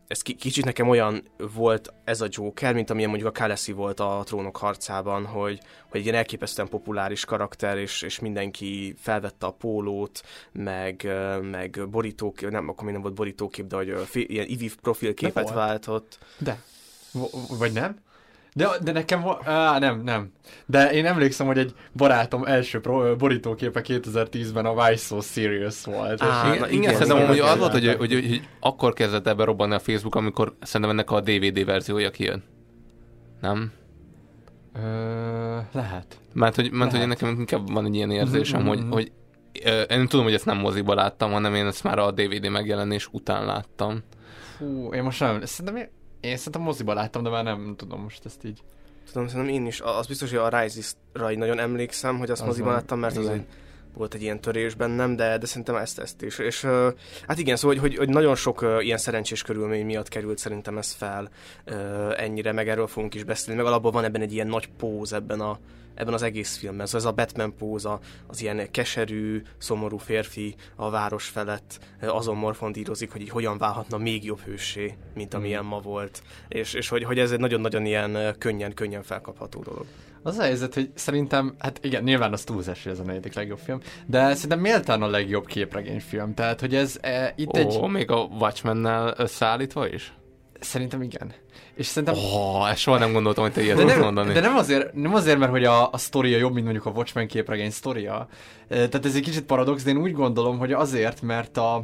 [0.08, 1.24] ez kicsit nekem olyan
[1.54, 5.60] volt ez a Joker, mint amilyen mondjuk a Kalesi volt a trónok harcában, hogy,
[5.90, 10.22] hogy egy ilyen elképesztően populáris karakter, és, és mindenki felvette a pólót,
[10.52, 11.08] meg,
[11.42, 16.18] meg borítókép, nem, akkor még nem volt borítókép, de hogy fél, ilyen IVIV profilképet váltott.
[16.38, 16.62] De.
[17.12, 18.04] V- vagy nem?
[18.58, 20.32] De, de nekem, á, nem, nem.
[20.66, 26.22] De én emlékszem, hogy egy barátom első pro, borítóképe 2010-ben a Why So Serious volt.
[26.22, 29.28] Á, és na, igen, igen, szerintem, hogy az volt, hogy, hogy, hogy, hogy, akkor kezdett
[29.28, 32.44] ebbe robbanni a Facebook, amikor szerintem ennek a DVD verziója kijön.
[33.42, 33.72] Nem?
[34.76, 36.20] Ö, lehet.
[36.34, 38.70] Mert hogy, mert, hogy nekem inkább van egy ilyen érzésem, mm-hmm.
[38.70, 39.12] hogy, hogy
[39.90, 43.46] én tudom, hogy ezt nem moziba láttam, hanem én ezt már a DVD megjelenés után
[43.46, 44.04] láttam.
[44.58, 45.90] Fú, én most nem, szerintem
[46.26, 48.60] én szerintem moziba láttam, de már nem tudom most ezt így.
[49.12, 49.82] Tudom, szerintem én is.
[49.82, 53.28] Az biztos, hogy a Rises-ra nagyon emlékszem, hogy azt az moziban láttam, mert igen.
[53.28, 53.46] az egy,
[53.94, 56.40] volt egy ilyen törés bennem, de, de szerintem ezt, ezt is.
[56.40, 56.94] És uh,
[57.28, 60.78] hát igen, szóval, hogy, hogy, hogy nagyon sok uh, ilyen szerencsés körülmény miatt került szerintem
[60.78, 61.30] ez fel
[61.66, 65.14] uh, ennyire, meg erről fogunk is beszélni, meg alapból van ebben egy ilyen nagy póz
[65.14, 65.60] ebben a,
[65.96, 66.86] ebben az egész filmben.
[66.86, 73.12] Szóval ez a Batman póza, az ilyen keserű, szomorú férfi a város felett azon morfondírozik,
[73.12, 75.68] hogy így hogyan válhatna még jobb hősé, mint amilyen mm.
[75.68, 76.24] ma volt.
[76.48, 79.86] És, és hogy, hogy ez egy nagyon-nagyon ilyen könnyen-könnyen felkapható dolog.
[80.24, 83.58] Az a helyzet, hogy szerintem, hát igen, nyilván az túlzás, hogy ez a negyedik legjobb
[83.58, 87.92] film, de szerintem méltán a legjobb képregényfilm, tehát hogy ez e, itt Ó, egy...
[87.92, 90.14] még a Watchmen-nel összeállítva is?
[90.60, 91.34] Szerintem igen.
[91.76, 92.18] És szerintem...
[92.18, 94.34] Oh, ezt soha nem gondoltam, hogy te ilyet de nem, mondani.
[94.34, 97.28] De nem azért, nem azért, mert hogy a, a sztoria jobb, mint mondjuk a Watchmen
[97.28, 98.28] képregény sztoria.
[98.68, 101.76] Tehát ez egy kicsit paradox, de én úgy gondolom, hogy azért, mert a,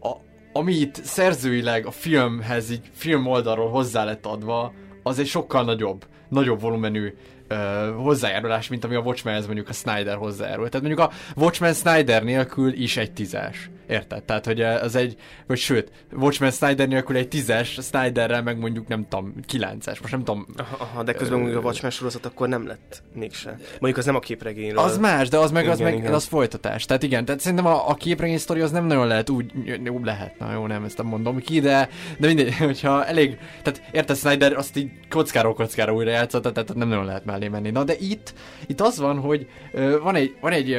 [0.00, 0.16] a
[0.52, 4.72] ami itt szerzőileg a filmhez, így film oldalról hozzá lett adva,
[5.02, 7.14] az egy sokkal nagyobb, nagyobb volumenű
[7.50, 7.56] uh,
[8.02, 10.68] hozzájárulás, mint ami a Watchmenhez mondjuk a Snyder hozzájárul.
[10.68, 13.70] Tehát mondjuk a Watchmen Snyder nélkül is egy tízes.
[13.88, 14.22] Érted?
[14.22, 15.16] Tehát, hogy az egy,
[15.46, 20.24] vagy sőt, Watchmen Snyder nélkül egy tízes, Snyderrel meg mondjuk nem tudom, kilences, most nem
[20.24, 20.46] tudom.
[20.56, 23.50] Aha, aha de közben mondjuk a Watchmen sorozat akkor nem lett mégse.
[23.70, 24.78] Mondjuk az nem a képregényről.
[24.78, 26.14] Az más, de az meg, igen, az, meg igen.
[26.14, 26.84] az folytatás.
[26.84, 29.52] Tehát igen, tehát szerintem a, a képregény sztori az nem nagyon lehet úgy,
[29.84, 31.88] jó lehet, na jó, nem ezt nem mondom ki, de,
[32.18, 36.88] de mindegy, hogyha elég, tehát érted, Snyder azt így kockáról kockára újra játszott, tehát nem
[36.88, 37.70] nagyon lehet mellé menni.
[37.70, 38.34] Na de itt,
[38.66, 40.78] itt az van, hogy uh, van egy, van egy uh,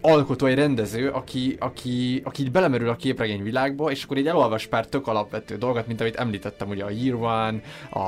[0.00, 4.66] alkotó, egy rendező, aki, aki, aki így belemerül a képregény világba, és akkor így elolvas
[4.66, 7.60] pár tök alapvető dolgot, mint amit említettem, ugye a Year One,
[7.90, 7.98] a,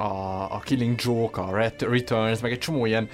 [0.00, 3.08] a, a Killing Joke, a Red Returns, meg egy csomó ilyen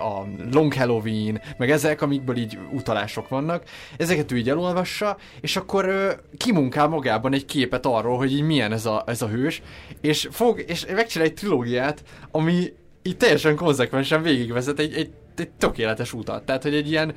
[0.00, 0.22] a
[0.52, 3.62] Long Halloween, meg ezek, amikből így utalások vannak.
[3.96, 8.86] Ezeket ő így elolvassa, és akkor kimunkál magában egy képet arról, hogy így milyen ez
[8.86, 9.62] a, ez a hős,
[10.00, 12.72] és fog, és megcsinál egy trilógiát, ami
[13.02, 15.10] így teljesen konzekvensen végigvezet egy, egy
[15.40, 16.44] egy tökéletes utat.
[16.44, 17.14] Tehát, hogy egy ilyen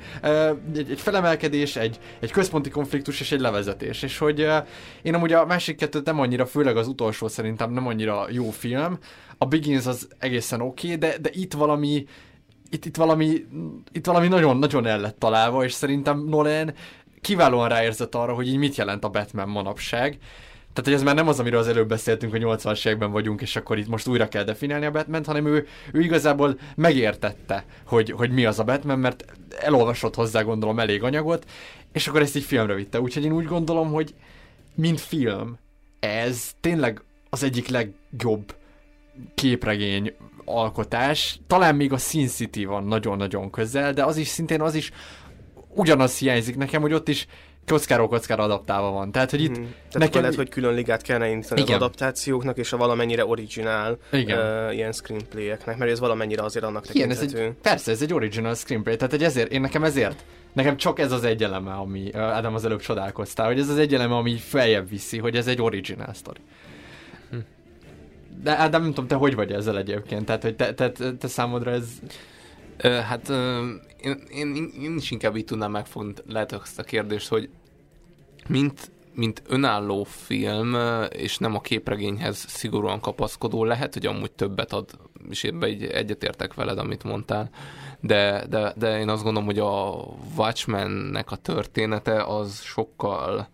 [0.74, 4.02] egy, egy felemelkedés, egy, egy központi konfliktus és egy levezetés.
[4.02, 4.46] És hogy
[5.02, 8.98] én amúgy a másik kettőt nem annyira, főleg az utolsó szerintem nem annyira jó film.
[9.38, 12.04] A Begins az egészen oké, okay, de, de itt valami
[12.70, 13.46] itt, itt valami
[13.92, 16.74] itt valami nagyon-nagyon el lett találva, és szerintem Nolan
[17.20, 20.18] kiválóan ráérzett arra, hogy így mit jelent a Batman manapság,
[20.72, 23.56] tehát, hogy ez már nem az, amiről az előbb beszéltünk, hogy 80-as években vagyunk, és
[23.56, 28.30] akkor itt most újra kell definiálni a batman hanem ő, ő igazából megértette, hogy, hogy
[28.30, 29.24] mi az a Batman, mert
[29.60, 31.46] elolvasott hozzá, gondolom, elég anyagot,
[31.92, 33.00] és akkor ezt így filmre vitte.
[33.00, 34.14] Úgyhogy én úgy gondolom, hogy
[34.74, 35.58] mint film,
[36.00, 38.54] ez tényleg az egyik legjobb
[39.34, 40.14] képregény
[40.44, 41.40] alkotás.
[41.46, 44.90] Talán még a Sin City van nagyon-nagyon közel, de az is szintén az is
[45.68, 47.26] ugyanaz hiányzik nekem, hogy ott is
[47.70, 49.12] kockáról kockára adaptálva van.
[49.12, 49.56] Tehát, hogy itt...
[49.56, 49.64] Hmm.
[49.64, 50.20] Tehát nekem...
[50.20, 51.74] lehet, hogy külön ligát kellene indítani Igen.
[51.74, 54.38] az adaptációknak, és a valamennyire originál Igen.
[54.38, 58.54] Uh, ilyen screenplayeknek, mert ez valamennyire azért annak Igen, ez egy, persze, ez egy original
[58.54, 62.54] screenplay, tehát egy ezért, én nekem ezért Nekem csak ez az egy eleme, ami Ádám
[62.54, 66.12] az előbb csodálkoztál, hogy ez az egy eleme, ami feljebb viszi, hogy ez egy original
[66.14, 66.40] story.
[67.30, 67.36] Hm.
[68.42, 70.24] De Ádám, nem tudom, te hogy vagy ezzel egyébként?
[70.24, 71.88] Tehát, hogy te, te, te, te számodra ez...
[72.82, 73.28] Hát
[74.00, 77.48] én, én, én is inkább így tudnám megfogni lehet ezt a kérdést, hogy
[78.50, 80.76] mint mint önálló film,
[81.08, 84.90] és nem a képregényhez szigorúan kapaszkodó, lehet, hogy amúgy többet ad,
[85.30, 87.50] és ebbe így egyetértek veled, amit mondtál,
[88.00, 90.04] de, de, de én azt gondolom, hogy a
[90.36, 93.48] Watchmennek a története az sokkal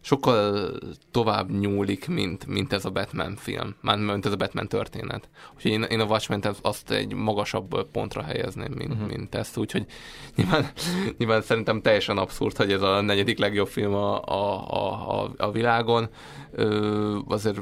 [0.00, 0.70] sokkal
[1.10, 5.28] tovább nyúlik, mint, mint ez a Batman film, mint ez a Batman történet.
[5.54, 9.08] Úgyhogy én, én a watchmen azt egy magasabb pontra helyezném, mint, uh-huh.
[9.08, 9.86] mint ezt, úgyhogy
[10.36, 10.70] nyilván,
[11.18, 16.08] nyilván szerintem teljesen abszurd, hogy ez a negyedik legjobb film a, a, a, a világon.
[16.52, 17.60] Ö, azért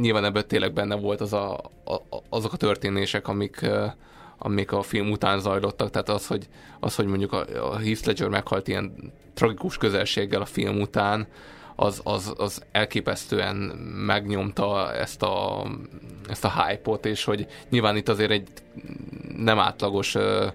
[0.00, 3.66] nyilván ebből tényleg benne volt az a, a, azok a történések, amik
[4.38, 6.48] amik a film után zajlottak, tehát az, hogy,
[6.80, 11.26] az, hogy mondjuk a, a Heath Ledger meghalt ilyen tragikus közelséggel a film után,
[11.76, 13.56] az, az, az elképesztően
[14.06, 15.66] megnyomta ezt a,
[16.28, 18.48] ezt a hype-ot, és hogy nyilván itt azért egy
[19.36, 20.46] nem átlagos ö,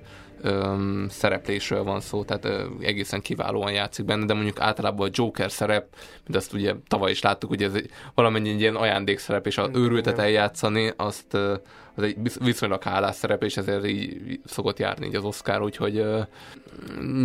[0.42, 0.76] ö,
[1.10, 5.96] szereplésről van szó, tehát ö, egészen kiválóan játszik benne, de mondjuk általában a Joker szerep,
[6.24, 9.70] mint azt ugye tavaly is láttuk, hogy ez egy, valamennyi egy ilyen ajándékszerep, és az
[9.74, 11.56] őrültet eljátszani, azt ö,
[11.96, 16.22] az egy viszonylag hálás szerep, és ezért így szokott járni így az Oscar, úgyhogy ö,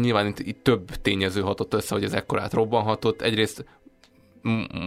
[0.00, 3.22] nyilván itt, itt több tényező hatott össze, hogy ez ekkorát robbanhatott.
[3.22, 3.64] Egyrészt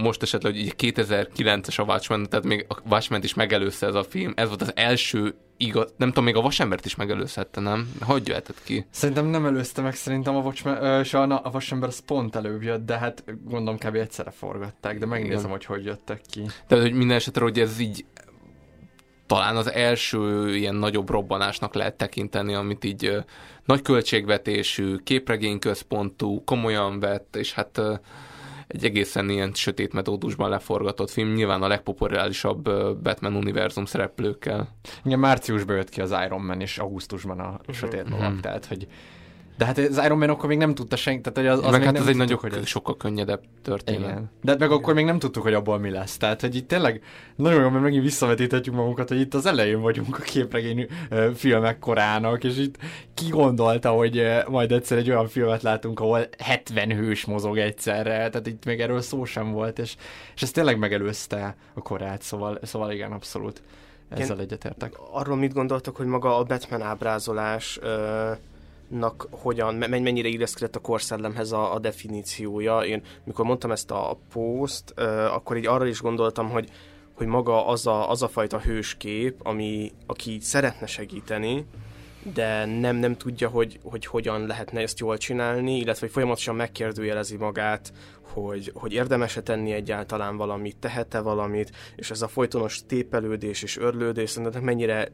[0.02, 4.34] most esetleg, hogy 2009-es a Watchmen, tehát még a Watchmen is megelőzte ez a film.
[4.36, 7.92] Ez volt az első igaz, nem tudom, még a Vasembert is megelőzhette, nem?
[8.02, 8.86] Hogy jöhetett ki?
[8.90, 12.86] Szerintem nem előzte meg, szerintem a, Watchmen, ö, a, a Vasember az pont előbb jött,
[12.86, 13.96] de hát gondolom kb.
[13.96, 15.50] egyszerre forgatták, de megnézem, Igen.
[15.50, 16.46] hogy hogy jöttek ki.
[16.68, 18.06] Tehát, hogy minden esetre, hogy ez így
[19.26, 23.20] talán az első ilyen nagyobb robbanásnak lehet tekinteni, amit így ö,
[23.66, 27.94] nagy költségvetésű, képregényközpontú, komolyan vett, és hát ö,
[28.68, 32.64] egy egészen ilyen sötét metódusban leforgatott film, nyilván a legpopulárisabb
[33.02, 34.76] Batman univerzum szereplőkkel.
[35.03, 37.76] Igen, márciusban jött ki az Iron Man, és augusztusban a uh-huh.
[37.76, 38.39] sötét lovak, uh-huh.
[38.39, 38.88] tehát hogy
[39.58, 41.84] de hát az Iron Man akkor még nem tudta senki, tehát hogy az, az meg
[41.84, 42.66] hát ez egy nagyon hogy ez...
[42.66, 44.10] sokkal könnyedebb történet.
[44.10, 44.30] Igen.
[44.42, 46.18] De hát meg akkor még nem tudtuk, hogy abból mi lesz.
[46.18, 47.04] Tehát, hogy itt tényleg
[47.36, 50.88] nagyon jó, mert megint visszavetíthetjük magunkat, hogy itt az elején vagyunk a képregény
[51.36, 52.76] filmek korának, és itt
[53.14, 58.48] ki gondolta, hogy majd egyszer egy olyan filmet látunk, ahol 70 hős mozog egyszerre, tehát
[58.48, 59.96] itt még erről szó sem volt, és,
[60.36, 63.62] és ez tényleg megelőzte a korát, szóval, szóval igen, abszolút
[64.10, 64.94] ezzel egyetértek.
[65.12, 68.40] Arról mit gondoltak, hogy maga a Batman ábrázolás ö-
[68.88, 72.80] nak hogyan, mennyire illeszkedett a korszellemhez a, a definíciója.
[72.80, 75.00] Én, mikor mondtam ezt a post,
[75.32, 76.70] akkor így arra is gondoltam, hogy,
[77.14, 81.66] hogy maga az a, az a fajta hőskép, ami, aki szeretne segíteni,
[82.34, 87.38] de nem, nem tudja, hogy, hogy hogyan lehetne ezt jól csinálni, illetve hogy folyamatosan megkérdőjelezi
[87.38, 93.78] magát, hogy, hogy érdemes-e tenni egyáltalán valamit, tehet-e valamit, és ez a folytonos tépelődés és
[93.78, 95.12] örlődés, szerintem mennyire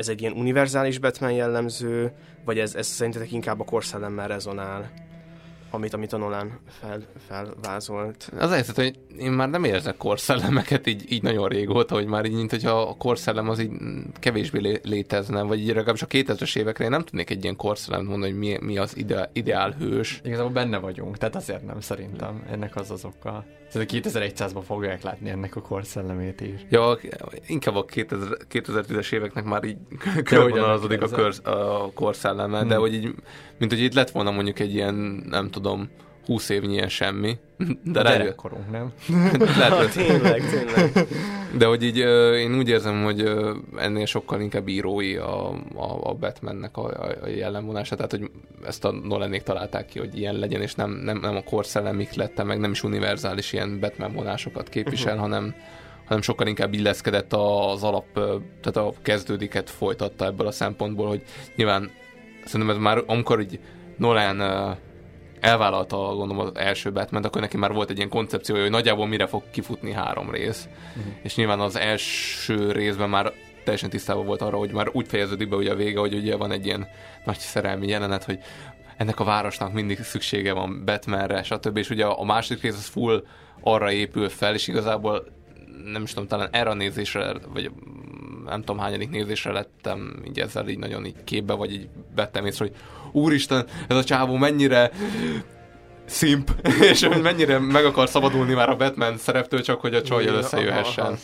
[0.00, 2.12] ez egy ilyen univerzális Batman jellemző,
[2.44, 4.90] vagy ez, ez szerintetek inkább a korszellemmel rezonál?
[5.72, 8.32] amit, amit a Nolan fel, felvázolt.
[8.38, 12.32] Az helyzet, hogy én már nem érzek korszellemeket így, így nagyon régóta, hogy már így,
[12.32, 13.70] mint hogyha a korszellem az így
[14.20, 18.32] kevésbé létezne, vagy így legalábbis a 2000-es évekre én nem tudnék egy ilyen korszellemet mondani,
[18.32, 20.20] hogy mi, mi az ide, ideál hős.
[20.24, 22.42] Igazából benne vagyunk, tehát azért nem szerintem.
[22.50, 23.44] Ennek az az oka.
[23.72, 26.60] Tehát 2100-ban fogják látni ennek a korszellemét is.
[26.68, 26.98] Ja,
[27.46, 29.76] inkább a 2000, 2010-es éveknek már így
[30.24, 32.68] körvonalazodik a, kör, a korszelleme, hmm.
[32.68, 33.14] de hogy így,
[33.58, 34.94] mint hogy itt lett volna mondjuk egy ilyen,
[35.28, 35.90] nem tudom,
[36.26, 37.38] 20 évnyi ilyen semmi.
[37.84, 38.92] De lehet, korunk, nem?
[39.58, 39.90] lehet, hogy...
[39.90, 41.06] tényleg, tényleg.
[41.58, 41.96] De hogy így
[42.36, 43.32] én úgy érzem, hogy
[43.76, 46.84] ennél sokkal inkább írói a, a, a Batmannek a,
[47.22, 48.30] a jellemvonása, tehát hogy
[48.66, 52.42] ezt a Nolanék találták ki, hogy ilyen legyen, és nem, nem, nem a korszellemik lette,
[52.42, 55.30] meg nem is univerzális ilyen Batman vonásokat képvisel, uh-huh.
[55.30, 55.54] hanem
[56.04, 58.12] hanem sokkal inkább illeszkedett az alap,
[58.60, 61.22] tehát a kezdődiket folytatta ebből a szempontból, hogy
[61.56, 61.90] nyilván
[62.44, 63.58] szerintem ez már amikor így
[63.96, 64.40] Nolan
[65.40, 69.26] elvállalta gondolom az első batman akkor neki már volt egy ilyen koncepciója, hogy nagyjából mire
[69.26, 70.68] fog kifutni három rész.
[70.96, 71.12] Uh-huh.
[71.22, 73.32] És nyilván az első részben már
[73.64, 76.52] teljesen tisztában volt arra, hogy már úgy fejeződik be ugye a vége, hogy ugye van
[76.52, 76.88] egy ilyen
[77.24, 78.38] nagy szerelmi jelenet, hogy
[78.96, 81.76] ennek a városnak mindig szüksége van Batmanre, stb.
[81.76, 83.24] És ugye a második rész az full
[83.60, 85.26] arra épül fel, és igazából
[85.84, 87.70] nem is tudom, talán erre a nézésre, vagy
[88.44, 92.64] nem tudom hányadik nézésre lettem így ezzel így nagyon így képbe, vagy így vettem észre,
[92.64, 92.76] hogy
[93.12, 94.90] úristen, ez a csávó mennyire
[96.04, 96.50] szimp,
[96.90, 101.18] és hogy mennyire meg akar szabadulni már a Batman szereptől, csak hogy a csajjal összejöhessen.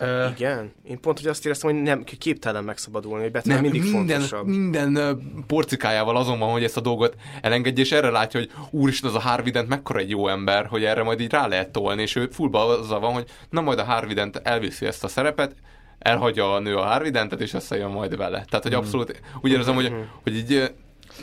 [0.00, 3.82] Uh, Igen, én pont hogy azt éreztem, hogy nem képtelen megszabadulni, hogy Batman nem, mindig
[3.82, 4.46] minden, fontosabb.
[4.46, 9.16] Minden porcikájával azon van, hogy ezt a dolgot elengedje, és erre látja, hogy úristen, az
[9.16, 12.28] a Harvident mekkora egy jó ember, hogy erre majd így rá lehet tolni, és ő
[12.32, 15.54] fullba azzal van, hogy na majd a Harvident elviszi ezt a szerepet,
[15.98, 18.44] elhagyja a nő a Harvidentet, és összejön majd vele.
[18.48, 18.80] Tehát, hogy mhm.
[18.80, 20.00] abszolút úgy érzem, hogy, mhm.
[20.22, 20.72] hogy így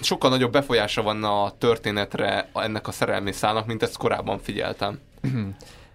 [0.01, 4.99] sokkal nagyobb befolyása van a történetre ennek a szerelmi szának, mint ezt korábban figyeltem.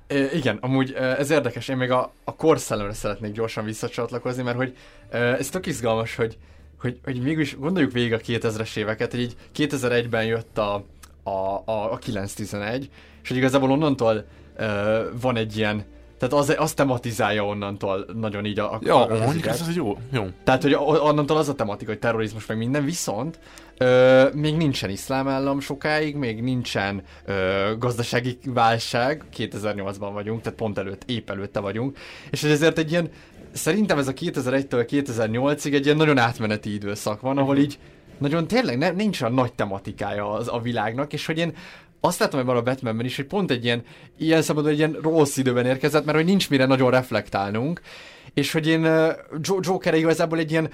[0.06, 4.76] É, igen, amúgy ez érdekes, én még a, a korszellemre szeretnék gyorsan visszacsatlakozni, mert hogy
[5.10, 6.38] ez tök izgalmas, hogy,
[6.80, 10.84] hogy, hogy mégis gondoljuk végig a 2000-es éveket, hogy így 2001-ben jött a,
[11.22, 12.90] a, a, a 911,
[13.22, 14.24] és hogy igazából onnantól
[14.58, 14.66] uh,
[15.20, 15.84] van egy ilyen
[16.22, 18.72] tehát az, az tematizálja onnantól nagyon így a...
[18.72, 20.26] a ja, a, mondjuk ez, ez jó, jó.
[20.44, 23.38] Tehát, hogy onnantól az a tematika, hogy terrorizmus meg minden, viszont
[23.78, 27.32] ö, még nincsen iszlám állam sokáig, még nincsen ö,
[27.78, 31.98] gazdasági válság, 2008-ban vagyunk, tehát pont előtt, épp előtte vagyunk,
[32.30, 33.10] és ezért egy ilyen,
[33.52, 37.78] szerintem ez a 2001-től 2008-ig egy ilyen nagyon átmeneti időszak van, ahol így
[38.18, 41.54] nagyon tényleg ne, nincs a nagy tematikája az, a világnak, és hogy én
[42.04, 43.82] azt látom ebben a Batmanben is, hogy pont egy ilyen,
[44.18, 47.80] ilyen szabadon egy ilyen rossz időben érkezett, mert hogy nincs mire nagyon reflektálnunk,
[48.34, 48.88] és hogy én
[49.60, 50.70] Joker igazából egy ilyen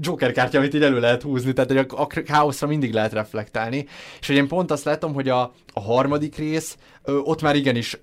[0.00, 3.86] Joker kártya, amit így elő lehet húzni, tehát hogy a, a káoszra mindig lehet reflektálni,
[4.20, 7.98] és hogy én pont azt látom, hogy a, a harmadik rész, ott már igenis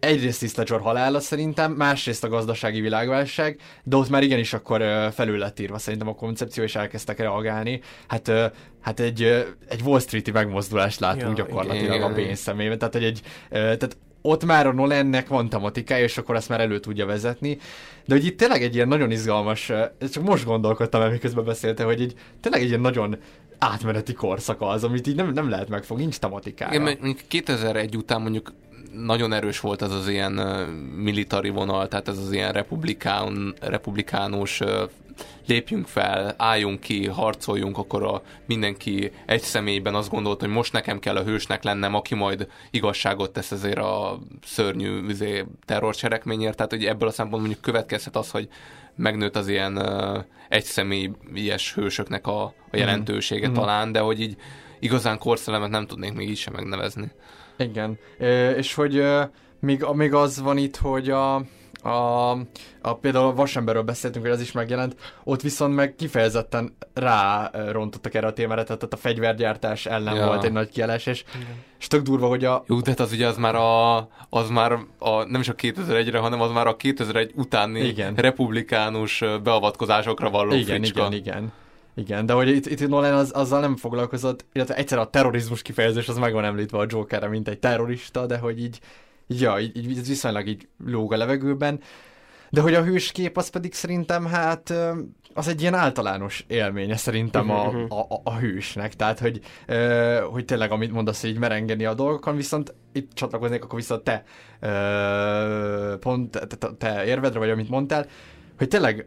[0.00, 5.38] egyrészt Heath Ledger halála szerintem, másrészt a gazdasági világválság, de ott már igenis akkor felül
[5.38, 7.80] lett írva szerintem a koncepció, és elkezdtek reagálni.
[8.06, 8.30] Hát,
[8.80, 9.22] hát egy,
[9.68, 14.44] egy Wall Street-i megmozdulást látunk ja, gyakorlatilag igen, a pénz szemében, tehát, egy, tehát ott
[14.44, 17.58] már a Nolannek van tematikája, és akkor azt már elő tudja vezetni.
[18.06, 19.72] De hogy itt tényleg egy ilyen nagyon izgalmas,
[20.12, 23.16] csak most gondolkodtam el, miközben beszélte, hogy egy, tényleg egy ilyen nagyon
[23.58, 26.80] átmeneti korszaka az, amit így nem, nem lehet megfogni, nincs tematikája.
[26.80, 28.52] Igen, 2001 után mondjuk
[29.04, 30.32] nagyon erős volt az az ilyen
[30.96, 34.62] militari vonal, tehát ez az ilyen republikán, republikánus
[35.46, 40.98] lépjünk fel, álljunk ki, harcoljunk, akkor a mindenki egy személyben azt gondolt, hogy most nekem
[40.98, 46.56] kell a hősnek lennem, aki majd igazságot tesz ezért a szörnyű üzé, terrorcselekményért.
[46.56, 48.48] Tehát hogy ebből a szempontból mondjuk következhet az, hogy
[48.96, 53.52] megnőtt az ilyen uh, egyszemélyes hősöknek a, a jelentősége mm.
[53.52, 54.36] talán, de hogy így
[54.80, 57.10] igazán korszelemet nem tudnék még így sem megnevezni.
[57.56, 59.02] Igen, é, és hogy
[59.60, 61.34] még, még az van itt, hogy a,
[61.82, 62.30] a,
[62.82, 68.14] a például a Vasemberről beszéltünk, hogy az is megjelent, ott viszont meg kifejezetten rá rontottak
[68.14, 70.26] erre a témára, tehát a fegyvergyártás ellen ja.
[70.26, 71.24] volt egy nagy kiállás, és,
[71.78, 72.64] és tök durva, hogy a...
[72.66, 73.96] Jó, tehát az ugye az már a,
[74.28, 78.14] az már a, nem is a 2001-re, hanem az már a 2001 utáni igen.
[78.14, 80.98] republikánus beavatkozásokra való Igen, fricska.
[80.98, 81.52] igen, igen.
[81.98, 86.08] Igen, de hogy itt, itt Nolan az, azzal nem foglalkozott, illetve egyszer a terrorizmus kifejezés
[86.08, 88.80] az meg van említve a Jokerre, mint egy terrorista, de hogy így,
[89.26, 91.80] ja, így, így viszonylag így lóg a levegőben.
[92.50, 94.74] De hogy a hőskép az pedig szerintem hát
[95.34, 97.92] az egy ilyen általános élménye szerintem a, mhm, mhm.
[97.92, 99.40] a, a, hősnek, tehát hogy,
[100.30, 104.24] hogy tényleg amit mondasz, így merengeni a dolgokon, viszont itt csatlakoznék akkor vissza te
[105.98, 108.06] pont te, te, te érvedre, vagy amit mondtál,
[108.58, 109.04] hogy tényleg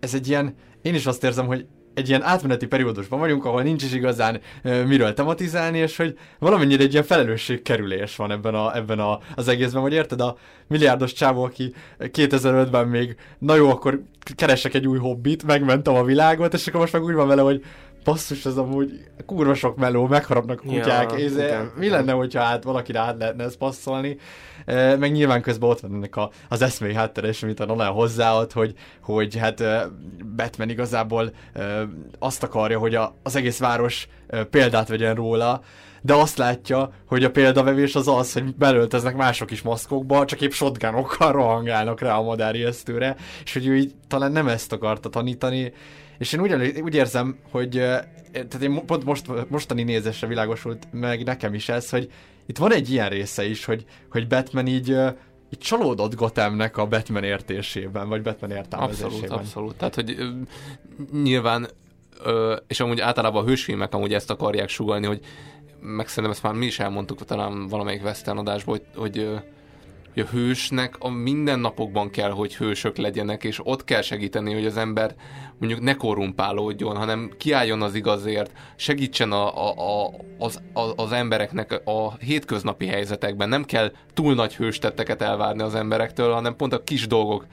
[0.00, 3.82] ez egy ilyen, én is azt érzem, hogy egy ilyen átmeneti periódusban vagyunk, ahol nincs
[3.82, 8.98] is igazán uh, miről tematizálni, és hogy valamennyire egy ilyen felelősségkerülés van ebben, a, ebben
[8.98, 14.02] a, az egészben, hogy érted, a milliárdos csávó, aki 2005-ben még, na jó, akkor
[14.34, 17.64] keresek egy új hobbit, megmentem a világot, és akkor most meg úgy van vele, hogy
[18.04, 22.42] basszus, ez amúgy kurva sok meló, megharapnak a kutyák, ja, ez, igen, mi lenne, hogyha
[22.42, 24.16] hát valakire át lehetne ezt passzolni,
[24.64, 27.92] e, meg nyilván közben ott van ennek a, az eszmei háttere, és amit a Nolan
[27.92, 29.64] hozzáad, hogy, hogy hát
[30.36, 31.32] Batman igazából
[32.18, 34.08] azt akarja, hogy a, az egész város
[34.50, 35.60] példát vegyen róla,
[36.04, 40.50] de azt látja, hogy a példavevés az az, hogy belölteznek mások is maszkokba, csak épp
[40.50, 45.72] shotgunokkal rohangálnak rá a madárjesztőre, és hogy ő így talán nem ezt akarta tanítani,
[46.18, 47.70] és én úgy, úgy érzem, hogy
[48.32, 52.10] tehát én pont most, mostani nézésre világosult meg nekem is ez, hogy
[52.46, 54.88] itt van egy ilyen része is, hogy, hogy Batman így,
[55.50, 59.12] így csalódott Gothamnek a Batman értésében, vagy Batman értelmezésében.
[59.12, 59.74] Abszolút, abszolút.
[59.76, 60.16] Tehát, hogy
[61.22, 61.68] nyilván,
[62.66, 65.20] és amúgy általában a hősfilmek amúgy ezt akarják sugalni, hogy
[65.80, 69.28] meg szerintem ezt már mi is elmondtuk talán valamelyik Western adásban, hogy, hogy
[70.14, 74.76] hogy a hősnek a mindennapokban kell, hogy hősök legyenek, és ott kell segíteni, hogy az
[74.76, 75.14] ember
[75.58, 81.80] mondjuk ne korrumpálódjon, hanem kiálljon az igazért, segítsen a, a, a, az, a, az embereknek
[81.84, 83.48] a hétköznapi helyzetekben.
[83.48, 87.46] Nem kell túl nagy hőstetteket elvárni az emberektől, hanem pont a kis dolgok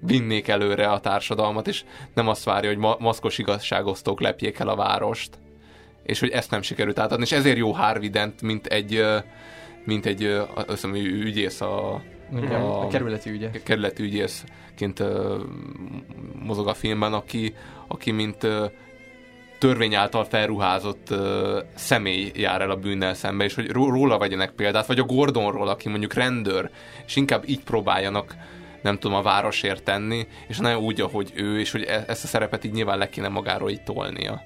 [0.00, 1.84] vinnék előre a társadalmat, és
[2.14, 5.38] nem azt várja, hogy ma- maszkos igazságosztók lepjék el a várost.
[6.02, 8.10] És hogy ezt nem sikerült átadni, és ezért jó Harvey
[8.42, 9.04] mint egy
[9.84, 12.02] mint egy azt hiszem, ügyész a,
[12.36, 13.50] Igen, a, a kerületi ügye.
[13.50, 15.40] Kerületi ügyészként uh,
[16.42, 17.54] mozog a filmben, aki,
[17.86, 18.70] aki mint uh,
[19.58, 21.18] törvény által felruházott uh,
[21.74, 25.88] személy jár el a bűnnel szembe, és hogy róla vegyenek példát, vagy a Gordonról, aki
[25.88, 26.70] mondjuk rendőr,
[27.06, 28.36] és inkább így próbáljanak
[28.82, 32.26] nem tudom, a városért tenni, és nem úgy, ahogy ő, és hogy e-, ezt a
[32.26, 34.42] szerepet így nyilván le kéne magáról így tolnia.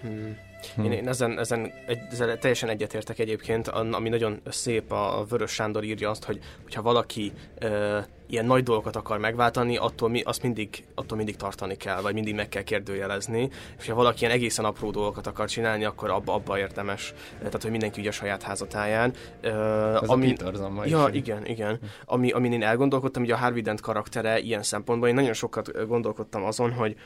[0.00, 0.36] Hmm.
[0.74, 0.84] Hm.
[0.84, 5.84] Én, én ezen, ezen, egy, ezen teljesen egyetértek egyébként, ami nagyon szép, a Vörös Sándor
[5.84, 7.98] írja azt, hogy hogyha valaki ö,
[8.30, 12.34] ilyen nagy dolgokat akar megváltani, attól, mi, azt mindig, attól mindig tartani kell, vagy mindig
[12.34, 13.50] meg kell kérdőjelezni.
[13.78, 17.14] És ha valaki ilyen egészen apró dolgokat akar csinálni, akkor abba, abba érdemes.
[17.38, 19.12] Tehát, hogy mindenki ugye a saját házatáján.
[19.40, 21.16] Ez ami, a Ja, is.
[21.16, 21.78] igen, igen.
[22.04, 26.44] Ami, amin én elgondolkodtam, hogy a Harvey Dent karaktere ilyen szempontból, én nagyon sokat gondolkodtam
[26.44, 26.96] azon, hogy,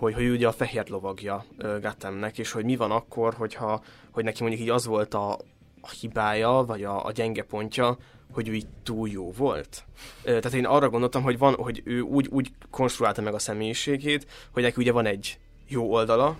[0.00, 4.42] hogy, hogy ugye a fehér lovagja Gattemnek, és hogy mi van akkor, hogyha, hogy neki
[4.42, 5.32] mondjuk így az volt a,
[5.80, 7.98] a hibája, vagy a, a gyenge pontja,
[8.32, 9.84] hogy ő így túl jó volt.
[10.22, 14.62] Tehát én arra gondoltam, hogy, van, hogy ő úgy, úgy konstruálta meg a személyiségét, hogy
[14.62, 15.38] neki ugye van egy
[15.68, 16.36] jó oldala,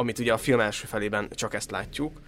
[0.00, 2.20] amit ugye a film első felében csak ezt látjuk,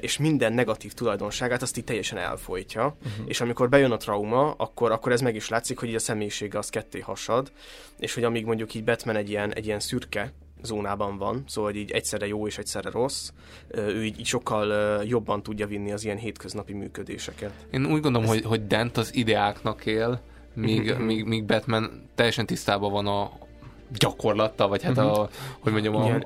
[0.00, 3.28] és minden negatív tulajdonságát azt így teljesen elfolytja, uh-huh.
[3.28, 6.58] és amikor bejön a trauma, akkor, akkor ez meg is látszik, hogy így a személyisége
[6.58, 7.52] az ketté hasad,
[7.98, 11.80] és hogy amíg mondjuk így Batman egy ilyen, egy ilyen szürke zónában van, szóval hogy
[11.80, 13.30] így egyszerre jó és egyszerre rossz,
[13.74, 17.52] ő így, így sokkal jobban tudja vinni az ilyen hétköznapi működéseket.
[17.70, 20.20] Én úgy gondolom, hogy, hogy Dent az ideáknak él,
[20.54, 21.02] míg, mhm.
[21.02, 23.30] míg, míg Batman teljesen tisztában van a
[23.98, 25.28] gyakorlattal, vagy hát a,
[25.60, 26.18] hogy mondjam, a,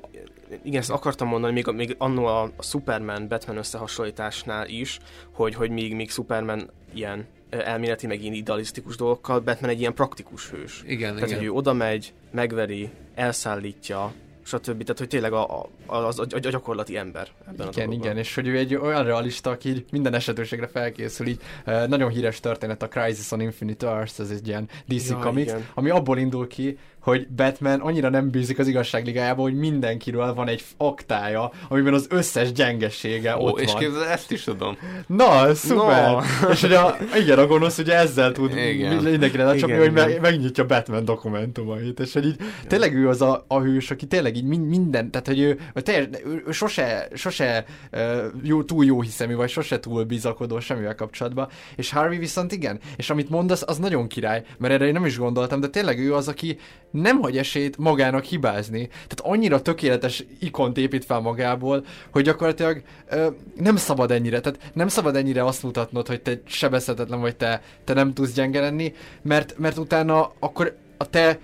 [0.63, 4.99] Igen, ezt akartam mondani, még, még annó a, a Superman-Batman összehasonlításnál is,
[5.33, 10.51] hogy, hogy még, még Superman ilyen elméleti, meg ilyen idealisztikus dolgokkal, Batman egy ilyen praktikus
[10.51, 10.83] hős.
[10.87, 11.39] Igen, Tehát, igen.
[11.39, 14.13] hogy ő oda megy, megveri, elszállítja,
[14.47, 14.83] stb.
[14.83, 18.47] Tehát, hogy tényleg a, a, a, a gyakorlati ember ebben igen, a Igen, és hogy
[18.47, 21.41] ő egy olyan realista, aki így minden esetőségre felkészül, így
[21.87, 25.67] nagyon híres történet a Crisis on Infinite Earths, ez egy ilyen DC ja, Comics, igen.
[25.75, 30.65] ami abból indul ki, hogy Batman annyira nem bízik az igazságligájába, hogy mindenkiről van egy
[30.77, 33.83] aktája, amiben az összes gyengesége Ó, ott és van.
[33.83, 34.77] És ezt is tudom.
[35.07, 36.11] Na, szuper!
[36.11, 36.21] No.
[36.53, 39.03] és hogy a, igen, a gonosz ugye ezzel tud igen.
[39.03, 42.53] mindenkire lecsapni, hogy meg, megnyitja Batman dokumentumait, és hogy így igen.
[42.67, 46.43] tényleg ő az a, a hős, aki tényleg így minden, tehát hogy ő, teljes, ő,
[46.47, 47.65] ő sose, sose
[48.43, 53.11] jó, túl jó hiszemű, vagy sose túl bizakodó semmivel kapcsolatban, és Harvey viszont igen, és
[53.11, 56.29] amit mondasz, az nagyon király, mert erre én nem is gondoltam, de tényleg ő az,
[56.29, 56.59] aki
[57.01, 58.87] nem hagy esélyt magának hibázni.
[58.87, 63.27] Tehát annyira tökéletes ikont épít fel magából, hogy gyakorlatilag ö,
[63.57, 67.95] nem szabad ennyire, tehát nem szabad ennyire azt mutatnod, hogy te sebezhetetlen vagy te, te
[67.95, 71.39] nem tudsz gyenge lenni, mert, mert utána akkor a te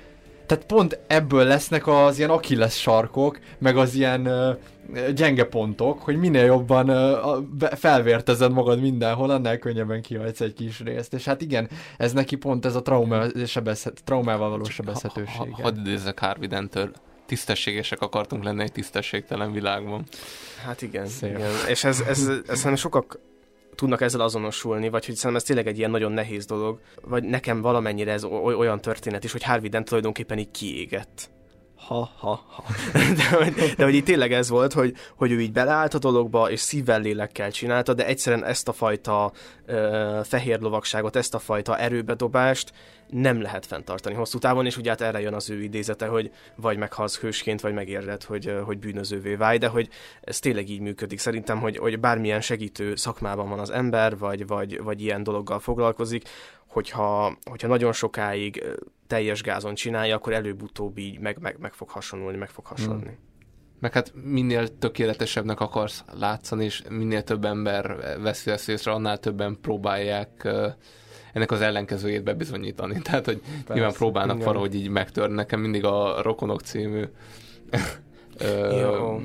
[0.46, 4.56] tehát pont ebből lesznek az ilyen akilles sarkok, meg az ilyen uh,
[5.14, 6.86] gyenge pontok, hogy minél jobban
[7.58, 11.14] felvértezed magad mindenhol, annál könnyebben kihagysz egy kis részt.
[11.14, 15.36] És hát igen, ez neki pont ez a trauma, sebezhet, traumával való sebezhetőség.
[15.36, 16.92] Ha, ha, hadd idézzek Harvey Dentől,
[17.26, 20.04] tisztességesek akartunk lenni egy tisztességtelen világban.
[20.66, 21.50] Hát igen, igen.
[21.68, 23.18] és ez, ez, ez, ez nem sokak
[23.74, 27.60] tudnak ezzel azonosulni, vagy hogy szerintem ez tényleg egy ilyen nagyon nehéz dolog, vagy nekem
[27.60, 31.30] valamennyire ez olyan történet is, hogy Harvey Dent tulajdonképpen így kiégett
[31.86, 32.64] ha, ha, ha.
[33.16, 36.50] De, hogy, de hogy így tényleg ez volt, hogy, hogy ő így beleállt a dologba,
[36.50, 39.32] és szívvel, lélekkel csinálta, de egyszerűen ezt a fajta
[39.66, 42.72] ö, fehér lovagságot, ezt a fajta erőbedobást
[43.12, 46.76] nem lehet fenntartani hosszú távon, és ugye hát erre jön az ő idézete, hogy vagy
[46.76, 49.88] meghalsz hősként, vagy megérded, hogy, hogy bűnözővé válj, de hogy
[50.20, 51.18] ez tényleg így működik.
[51.18, 56.28] Szerintem, hogy, hogy bármilyen segítő szakmában van az ember, vagy, vagy, vagy ilyen dologgal foglalkozik,
[56.72, 58.64] hogyha, hogyha nagyon sokáig
[59.06, 63.02] teljes gázon csinálja, akkor előbb-utóbb így meg, meg, meg fog hasonlulni, meg fog hasonlni.
[63.02, 63.18] Hmm.
[63.80, 69.58] Meg hát minél tökéletesebbnek akarsz látszani, és minél több ember veszi ezt észre, annál többen
[69.60, 70.48] próbálják
[71.32, 73.00] ennek az ellenkezőjét bebizonyítani.
[73.04, 74.46] Tehát, hogy Persze, nyilván próbálnak igen.
[74.46, 75.34] valahogy így megtörni.
[75.34, 77.04] Nekem mindig a Rokonok című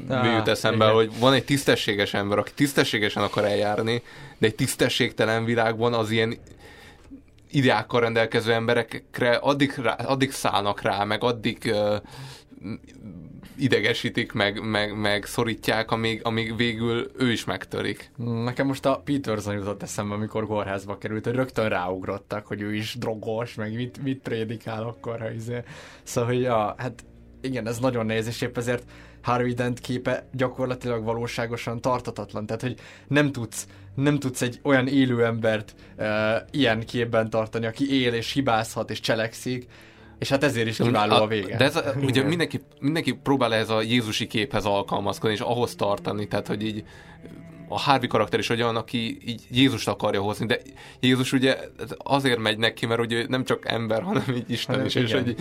[0.10, 0.96] jut eszembe, igen.
[0.96, 4.02] hogy van egy tisztességes ember, aki tisztességesen akar eljárni,
[4.38, 6.38] de egy tisztességtelen világban az ilyen
[7.52, 11.96] ideákkal rendelkező emberekre addig, rá, addig szállnak rá, meg addig uh,
[13.58, 18.12] idegesítik, meg, meg, meg szorítják, amíg, amíg végül ő is megtörik.
[18.18, 22.96] Nekem most a Peterson jutott eszembe, amikor kórházba került, hogy rögtön ráugrottak, hogy ő is
[22.96, 25.64] drogos, meg mit, mit prédikál akkor, ha izé.
[26.04, 27.06] Szóval, hogy ja, hát
[27.42, 28.84] igen, ez nagyon nehéz, és épp ezért
[29.22, 32.46] Harvey Dent képe gyakorlatilag valóságosan tartatatlan.
[32.46, 33.68] Tehát, hogy nem tudsz,
[33.98, 36.06] nem tudsz egy olyan élő embert uh,
[36.52, 39.68] ilyen képben tartani, aki él és hibázhat és cselekszik,
[40.20, 41.58] és hát ezért is kiváló a, a vége.
[41.58, 46.28] De ez, a, ugye mindenki, mindenki próbál ez a Jézusi képhez alkalmazkodni, és ahhoz tartani,
[46.28, 46.84] tehát hogy így
[47.68, 50.60] a Harvey karakter is olyan, aki így Jézust akarja hozni, de
[51.00, 51.58] Jézus ugye
[51.98, 55.36] azért megy neki, mert ugye nem csak ember, hanem így Isten is, és hogy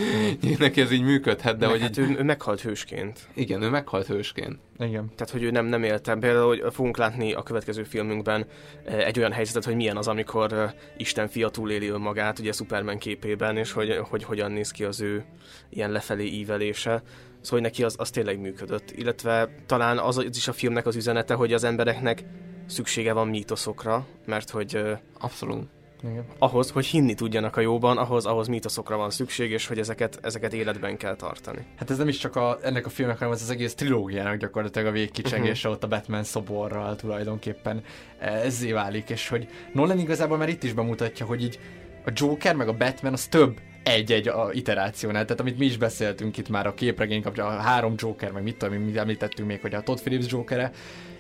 [0.44, 2.10] így, neki ez így működhet, de Meg, hogy hát így...
[2.10, 3.28] ő, ő meghalt hősként.
[3.34, 4.58] Igen, ő meghalt hősként.
[4.78, 5.12] Igen.
[5.16, 6.14] Tehát, hogy ő nem, nem élte.
[6.14, 8.46] Például, hogy fogunk látni a következő filmünkben
[8.84, 12.98] eh, egy olyan helyzetet, hogy milyen az, amikor eh, Isten fia túléli önmagát, ugye Superman
[12.98, 15.24] képében, és hogy, hogy hogyan néz ki az ő
[15.68, 17.02] ilyen lefelé ívelése.
[17.46, 18.90] Szóval neki az, az tényleg működött.
[18.90, 22.24] Illetve talán az, az is a filmnek az üzenete, hogy az embereknek
[22.66, 24.80] szüksége van mítoszokra, mert hogy...
[25.18, 25.66] Abszolút.
[26.02, 26.24] Igen.
[26.38, 30.52] Ahhoz, hogy hinni tudjanak a jóban, ahhoz, ahhoz mítoszokra van szükség, és hogy ezeket, ezeket
[30.52, 31.66] életben kell tartani.
[31.76, 34.88] Hát ez nem is csak a, ennek a filmnek, hanem az, az egész trilógiának gyakorlatilag
[34.88, 35.72] a végkicsengése uh-huh.
[35.72, 37.82] ott a Batman szoborral tulajdonképpen
[38.18, 41.58] ezzé válik, és hogy Nolan igazából már itt is bemutatja, hogy így
[42.04, 46.36] a Joker meg a Batman az több egy-egy a iterációnál, tehát amit mi is beszéltünk
[46.36, 49.74] itt már a képregény kapcsán, a három Joker, meg mit tudom, mi említettünk még, hogy
[49.74, 50.70] a Todd Phillips Jokere,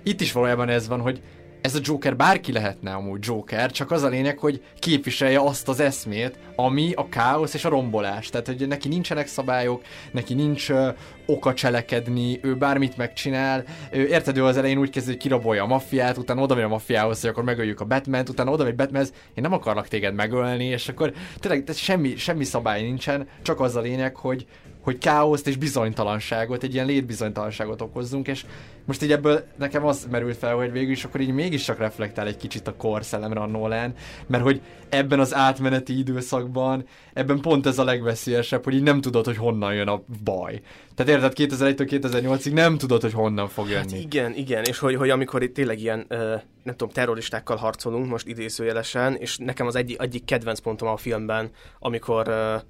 [0.02, 1.20] itt is valójában ez van, hogy
[1.66, 5.80] ez a Joker bárki lehetne amúgy Joker, csak az a lényeg, hogy képviselje azt az
[5.80, 8.28] eszmét, ami a káosz és a rombolás.
[8.28, 10.88] Tehát, hogy neki nincsenek szabályok, neki nincs uh,
[11.26, 13.64] oka cselekedni, ő bármit megcsinál.
[13.90, 16.68] Ő, érted, ő az elején úgy kezdő, hogy kirabolja a maffiát, utána oda megy a
[16.68, 20.64] maffiához, hogy akkor megöljük a batman utána oda megy Batmanhez, én nem akarlak téged megölni,
[20.64, 24.46] és akkor tényleg semmi, semmi szabály nincsen, csak az a lényeg, hogy,
[24.86, 28.44] hogy káoszt és bizonytalanságot, egy ilyen létbizonytalanságot okozzunk, és
[28.84, 32.26] most így ebből nekem az merült fel, hogy végül is akkor így mégis csak reflektál
[32.26, 33.94] egy kicsit a korszellemre a Nolan,
[34.26, 39.24] mert hogy ebben az átmeneti időszakban, ebben pont ez a legveszélyesebb, hogy így nem tudod,
[39.24, 40.60] hogy honnan jön a baj.
[40.94, 43.92] Tehát érted, 2001-től 2008-ig nem tudod, hogy honnan fog jönni.
[43.92, 46.18] Hát igen, igen, és hogy, hogy amikor itt tényleg ilyen, uh,
[46.62, 51.50] nem tudom, terroristákkal harcolunk, most idézőjelesen, és nekem az egyik, egyik kedvenc pontom a filmben,
[51.78, 52.62] amikor uh,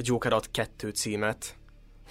[0.00, 1.54] Joker ad kettő címet,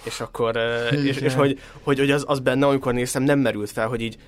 [0.04, 0.56] és akkor,
[1.04, 4.18] és, és hogy, hogy, hogy az, az benne, amikor néztem, nem merült fel, hogy így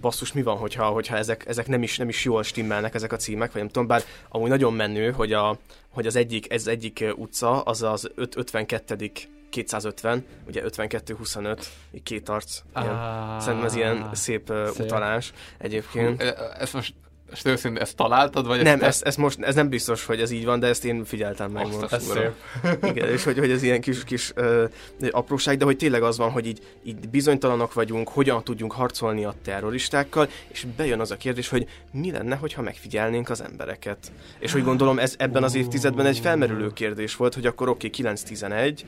[0.00, 3.16] basszus, mi van, hogyha, hogyha ezek, ezek nem, is, nem is jól stimmelnek ezek a
[3.16, 5.58] címek, vagy nem tudom, bár amúgy nagyon menő, hogy, a,
[5.88, 9.10] hogy az egyik, ez egyik utca, az az 52
[9.54, 11.64] 250, ugye 52-25,
[12.02, 12.60] két arc.
[12.76, 12.88] Ilyen.
[12.88, 14.84] Ah, Szerintem ez ilyen szép, szép.
[14.84, 16.22] utalás egyébként.
[16.58, 16.94] Ezt most
[17.32, 18.46] és őszintén ezt találtad?
[18.46, 21.04] Vagy nem, ezt, ezt, most, ez nem biztos, hogy ez így van, de ezt én
[21.04, 21.92] figyeltem meg most.
[21.92, 22.32] Ez szép.
[22.90, 24.64] Igen, és hogy, hogy ez ilyen kis, kis uh,
[25.10, 29.34] apróság, de hogy tényleg az van, hogy így, így bizonytalanok vagyunk, hogyan tudjunk harcolni a
[29.44, 34.12] terroristákkal, és bejön az a kérdés, hogy mi lenne, hogyha megfigyelnénk az embereket.
[34.38, 38.14] És hogy gondolom ez ebben az évtizedben egy felmerülő kérdés volt, hogy akkor oké, okay,
[38.14, 38.80] 9-11,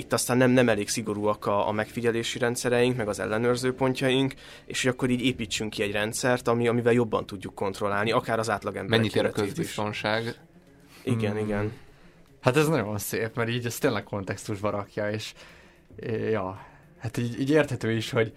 [0.00, 4.34] itt aztán nem, nem elég szigorúak a, a megfigyelési rendszereink, meg az ellenőrző pontjaink,
[4.66, 8.50] és hogy akkor így építsünk ki egy rendszert, ami, amivel jobban tudjuk kontrollálni, akár az
[8.50, 8.98] átlagember.
[8.98, 10.34] Mennyit ér a közbiztonság?
[11.02, 11.44] Igen, hmm.
[11.44, 11.72] igen.
[12.40, 15.32] Hát ez nagyon szép, mert így ez tényleg kontextusba rakja, és
[16.30, 16.66] ja,
[16.98, 18.32] hát így, így érthető is, hogy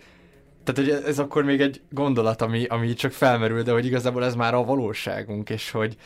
[0.64, 4.36] tehát hogy ez akkor még egy gondolat, ami, ami csak felmerül, de hogy igazából ez
[4.36, 5.98] már a valóságunk, és hogy,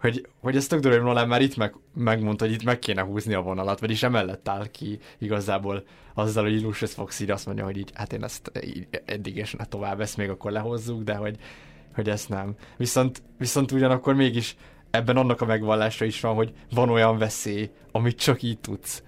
[0.00, 3.34] hogy, hogy ez tök durva, Nolan már itt meg, megmondta, hogy itt meg kéne húzni
[3.34, 7.76] a vonalat, vagyis emellett áll ki igazából azzal, hogy Lucius Fox így azt mondja, hogy
[7.76, 11.36] így, hát én ezt így, eddig és ne tovább, ezt még akkor lehozzuk, de hogy,
[11.94, 12.54] hogy ezt nem.
[12.76, 14.56] Viszont, viszont ugyanakkor mégis
[14.90, 19.02] ebben annak a megvallása is van, hogy van olyan veszély, amit csak így tudsz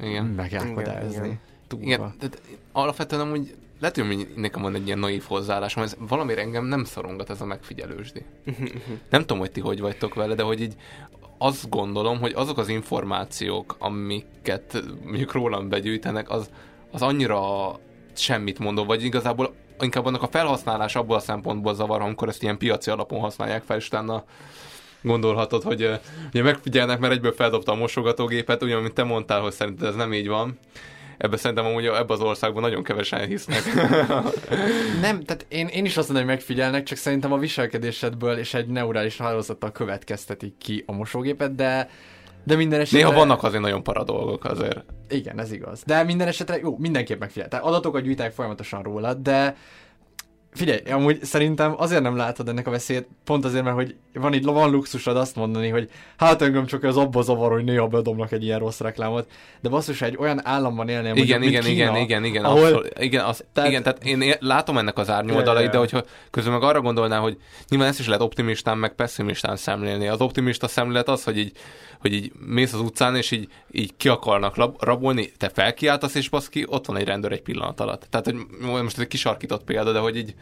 [0.00, 0.24] igen.
[0.24, 1.08] megálkodázni.
[1.08, 1.82] Igen, igen.
[1.82, 2.42] igen tehát
[2.72, 7.30] alapvetően amúgy lehet, hogy nekem van egy ilyen naív hozzáállásom, ez valamire engem nem szorongat
[7.30, 8.24] ez a megfigyelősdi.
[9.10, 10.74] nem tudom, hogy ti hogy vagytok vele, de hogy így
[11.38, 16.50] azt gondolom, hogy azok az információk, amiket mondjuk rólam begyűjtenek, az,
[16.90, 17.72] az annyira
[18.14, 22.58] semmit mondó, vagy igazából inkább annak a felhasználás abból a szempontból zavar, amikor ezt ilyen
[22.58, 24.24] piaci alapon használják fel, és utána
[25.02, 26.00] gondolhatod, hogy
[26.32, 30.12] ugye megfigyelnek, mert egyből feldobta a mosogatógépet, ugyan, mint te mondtál, hogy szerinted ez nem
[30.12, 30.58] így van
[31.18, 33.62] ebbe szerintem amúgy ebbe az országban nagyon kevesen hisznek.
[35.04, 38.66] nem, tehát én, én is azt mondom, hogy megfigyelnek, csak szerintem a viselkedésedből és egy
[38.66, 41.88] neurális hálózattal következtetik ki a mosógépet, de
[42.44, 42.98] de minden esetre...
[42.98, 44.84] Néha vannak azért nagyon para dolgok azért.
[45.08, 45.82] Igen, ez igaz.
[45.86, 47.48] De minden esetre jó, mindenképp megfigyel.
[47.48, 49.56] Tehát adatokat gyűjtek folyamatosan róla, de
[50.56, 54.44] Figyelj, amúgy szerintem azért nem látod ennek a veszélyt, pont azért, mert hogy van itt
[54.44, 58.44] van luxusod azt mondani, hogy hát engem csak az abba zavar, hogy néha bedobnak egy
[58.44, 62.24] ilyen rossz reklámot, de basszus, egy olyan államban élnél, igen, mondjuk, igen, Kína, igen, igen,
[62.24, 62.64] igen, ahol...
[62.64, 63.70] abszol, igen, az, tehát...
[63.70, 67.36] igen, tehát én látom ennek az árnyoldalait, de hogyha közben meg arra gondolná, hogy
[67.68, 70.08] nyilván ezt is lehet optimistán, meg pessimistán szemlélni.
[70.08, 71.52] Az optimista szemlélet az, hogy így
[72.00, 76.64] hogy így mész az utcán, és így, így ki akarnak rabolni, te felkiáltasz, és baszki,
[76.68, 78.06] ott van egy rendőr egy pillanat alatt.
[78.10, 80.34] Tehát, hogy most ez egy kisarkított példa, de hogy így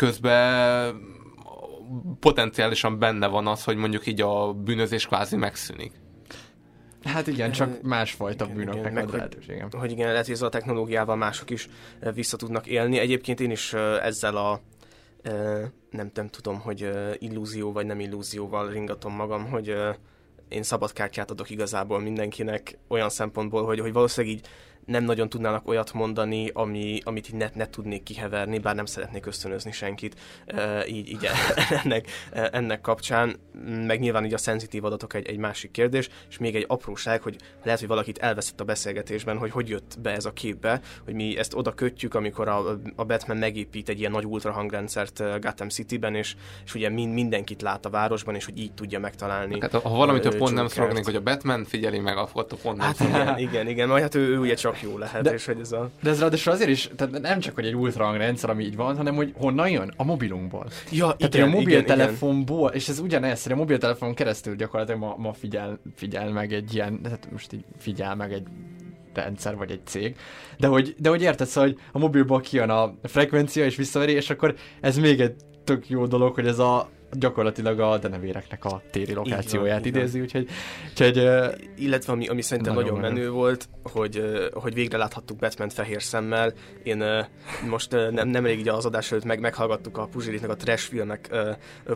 [0.00, 1.00] közben
[2.20, 5.92] potenciálisan benne van az, hogy mondjuk így a bűnözés kvázi megszűnik.
[7.04, 9.68] Hát igen, csak másfajta igen, bűnöknek igen, ad lehetőségem.
[9.70, 11.68] Hogy, hogy igen, lehet, hogy ezzel a technológiával mások is
[12.14, 12.98] vissza tudnak élni.
[12.98, 13.72] Egyébként én is
[14.02, 14.60] ezzel a
[15.90, 19.76] nem, nem tudom, hogy illúzió vagy nem illúzióval ringatom magam, hogy
[20.48, 24.46] én szabad kártyát adok igazából mindenkinek olyan szempontból, hogy, hogy valószínűleg így
[24.86, 29.26] nem nagyon tudnának olyat mondani, ami, amit így ne, ne tudnék kiheverni, bár nem szeretnék
[29.26, 30.16] ösztönözni senkit
[30.88, 31.28] így, így
[31.82, 33.36] ennek, ennek kapcsán,
[33.86, 37.36] meg nyilván így a szenzitív adatok egy, egy másik kérdés, és még egy apróság, hogy
[37.64, 41.38] lehet, hogy valakit elveszett a beszélgetésben, hogy hogy jött be ez a képbe, hogy mi
[41.38, 46.36] ezt oda kötjük, amikor a, a Batman megépít egy ilyen nagy ultrahangrendszert Gotham City-ben, és,
[46.64, 49.60] és ugye mind, mindenkit lát a városban, és hogy így tudja megtalálni.
[49.60, 53.00] Hát, ha valamitől pont nem szorognék, hogy a Batman figyeli meg, akkor pont nem hát,
[53.00, 55.72] igen, igen, igen, majd hát ő, ő ugye csak jó lehet, de, és hogy ez
[55.72, 55.90] a...
[56.02, 59.14] De ez ráadásul azért is, tehát nem csak, hogy egy ultrahangrendszer, ami így van, hanem
[59.14, 59.92] hogy honnan jön?
[59.96, 60.66] A mobilunkból.
[60.90, 65.32] Ja, tehát, igen, a mobiltelefonból, és ez ugyanez, hogy a mobiltelefonon keresztül gyakorlatilag ma, ma
[65.32, 68.46] figyel, figyel meg egy ilyen, hát most így figyel meg egy
[69.14, 70.16] rendszer, vagy egy cég,
[70.58, 74.30] de hogy, de hogy érted, szóval, hogy a mobilból kijön a frekvencia, és visszaveri, és
[74.30, 75.34] akkor ez még egy
[75.64, 80.48] tök jó dolog, hogy ez a gyakorlatilag a denevéreknek a téri lokációját van, idézi, úgyhogy,
[80.90, 81.16] úgyhogy
[81.76, 84.22] illetve ami, ami szerintem nagyon, nagyon menő volt, hogy,
[84.52, 86.52] hogy végre láthattuk Batman fehér szemmel.
[86.82, 87.04] Én
[87.68, 91.30] most nem, nem elég az adás előtt meg, meghallgattuk a Puzsiritnek a trash filmek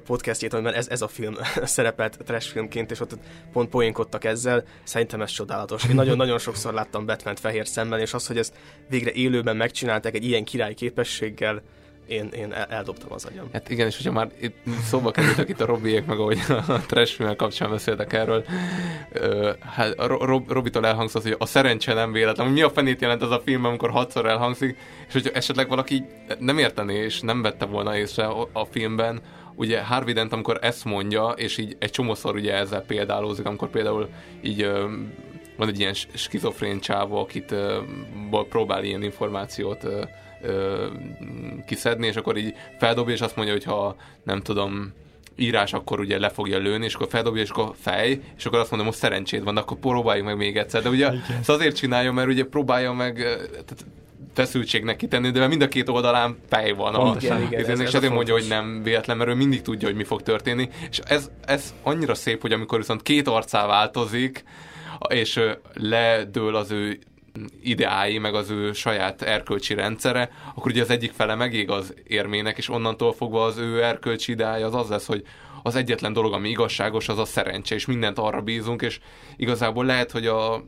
[0.07, 3.19] podcastjét, amiben ez, ez a film szerepelt trash filmként, és ott
[3.53, 4.65] pont poénkodtak ezzel.
[4.83, 5.89] Szerintem ez csodálatos.
[5.89, 8.55] Én nagyon-nagyon sokszor láttam Batman fehér szemmel, és az, hogy ezt
[8.89, 11.63] végre élőben megcsinálták egy ilyen király képességgel,
[12.07, 13.49] én, én eldobtam az agyam.
[13.53, 17.37] Hát igen, és hogyha már itt szóba kerültek itt a Robiék, meg ahogy a trash
[17.37, 18.45] kapcsán beszéltek erről,
[19.13, 22.47] ö, hát a Rob, Robitól elhangzott, hogy a szerencse nem véletlen.
[22.47, 24.77] Mi a fenét jelent ez a film, amikor hatszor elhangzik,
[25.07, 26.05] és hogyha esetleg valaki
[26.39, 29.21] nem értené, és nem vette volna észre a filmben,
[29.55, 34.09] ugye Harvey Dent, amikor ezt mondja, és így egy csomószor ugye ezzel példálózik, amikor például
[34.43, 34.89] így ö,
[35.57, 37.79] van egy ilyen skizofrén csávó, akit ö,
[38.49, 40.03] próbál ilyen információt ö,
[40.45, 40.87] ö,
[41.67, 44.93] kiszedni, és akkor így feldobja, és azt mondja, hogy ha nem tudom,
[45.37, 48.71] írás, akkor ugye le fogja lőni, és akkor feldobja, és akkor fej, és akkor azt
[48.71, 50.83] mondom, hogy szerencséd van, akkor próbáljuk meg még egyszer.
[50.83, 53.15] De ugye ezt azért csinálja, mert ugye próbálja meg
[53.51, 53.85] tehát
[54.35, 56.95] feszültségnek kitenni, de mind a két oldalán fej van.
[56.95, 59.89] A, igen, igen, ez, ez, és ezért mondja, hogy nem véletlen, mert ő mindig tudja,
[59.89, 60.69] hogy mi fog történni.
[60.91, 64.45] És ez, ez annyira szép, hogy amikor viszont két arcá változik,
[65.09, 65.41] és
[65.75, 66.99] ledől az ő
[67.63, 72.59] ideái, meg az ő saját erkölcsi rendszere, akkor ugye az egyik fele megég az érmének,
[72.59, 75.25] és onnantól fogva az ő erkölcsi ideája az az lesz, hogy
[75.63, 79.01] az egyetlen dolog, ami igazságos, az a szerencse, és mindent arra bízunk, és
[79.37, 80.65] igazából lehet, hogy a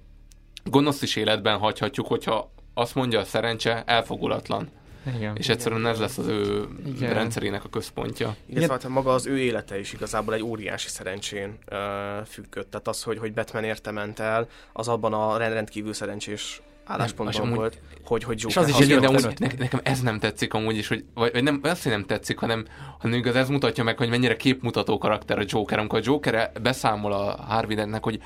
[0.64, 4.70] gonosz is életben hagyhatjuk, hogyha azt mondja a szerencse, elfogulatlan.
[5.14, 7.14] Igen, és egyszerűen igen, ez lesz az ő igen.
[7.14, 8.36] rendszerének a központja.
[8.46, 12.70] Illetve hát maga az ő élete is igazából egy óriási szerencsén uh, függött.
[12.70, 17.56] Tehát az, hogy, hogy Batman érte ment el, az abban a rendkívül szerencsés álláspontban amúgy,
[17.56, 20.54] volt, hogy, hogy Joker És az is egy, de amúgy ne, nekem ez nem tetszik
[20.54, 22.66] amúgy is, hogy, vagy, vagy nem, azt, hogy nem tetszik, hanem,
[22.98, 27.12] hanem igaz, ez mutatja meg, hogy mennyire képmutató karakter a Joker, amikor a Joker beszámol
[27.12, 28.20] a Harvey hogy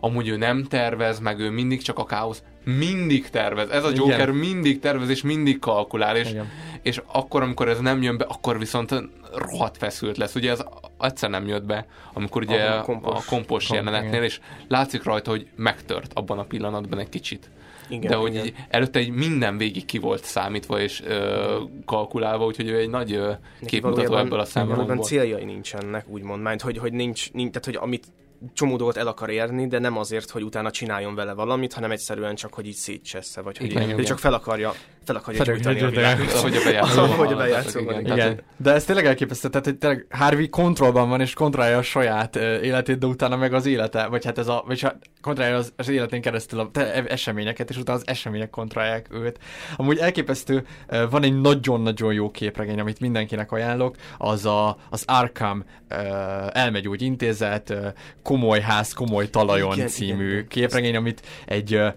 [0.00, 3.68] amúgy ő nem tervez, meg ő mindig csak a káosz, mindig tervez.
[3.68, 4.34] Ez a Joker Igen.
[4.34, 6.34] mindig tervez, és mindig kalkulál, és,
[6.82, 8.94] és akkor, amikor ez nem jön be, akkor viszont
[9.34, 10.34] rohadt feszült lesz.
[10.34, 10.64] Ugye ez
[11.00, 15.46] egyszer nem jött be, amikor ugye a kompos, a kompos jelenetnél, és látszik rajta, hogy
[15.56, 17.50] megtört abban a pillanatban egy kicsit.
[17.88, 18.54] Igen, de hogy igen.
[18.68, 23.32] előtte egy minden végig ki volt számítva és ö, kalkulálva, úgyhogy ő egy nagy ö,
[23.64, 25.04] képmutató ebből a szempontból.
[25.04, 28.06] céljai nincsenek, úgymond, mert hogy, hogy nincs, nincs, tehát hogy amit
[28.52, 32.34] csomó dolgot el akar érni, de nem azért, hogy utána csináljon vele valamit, hanem egyszerűen
[32.34, 34.72] csak, hogy így szétcsessze, vagy hogy igen, így, csak fel akarja,
[35.04, 36.32] fel akarja gyújtani a világot.
[36.32, 37.02] Ahogy a bejátszó.
[37.02, 38.00] Ahogy a bejátszó igen.
[38.00, 38.40] igen.
[38.56, 42.98] De ez tényleg elképesztő, tehát hogy tényleg Harvey kontrollban van, és kontrollálja a saját életét,
[42.98, 46.20] de utána meg az élete, vagy hát ez a, vagy hát kontrollálja az, az életén
[46.20, 49.38] keresztül a te, eseményeket, és utána az események kontrollálják őt.
[49.76, 50.66] Amúgy elképesztő,
[51.10, 55.64] van egy nagyon-nagyon jó képregény, amit mindenkinek ajánlok, az a, az Arkham
[56.52, 57.86] elmegyógyintézet, uh,
[58.34, 61.92] komoly ház, komoly talajon igen, című igen, képregény, amit egy uh,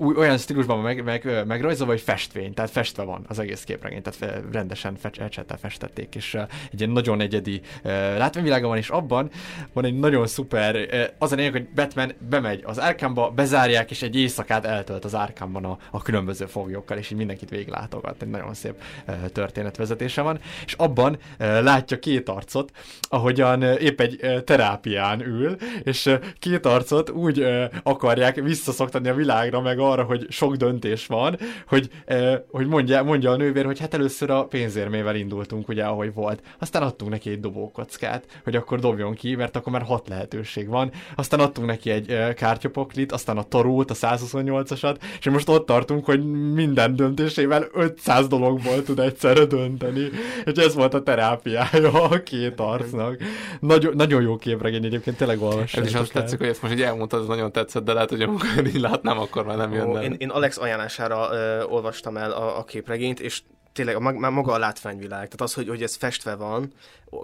[0.00, 4.02] uh, olyan stílusban meg, meg, uh, megrajzolva, hogy festvény, tehát festve van az egész képregény,
[4.02, 9.30] tehát rendesen ecsettel festették, és uh, egy ilyen nagyon egyedi uh, látványvilága van, és abban
[9.72, 14.02] van egy nagyon szuper, uh, az a lényeg, hogy Batman bemegy az Arkhamba, bezárják, és
[14.02, 18.54] egy éjszakát eltölt az Arkhamban a, a különböző foglyokkal, és így mindenkit végiglátogat, egy nagyon
[18.54, 18.74] szép
[19.08, 22.70] uh, történetvezetése van, és abban uh, látja két arcot,
[23.00, 27.46] ahogyan uh, épp egy uh, terápián ül, és két arcot úgy
[27.82, 31.90] akarják visszaszoktani a világra, meg arra, hogy sok döntés van, hogy,
[32.50, 36.42] hogy mondja, mondja a nővér, hogy hát először a pénzérmével indultunk, ugye, ahogy volt.
[36.58, 40.90] Aztán adtunk neki egy dobókockát, hogy akkor dobjon ki, mert akkor már hat lehetőség van.
[41.14, 46.24] Aztán adtunk neki egy kártyapoklit, aztán a tarót, a 128-asat, és most ott tartunk, hogy
[46.52, 50.08] minden döntésével 500 dologból tud egyszerre dönteni.
[50.44, 53.16] És ez volt a terápiája a két arcnak.
[53.60, 56.22] Nagyon, nagyon jó képregény egyébként, tényleg olvassátok Ez is azt el.
[56.22, 59.44] tetszik, hogy ezt most így elmondtad, nagyon tetszett, de lehet, hogy amikor így látnám, akkor
[59.44, 60.02] már nem jönne.
[60.02, 64.52] én, én Alex ajánlására ö, olvastam el a, a képregényt, és tényleg a, már maga
[64.52, 66.72] a látványvilág, tehát az, hogy, hogy ez festve van,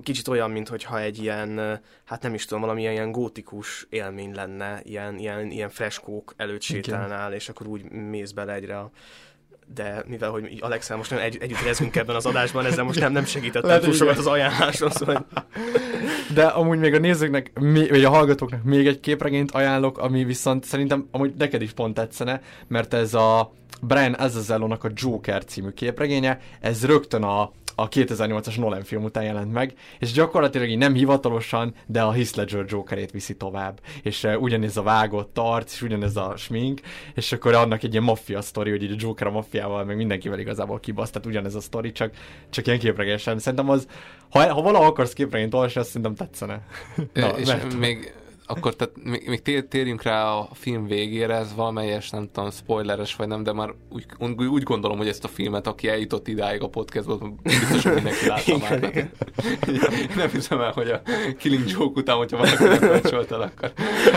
[0.02, 5.18] kicsit olyan, mintha egy ilyen, hát nem is tudom, valamilyen ilyen gótikus élmény lenne, ilyen,
[5.18, 6.82] ilyen, ilyen freskók előtt Igen.
[6.82, 8.90] sétálnál, és akkor úgy mész bele egyre a
[9.74, 13.12] de mivel, hogy Alexel most nagyon egy, együtt rezgünk ebben az adásban, ezzel most nem,
[13.12, 15.26] nem segítettem Lehet, túl sokat az ajánláson, szóval
[16.34, 17.50] De amúgy még a nézőknek,
[17.90, 22.40] vagy a hallgatóknak még egy képregényt ajánlok, ami viszont szerintem amúgy neked is pont tetszene,
[22.68, 28.82] mert ez a Brian Azzarello-nak a Joker című képregénye, ez rögtön a, a 2008-as Nolan
[28.82, 33.36] film után jelent meg, és gyakorlatilag így nem hivatalosan, de a Heath Ledger Jokerét viszi
[33.36, 33.80] tovább.
[34.02, 36.80] És uh, ugyanez a vágott arc, és ugyanez a smink,
[37.14, 40.38] és akkor annak egy ilyen maffia sztori, hogy így a Joker a maffiával, meg mindenkivel
[40.38, 42.14] igazából kibaszt, tehát ugyanez a sztori, csak,
[42.50, 43.38] csak ilyen képregényesen.
[43.38, 43.86] Szerintem az,
[44.30, 46.60] ha, ha valaha akarsz képregényt olvasni, azt szerintem tetszene.
[47.12, 48.14] Na, és mert- még
[48.46, 53.16] akkor tehát még, még tér, térjünk rá a film végére, ez valamelyes, nem tudom, spoileres
[53.16, 54.06] vagy nem, de már úgy,
[54.46, 58.58] úgy gondolom, hogy ezt a filmet, aki eljutott idáig a podcastból, biztos, hogy mindenki látta
[58.58, 58.82] már.
[58.82, 59.10] Igen,
[60.16, 61.00] nem hiszem el, hogy a
[61.38, 63.72] Killing Joke után, hogyha valaki el, akkor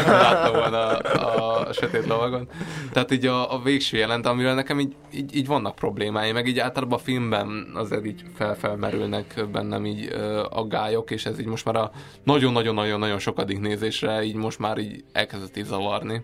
[0.06, 2.48] látta volna a, a sötét lovagon.
[2.92, 6.60] Tehát így a, a végső jelent, amivel nekem így, így, így vannak problémái, meg így
[6.60, 11.76] általában a filmben azért így felfelmerülnek bennem így ö, aggályok, és ez így most már
[11.76, 11.92] a
[12.24, 16.22] nagyon-nagyon-nagyon-nagyon sokadik nézésre így most már így elkezdett így zavarni.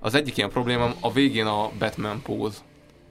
[0.00, 2.64] Az egyik ilyen problémám a végén a Batman póz.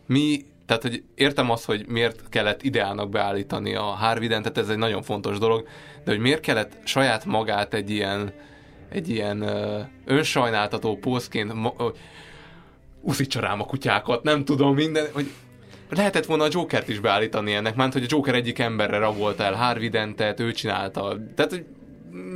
[0.05, 4.69] Mi, tehát hogy értem azt, hogy miért kellett ideálnak beállítani a Harvey Dent, tehát ez
[4.69, 5.67] egy nagyon fontos dolog,
[6.03, 8.33] de hogy miért kellett saját magát egy ilyen
[8.89, 11.73] egy ilyen ö, önsajnáltató pózként ma,
[13.39, 15.31] rám a kutyákat, nem tudom, minden, hogy
[15.89, 19.53] lehetett volna a Jokert is beállítani ennek, mert hogy a Joker egyik emberre rabolt el
[19.53, 21.65] Harvey Dentet, ő csinálta, tehát hogy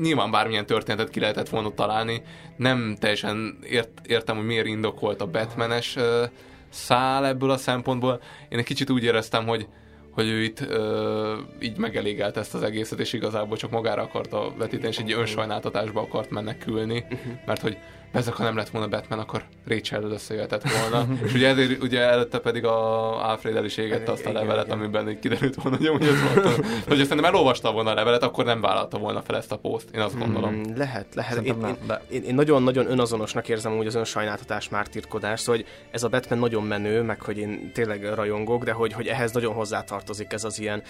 [0.01, 2.21] nyilván bármilyen történetet ki lehetett volna találni,
[2.55, 6.23] nem teljesen ért, értem, hogy miért indokolt a Batmanes ö,
[6.69, 8.21] szál ebből a szempontból.
[8.49, 9.67] Én egy kicsit úgy éreztem, hogy
[10.11, 14.87] hogy ő itt ö, így megelégelt ezt az egészet, és igazából csak magára akarta vetíteni,
[14.87, 17.05] és egy önsajnáltatásba akart menekülni,
[17.45, 17.77] mert hogy
[18.11, 21.05] ezek, ha nem lett volna Batman, akkor Rachel összejöhetett volna.
[21.25, 24.77] és ugye, ezért, ugye előtte pedig a Alfred el is égette azt a levelet, igen.
[24.77, 26.45] amiben így kiderült volna, hogy amúgy ez volt.
[26.45, 26.49] a-
[26.87, 29.89] Hogy azt szerintem elolvasta volna a levelet, akkor nem vállalta volna fel ezt a poszt.
[29.95, 30.53] Én azt gondolom.
[30.53, 31.37] Mm, lehet, lehet.
[31.45, 31.77] Én, én,
[32.09, 36.63] én, én nagyon-nagyon önazonosnak érzem úgy az önsajnáltatás, mártírkodás, szóval, hogy ez a Batman nagyon
[36.63, 40.81] menő, meg hogy én tényleg rajongok, de hogy, hogy ehhez nagyon hozzátartozik ez az ilyen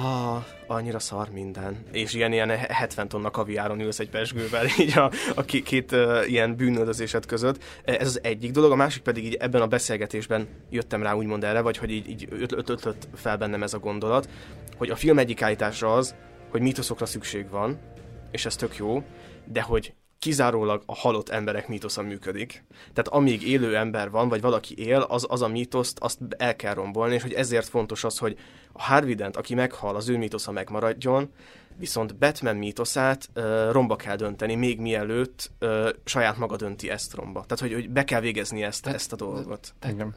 [0.00, 1.82] Ah, annyira szar minden.
[1.92, 6.30] És ilyen, ilyen 70 tonna kaviáron ülsz egy pesgővel, így a, a két, két uh,
[6.30, 7.62] ilyen bűnöldözésed között.
[7.84, 11.60] Ez az egyik dolog, a másik pedig így ebben a beszélgetésben jöttem rá úgymond erre,
[11.60, 14.28] vagy hogy így, így öt, öt, ötlött fel bennem ez a gondolat,
[14.76, 16.14] hogy a film egyik állítása az,
[16.50, 17.78] hogy mítoszokra szükség van,
[18.30, 19.02] és ez tök jó,
[19.44, 22.64] de hogy kizárólag a halott emberek mítosza működik.
[22.78, 26.74] Tehát amíg élő ember van, vagy valaki él, az, az a mítoszt, azt el kell
[26.74, 28.36] rombolni, és hogy ezért fontos az, hogy
[28.72, 31.32] a Harvey Dent, aki meghal, az ő mítosza megmaradjon,
[31.76, 37.44] viszont Batman mítoszát ö, romba kell dönteni, még mielőtt ö, saját maga dönti ezt romba.
[37.46, 39.74] Tehát, hogy, hogy be kell végezni ezt, ezt a dolgot.
[39.88, 40.14] Igen.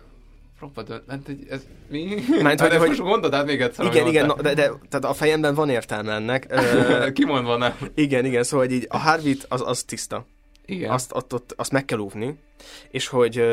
[0.62, 2.16] Rompa dönt, ment egy, ez mi?
[2.30, 4.54] Mert, Mert hogy- hogy, most mondod át még egyszer, Igen, igen, mondtál.
[4.54, 6.54] no, de, de tehát a fejemben van értelme ennek.
[7.14, 7.74] Kimondva nem.
[7.96, 10.26] igen, igen, szóval hogy így a harvey az, az tiszta.
[10.66, 10.92] Igen.
[10.92, 12.40] Azt, azt, azt, azt meg kell óvni,
[12.92, 13.44] és hogy,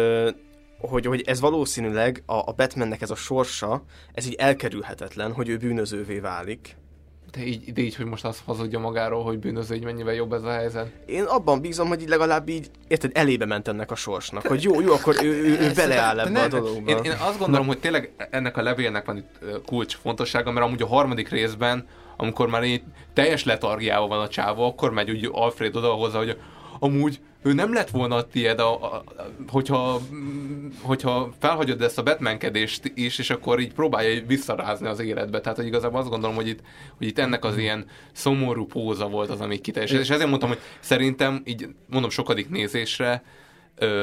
[0.79, 5.57] hogy, hogy ez valószínűleg a, a Batmannek ez a sorsa, ez így elkerülhetetlen, hogy ő
[5.57, 6.77] bűnözővé válik.
[7.31, 10.43] De így, de így, hogy most azt hazudja magáról, hogy bűnöző, így mennyivel jobb ez
[10.43, 10.93] a helyzet.
[11.07, 14.81] Én abban bízom, hogy így legalább így, érted, elébe ment ennek a sorsnak, hogy jó,
[14.81, 16.91] jó, akkor ő, ő, ő beleáll ebbe a dologba.
[16.91, 20.83] Én, én azt gondolom, hogy tényleg ennek a levélnek van itt kulcs fontossága, mert amúgy
[20.83, 22.83] a harmadik részben, amikor már így
[23.13, 26.39] teljes letargiával van a csávó, akkor megy úgy Alfred oda hozzá, hogy
[26.79, 29.05] amúgy ő nem lett volna a tied, a, a, a,
[29.49, 30.01] hogyha,
[30.83, 35.41] hogyha felhagyod ezt a Batmankedést is, és akkor így próbálja visszarázni az életbe.
[35.41, 36.61] Tehát, hogy igazából azt gondolom, hogy itt,
[36.97, 40.05] hogy itt ennek az ilyen szomorú póza volt az, ami kiteljesített.
[40.05, 43.23] És ezért mondtam, hogy szerintem, így mondom sokadik nézésre,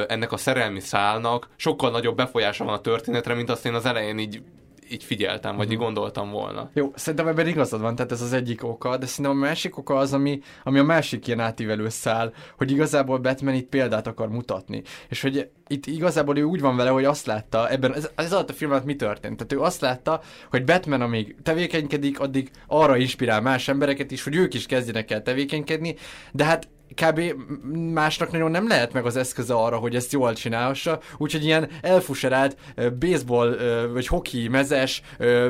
[0.08, 4.18] ennek a szerelmi szálnak sokkal nagyobb befolyása van a történetre, mint azt én az elején
[4.18, 4.42] így,
[4.90, 6.70] így figyeltem, vagy így gondoltam volna.
[6.74, 9.96] Jó, szerintem ebben igazad van, tehát ez az egyik oka, de szerintem a másik oka
[9.96, 14.82] az, ami, ami a másik ilyen átívelő szál, hogy igazából Batman itt példát akar mutatni.
[15.10, 18.50] És hogy itt igazából ő úgy van vele, hogy azt látta, ebben, ez, ez alatt
[18.50, 19.36] a film alatt mi történt?
[19.38, 24.36] Tehát ő azt látta, hogy Batman amíg tevékenykedik, addig arra inspirál más embereket is, hogy
[24.36, 25.96] ők is kezdjenek el tevékenykedni,
[26.32, 27.22] de hát kb.
[27.94, 32.58] másnak nagyon nem lehet meg az eszköze arra, hogy ezt jól csinálhassa, úgyhogy ilyen elfuserált
[33.00, 33.58] baseball
[33.94, 35.02] vagy hoki mezes,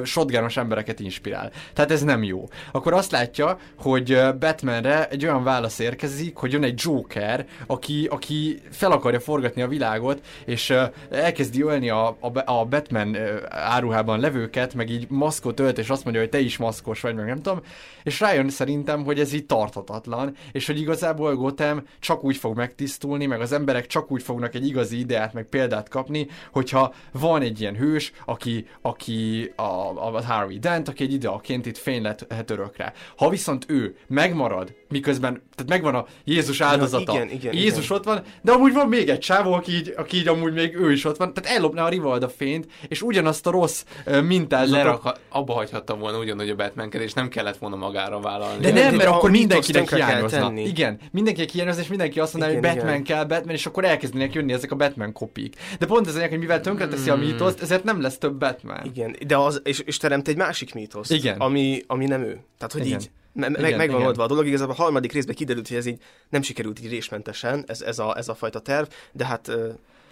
[0.03, 1.51] shotgunos embereket inspirál.
[1.73, 2.47] Tehát ez nem jó.
[2.71, 8.61] Akkor azt látja, hogy Batmanre egy olyan válasz érkezik, hogy jön egy Joker, aki, aki
[8.71, 10.73] fel akarja forgatni a világot, és
[11.11, 13.17] elkezdi ölni a, a, Batman
[13.49, 17.25] áruhában levőket, meg így maszkot ölt, és azt mondja, hogy te is maszkos vagy, meg
[17.25, 17.61] nem tudom,
[18.03, 23.25] és rájön szerintem, hogy ez így tarthatatlan, és hogy igazából Gotham csak úgy fog megtisztulni,
[23.25, 27.61] meg az emberek csak úgy fognak egy igazi ideát, meg példát kapni, hogyha van egy
[27.61, 29.61] ilyen hős, aki, aki a,
[30.05, 32.93] a Harvey Dent, aki egy ideaként itt fénylet örökre.
[33.17, 37.97] Ha viszont ő megmarad, miközben, tehát megvan a Jézus áldozata, igen, igen, Jézus igen.
[37.97, 40.91] ott van, de amúgy van még egy csávó, aki így, aki így amúgy még ő
[40.91, 43.83] is ott van, tehát ellopná a Rivalda fényt, és ugyanazt a rossz
[44.23, 48.61] mintázatot Lerak, abba hagyhatta volna ugyanúgy a batman és nem kellett volna magára vállalni.
[48.61, 50.53] De nem, mert akkor mindenkinek hiányozna.
[50.55, 53.03] Igen, mindenkinek hiányozna, és mindenki azt mondaná, hogy Batman igen.
[53.03, 55.55] kell, Batman, és akkor elkezdenek jönni ezek a Batman kopik.
[55.79, 57.21] De pont ez hogy mivel tönkreteszi Hmm.
[57.21, 58.79] a mítoszt, ezért nem lesz több Batman.
[58.83, 61.37] Igen, de az, és, és teremt egy másik mítoszt, Igen.
[61.37, 62.43] Ami, ami nem ő.
[62.57, 62.99] Tehát, hogy Igen.
[62.99, 64.01] így me- Igen, megvan igen.
[64.07, 65.99] oldva a dolog, igazából a harmadik részben kiderült, hogy ez így
[66.29, 69.51] nem sikerült így résmentesen, ez, ez, a, ez a fajta terv, de hát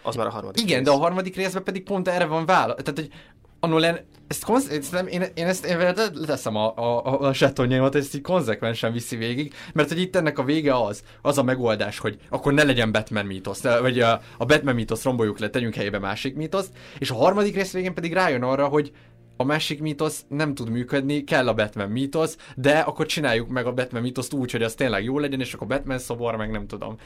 [0.01, 0.85] az már a harmadik Igen, rész.
[0.87, 2.77] de a harmadik részben pedig pont erre van válasz.
[2.83, 3.09] Tehát, hogy
[3.59, 8.15] a Nolan, ezt, konz- nem, én, én ezt én leteszem a, a, a, zsetonjaimat, ezt
[8.15, 12.17] így konzekvensen viszi végig, mert hogy itt ennek a vége az, az a megoldás, hogy
[12.29, 16.35] akkor ne legyen Batman mítosz, vagy a, a Batman mítosz romboljuk le, tegyünk helyébe másik
[16.35, 18.91] mítoszt, és a harmadik rész végén pedig rájön arra, hogy
[19.43, 23.71] a másik mítosz nem tud működni, kell a Batman mítosz, de akkor csináljuk meg a
[23.73, 26.97] Batman mítoszt úgy, hogy az tényleg jó legyen, és akkor Batman szobor, meg nem tudom.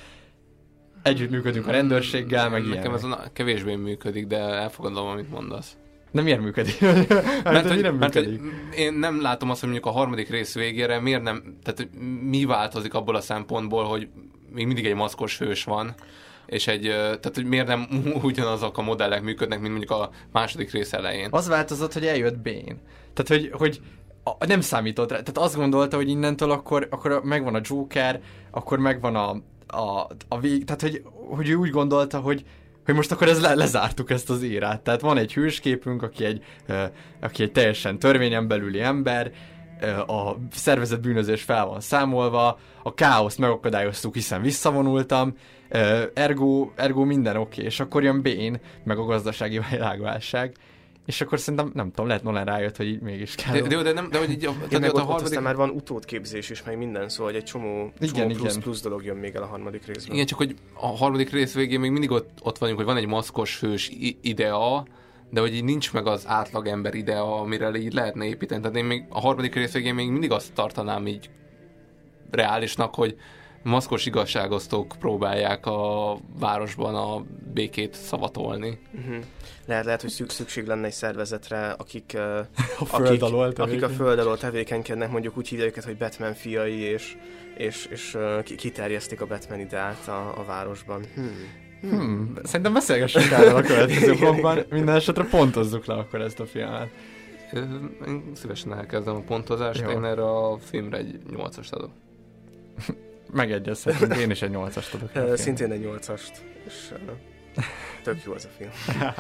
[1.03, 2.93] Együtt működünk a rendőrséggel, meg Nekem ilyenek.
[2.93, 5.77] ez a kevésbé működik, de elfogadom, amit mondasz.
[6.11, 6.81] Nem miért működik?
[6.81, 8.39] mert, Mert, hogy, nem mert működik.
[8.39, 11.89] hogy én nem látom azt, hogy mondjuk a harmadik rész végére miért nem, tehát
[12.29, 14.07] mi változik abból a szempontból, hogy
[14.53, 15.95] még mindig egy maszkos hős van,
[16.47, 17.87] és egy, tehát hogy miért nem
[18.23, 21.27] ugyanazok a modellek működnek, mint mondjuk a második rész elején.
[21.31, 22.75] Az változott, hogy eljött Bane.
[23.13, 23.81] Tehát, hogy, hogy
[24.23, 25.17] a, nem számított rá.
[25.17, 29.29] Tehát azt gondolta, hogy innentől akkor, akkor megvan a Joker, akkor megvan a,
[29.77, 32.45] a, a vég, tehát hogy, hogy ő úgy gondolta, hogy,
[32.85, 34.81] hogy most akkor ez le, lezártuk ezt az érát.
[34.81, 36.83] Tehát van egy hősképünk, aki egy, ö,
[37.21, 39.31] aki egy teljesen törvényen belüli ember,
[39.81, 45.33] ö, a szervezet bűnözés fel van számolva, a káoszt megakadályoztuk, hiszen visszavonultam,
[46.13, 47.65] ergo, ergo minden oké, okay.
[47.65, 50.55] és akkor jön Bane, meg a gazdasági világválság,
[51.07, 53.53] és akkor szerintem, nem tudom, lehet Nolan rájött, hogy így mégis kell.
[53.53, 55.25] De, de, de, nem, de hogy így tehát meg ott ott, a harmadik...
[55.25, 58.59] aztán már van utódképzés is, meg minden, szóval egy csomó, Igen, csomó plusz, igen.
[58.59, 60.13] plusz dolog jön még el a harmadik részben.
[60.13, 63.07] Igen, csak hogy a harmadik rész végén még mindig ott, ott vagyunk, hogy van egy
[63.07, 64.85] maszkos hős idea,
[65.29, 68.61] de hogy így nincs meg az átlagember idea, amire így lehetne építeni.
[68.61, 71.29] Tehát én még a harmadik rész végén még mindig azt tartanám így
[72.31, 73.17] reálisnak, hogy
[73.67, 77.23] maszkos igazságosztók próbálják a városban a
[77.53, 78.79] békét szavatolni.
[78.99, 79.15] Uh-huh.
[79.65, 82.17] Lehet, lehet, hogy szük- szükség lenne egy szervezetre, akik,
[82.79, 85.97] A föld akik, alól akik a tevékeny- föld alól tevékenykednek, mondjuk úgy hívják őket, hogy
[85.97, 87.17] Batman fiai, és,
[87.57, 91.01] és, és ki- kiterjesztik a Batman ideát a, a városban.
[91.15, 91.65] Hmm.
[91.81, 96.89] Hmm, szerintem beszélgessünk erről a következő blogban, minden esetre pontozzuk le akkor ezt a filmet.
[98.07, 99.89] Én szívesen elkezdem a pontozást, Jó.
[99.89, 101.89] én erre a filmre egy 8-ast adok.
[103.31, 105.07] Megegyezhetünk, én is egy nyolcast adok.
[105.07, 105.37] a Uh, filmnek.
[105.37, 106.31] szintén egy nyolcast,
[106.65, 106.93] és
[108.03, 108.69] tök jó az a film.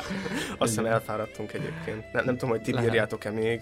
[0.57, 2.11] Azt hiszem elfáradtunk egyébként.
[2.13, 3.61] Nem, nem tudom, hogy ti bírjátok-e még,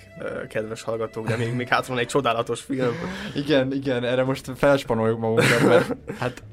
[0.50, 2.94] kedves hallgatók, de még, még hát van egy csodálatos film.
[3.36, 6.44] Igen, igen, erre most felspanoljuk magunkat, mert hát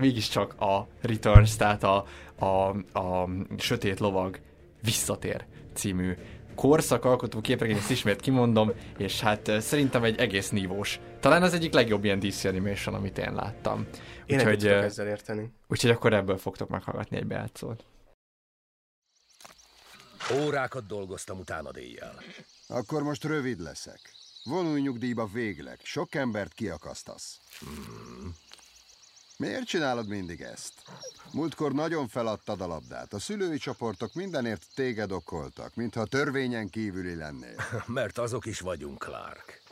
[0.00, 2.04] mégiscsak a Returns, tehát a,
[2.38, 4.38] a, a Sötét Lovag
[4.82, 6.14] visszatér című
[6.54, 11.00] korszakalkotó képregény, ezt ismét kimondom, és hát szerintem egy egész nívós.
[11.20, 13.86] Talán az egyik legjobb ilyen DC animation, amit én láttam.
[14.26, 15.52] Én egyet tudok eh, ezzel érteni.
[15.68, 17.84] úgyhogy akkor ebből fogtok meghallgatni egy bejátszót.
[20.44, 22.14] Órákat dolgoztam utána déjjel.
[22.68, 24.00] Akkor most rövid leszek.
[24.44, 25.80] Vonulj nyugdíjba végleg.
[25.82, 27.40] Sok embert kiakasztasz.
[29.36, 30.72] Miért csinálod mindig ezt?
[31.32, 33.12] Múltkor nagyon feladtad a labdát.
[33.12, 37.56] A szülői csoportok mindenért téged okoltak, mintha törvényen kívüli lennél.
[37.86, 39.62] Mert azok is vagyunk, Clark.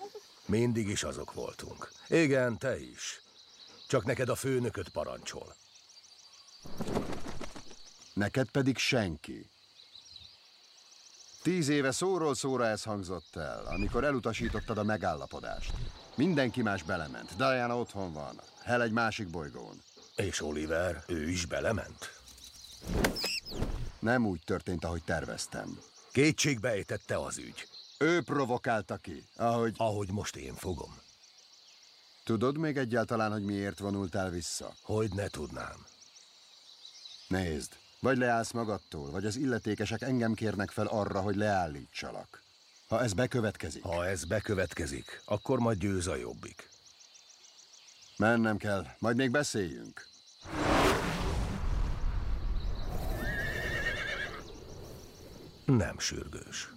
[0.46, 1.90] Mindig is azok voltunk.
[2.08, 3.20] Igen, te is.
[3.88, 5.54] Csak neked a főnököt parancsol.
[8.12, 9.50] Neked pedig senki.
[11.42, 15.72] Tíz éve szóról szóra ez hangzott el, amikor elutasítottad a megállapodást.
[16.14, 17.36] Mindenki más belement.
[17.36, 18.40] Diana otthon van.
[18.62, 19.82] Hell egy másik bolygón.
[20.20, 22.12] És Oliver, ő is belement?
[23.98, 25.80] Nem úgy történt, ahogy terveztem.
[26.12, 27.68] Kétségbe ejtette az ügy.
[27.98, 29.74] Ő provokálta ki, ahogy...
[29.76, 30.98] Ahogy most én fogom.
[32.24, 34.74] Tudod még egyáltalán, hogy miért vonultál vissza?
[34.82, 35.86] Hogy ne tudnám.
[37.28, 42.42] Nézd, vagy leállsz magadtól, vagy az illetékesek engem kérnek fel arra, hogy leállítsalak.
[42.88, 43.82] Ha ez bekövetkezik.
[43.82, 46.68] Ha ez bekövetkezik, akkor majd győz a jobbik.
[48.16, 50.09] Mennem kell, majd még beszéljünk.
[55.64, 56.68] Nem sürgős.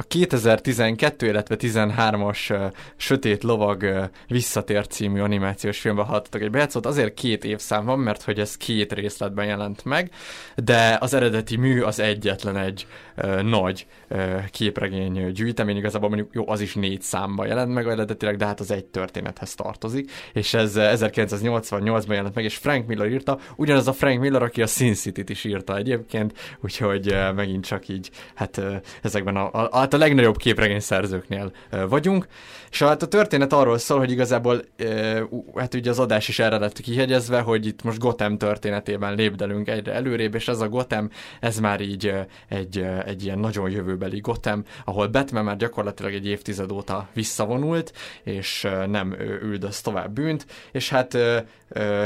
[0.00, 6.86] A 2012, illetve 13-as uh, Sötét Lovag uh, Visszatér című animációs filmben hallottatok egy bejátszót.
[6.86, 10.10] Azért két évszám van, mert hogy ez két részletben jelent meg,
[10.56, 16.48] de az eredeti mű az egyetlen egy uh, nagy uh, képregény gyűjtemény, igazából mondjuk jó,
[16.48, 20.76] az is négy számban jelent meg eredetileg, de hát az egy történethez tartozik, és ez
[20.76, 24.94] uh, 1988-ban jelent meg, és Frank Miller írta, ugyanaz a Frank Miller, aki a Sin
[24.94, 29.88] City-t is írta egyébként, úgyhogy uh, megint csak így, hát uh, ezekben a, a, a
[29.90, 31.52] hát a legnagyobb képregény szerzőknél
[31.88, 32.26] vagyunk.
[32.70, 34.62] És hát a történet arról szól, hogy igazából
[35.54, 39.92] hát ugye az adás is erre lett kihegyezve, hogy itt most Gotham történetében lépdelünk egyre
[39.92, 41.10] előrébb, és ez a Gotham,
[41.40, 42.14] ez már így
[42.48, 48.68] egy, egy ilyen nagyon jövőbeli Gotham, ahol Batman már gyakorlatilag egy évtized óta visszavonult, és
[48.86, 51.18] nem üldöz tovább bűnt, és hát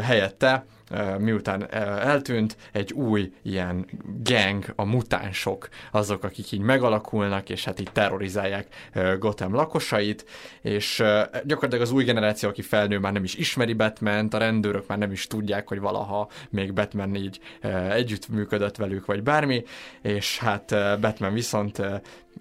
[0.02, 0.64] helyette
[1.18, 3.86] miután eltűnt, egy új ilyen
[4.22, 8.66] gang, a mutánsok, azok, akik így megalakulnak, és hát így terrorizálják
[9.18, 10.24] Gotham lakosait,
[10.60, 11.02] és
[11.44, 15.12] gyakorlatilag az új generáció, aki felnő, már nem is ismeri batman a rendőrök már nem
[15.12, 17.40] is tudják, hogy valaha még Batman így
[17.90, 19.62] együtt működött velük, vagy bármi,
[20.02, 21.82] és hát Batman viszont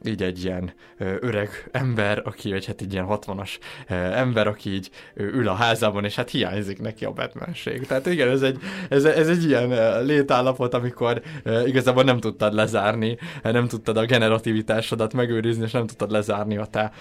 [0.04, 3.50] így egy ilyen öreg ember, aki, vagy hát egy ilyen 60-as
[3.90, 7.86] ö, ember, aki így ül a házában, és hát hiányzik neki a Batmanség.
[7.86, 8.58] Tehát igen, ez egy,
[8.90, 11.22] ez, ez egy ilyen létállapot, amikor
[11.66, 16.92] igazából nem tudtad lezárni, nem tudtad a generativitásodat megőrizni, és nem tudtad lezárni a te,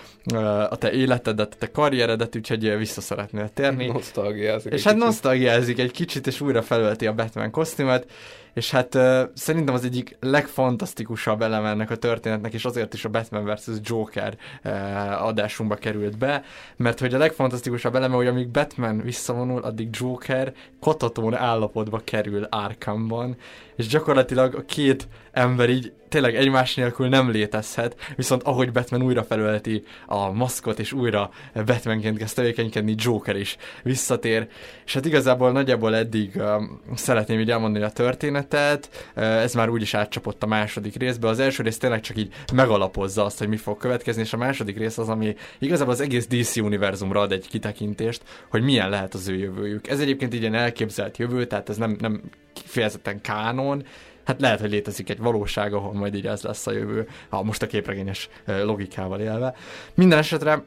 [0.71, 3.87] a te életedet, a te karrieredet, úgyhogy vissza szeretnél térni.
[3.87, 4.73] Nosztalgiázik.
[4.73, 8.07] És hát nosztalgiázik egy kicsit, és újra felölti a Batman kosztümöt,
[8.55, 13.09] és hát uh, szerintem az egyik legfantasztikusabb eleme ennek a történetnek, és azért is a
[13.09, 13.71] Batman vs.
[13.83, 16.43] Joker uh, adásunkba került be,
[16.77, 23.37] mert hogy a legfantasztikusabb eleme, hogy amíg Batman visszavonul, addig Joker katatón állapotba kerül Arkhamban,
[23.77, 29.25] és gyakorlatilag a két ember így tényleg egymás nélkül nem létezhet, viszont ahogy Batman újra
[29.25, 34.49] felölti a maszkot, és újra Batmanként kezd tevékenykedni, Joker is visszatér,
[34.85, 36.63] és hát igazából nagyjából eddig uh,
[36.95, 41.63] szeretném így elmondani a történetet, uh, ez már úgyis átcsapott a második részbe, az első
[41.63, 45.09] rész tényleg csak így megalapozza azt, hogy mi fog következni, és a második rész az,
[45.09, 49.89] ami igazából az egész DC univerzumra ad egy kitekintést, hogy milyen lehet az ő jövőjük.
[49.89, 53.85] Ez egyébként így ilyen elképzelt jövő, tehát ez nem, nem kifejezetten kánon,
[54.25, 57.63] hát lehet, hogy létezik egy valóság, ahol majd így ez lesz a jövő, ha most
[57.63, 59.55] a képregényes logikával élve.
[59.95, 60.65] Minden esetre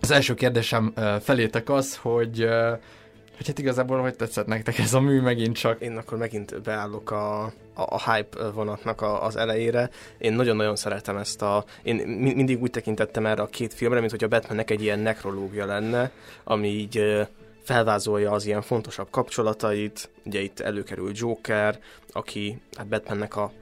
[0.00, 2.48] az első kérdésem felétek az, hogy
[3.36, 5.80] hogy hát igazából hogy tetszett nektek ez a mű megint csak?
[5.80, 9.90] Én akkor megint beállok a, a, a hype vonatnak a, az elejére.
[10.18, 11.64] Én nagyon-nagyon szeretem ezt a...
[11.82, 11.96] Én
[12.34, 16.10] mindig úgy tekintettem erre a két filmre, mint hogy a Batmannek egy ilyen nekrológia lenne,
[16.44, 17.26] ami így
[17.62, 21.78] felvázolja az ilyen fontosabb kapcsolatait, ugye itt előkerül Joker,
[22.12, 23.52] aki hát Batmannek a,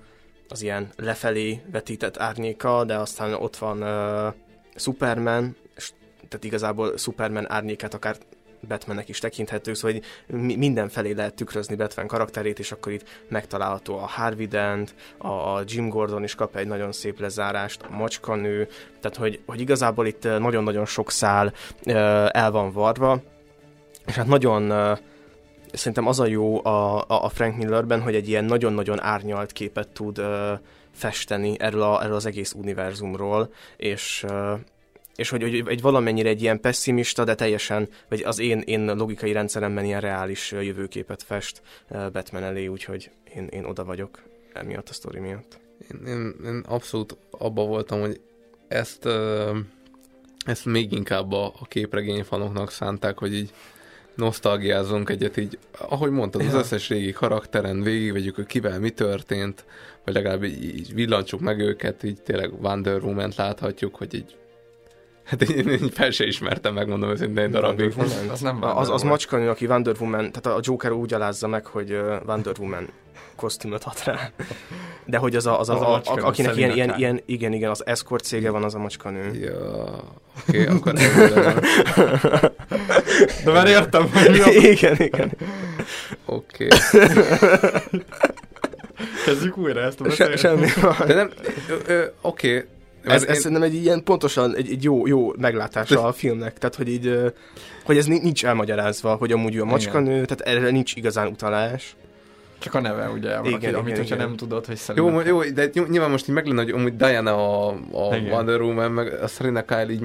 [0.48, 4.34] az ilyen lefelé vetített árnyéka, de aztán ott van uh,
[4.74, 5.90] Superman, és,
[6.28, 8.16] tehát igazából Superman árnyékát akár
[8.68, 14.06] Batmannek is tekinthető, szóval hogy mindenfelé lehet tükrözni Batman karakterét, és akkor itt megtalálható a
[14.06, 18.68] Harvey Dent, a, a Jim Gordon is kap egy nagyon szép lezárást, a macskanő,
[19.00, 21.52] tehát hogy, hogy igazából itt nagyon-nagyon sok szál
[22.32, 23.22] el van varva,
[24.10, 24.98] és hát nagyon uh,
[25.72, 30.18] szerintem az a jó a, a Frank Millerben, hogy egy ilyen nagyon-nagyon árnyalt képet tud
[30.18, 30.52] uh,
[30.94, 34.58] festeni erről, a, erről az egész univerzumról, és uh,
[35.16, 39.32] és hogy, hogy egy valamennyire egy ilyen pessimista, de teljesen, vagy az én, én logikai
[39.32, 44.22] rendszeremben ilyen reális jövőképet fest Batman elé, úgyhogy én, én oda vagyok
[44.52, 45.58] emiatt a sztori miatt.
[45.90, 48.20] Én, én, én abszolút abba voltam, hogy
[48.68, 49.08] ezt,
[50.46, 53.52] ezt még inkább a, a képregényfanoknak szánták, hogy így
[54.20, 59.64] nosztalgiázunk egyet így, ahogy mondtad, az összes régi karakteren végigvegyük, hogy kivel mi történt,
[60.04, 64.36] vagy legalább így, villancsuk meg őket, így tényleg Wonder Woman-t láthatjuk, hogy így
[65.30, 67.94] Hát én, én fel se ismertem, megmondom őszintén egy darabig.
[68.30, 72.00] Az, nem az, az macskanő, aki Wonder Woman, tehát a Joker úgy alázza meg, hogy
[72.26, 72.88] Wonder Woman
[73.36, 74.30] kosztümöt ad rá.
[75.04, 77.70] De hogy az a, az, az, a, a, a akinek ilyen, ilyen, ilyen, igen, igen,
[77.70, 79.34] az escort cége van, az a macskanő.
[79.34, 80.04] Ja,
[80.48, 80.92] oké, okay, akkor
[83.44, 84.50] De már értem, hogy mi a...
[84.50, 85.32] Igen, igen.
[86.24, 86.68] Oké.
[89.24, 90.66] Kezdjük újra ezt a Se, Semmi
[91.06, 91.30] De nem,
[92.20, 92.66] oké,
[93.02, 96.88] Ez, ez szerintem egy ilyen pontosan egy, egy jó, jó meglátása a filmnek, tehát hogy
[96.88, 97.32] így,
[97.84, 101.96] hogy ez ni- nincs elmagyarázva, hogy amúgy ő a macskanő, tehát erre nincs igazán utalás.
[102.58, 104.26] Csak a neve, ugye, Igen, igen, amit, igen, hogyha igen.
[104.26, 105.12] nem tudod, hogy Jó, szerintem...
[105.14, 108.32] mo- jó, de ny- nyilván most így meglenne, hogy amúgy Diana a, a Igen.
[108.32, 110.02] Wonder Woman, meg a Serena Kyle így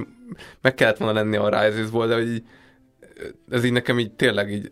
[0.61, 2.43] meg kellett volna lenni a Rises-ból, de hogy így,
[3.49, 4.67] ez így nekem így tényleg így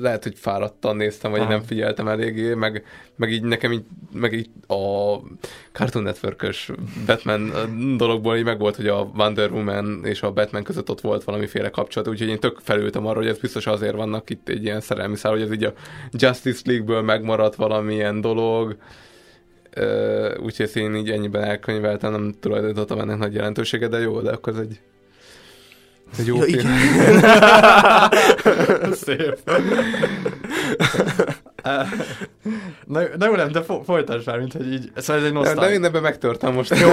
[0.00, 1.50] lehet, hogy fáradtan néztem, vagy Aha.
[1.50, 2.84] nem figyeltem eléggé, meg,
[3.16, 5.14] meg így nekem így, meg így a
[5.72, 6.46] Cartoon network
[7.06, 7.52] Batman
[7.96, 12.08] dologból így megvolt, hogy a Wonder Woman és a Batman között ott volt valamiféle kapcsolat,
[12.08, 15.32] úgyhogy én tök felültem arra, hogy ez biztos azért vannak itt egy ilyen szerelmi szál,
[15.32, 15.72] hogy ez így a
[16.10, 18.76] Justice League-ből megmaradt valamilyen dolog,
[20.38, 24.52] úgyhogy ezt én így ennyiben elkönyveltem, nem tulajdonítottam ennek nagy jelentőséget, de jó, de akkor
[24.52, 24.80] ez egy,
[26.18, 26.66] egy jó Ja, igen.
[29.04, 29.38] Szép.
[32.86, 35.38] na, na jó, nem, de fo- folytasd már, mint hogy így, szóval ez egy de,
[35.38, 35.68] nosztalgia.
[35.68, 36.78] de én ebben megtörtem most.
[36.78, 36.88] Jó.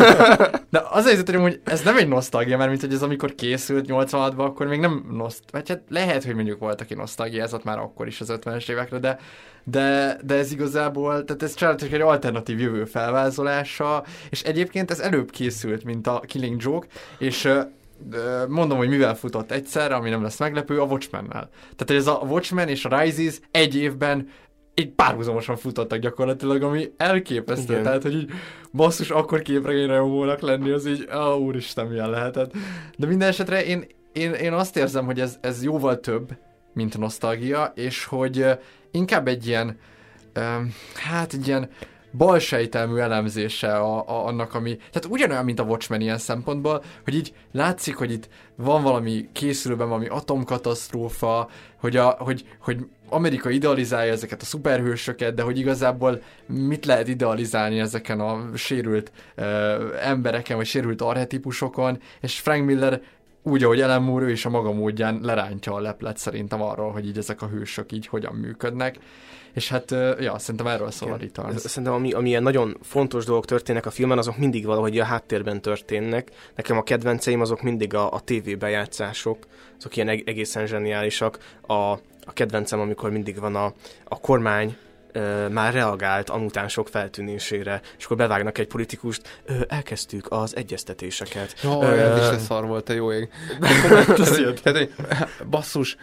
[0.69, 4.35] De az helyzet, hogy ez nem egy nosztalgia, mert mint hogy ez amikor készült 86-ban,
[4.37, 5.43] akkor még nem noszt...
[5.51, 9.17] Vagy hát lehet, hogy mondjuk volt, aki nosztalgiázott már akkor is az 50-es évekre, de,
[9.63, 15.31] de, de ez igazából, tehát ez családos egy alternatív jövő felvázolása, és egyébként ez előbb
[15.31, 17.49] készült, mint a Killing Joke, és
[18.47, 21.49] mondom, hogy mivel futott egyszerre, ami nem lesz meglepő, a Watchmen-nel.
[21.61, 24.29] Tehát hogy ez a Watchmen és a Rises egy évben
[24.75, 27.71] így párhuzamosan futottak gyakorlatilag, ami elképesztő.
[27.71, 27.83] Igen.
[27.83, 28.31] Tehát, hogy így
[28.73, 32.51] basszus, akkor képregényre jónak lenni, az így, ó, úristen, milyen lehetett.
[32.97, 36.37] De minden esetre én, én, én azt érzem, hogy ez, ez jóval több,
[36.73, 38.45] mint nosztalgia, és hogy
[38.91, 39.77] inkább egy ilyen,
[40.33, 41.69] öm, hát egy ilyen
[42.11, 44.75] balsejtelmű elemzése a, a, annak, ami...
[44.75, 49.87] Tehát ugyanolyan, mint a Watchmen ilyen szempontból, hogy így látszik, hogy itt van valami készülőben,
[49.87, 51.49] valami atomkatasztrófa,
[51.79, 57.79] hogy, a, hogy, hogy Amerika idealizálja ezeket a szuperhősöket, de hogy igazából mit lehet idealizálni
[57.79, 59.45] ezeken a sérült uh,
[60.01, 63.01] embereken, vagy sérült arhetipusokon, és Frank Miller
[63.43, 67.17] úgy, ahogy Ellen Moore, ő a maga módján lerántja a leplet szerintem arról, hogy így
[67.17, 68.99] ezek a hősök így hogyan működnek.
[69.53, 71.61] És hát, ja, szerintem erről szól a Returns.
[71.61, 75.61] Szerintem ami, ami ilyen nagyon fontos dolgok történnek a filmen, azok mindig valahogy a háttérben
[75.61, 76.31] történnek.
[76.55, 79.37] Nekem a kedvenceim azok mindig a, a TV bejátszások,
[79.77, 81.37] azok ilyen eg- egészen zseniálisak.
[81.61, 81.73] A,
[82.25, 83.73] a kedvencem, amikor mindig van a,
[84.03, 84.77] a kormány,
[85.11, 91.55] ö, már reagált a mutánsok feltűnésére, és akkor bevágnak egy politikust, ö, elkezdtük az egyeztetéseket.
[91.63, 93.29] Ö, ez is egy szar volt, te jó ég.
[94.63, 94.89] tehát,
[95.49, 95.97] basszus,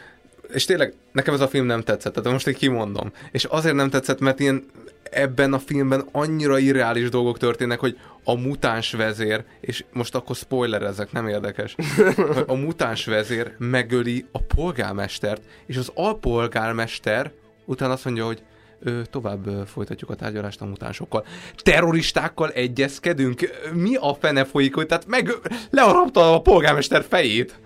[0.53, 3.13] és tényleg nekem ez a film nem tetszett, tehát most így kimondom.
[3.33, 4.65] És azért nem tetszett, mert ilyen
[5.11, 10.83] ebben a filmben annyira irreális dolgok történnek, hogy a mutáns vezér, és most akkor spoiler
[10.83, 11.75] ezek, nem érdekes,
[12.47, 17.31] a mutáns vezér megöli a polgármestert, és az alpolgármester
[17.65, 18.43] utána azt mondja, hogy
[18.81, 21.27] ö, tovább ö, folytatjuk a tárgyalást a mutánsokkal.
[21.57, 23.41] Terroristákkal egyezkedünk?
[23.73, 25.31] Mi a fene folyik, hogy tehát meg
[25.71, 27.59] leharapta a polgármester fejét?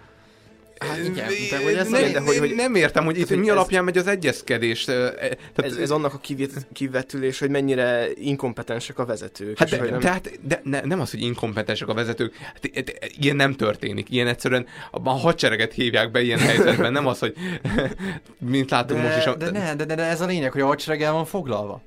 [0.88, 3.48] Hát igen, de hogy ez nem, de hogy- hogy- nem értem, hogy itt hogy mi
[3.48, 4.88] ez- alapján megy az egyezkedés.
[4.88, 9.58] e, Tehát, Ez, ez annak a kivet, kivetülés, hogy mennyire inkompetensek a vezetők.
[9.58, 12.70] Hát de, hogy nem- de, hát, de ne, nem az, hogy inkompetensek a vezetők, hát,
[12.74, 14.10] e- e- ilyen nem történik.
[14.10, 17.34] Ilyen egyszerűen a hadsereget hívják be ilyen helyzetben, nem az, hogy
[18.38, 19.24] mint látunk most is.
[19.24, 21.24] De, A, de, ne, de, de, de ez a lényeg, hogy a hadsereg el van
[21.26, 21.82] foglalva.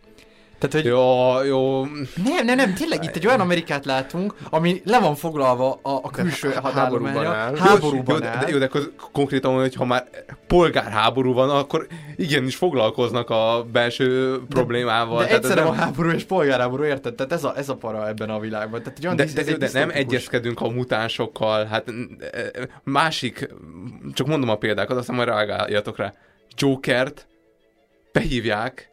[0.60, 0.86] Tehát, hogy...
[0.86, 1.86] Jó, jó.
[2.24, 6.10] Nem, nem, nem, tényleg itt egy olyan Amerikát látunk, ami le van foglalva a, a
[6.10, 7.20] külső há- hadállományra.
[7.20, 7.68] háborúban áll.
[7.68, 8.46] Háborúban jó, de, áll.
[8.46, 10.08] de, jó, de akkor konkrétan, hogy ha már
[10.48, 15.20] polgárháború van, akkor igenis foglalkoznak a belső problémával.
[15.20, 17.14] De Tehát ez egyszerre nem- van háború és polgárháború, érted?
[17.16, 18.82] Tehát ez a, ez a para ebben a világban.
[18.84, 21.90] Tehát egy olyan De, disz- de, de, de nem egyezkedünk a mutánsokkal, hát
[22.32, 22.52] e,
[22.84, 23.50] másik,
[24.14, 26.14] csak mondom a példákat, aztán majd reagáljatok rá.
[26.58, 27.28] Jokert
[28.12, 28.90] behívják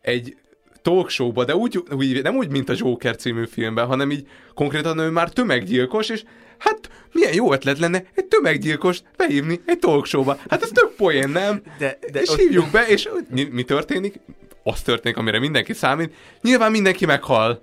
[0.00, 0.36] egy
[0.82, 5.08] talkshowba, de úgy, úgy, nem úgy, mint a Joker című filmben, hanem így konkrétan ő
[5.10, 6.22] már tömeggyilkos, és
[6.58, 10.38] hát milyen jó ötlet lenne egy tömeggyilkost behívni egy talkshowba.
[10.48, 11.62] Hát ez tök poén, nem?
[11.78, 14.14] De, de és ott- hívjuk be, és mi, mi történik?
[14.62, 16.14] Az történik, amire mindenki számít.
[16.40, 17.62] Nyilván mindenki meghal.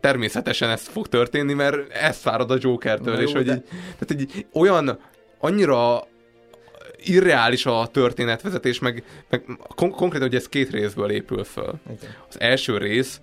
[0.00, 3.62] Természetesen ez fog történni, mert ez fárad a Jokertől, Na és jó, hogy de- így,
[3.98, 4.98] tehát így olyan
[5.38, 6.06] annyira
[7.08, 9.44] irreális a történetvezetés, meg, meg
[9.74, 11.74] kon- konkrétan, hogy ez két részből épül föl.
[11.86, 12.14] Igen.
[12.28, 13.20] Az első rész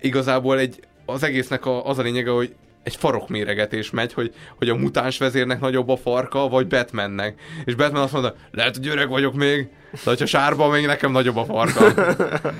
[0.00, 4.74] igazából egy, az egésznek a, az a lényege, hogy egy farokméregetés megy, hogy, hogy a
[4.74, 7.40] mutáns vezérnek nagyobb a farka, vagy Batmannek.
[7.64, 11.36] És Batman azt mondta, lehet, hogy öreg vagyok még, de hogyha sárba, még nekem nagyobb
[11.36, 11.92] a farka.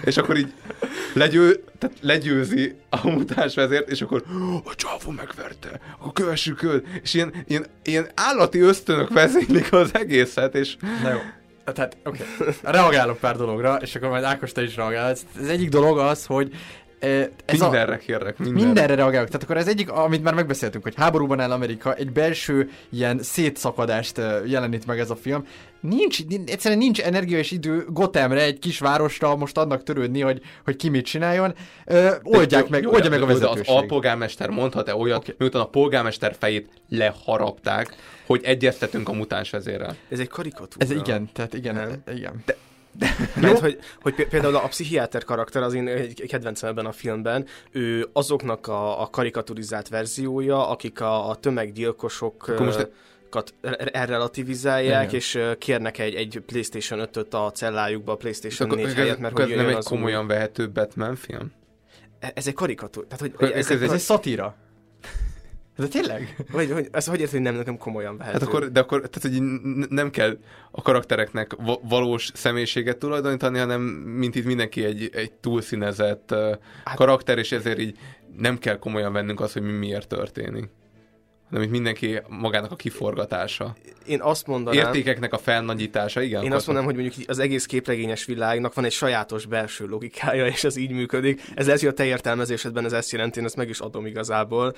[0.04, 0.52] és akkor így
[1.12, 4.22] legyő, tehát legyőzi a mutáns vezért, és akkor
[4.64, 6.86] a csávó megverte, akkor kövessük őt.
[7.02, 11.18] És ilyen, ilyen, ilyen állati ösztönök vezénylik az egészet, és Na jó.
[11.72, 12.24] Tehát, oké.
[12.38, 12.54] Okay.
[12.62, 15.22] Reagálok pár dologra, és akkor majd Ákos te is reagálsz.
[15.40, 16.52] Az egyik dolog az, hogy
[17.00, 18.64] Ez mindenre a, kérlek, mindenre.
[18.64, 19.26] Mindenre reagálok.
[19.26, 24.20] Tehát akkor ez egyik, amit már megbeszéltünk, hogy háborúban áll Amerika, egy belső ilyen szétszakadást
[24.46, 25.46] jelenít meg ez a film.
[25.80, 30.76] Nincs, egyszerűen nincs energia és idő Gothamre, egy kis városra most adnak törődni, hogy, hogy
[30.76, 31.54] ki mit csináljon.
[31.84, 33.68] Ö, oldják jó, meg, jó, oldja meg a vezetőség.
[33.68, 35.34] Az alpolgármester mondhat-e olyat, okay.
[35.38, 37.94] miután a polgármester fejét leharapták,
[38.26, 39.96] hogy egyeztetünk a mutáns vezérrel.
[40.08, 40.84] Ez egy karikatúra.
[40.84, 42.16] Ez igen, tehát igen, nem?
[42.16, 42.42] igen.
[42.46, 42.56] De
[43.40, 48.08] mert hogy, hogy például a pszichiáter karakter az én egy kedvencem ebben a filmben, ő
[48.12, 52.88] azoknak a, a karikaturizált verziója, akik a, a tömeggyilkosok most
[53.92, 55.14] relativizálják, Igen.
[55.14, 59.68] és kérnek egy, egy PlayStation 5-öt a cellájukba, a PlayStation 4 helyett, mert hogy nem
[59.68, 60.26] egy komolyan új...
[60.26, 61.52] vehető Batman film?
[62.20, 63.06] E, ez egy karikatúr.
[63.06, 64.56] Tehát, hogy, ez, ez, ez, ez egy szatíra.
[65.78, 66.36] De tényleg?
[66.50, 68.38] Vagy, hogy, ez hogy érted, hogy nem, nekem komolyan vehető?
[68.38, 69.42] Hát akkor, de akkor, tehát, hogy
[69.88, 70.38] nem kell
[70.70, 76.34] a karaktereknek valós személyiséget tulajdonítani, hanem mint itt mindenki egy, egy túlszínezett
[76.84, 77.98] hát, karakter, és ezért így
[78.36, 80.68] nem kell komolyan vennünk azt, hogy mi miért történik
[81.50, 83.76] hanem itt mindenki magának a kiforgatása.
[84.06, 84.86] Én azt mondanám...
[84.86, 86.42] Értékeknek a felnagyítása, igen.
[86.42, 90.64] Én azt mondanám, hogy mondjuk az egész képregényes világnak van egy sajátos belső logikája, és
[90.64, 91.42] ez így működik.
[91.54, 94.74] Ez lesz, hogy a te értelmezésedben ez ezt jelenti, én ezt meg is adom igazából,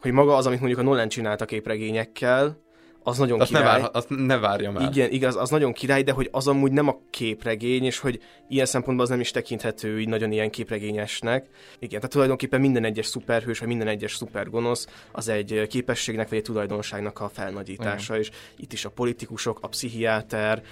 [0.00, 2.58] hogy maga az, amit mondjuk a Nolan csinált a képregényekkel,
[3.02, 3.64] az nagyon azt király.
[3.64, 4.90] Ne vár, azt ne várja már.
[4.90, 8.66] Igen, igaz, az nagyon király, de hogy az amúgy nem a képregény, és hogy ilyen
[8.66, 11.46] szempontból az nem is tekinthető így nagyon ilyen képregényesnek.
[11.78, 16.44] Igen, tehát tulajdonképpen minden egyes szuperhős, vagy minden egyes szupergonosz az egy képességnek, vagy egy
[16.44, 18.26] tulajdonságnak a felnagyítása, Igen.
[18.26, 20.62] és itt is a politikusok, a pszichiáter,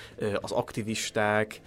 [0.41, 1.61] az aktivisták,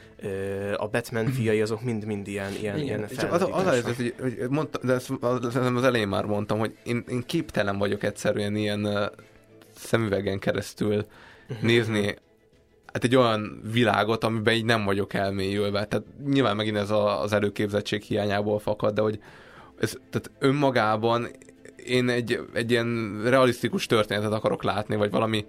[0.78, 4.94] a Batman fiai, azok mind-mind ilyen, ilyen, ilyen az, az, az, hogy, hogy mondta, de
[4.94, 9.12] ezt az, az elején már mondtam, hogy én, én képtelen vagyok egyszerűen ilyen
[9.86, 11.06] szemüvegen keresztül
[11.48, 11.66] mhm.
[11.66, 12.16] nézni
[12.94, 15.86] hát egy olyan világot, amiben így nem vagyok elmélyülve.
[15.86, 19.20] Tehát nyilván megint ez a, az előképzettség hiányából fakad, de hogy
[19.80, 21.28] ez, tehát önmagában
[21.86, 25.46] én egy, egy ilyen realisztikus történetet akarok látni, vagy valami,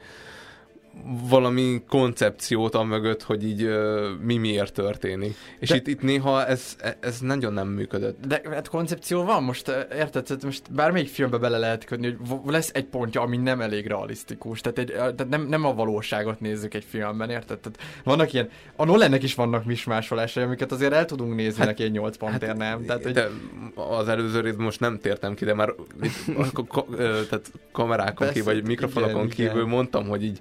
[1.28, 5.36] valami koncepciót mögött, hogy így uh, mi miért történik.
[5.58, 8.26] És de, itt, itt néha ez, ez nagyon nem működött.
[8.26, 12.84] De hát koncepció van, most érted, most bármelyik filmbe bele lehet kötni, hogy lesz egy
[12.84, 17.30] pontja, ami nem elég realisztikus, tehát, egy, tehát nem, nem a valóságot nézzük egy filmben,
[17.30, 17.58] érted?
[17.58, 21.82] Tehát vannak ilyen, a Nolannek is vannak mismásolásai, amiket azért el tudunk nézni hát, neki
[21.82, 22.84] egy 8 pontért, hát, nem?
[22.84, 23.12] Tehát, hogy...
[23.12, 23.28] de
[23.74, 25.72] az előző rész most nem tértem ki, de már
[26.02, 26.84] itt, a, a, a,
[27.28, 29.68] tehát kamerákon kívül, vagy mikrofonokon igen, kívül igen.
[29.68, 30.40] mondtam, hogy így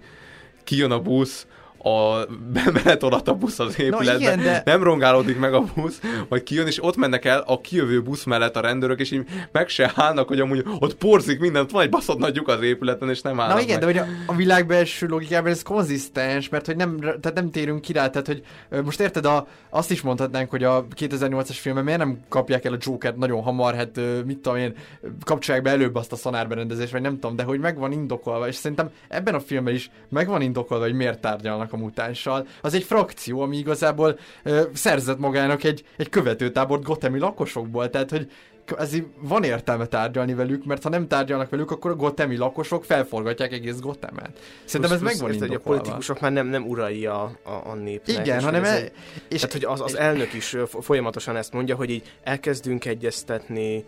[0.64, 1.46] kijön a busz,
[1.84, 2.26] a
[2.74, 4.61] benetolat a busz az épületbe, no, igen, de...
[4.66, 8.56] nem rongálódik meg a busz, majd kijön, és ott mennek el a kijövő busz mellett
[8.56, 12.18] a rendőrök, és így meg se állnak, hogy amúgy ott porzik mindent, van egy baszott
[12.18, 13.93] nagy lyuk az épületen, és nem állnak Na igen, meg.
[13.93, 17.82] de hogy a, a világ belső logikában ez konzisztens, mert hogy nem, tehát nem térünk
[17.82, 18.43] ki rá, tehát hogy
[18.84, 22.77] most érted, a, azt is mondhatnánk, hogy a 2008-as filmben miért nem kapják el a
[22.80, 24.76] Joker nagyon hamar, hát mit tudom én,
[25.24, 28.56] kapcsolják be előbb azt a szanárberendezést, vagy nem tudom, de hogy meg van indokolva, és
[28.56, 32.83] szerintem ebben a filmben is meg van indokolva, hogy miért tárgyalnak a mutánssal, az egy
[32.83, 38.32] frakció, ami igazából ö, szerzett magának egy, egy követőtábort gotemi lakosokból, tehát hogy
[38.77, 43.51] ez van értelme tárgyalni velük, mert ha nem tárgyalnak velük, akkor a gotemi lakosok felforgatják
[43.51, 44.40] egész Gotemet.
[44.66, 48.25] Szerintem ez megvan hogy a politikusok már nem, nem urai a, a, a népnek.
[48.25, 48.64] Igen, hanem...
[48.64, 48.83] Ez,
[49.27, 53.85] és tehát, hogy az, az elnök is folyamatosan ezt mondja, hogy így elkezdünk egyeztetni,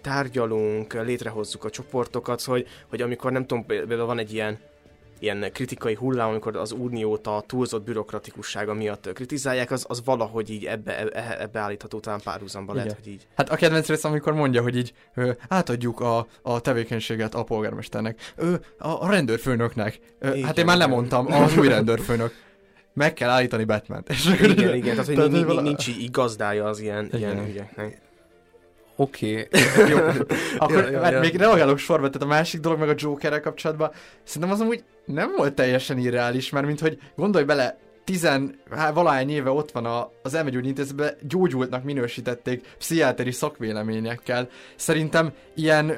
[0.00, 4.58] tárgyalunk, létrehozzuk a csoportokat, hogy, hogy amikor nem tudom, például van egy ilyen
[5.18, 10.64] ilyen kritikai hullám, amikor az uniót a túlzott bürokratikussága miatt kritizálják, az, az valahogy így
[10.64, 13.26] ebbe, ebbe, ebbe állítható talán párhuzamba lehet, hogy így.
[13.36, 18.32] Hát a kedvenc rész, amikor mondja, hogy így ö, átadjuk a, a tevékenységet a polgármesternek,
[18.36, 19.98] ö, a, a rendőrfőnöknek.
[20.18, 22.44] Ö, igen, hát én már lemondtam, az új rendőrfőnök.
[22.92, 24.04] Meg kell állítani batman
[24.40, 28.05] Igen, igen, tehát hogy nincs, nincs így gazdája az ilyen, ilyen ügyeknek.
[28.96, 29.48] Oké.
[29.52, 29.88] Okay.
[29.90, 29.98] Jó.
[30.58, 31.20] Akkor ja, ja, ja.
[31.20, 33.90] még reagálok sorba, tehát a másik dolog meg a Jokerrel kapcsolatban,
[34.24, 39.30] szerintem az amúgy nem volt teljesen irreális, mert mint hogy gondolj bele, tizen, hát valahány
[39.30, 44.48] éve ott van a, az elmegyógyintézetben, gyógyultnak minősítették pszichiáteri szakvéleményekkel.
[44.76, 45.92] Szerintem ilyen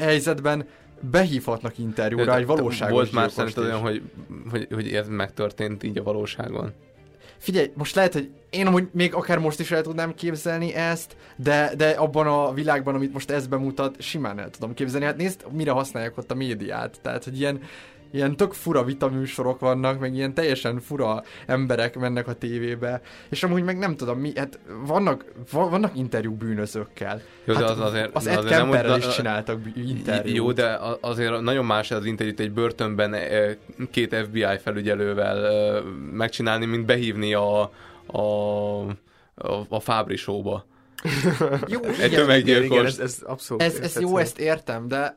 [0.00, 0.66] helyzetben
[1.00, 4.02] behívhatnak interjúra egy valóságos Volt már szerinted olyan, hogy,
[4.50, 6.72] hogy, hogy ez megtörtént így a valóságon?
[7.38, 11.72] Figyelj, most lehet, hogy én amúgy még akár most is el tudnám képzelni ezt, de,
[11.76, 15.06] de abban a világban, amit most ez bemutat, simán el tudom képzelni.
[15.06, 16.98] Hát nézd, mire használják ott a médiát.
[17.02, 17.60] Tehát, hogy ilyen,
[18.10, 23.62] ilyen tök fura vitaműsorok vannak, meg ilyen teljesen fura emberek mennek a tévébe, és amúgy
[23.62, 27.20] meg nem tudom mi, hát vannak, vannak interjú bűnözőkkel.
[27.44, 28.14] Jó, hát de az azért...
[28.14, 30.36] Az Ed Kemperrel is csináltak interjút.
[30.36, 33.14] Jó, de azért nagyon más az interjút egy börtönben
[33.90, 37.60] két FBI felügyelővel megcsinálni, mint behívni a,
[38.06, 38.20] a,
[39.34, 40.66] a, a Fábri show-ba.
[41.66, 42.62] jó, Egy igen.
[42.62, 45.16] Igen, ez, ez abszolút ez, ez jó, ezt értem, de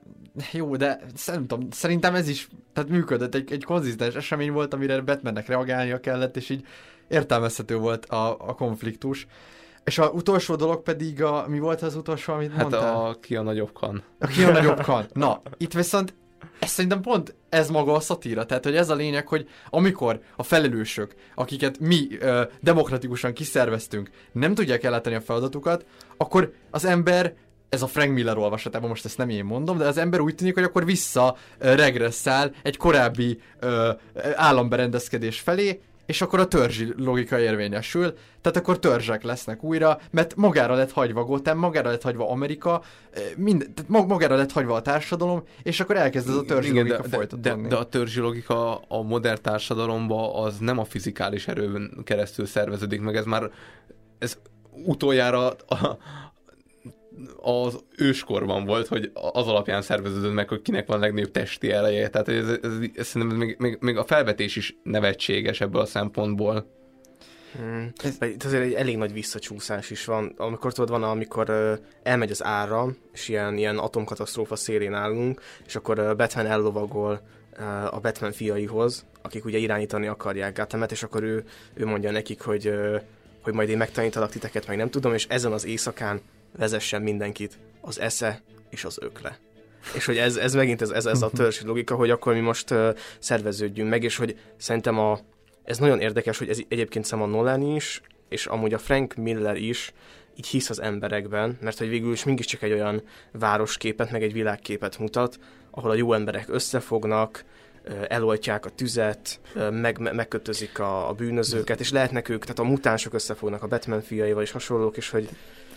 [0.51, 5.01] jó, de nem tudom, szerintem ez is tehát működött, egy, egy konzisztens esemény volt, amire
[5.01, 6.65] Batmannek reagálnia kellett, és így
[7.07, 9.27] értelmezhető volt a, a konfliktus.
[9.83, 12.95] És a utolsó dolog pedig, a, mi volt az utolsó, amit Hát mondtál?
[12.95, 14.03] a ki a nagyobb kan.
[14.19, 15.05] A ki a nagyobb kan.
[15.13, 16.13] Na, itt viszont
[16.59, 20.43] ez szerintem pont ez maga a szatíra, tehát hogy ez a lényeg, hogy amikor a
[20.43, 25.85] felelősök, akiket mi ö, demokratikusan kiszerveztünk, nem tudják ellátni a feladatukat,
[26.17, 27.33] akkor az ember
[27.69, 30.53] ez a Frank Miller olvasatában, most ezt nem én mondom, de az ember úgy tűnik,
[30.53, 33.91] hogy akkor vissza regresszál egy korábbi ö,
[34.35, 40.73] államberendezkedés felé, és akkor a törzsi logika érvényesül, tehát akkor törzsek lesznek újra, mert magára
[40.73, 42.81] lett hagyva Gotham, magára lett hagyva Amerika,
[43.35, 46.87] mind, tehát mag- magára lett hagyva a társadalom, és akkor elkezd ez a törzsi Igen,
[46.87, 52.01] logika de, de, de, a törzsi logika a modern társadalomban az nem a fizikális erőn
[52.03, 53.51] keresztül szerveződik meg, ez már
[54.19, 54.37] ez
[54.85, 55.97] utoljára a,
[57.41, 62.09] az őskorban volt, hogy az alapján szerveződött meg, hogy kinek van legnagyobb testi ereje.
[62.09, 66.77] Tehát ez, ez, ez, szerintem még, még, még a felvetés is nevetséges ebből a szempontból.
[67.57, 67.91] Hmm.
[68.03, 68.17] Ez...
[68.21, 70.33] Itt azért egy elég nagy visszacsúszás is van.
[70.37, 75.75] Amikor tudod, van, amikor uh, elmegy az ára, és ilyen, ilyen atomkatasztrófa szélén állunk, és
[75.75, 77.21] akkor uh, Batman ellovagol
[77.59, 82.41] uh, a Batman fiaihoz, akik ugye irányítani akarják Gothamet, és akkor ő, ő mondja nekik,
[82.41, 83.01] hogy, uh,
[83.41, 86.21] hogy majd én megtanítalak titeket, meg nem tudom, és ezen az éjszakán
[86.57, 89.37] vezessen mindenkit az esze és az ökle.
[89.95, 92.71] És hogy ez, ez megint ez, ez, ez a törzsi logika, hogy akkor mi most
[92.71, 95.19] uh, szerveződjünk meg, és hogy szerintem a,
[95.63, 99.55] ez nagyon érdekes, hogy ez egyébként szerintem a Nolan is, és amúgy a Frank Miller
[99.55, 99.93] is
[100.35, 104.97] így hisz az emberekben, mert hogy végül is mégiscsak egy olyan városképet, meg egy világképet
[104.97, 105.39] mutat,
[105.71, 107.45] ahol a jó emberek összefognak,
[108.07, 109.39] eloltják a tüzet,
[109.71, 114.41] meg, megkötözik a, a bűnözőket, és lehetnek ők, tehát a mutánsok összefognak a Batman fiaival
[114.41, 115.29] és hasonlók, és hogy...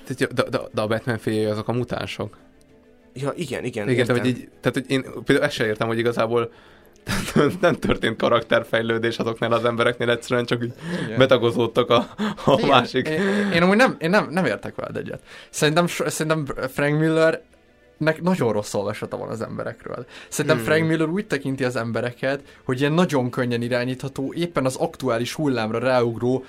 [0.06, 2.36] De, de, de a Batman fiai azok a mutánsok.
[3.14, 3.88] Ja, igen, igen.
[3.88, 6.52] Igen, de hogy így, tehát hogy én például ezt sem értem, hogy igazából
[7.60, 10.72] nem történt karakterfejlődés azoknál az embereknél, egyszerűen csak így
[11.04, 11.18] Igen.
[11.18, 12.08] betagozódtak a,
[12.44, 12.68] a Igen.
[12.68, 13.08] másik.
[13.08, 15.20] Én, én amúgy nem, én nem, nem értek veled egyet.
[15.50, 17.42] Szerintem, szerintem Frank Miller
[17.96, 20.06] nek nagyon rossz olvasata van az emberekről.
[20.28, 20.66] Szerintem hmm.
[20.66, 25.78] Frank Miller úgy tekinti az embereket, hogy ilyen nagyon könnyen irányítható, éppen az aktuális hullámra
[25.78, 26.44] ráugró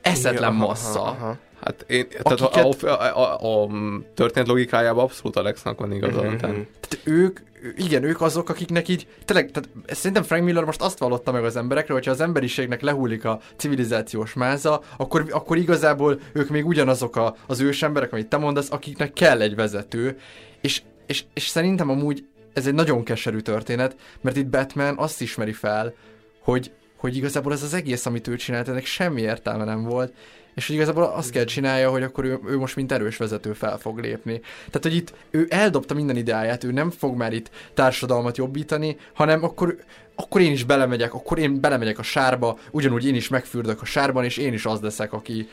[0.00, 1.02] eszetlen massza.
[1.02, 1.38] Aha, aha.
[1.64, 2.82] Hát én, tehát Akiket...
[2.82, 3.70] a, a, a, a
[4.14, 6.22] történet logikájában abszolút Alexnak van igaza.
[6.22, 6.36] Mm-hmm.
[6.36, 6.66] Tehát
[7.04, 7.40] ők,
[7.76, 11.56] igen, ők azok, akiknek így, tényleg, tehát szerintem Frank Miller most azt vallotta meg az
[11.56, 17.36] emberekre, hogyha az emberiségnek lehullik a civilizációs máza, akkor, akkor igazából ők még ugyanazok a,
[17.46, 20.18] az ősemberek, amit te mondasz, akiknek kell egy vezető,
[20.60, 25.52] és, és, és szerintem amúgy ez egy nagyon keserű történet, mert itt Batman azt ismeri
[25.52, 25.94] fel,
[26.40, 30.12] hogy, hogy igazából ez az egész, amit ő csinált, ennek semmi értelme nem volt,
[30.54, 33.78] és hogy igazából azt kell csinálja, hogy akkor ő, ő most mint erős vezető fel
[33.78, 34.40] fog lépni.
[34.40, 39.44] Tehát, hogy itt ő eldobta minden ideáját, ő nem fog már itt társadalmat jobbítani, hanem
[39.44, 39.76] akkor,
[40.14, 44.24] akkor én is belemegyek, akkor én belemegyek a sárba, ugyanúgy én is megfürdök a sárban,
[44.24, 45.48] és én is az leszek, aki,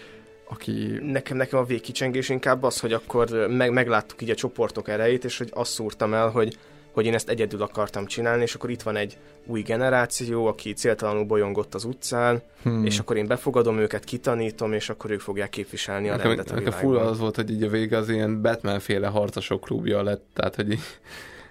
[0.49, 0.99] aki...
[1.01, 5.37] Nekem, nekem a végkicsengés inkább az, hogy akkor meg, megláttuk így a csoportok erejét, és
[5.37, 6.57] hogy azt szúrtam el, hogy
[6.99, 11.23] hogy én ezt egyedül akartam csinálni, és akkor itt van egy új generáció, aki céltalanul
[11.23, 12.85] bolyongott az utcán, hmm.
[12.85, 16.55] és akkor én befogadom őket, kitanítom, és akkor ők fogják képviselni a nekem, rendet a
[16.55, 20.55] Nekem full az volt, hogy így a vége az ilyen Batman-féle harcosok klubja lett, tehát
[20.55, 20.81] hogy így...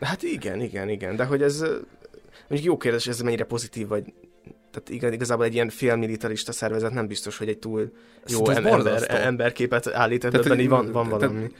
[0.01, 1.61] Hát igen, igen, igen, de hogy ez...
[2.49, 4.05] Mondjuk jó kérdés, ez mennyire pozitív, vagy
[4.71, 7.93] tehát igazából egy ilyen félmilitarista szervezet nem biztos, hogy egy túl
[8.27, 11.39] jó em- ember, emberképet állít, ebben így van, van valami.
[11.39, 11.53] Tehát,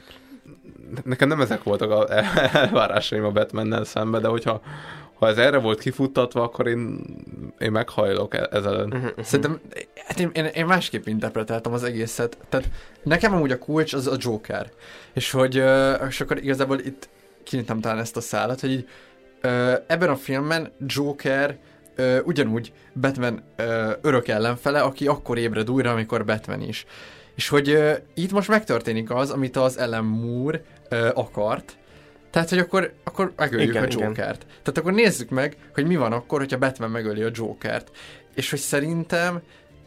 [1.03, 2.07] nekem nem ezek voltak a
[2.57, 4.61] elvárásaim a Batman-nel szemben, de hogyha
[5.19, 7.05] ha ez erre volt kifuttatva, akkor én,
[7.59, 8.85] én meghajlok e- ezzel.
[8.85, 9.59] Uh-huh, Szerintem
[10.05, 12.37] hát én, én, én másképp interpretáltam az egészet.
[12.49, 12.69] Tehát
[13.03, 14.71] nekem amúgy a kulcs az a Joker.
[15.13, 15.63] És hogy
[16.07, 17.09] és akkor igazából itt
[17.43, 18.87] kinyitom talán ezt a szálat, hogy így
[19.87, 21.57] ebben a filmben Joker
[22.23, 23.43] ugyanúgy Batman
[24.01, 26.85] örök ellenfele, aki akkor ébred újra, amikor Batman is.
[27.39, 30.61] És hogy uh, itt most megtörténik az, amit az Ellen Moore
[30.91, 31.77] uh, akart,
[32.29, 34.15] tehát, hogy akkor, akkor megöljük igen, a Jokert.
[34.15, 34.55] Igen.
[34.63, 37.91] Tehát akkor nézzük meg, hogy mi van akkor, hogyha Batman megöli a Jokert.
[38.35, 39.41] És hogy szerintem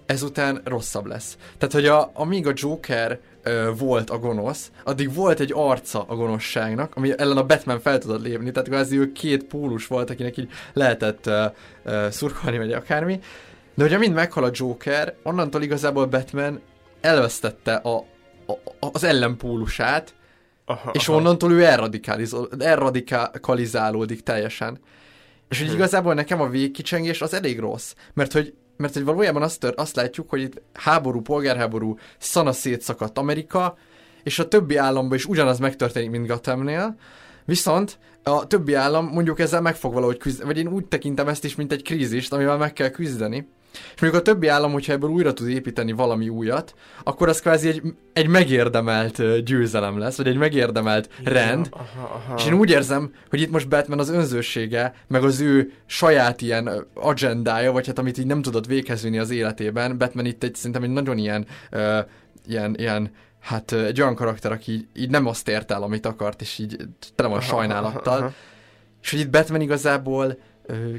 [0.07, 1.37] ezután rosszabb lesz.
[1.59, 3.21] Tehát, hogy a, amíg a Joker
[3.79, 8.23] volt a gonosz, addig volt egy arca a gonoszságnak, ami ellen a Batman fel tudott
[8.23, 11.45] lépni, tehát kvázi ő két pólus volt, akinek így lehetett uh,
[11.85, 13.21] uh, szurkolni, vagy akármi.
[13.75, 16.61] De hogyha mind meghal a Joker, onnantól igazából Batman
[17.03, 17.97] elvesztette a,
[18.47, 18.53] a,
[18.93, 20.15] az ellenpólusát,
[20.65, 21.19] aha, és aha.
[21.19, 21.65] onnantól ő
[22.59, 24.79] elradikalizálódik teljesen.
[25.49, 25.77] És hogy hmm.
[25.77, 29.97] igazából nekem a végkicsengés az elég rossz, mert hogy mert hogy valójában azt, tör, azt
[29.97, 33.77] látjuk, hogy itt háború, polgárháború, szana szétszakadt Amerika,
[34.23, 36.97] és a többi államban is ugyanaz megtörténik, mint Gothamnél,
[37.45, 41.45] viszont a többi állam mondjuk ezzel meg fog valahogy küzdeni, vagy én úgy tekintem ezt
[41.45, 43.49] is, mint egy krízist, amivel meg kell küzdeni.
[43.95, 47.69] És mondjuk a többi állam, hogyha ebből újra tud építeni valami újat, akkor az kvázi
[47.69, 51.69] egy, egy megérdemelt győzelem lesz, vagy egy megérdemelt rend.
[51.71, 52.35] Aha, aha.
[52.37, 56.87] És én úgy érzem, hogy itt most Batman az önzősége, meg az ő saját ilyen
[56.95, 60.83] agendája, vagy hát amit így nem tudott véghez vinni az életében, Batman itt egy, szerintem
[60.83, 61.99] egy nagyon ilyen, ö,
[62.47, 63.11] ilyen, ilyen
[63.41, 66.77] hát egy olyan karakter, aki így, így nem azt ért el, amit akart, és így
[67.15, 68.19] tele van Aha, sajnálattal.
[68.19, 68.33] aha.
[69.03, 70.39] És hogy itt Batman igazából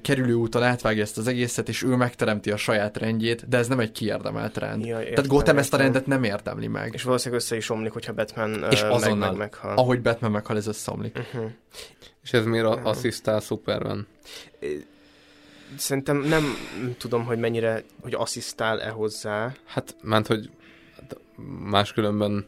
[0.02, 3.80] kerülő úton átvágja ezt az egészet, és ő megteremti a saját rendjét, de ez nem
[3.80, 4.86] egy kiérdemelt rend.
[4.86, 6.94] Ja, Tehát értem, Gotham ezt a rendet nem érdemli meg.
[6.94, 9.78] És valószínűleg össze is omlik, hogyha Batman és ö, azonnal, meg, meg, meghal.
[9.78, 11.18] ahogy Batman meghal, ez összeomlik.
[11.18, 11.52] Uh-huh.
[12.24, 14.08] És ez miért a- asszisztál Superman?
[15.78, 16.44] Szerintem nem
[16.98, 19.54] tudom, hogy mennyire, hogy asszisztál-e hozzá.
[19.66, 20.50] Hát, ment, hogy
[20.96, 21.18] hát
[21.64, 22.46] máskülönben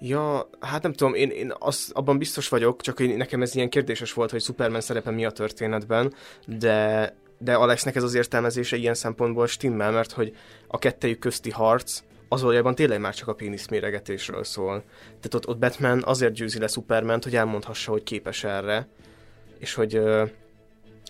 [0.00, 3.68] Ja, hát nem tudom, én, én az, abban biztos vagyok, csak én, nekem ez ilyen
[3.68, 6.14] kérdéses volt, hogy Superman szerepe mi a történetben,
[6.46, 10.36] de, de Alexnek ez az értelmezése ilyen szempontból stimmel, mert hogy
[10.66, 12.02] a kettejük közti harc
[12.32, 14.82] az valójában tényleg már csak a pénisz méregetésről szól.
[15.04, 18.88] Tehát ott, ott Batman azért győzi le Supermant, hogy elmondhassa, hogy képes erre,
[19.58, 20.00] és hogy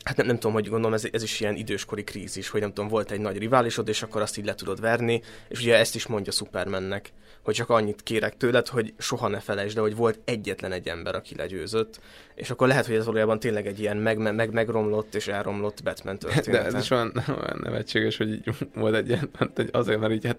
[0.05, 2.91] hát nem, nem tudom, hogy gondolom, ez, ez is ilyen időskori krízis, hogy nem tudom,
[2.91, 6.07] volt egy nagy riválisod, és akkor azt így le tudod verni, és ugye ezt is
[6.07, 7.13] mondja Supermannek,
[7.43, 11.15] hogy csak annyit kérek tőled, hogy soha ne felejtsd, de hogy volt egyetlen egy ember,
[11.15, 12.01] aki legyőzött,
[12.35, 16.19] és akkor lehet, hogy ez valójában tényleg egy ilyen meg, meg, megromlott és elromlott Batman
[16.19, 16.51] története.
[16.51, 20.13] De ez is olyan, olyan nevetséges, hogy így volt egy ilyen, hát egy- azért, mert
[20.13, 20.39] így hát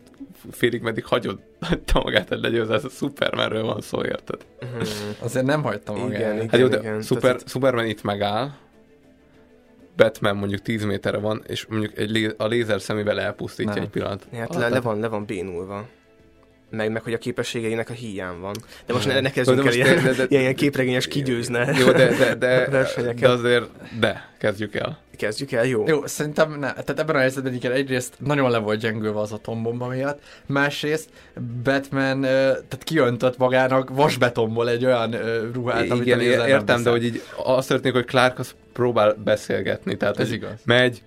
[0.51, 4.45] félig meddig hagyod hagyta magát, hogy legyőzze, ez a Supermanről van szó, érted?
[5.19, 6.19] Azért nem hagytam magát.
[6.19, 7.01] Igen, igen, Hát jó, de igen.
[7.01, 8.49] Super, Tehát- Superman itt megáll,
[9.95, 13.83] Batman mondjuk 10 méterre van, és mondjuk egy lé, a lézer szemével elpusztítja Nem.
[13.83, 14.27] egy pillanat.
[14.33, 15.87] Hát le, le, van, le van bénulva.
[16.75, 18.53] Meg, meg hogy a képességeinek a hiány van.
[18.85, 21.91] De most ne, ne kezdjünk De el ilyen, de- de- ilyen, ilyen képregényes kigyőzne Jó,
[21.91, 23.19] de, de, de, versenyeket.
[23.19, 23.65] de azért,
[23.99, 25.01] de, kezdjük el.
[25.17, 25.87] Kezdjük el, jó?
[25.87, 26.71] Jó, szerintem ne.
[26.73, 31.09] Tehát ebben a helyzetben igen, egyrészt nagyon le volt gyengülve az atombomba miatt, másrészt
[31.63, 35.15] Batman tehát kiöntött magának vasbetonból egy olyan
[35.53, 38.55] ruhát, amit Igen, a lézer nem értem, de hogy így az történik, hogy Clark az
[38.73, 40.51] próbál beszélgetni, tehát Ez igaz.
[40.65, 41.01] megy,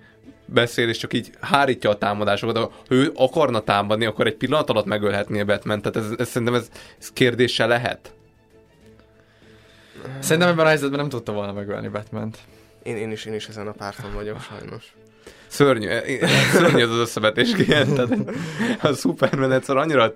[0.47, 2.57] beszél, és csak így hárítja a támadásokat.
[2.57, 6.55] Ha ő akarna támadni, akkor egy pillanat alatt megölhetné a Batman, tehát ez, ez szerintem
[6.55, 6.69] ez,
[6.99, 8.13] ez kérdése lehet.
[10.19, 12.37] Szerintem ebben a helyzetben nem tudta volna megölni Batman-t.
[12.83, 14.93] Én, én, is, én is ezen a párton vagyok, sajnos.
[15.47, 15.87] Szörnyű,
[16.51, 18.09] szörnyű az az összevetés ilyen, tehát
[18.81, 20.13] a Superman egyszer annyira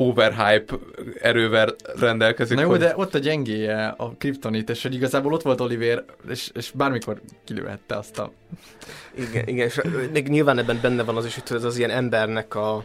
[0.00, 0.74] overhype
[1.20, 2.56] erővel rendelkezik.
[2.56, 6.04] Na jó, hogy- de ott a gyengéje a kriptonit, és hogy igazából ott volt Oliver,
[6.28, 8.32] és, és bármikor kilőhette azt a...
[9.14, 9.80] Igen, igen, és
[10.12, 12.84] még nyilván ebben benne van az is, hogy ez az ilyen embernek a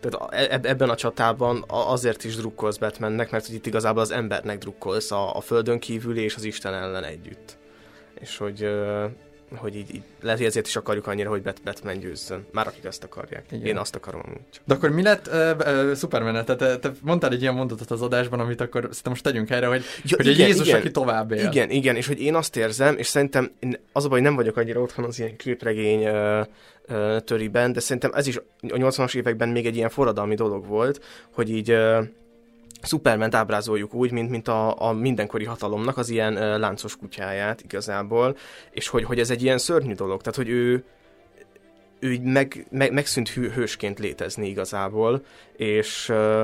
[0.00, 4.58] tehát eb- ebben a csatában azért is drukkolsz Batmannek, mert hogy itt igazából az embernek
[4.58, 7.58] drukkolsz a, a földön kívüli és az Isten ellen együtt.
[8.20, 8.68] És hogy,
[9.56, 12.46] hogy így, így lehet, hogy ezért is akarjuk annyira, hogy Bat- Batman győzzön.
[12.52, 13.44] Már akik ezt akarják.
[13.50, 13.66] Igen.
[13.66, 14.40] Én azt akarom amúgy.
[14.50, 14.62] Csak.
[14.66, 18.02] De akkor mi lett uh, uh, superman te, te, te mondtál egy ilyen mondatot az
[18.02, 21.46] adásban, amit akkor szerintem most tegyünk helyre, hogy, Ja, hogy egy Jézus, aki tovább él.
[21.46, 23.52] Igen, igen, és hogy én azt érzem, és szerintem
[23.92, 26.42] az a baj, hogy nem vagyok annyira otthon az ilyen képregény ö,
[26.86, 31.04] ö, töriben, de szerintem ez is a 80-as években még egy ilyen forradalmi dolog volt,
[31.32, 32.00] hogy így ö,
[32.82, 38.36] Superman ábrázoljuk úgy, mint, mint a, a mindenkori hatalomnak az ilyen ö, láncos kutyáját igazából,
[38.70, 40.84] és hogy, hogy ez egy ilyen szörnyű dolog, tehát hogy ő
[41.98, 45.24] ő meg, meg, megszűnt hű, hősként létezni igazából,
[45.56, 46.42] és ö,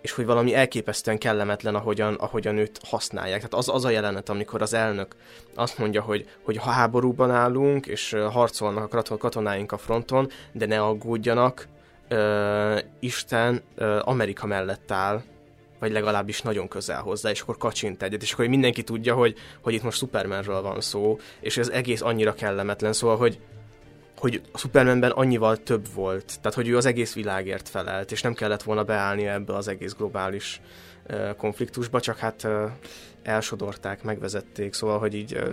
[0.00, 3.36] és hogy valami elképesztően kellemetlen, ahogyan, ahogyan őt használják.
[3.36, 5.16] Tehát az, az a jelenet, amikor az elnök
[5.54, 10.82] azt mondja, hogy, hogy háborúban állunk, és harcolnak a katon- katonáink a fronton, de ne
[10.82, 11.68] aggódjanak,
[12.08, 15.22] ö, Isten ö, Amerika mellett áll,
[15.84, 19.74] vagy legalábbis nagyon közel hozzá, és akkor kacsint egyet, és akkor mindenki tudja, hogy, hogy
[19.74, 23.38] itt most Supermanről van szó, és ez egész annyira kellemetlen, szóval, hogy,
[24.18, 28.34] hogy a Supermanben annyival több volt, tehát hogy ő az egész világért felelt, és nem
[28.34, 30.60] kellett volna beállni ebbe az egész globális
[31.10, 32.70] uh, konfliktusba, csak hát uh,
[33.22, 35.52] elsodorták, megvezették, szóval, hogy így uh,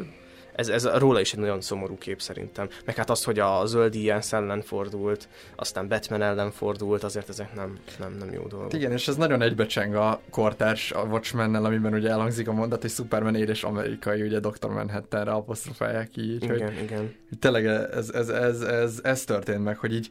[0.55, 2.69] ez, ez róla is egy nagyon szomorú kép szerintem.
[2.85, 7.53] Meg hát az, hogy a zöld ilyen ellen fordult, aztán Batman ellen fordult, azért ezek
[7.55, 8.73] nem, nem, nem jó dolgok.
[8.73, 12.91] Igen, és ez nagyon egybecseng a kortárs a Watchmen-nel, amiben ugye elhangzik a mondat, hogy
[12.91, 14.69] Superman és amerikai, ugye Dr.
[14.69, 16.43] Manhattanre apostrofálják így.
[16.43, 17.15] Igen, hogy, igen.
[17.29, 20.09] hogy Tényleg ez, ez, ez, ez, ez történt meg, hogy így,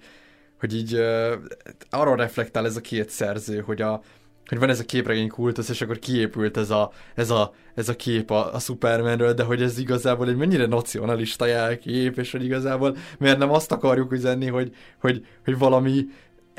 [0.61, 1.33] hogy így uh,
[1.91, 4.03] arra reflektál ez a két szerző, hogy a,
[4.51, 7.97] hogy van ez a képregény kultusz, és akkor kiépült ez a, ez a, ez a
[7.97, 12.97] kép a, a Supermanről, de hogy ez igazából egy mennyire nacionalista jelkép, és hogy igazából
[13.19, 16.05] miért nem azt akarjuk üzenni, hogy, hogy, hogy valami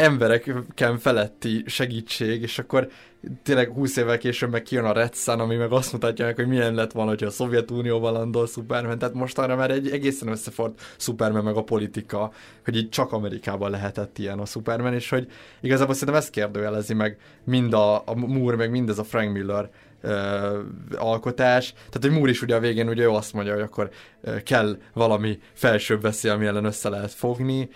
[0.01, 2.87] embereken feletti segítség, és akkor
[3.43, 6.47] tényleg 20 évvel később meg kijön a Red Sun, ami meg azt mutatja meg, hogy
[6.47, 10.81] milyen lett volna, hogyha a Szovjetunióban landol Superman, tehát most arra már egy egészen összefort
[10.97, 12.31] Superman meg a politika,
[12.63, 15.27] hogy így csak Amerikában lehetett ilyen a Superman, és hogy
[15.61, 19.69] igazából szerintem ezt kérdőjelezi meg mind a, a Moore, meg mindez a Frank Miller
[20.03, 20.11] uh,
[20.95, 21.73] alkotás.
[21.73, 23.89] Tehát, hogy Moore is ugye a végén ugye ő azt mondja, hogy akkor
[24.43, 27.69] kell valami felsőbb veszély, ami ellen össze lehet fogni.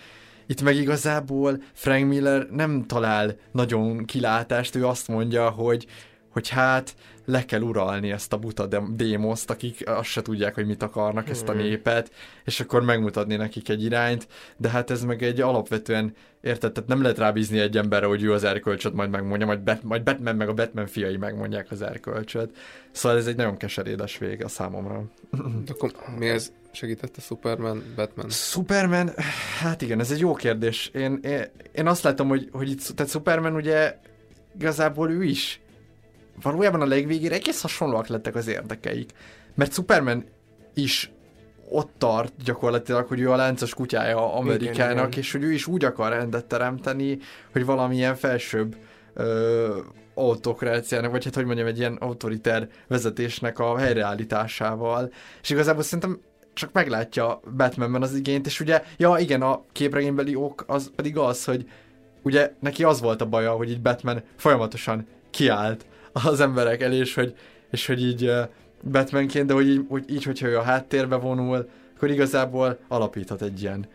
[0.46, 5.86] Itt meg igazából Frank Miller nem talál nagyon kilátást, ő azt mondja, hogy,
[6.28, 6.94] hogy hát
[7.26, 11.48] le kell uralni ezt a buta démoszt, akik azt se tudják, hogy mit akarnak, ezt
[11.48, 11.60] a hmm.
[11.60, 12.10] népet,
[12.44, 17.02] és akkor megmutatni nekik egy irányt, de hát ez meg egy alapvetően, érted, tehát nem
[17.02, 20.48] lehet rábízni egy emberre, hogy ő az erkölcsöt majd megmondja, majd, Bat- majd Batman meg
[20.48, 22.56] a Batman fiai megmondják az erkölcsöt.
[22.90, 25.04] Szóval ez egy nagyon keserédes vége a számomra.
[25.72, 28.30] Akkor mi ez segítette Superman, Batman?
[28.30, 29.10] Superman,
[29.60, 30.90] hát igen, ez egy jó kérdés.
[30.94, 33.98] Én, én, én azt látom, hogy, hogy itt, tehát Superman ugye
[34.58, 35.60] igazából ő is
[36.42, 39.10] valójában a legvégére egész hasonlóak lettek az érdekeik.
[39.54, 40.24] Mert Superman
[40.74, 41.10] is
[41.68, 45.18] ott tart gyakorlatilag, hogy ő a láncos kutyája Amerikának, igen, igen.
[45.18, 47.18] és hogy ő is úgy akar rendet teremteni,
[47.52, 48.76] hogy valamilyen felsőbb
[49.14, 49.78] ö,
[50.14, 55.12] autokráciának, vagy hát hogy mondjam, egy ilyen autoriter vezetésnek a helyreállításával.
[55.42, 56.20] És igazából szerintem
[56.54, 61.44] csak meglátja Batmanben az igényt, és ugye, ja igen, a képregénybeli ok az pedig az,
[61.44, 61.68] hogy
[62.22, 65.86] ugye neki az volt a baja, hogy így Batman folyamatosan kiállt
[66.24, 67.36] az emberek elé, és hogy,
[67.70, 68.32] és hogy így
[68.90, 73.62] Batmanként, de hogy így, hogy így, hogyha ő a háttérbe vonul, akkor igazából alapíthat egy
[73.62, 73.86] ilyen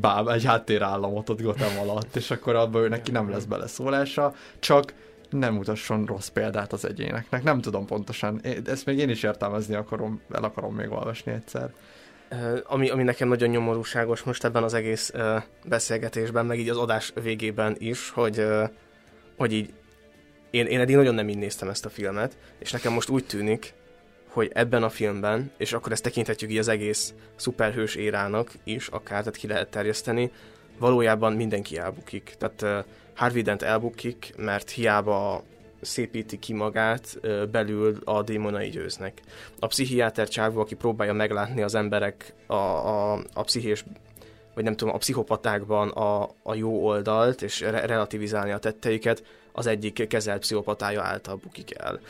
[0.00, 4.94] báb, egy háttérállamot ott Gotham alatt, és akkor abban ő neki nem lesz beleszólása, csak
[5.30, 7.42] nem mutasson rossz példát az egyéneknek.
[7.42, 11.72] Nem tudom pontosan, ezt még én is értelmezni akarom, el akarom még olvasni egyszer.
[12.64, 15.12] Ami, ami nekem nagyon nyomorúságos most ebben az egész
[15.64, 18.46] beszélgetésben, meg így az adás végében is, hogy,
[19.36, 19.72] hogy így
[20.52, 23.74] én, én eddig nagyon nem így néztem ezt a filmet, és nekem most úgy tűnik,
[24.28, 29.18] hogy ebben a filmben, és akkor ezt tekinthetjük így az egész szuperhős érának is, akár,
[29.18, 30.30] tehát ki lehet terjeszteni,
[30.78, 32.34] valójában mindenki elbukik.
[32.38, 35.44] Tehát uh, Harvey Dent elbukik, mert hiába
[35.80, 39.20] szépíti ki magát, uh, belül a démonai győznek.
[39.58, 43.84] A pszichiáter csávó, aki próbálja meglátni az emberek a, a, a pszichés
[44.54, 49.22] vagy nem tudom, a pszichopatákban a, a jó oldalt, és re- relativizálni a tetteiket,
[49.52, 52.00] az egyik kezelt pszichopatája által bukik el.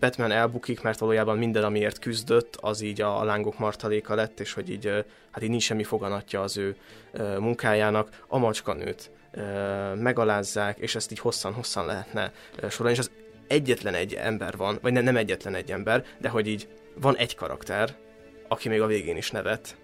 [0.00, 4.70] Batman elbukik, mert valójában minden, amiért küzdött, az így a lángok martaléka lett, és hogy
[4.70, 6.76] így, hát így nincs semmi foganatja az ő
[7.38, 8.24] munkájának.
[8.26, 9.10] A macskanőt
[9.94, 12.32] megalázzák, és ezt így hosszan-hosszan lehetne
[12.68, 13.10] sorolni, és az
[13.46, 17.34] egyetlen egy ember van, vagy ne, nem egyetlen egy ember, de hogy így van egy
[17.34, 17.94] karakter,
[18.48, 19.76] aki még a végén is nevet,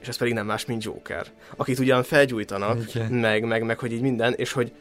[0.00, 4.00] és ez pedig nem más, mint Joker, akit ugyan felgyújtanak, meg, meg, meg, hogy így
[4.00, 4.72] minden, és hogy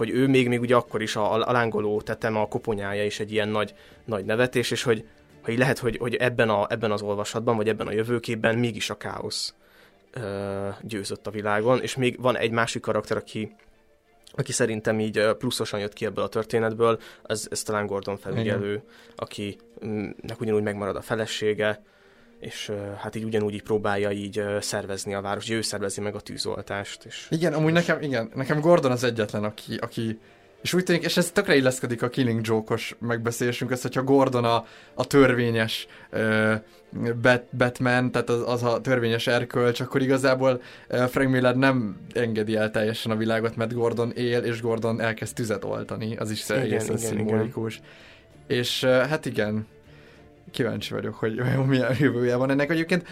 [0.00, 3.32] hogy ő még, még ugye akkor is a, a lángoló tetem, a koponyája is egy
[3.32, 5.04] ilyen nagy, nagy nevetés, és hogy,
[5.42, 8.96] hogy lehet, hogy, hogy ebben, a, ebben az olvasatban, vagy ebben a jövőképben mégis a
[8.96, 9.54] káosz
[10.12, 13.54] ö, győzött a világon, és még van egy másik karakter, aki,
[14.32, 18.82] aki szerintem így pluszosan jött ki ebből a történetből, ez, ez talán Gordon felügyelő,
[19.16, 21.82] akinek ugyanúgy megmarad a felesége,
[22.40, 27.04] és hát így ugyanúgy így próbálja így szervezni a város, ő szervezi meg a tűzoltást.
[27.04, 30.18] És, igen, amúgy nekem, igen, nekem Gordon az egyetlen, aki, aki
[30.62, 34.66] és úgy tűnik, és ez tökre illeszkedik a Killing Joke-os megbeszélésünk, ez, hogyha Gordon a,
[34.94, 36.54] a törvényes uh,
[37.22, 42.56] Bat, Batman, tehát az, az a törvényes erkölcs, akkor igazából uh, Frank Miller nem engedi
[42.56, 46.62] el teljesen a világot, mert Gordon él, és Gordon elkezd tüzet oltani, az is igen,
[46.62, 47.74] egészen igen, szimbolikus.
[47.74, 48.58] Igen.
[48.60, 49.66] És uh, hát igen,
[50.50, 52.70] kíváncsi vagyok, hogy milyen jövője van ennek.
[52.70, 53.06] Egyébként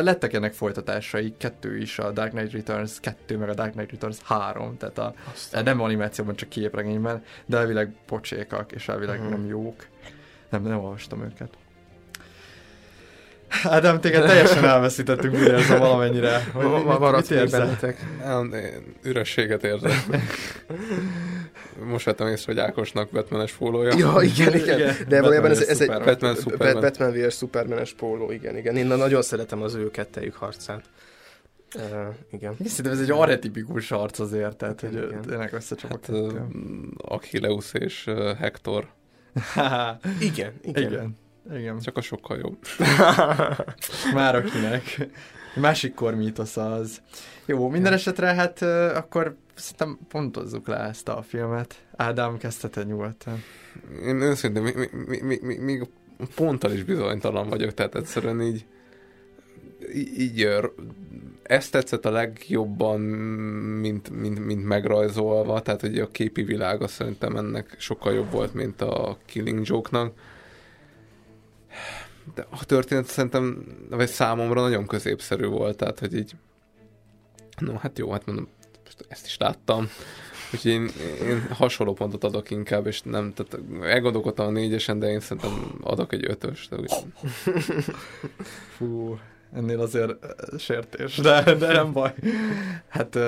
[0.00, 4.18] lettek ennek folytatásai, kettő is, a Dark Knight Returns 2, meg a Dark Knight Returns
[4.22, 5.64] 3, tehát a, Aztán.
[5.64, 9.30] nem animációban, csak képregényben, de elvileg pocsékak, és elvileg uh-huh.
[9.30, 9.86] nem jók.
[10.48, 11.56] Nem, nem olvastam őket.
[13.62, 16.44] Ádám, téged teljesen elveszítettünk, úgy érzem valamennyire.
[16.52, 18.06] Hogy mit, mit, mit bennetek?
[19.02, 20.02] Ürességet érzem.
[21.84, 23.94] Most vettem észre, hogy Ákosnak Batmanes pólója.
[23.96, 24.78] Ja, igen, igen.
[24.78, 24.94] igen.
[25.08, 26.80] De valójában ez, ez egy Batman, Superman.
[26.80, 27.36] Batman vs.
[27.36, 28.76] Supermanes póló, igen, igen.
[28.76, 30.84] Én nagyon szeretem az ő kettejük harcát.
[31.74, 31.82] Uh,
[32.30, 32.56] igen.
[32.64, 35.22] Szerintem ez egy aretipikus harc azért, tehát igen, hogy igen.
[35.22, 36.06] tényleg összecsapok.
[36.06, 36.16] Hát,
[36.96, 38.88] Achilleus és Hector.
[40.20, 40.82] igen, igen.
[40.92, 41.16] igen.
[41.50, 41.78] Igen.
[41.78, 42.58] Csak a sokkal jobb.
[44.14, 45.08] Már akinek.
[45.54, 47.00] Másik kor mítosz az.
[47.44, 48.62] Jó, minden esetre hát
[48.96, 51.74] akkor szerintem pontozzuk le ezt a filmet.
[51.96, 53.42] Ádám, kezdheted nyugodtan.
[54.04, 55.88] Én őszintén még, még, még, még, még
[56.34, 58.64] ponttal is bizonytalan vagyok, tehát egyszerűen így
[59.94, 60.48] így
[61.42, 63.00] ezt tetszett a legjobban,
[63.80, 68.80] mint, mint, mint megrajzolva, tehát hogy a képi világa szerintem ennek sokkal jobb volt, mint
[68.80, 70.12] a Killing Joke-nak.
[72.34, 76.34] De a történet szerintem, vagy számomra nagyon középszerű volt, tehát hogy így
[77.58, 78.48] no hát jó, hát mondom,
[79.08, 79.88] ezt is láttam.
[80.52, 80.90] Úgyhogy én,
[81.22, 86.12] én hasonló pontot adok inkább, és nem, tehát elgondolkodtam a négyesen, de én szerintem adok
[86.12, 86.68] egy ötös.
[86.68, 86.92] De úgy...
[88.76, 89.18] Fú,
[89.52, 90.14] ennél azért
[90.58, 92.14] sértés, de, de nem baj.
[92.88, 93.18] Hát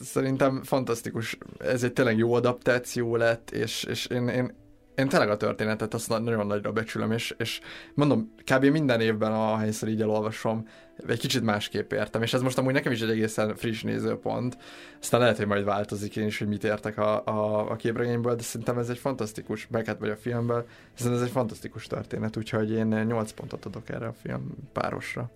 [0.00, 4.54] szerintem fantasztikus, ez egy tényleg jó adaptáció lett, és, és én, én
[4.96, 7.60] én tényleg a történetet azt nagyon nagyra becsülöm, és, és
[7.94, 8.64] mondom, kb.
[8.64, 10.68] minden évben, ahányszor így elolvasom,
[11.06, 14.56] egy kicsit másképp értem, és ez most amúgy nekem is egy egészen friss nézőpont,
[15.00, 18.42] aztán lehet, hogy majd változik én is, hogy mit értek a, a, a képregényből, de
[18.42, 22.86] szerintem ez egy fantasztikus, beket vagy a filmből, szerintem ez egy fantasztikus történet, úgyhogy én
[22.86, 25.30] 8 pontot adok erre a film párosra.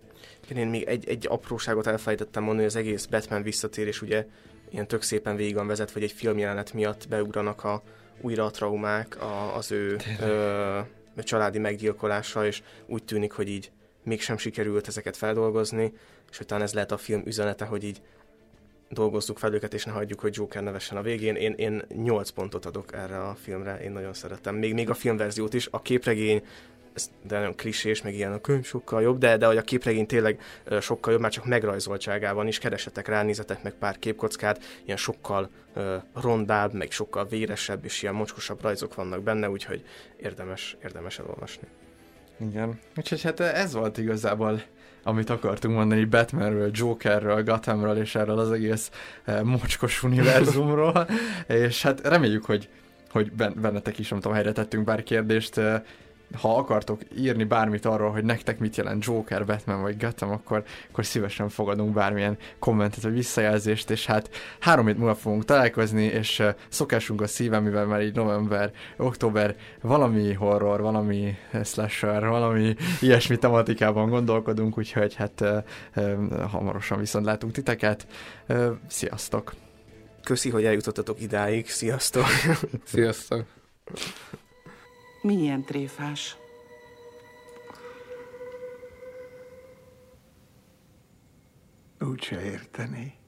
[0.54, 4.26] Én még egy, egy apróságot elfelejtettem mondani, hogy az egész Batman visszatérés ugye
[4.70, 7.82] ilyen tök szépen végig van vezet, hogy egy filmjelenet miatt beugranak a,
[8.20, 10.80] újra a traumák a, az ő ö,
[11.22, 13.70] családi meggyilkolása, és úgy tűnik, hogy így
[14.02, 15.92] mégsem sikerült ezeket feldolgozni,
[16.30, 18.00] és talán ez lehet a film üzenete, hogy így
[18.88, 21.34] dolgozzuk fel őket, és ne hagyjuk, hogy Joker nevessen a végén.
[21.34, 24.54] Én, én 8 pontot adok erre a filmre, én nagyon szeretem.
[24.54, 25.68] Még, még a filmverziót is.
[25.70, 26.42] A képregény
[26.92, 30.06] ez de nagyon klisés, meg ilyen a könyv sokkal jobb, de, de hogy a képregény
[30.06, 30.40] tényleg
[30.80, 35.94] sokkal jobb, már csak megrajzoltságában is, keresetek rá, nézetek meg pár képkockát, ilyen sokkal uh,
[36.14, 39.84] rondább, meg sokkal véresebb, és ilyen mocskosabb rajzok vannak benne, úgyhogy
[40.16, 41.68] érdemes, érdemes elolvasni.
[42.40, 44.62] Igen, úgyhogy hát ez volt igazából
[45.02, 48.90] amit akartunk mondani Batmanről, Jokerről, Gothamről és erről az egész
[49.24, 51.08] eh, mocskos univerzumról,
[51.46, 52.68] és hát reméljük, hogy
[53.10, 55.60] hogy bennetek is, nem tudom, helyre tettünk bár kérdést,
[56.32, 61.06] ha akartok írni bármit arról, hogy nektek mit jelent Joker, Batman vagy Gotham, akkor, akkor
[61.06, 67.20] szívesen fogadunk bármilyen kommentet vagy visszajelzést, és hát három hét múlva fogunk találkozni, és szokásunk
[67.20, 74.78] a szívem, mivel már így november, október valami horror, valami slasher, valami ilyesmi tematikában gondolkodunk,
[74.78, 75.44] úgyhogy hát
[76.50, 78.06] hamarosan viszont látunk titeket.
[78.86, 79.54] Sziasztok!
[80.24, 81.68] Köszi, hogy eljutottatok idáig.
[81.68, 82.24] Sziasztok!
[82.84, 83.44] Sziasztok!
[85.22, 86.36] Milyen tréfás?
[92.00, 93.19] Úgyse érteni.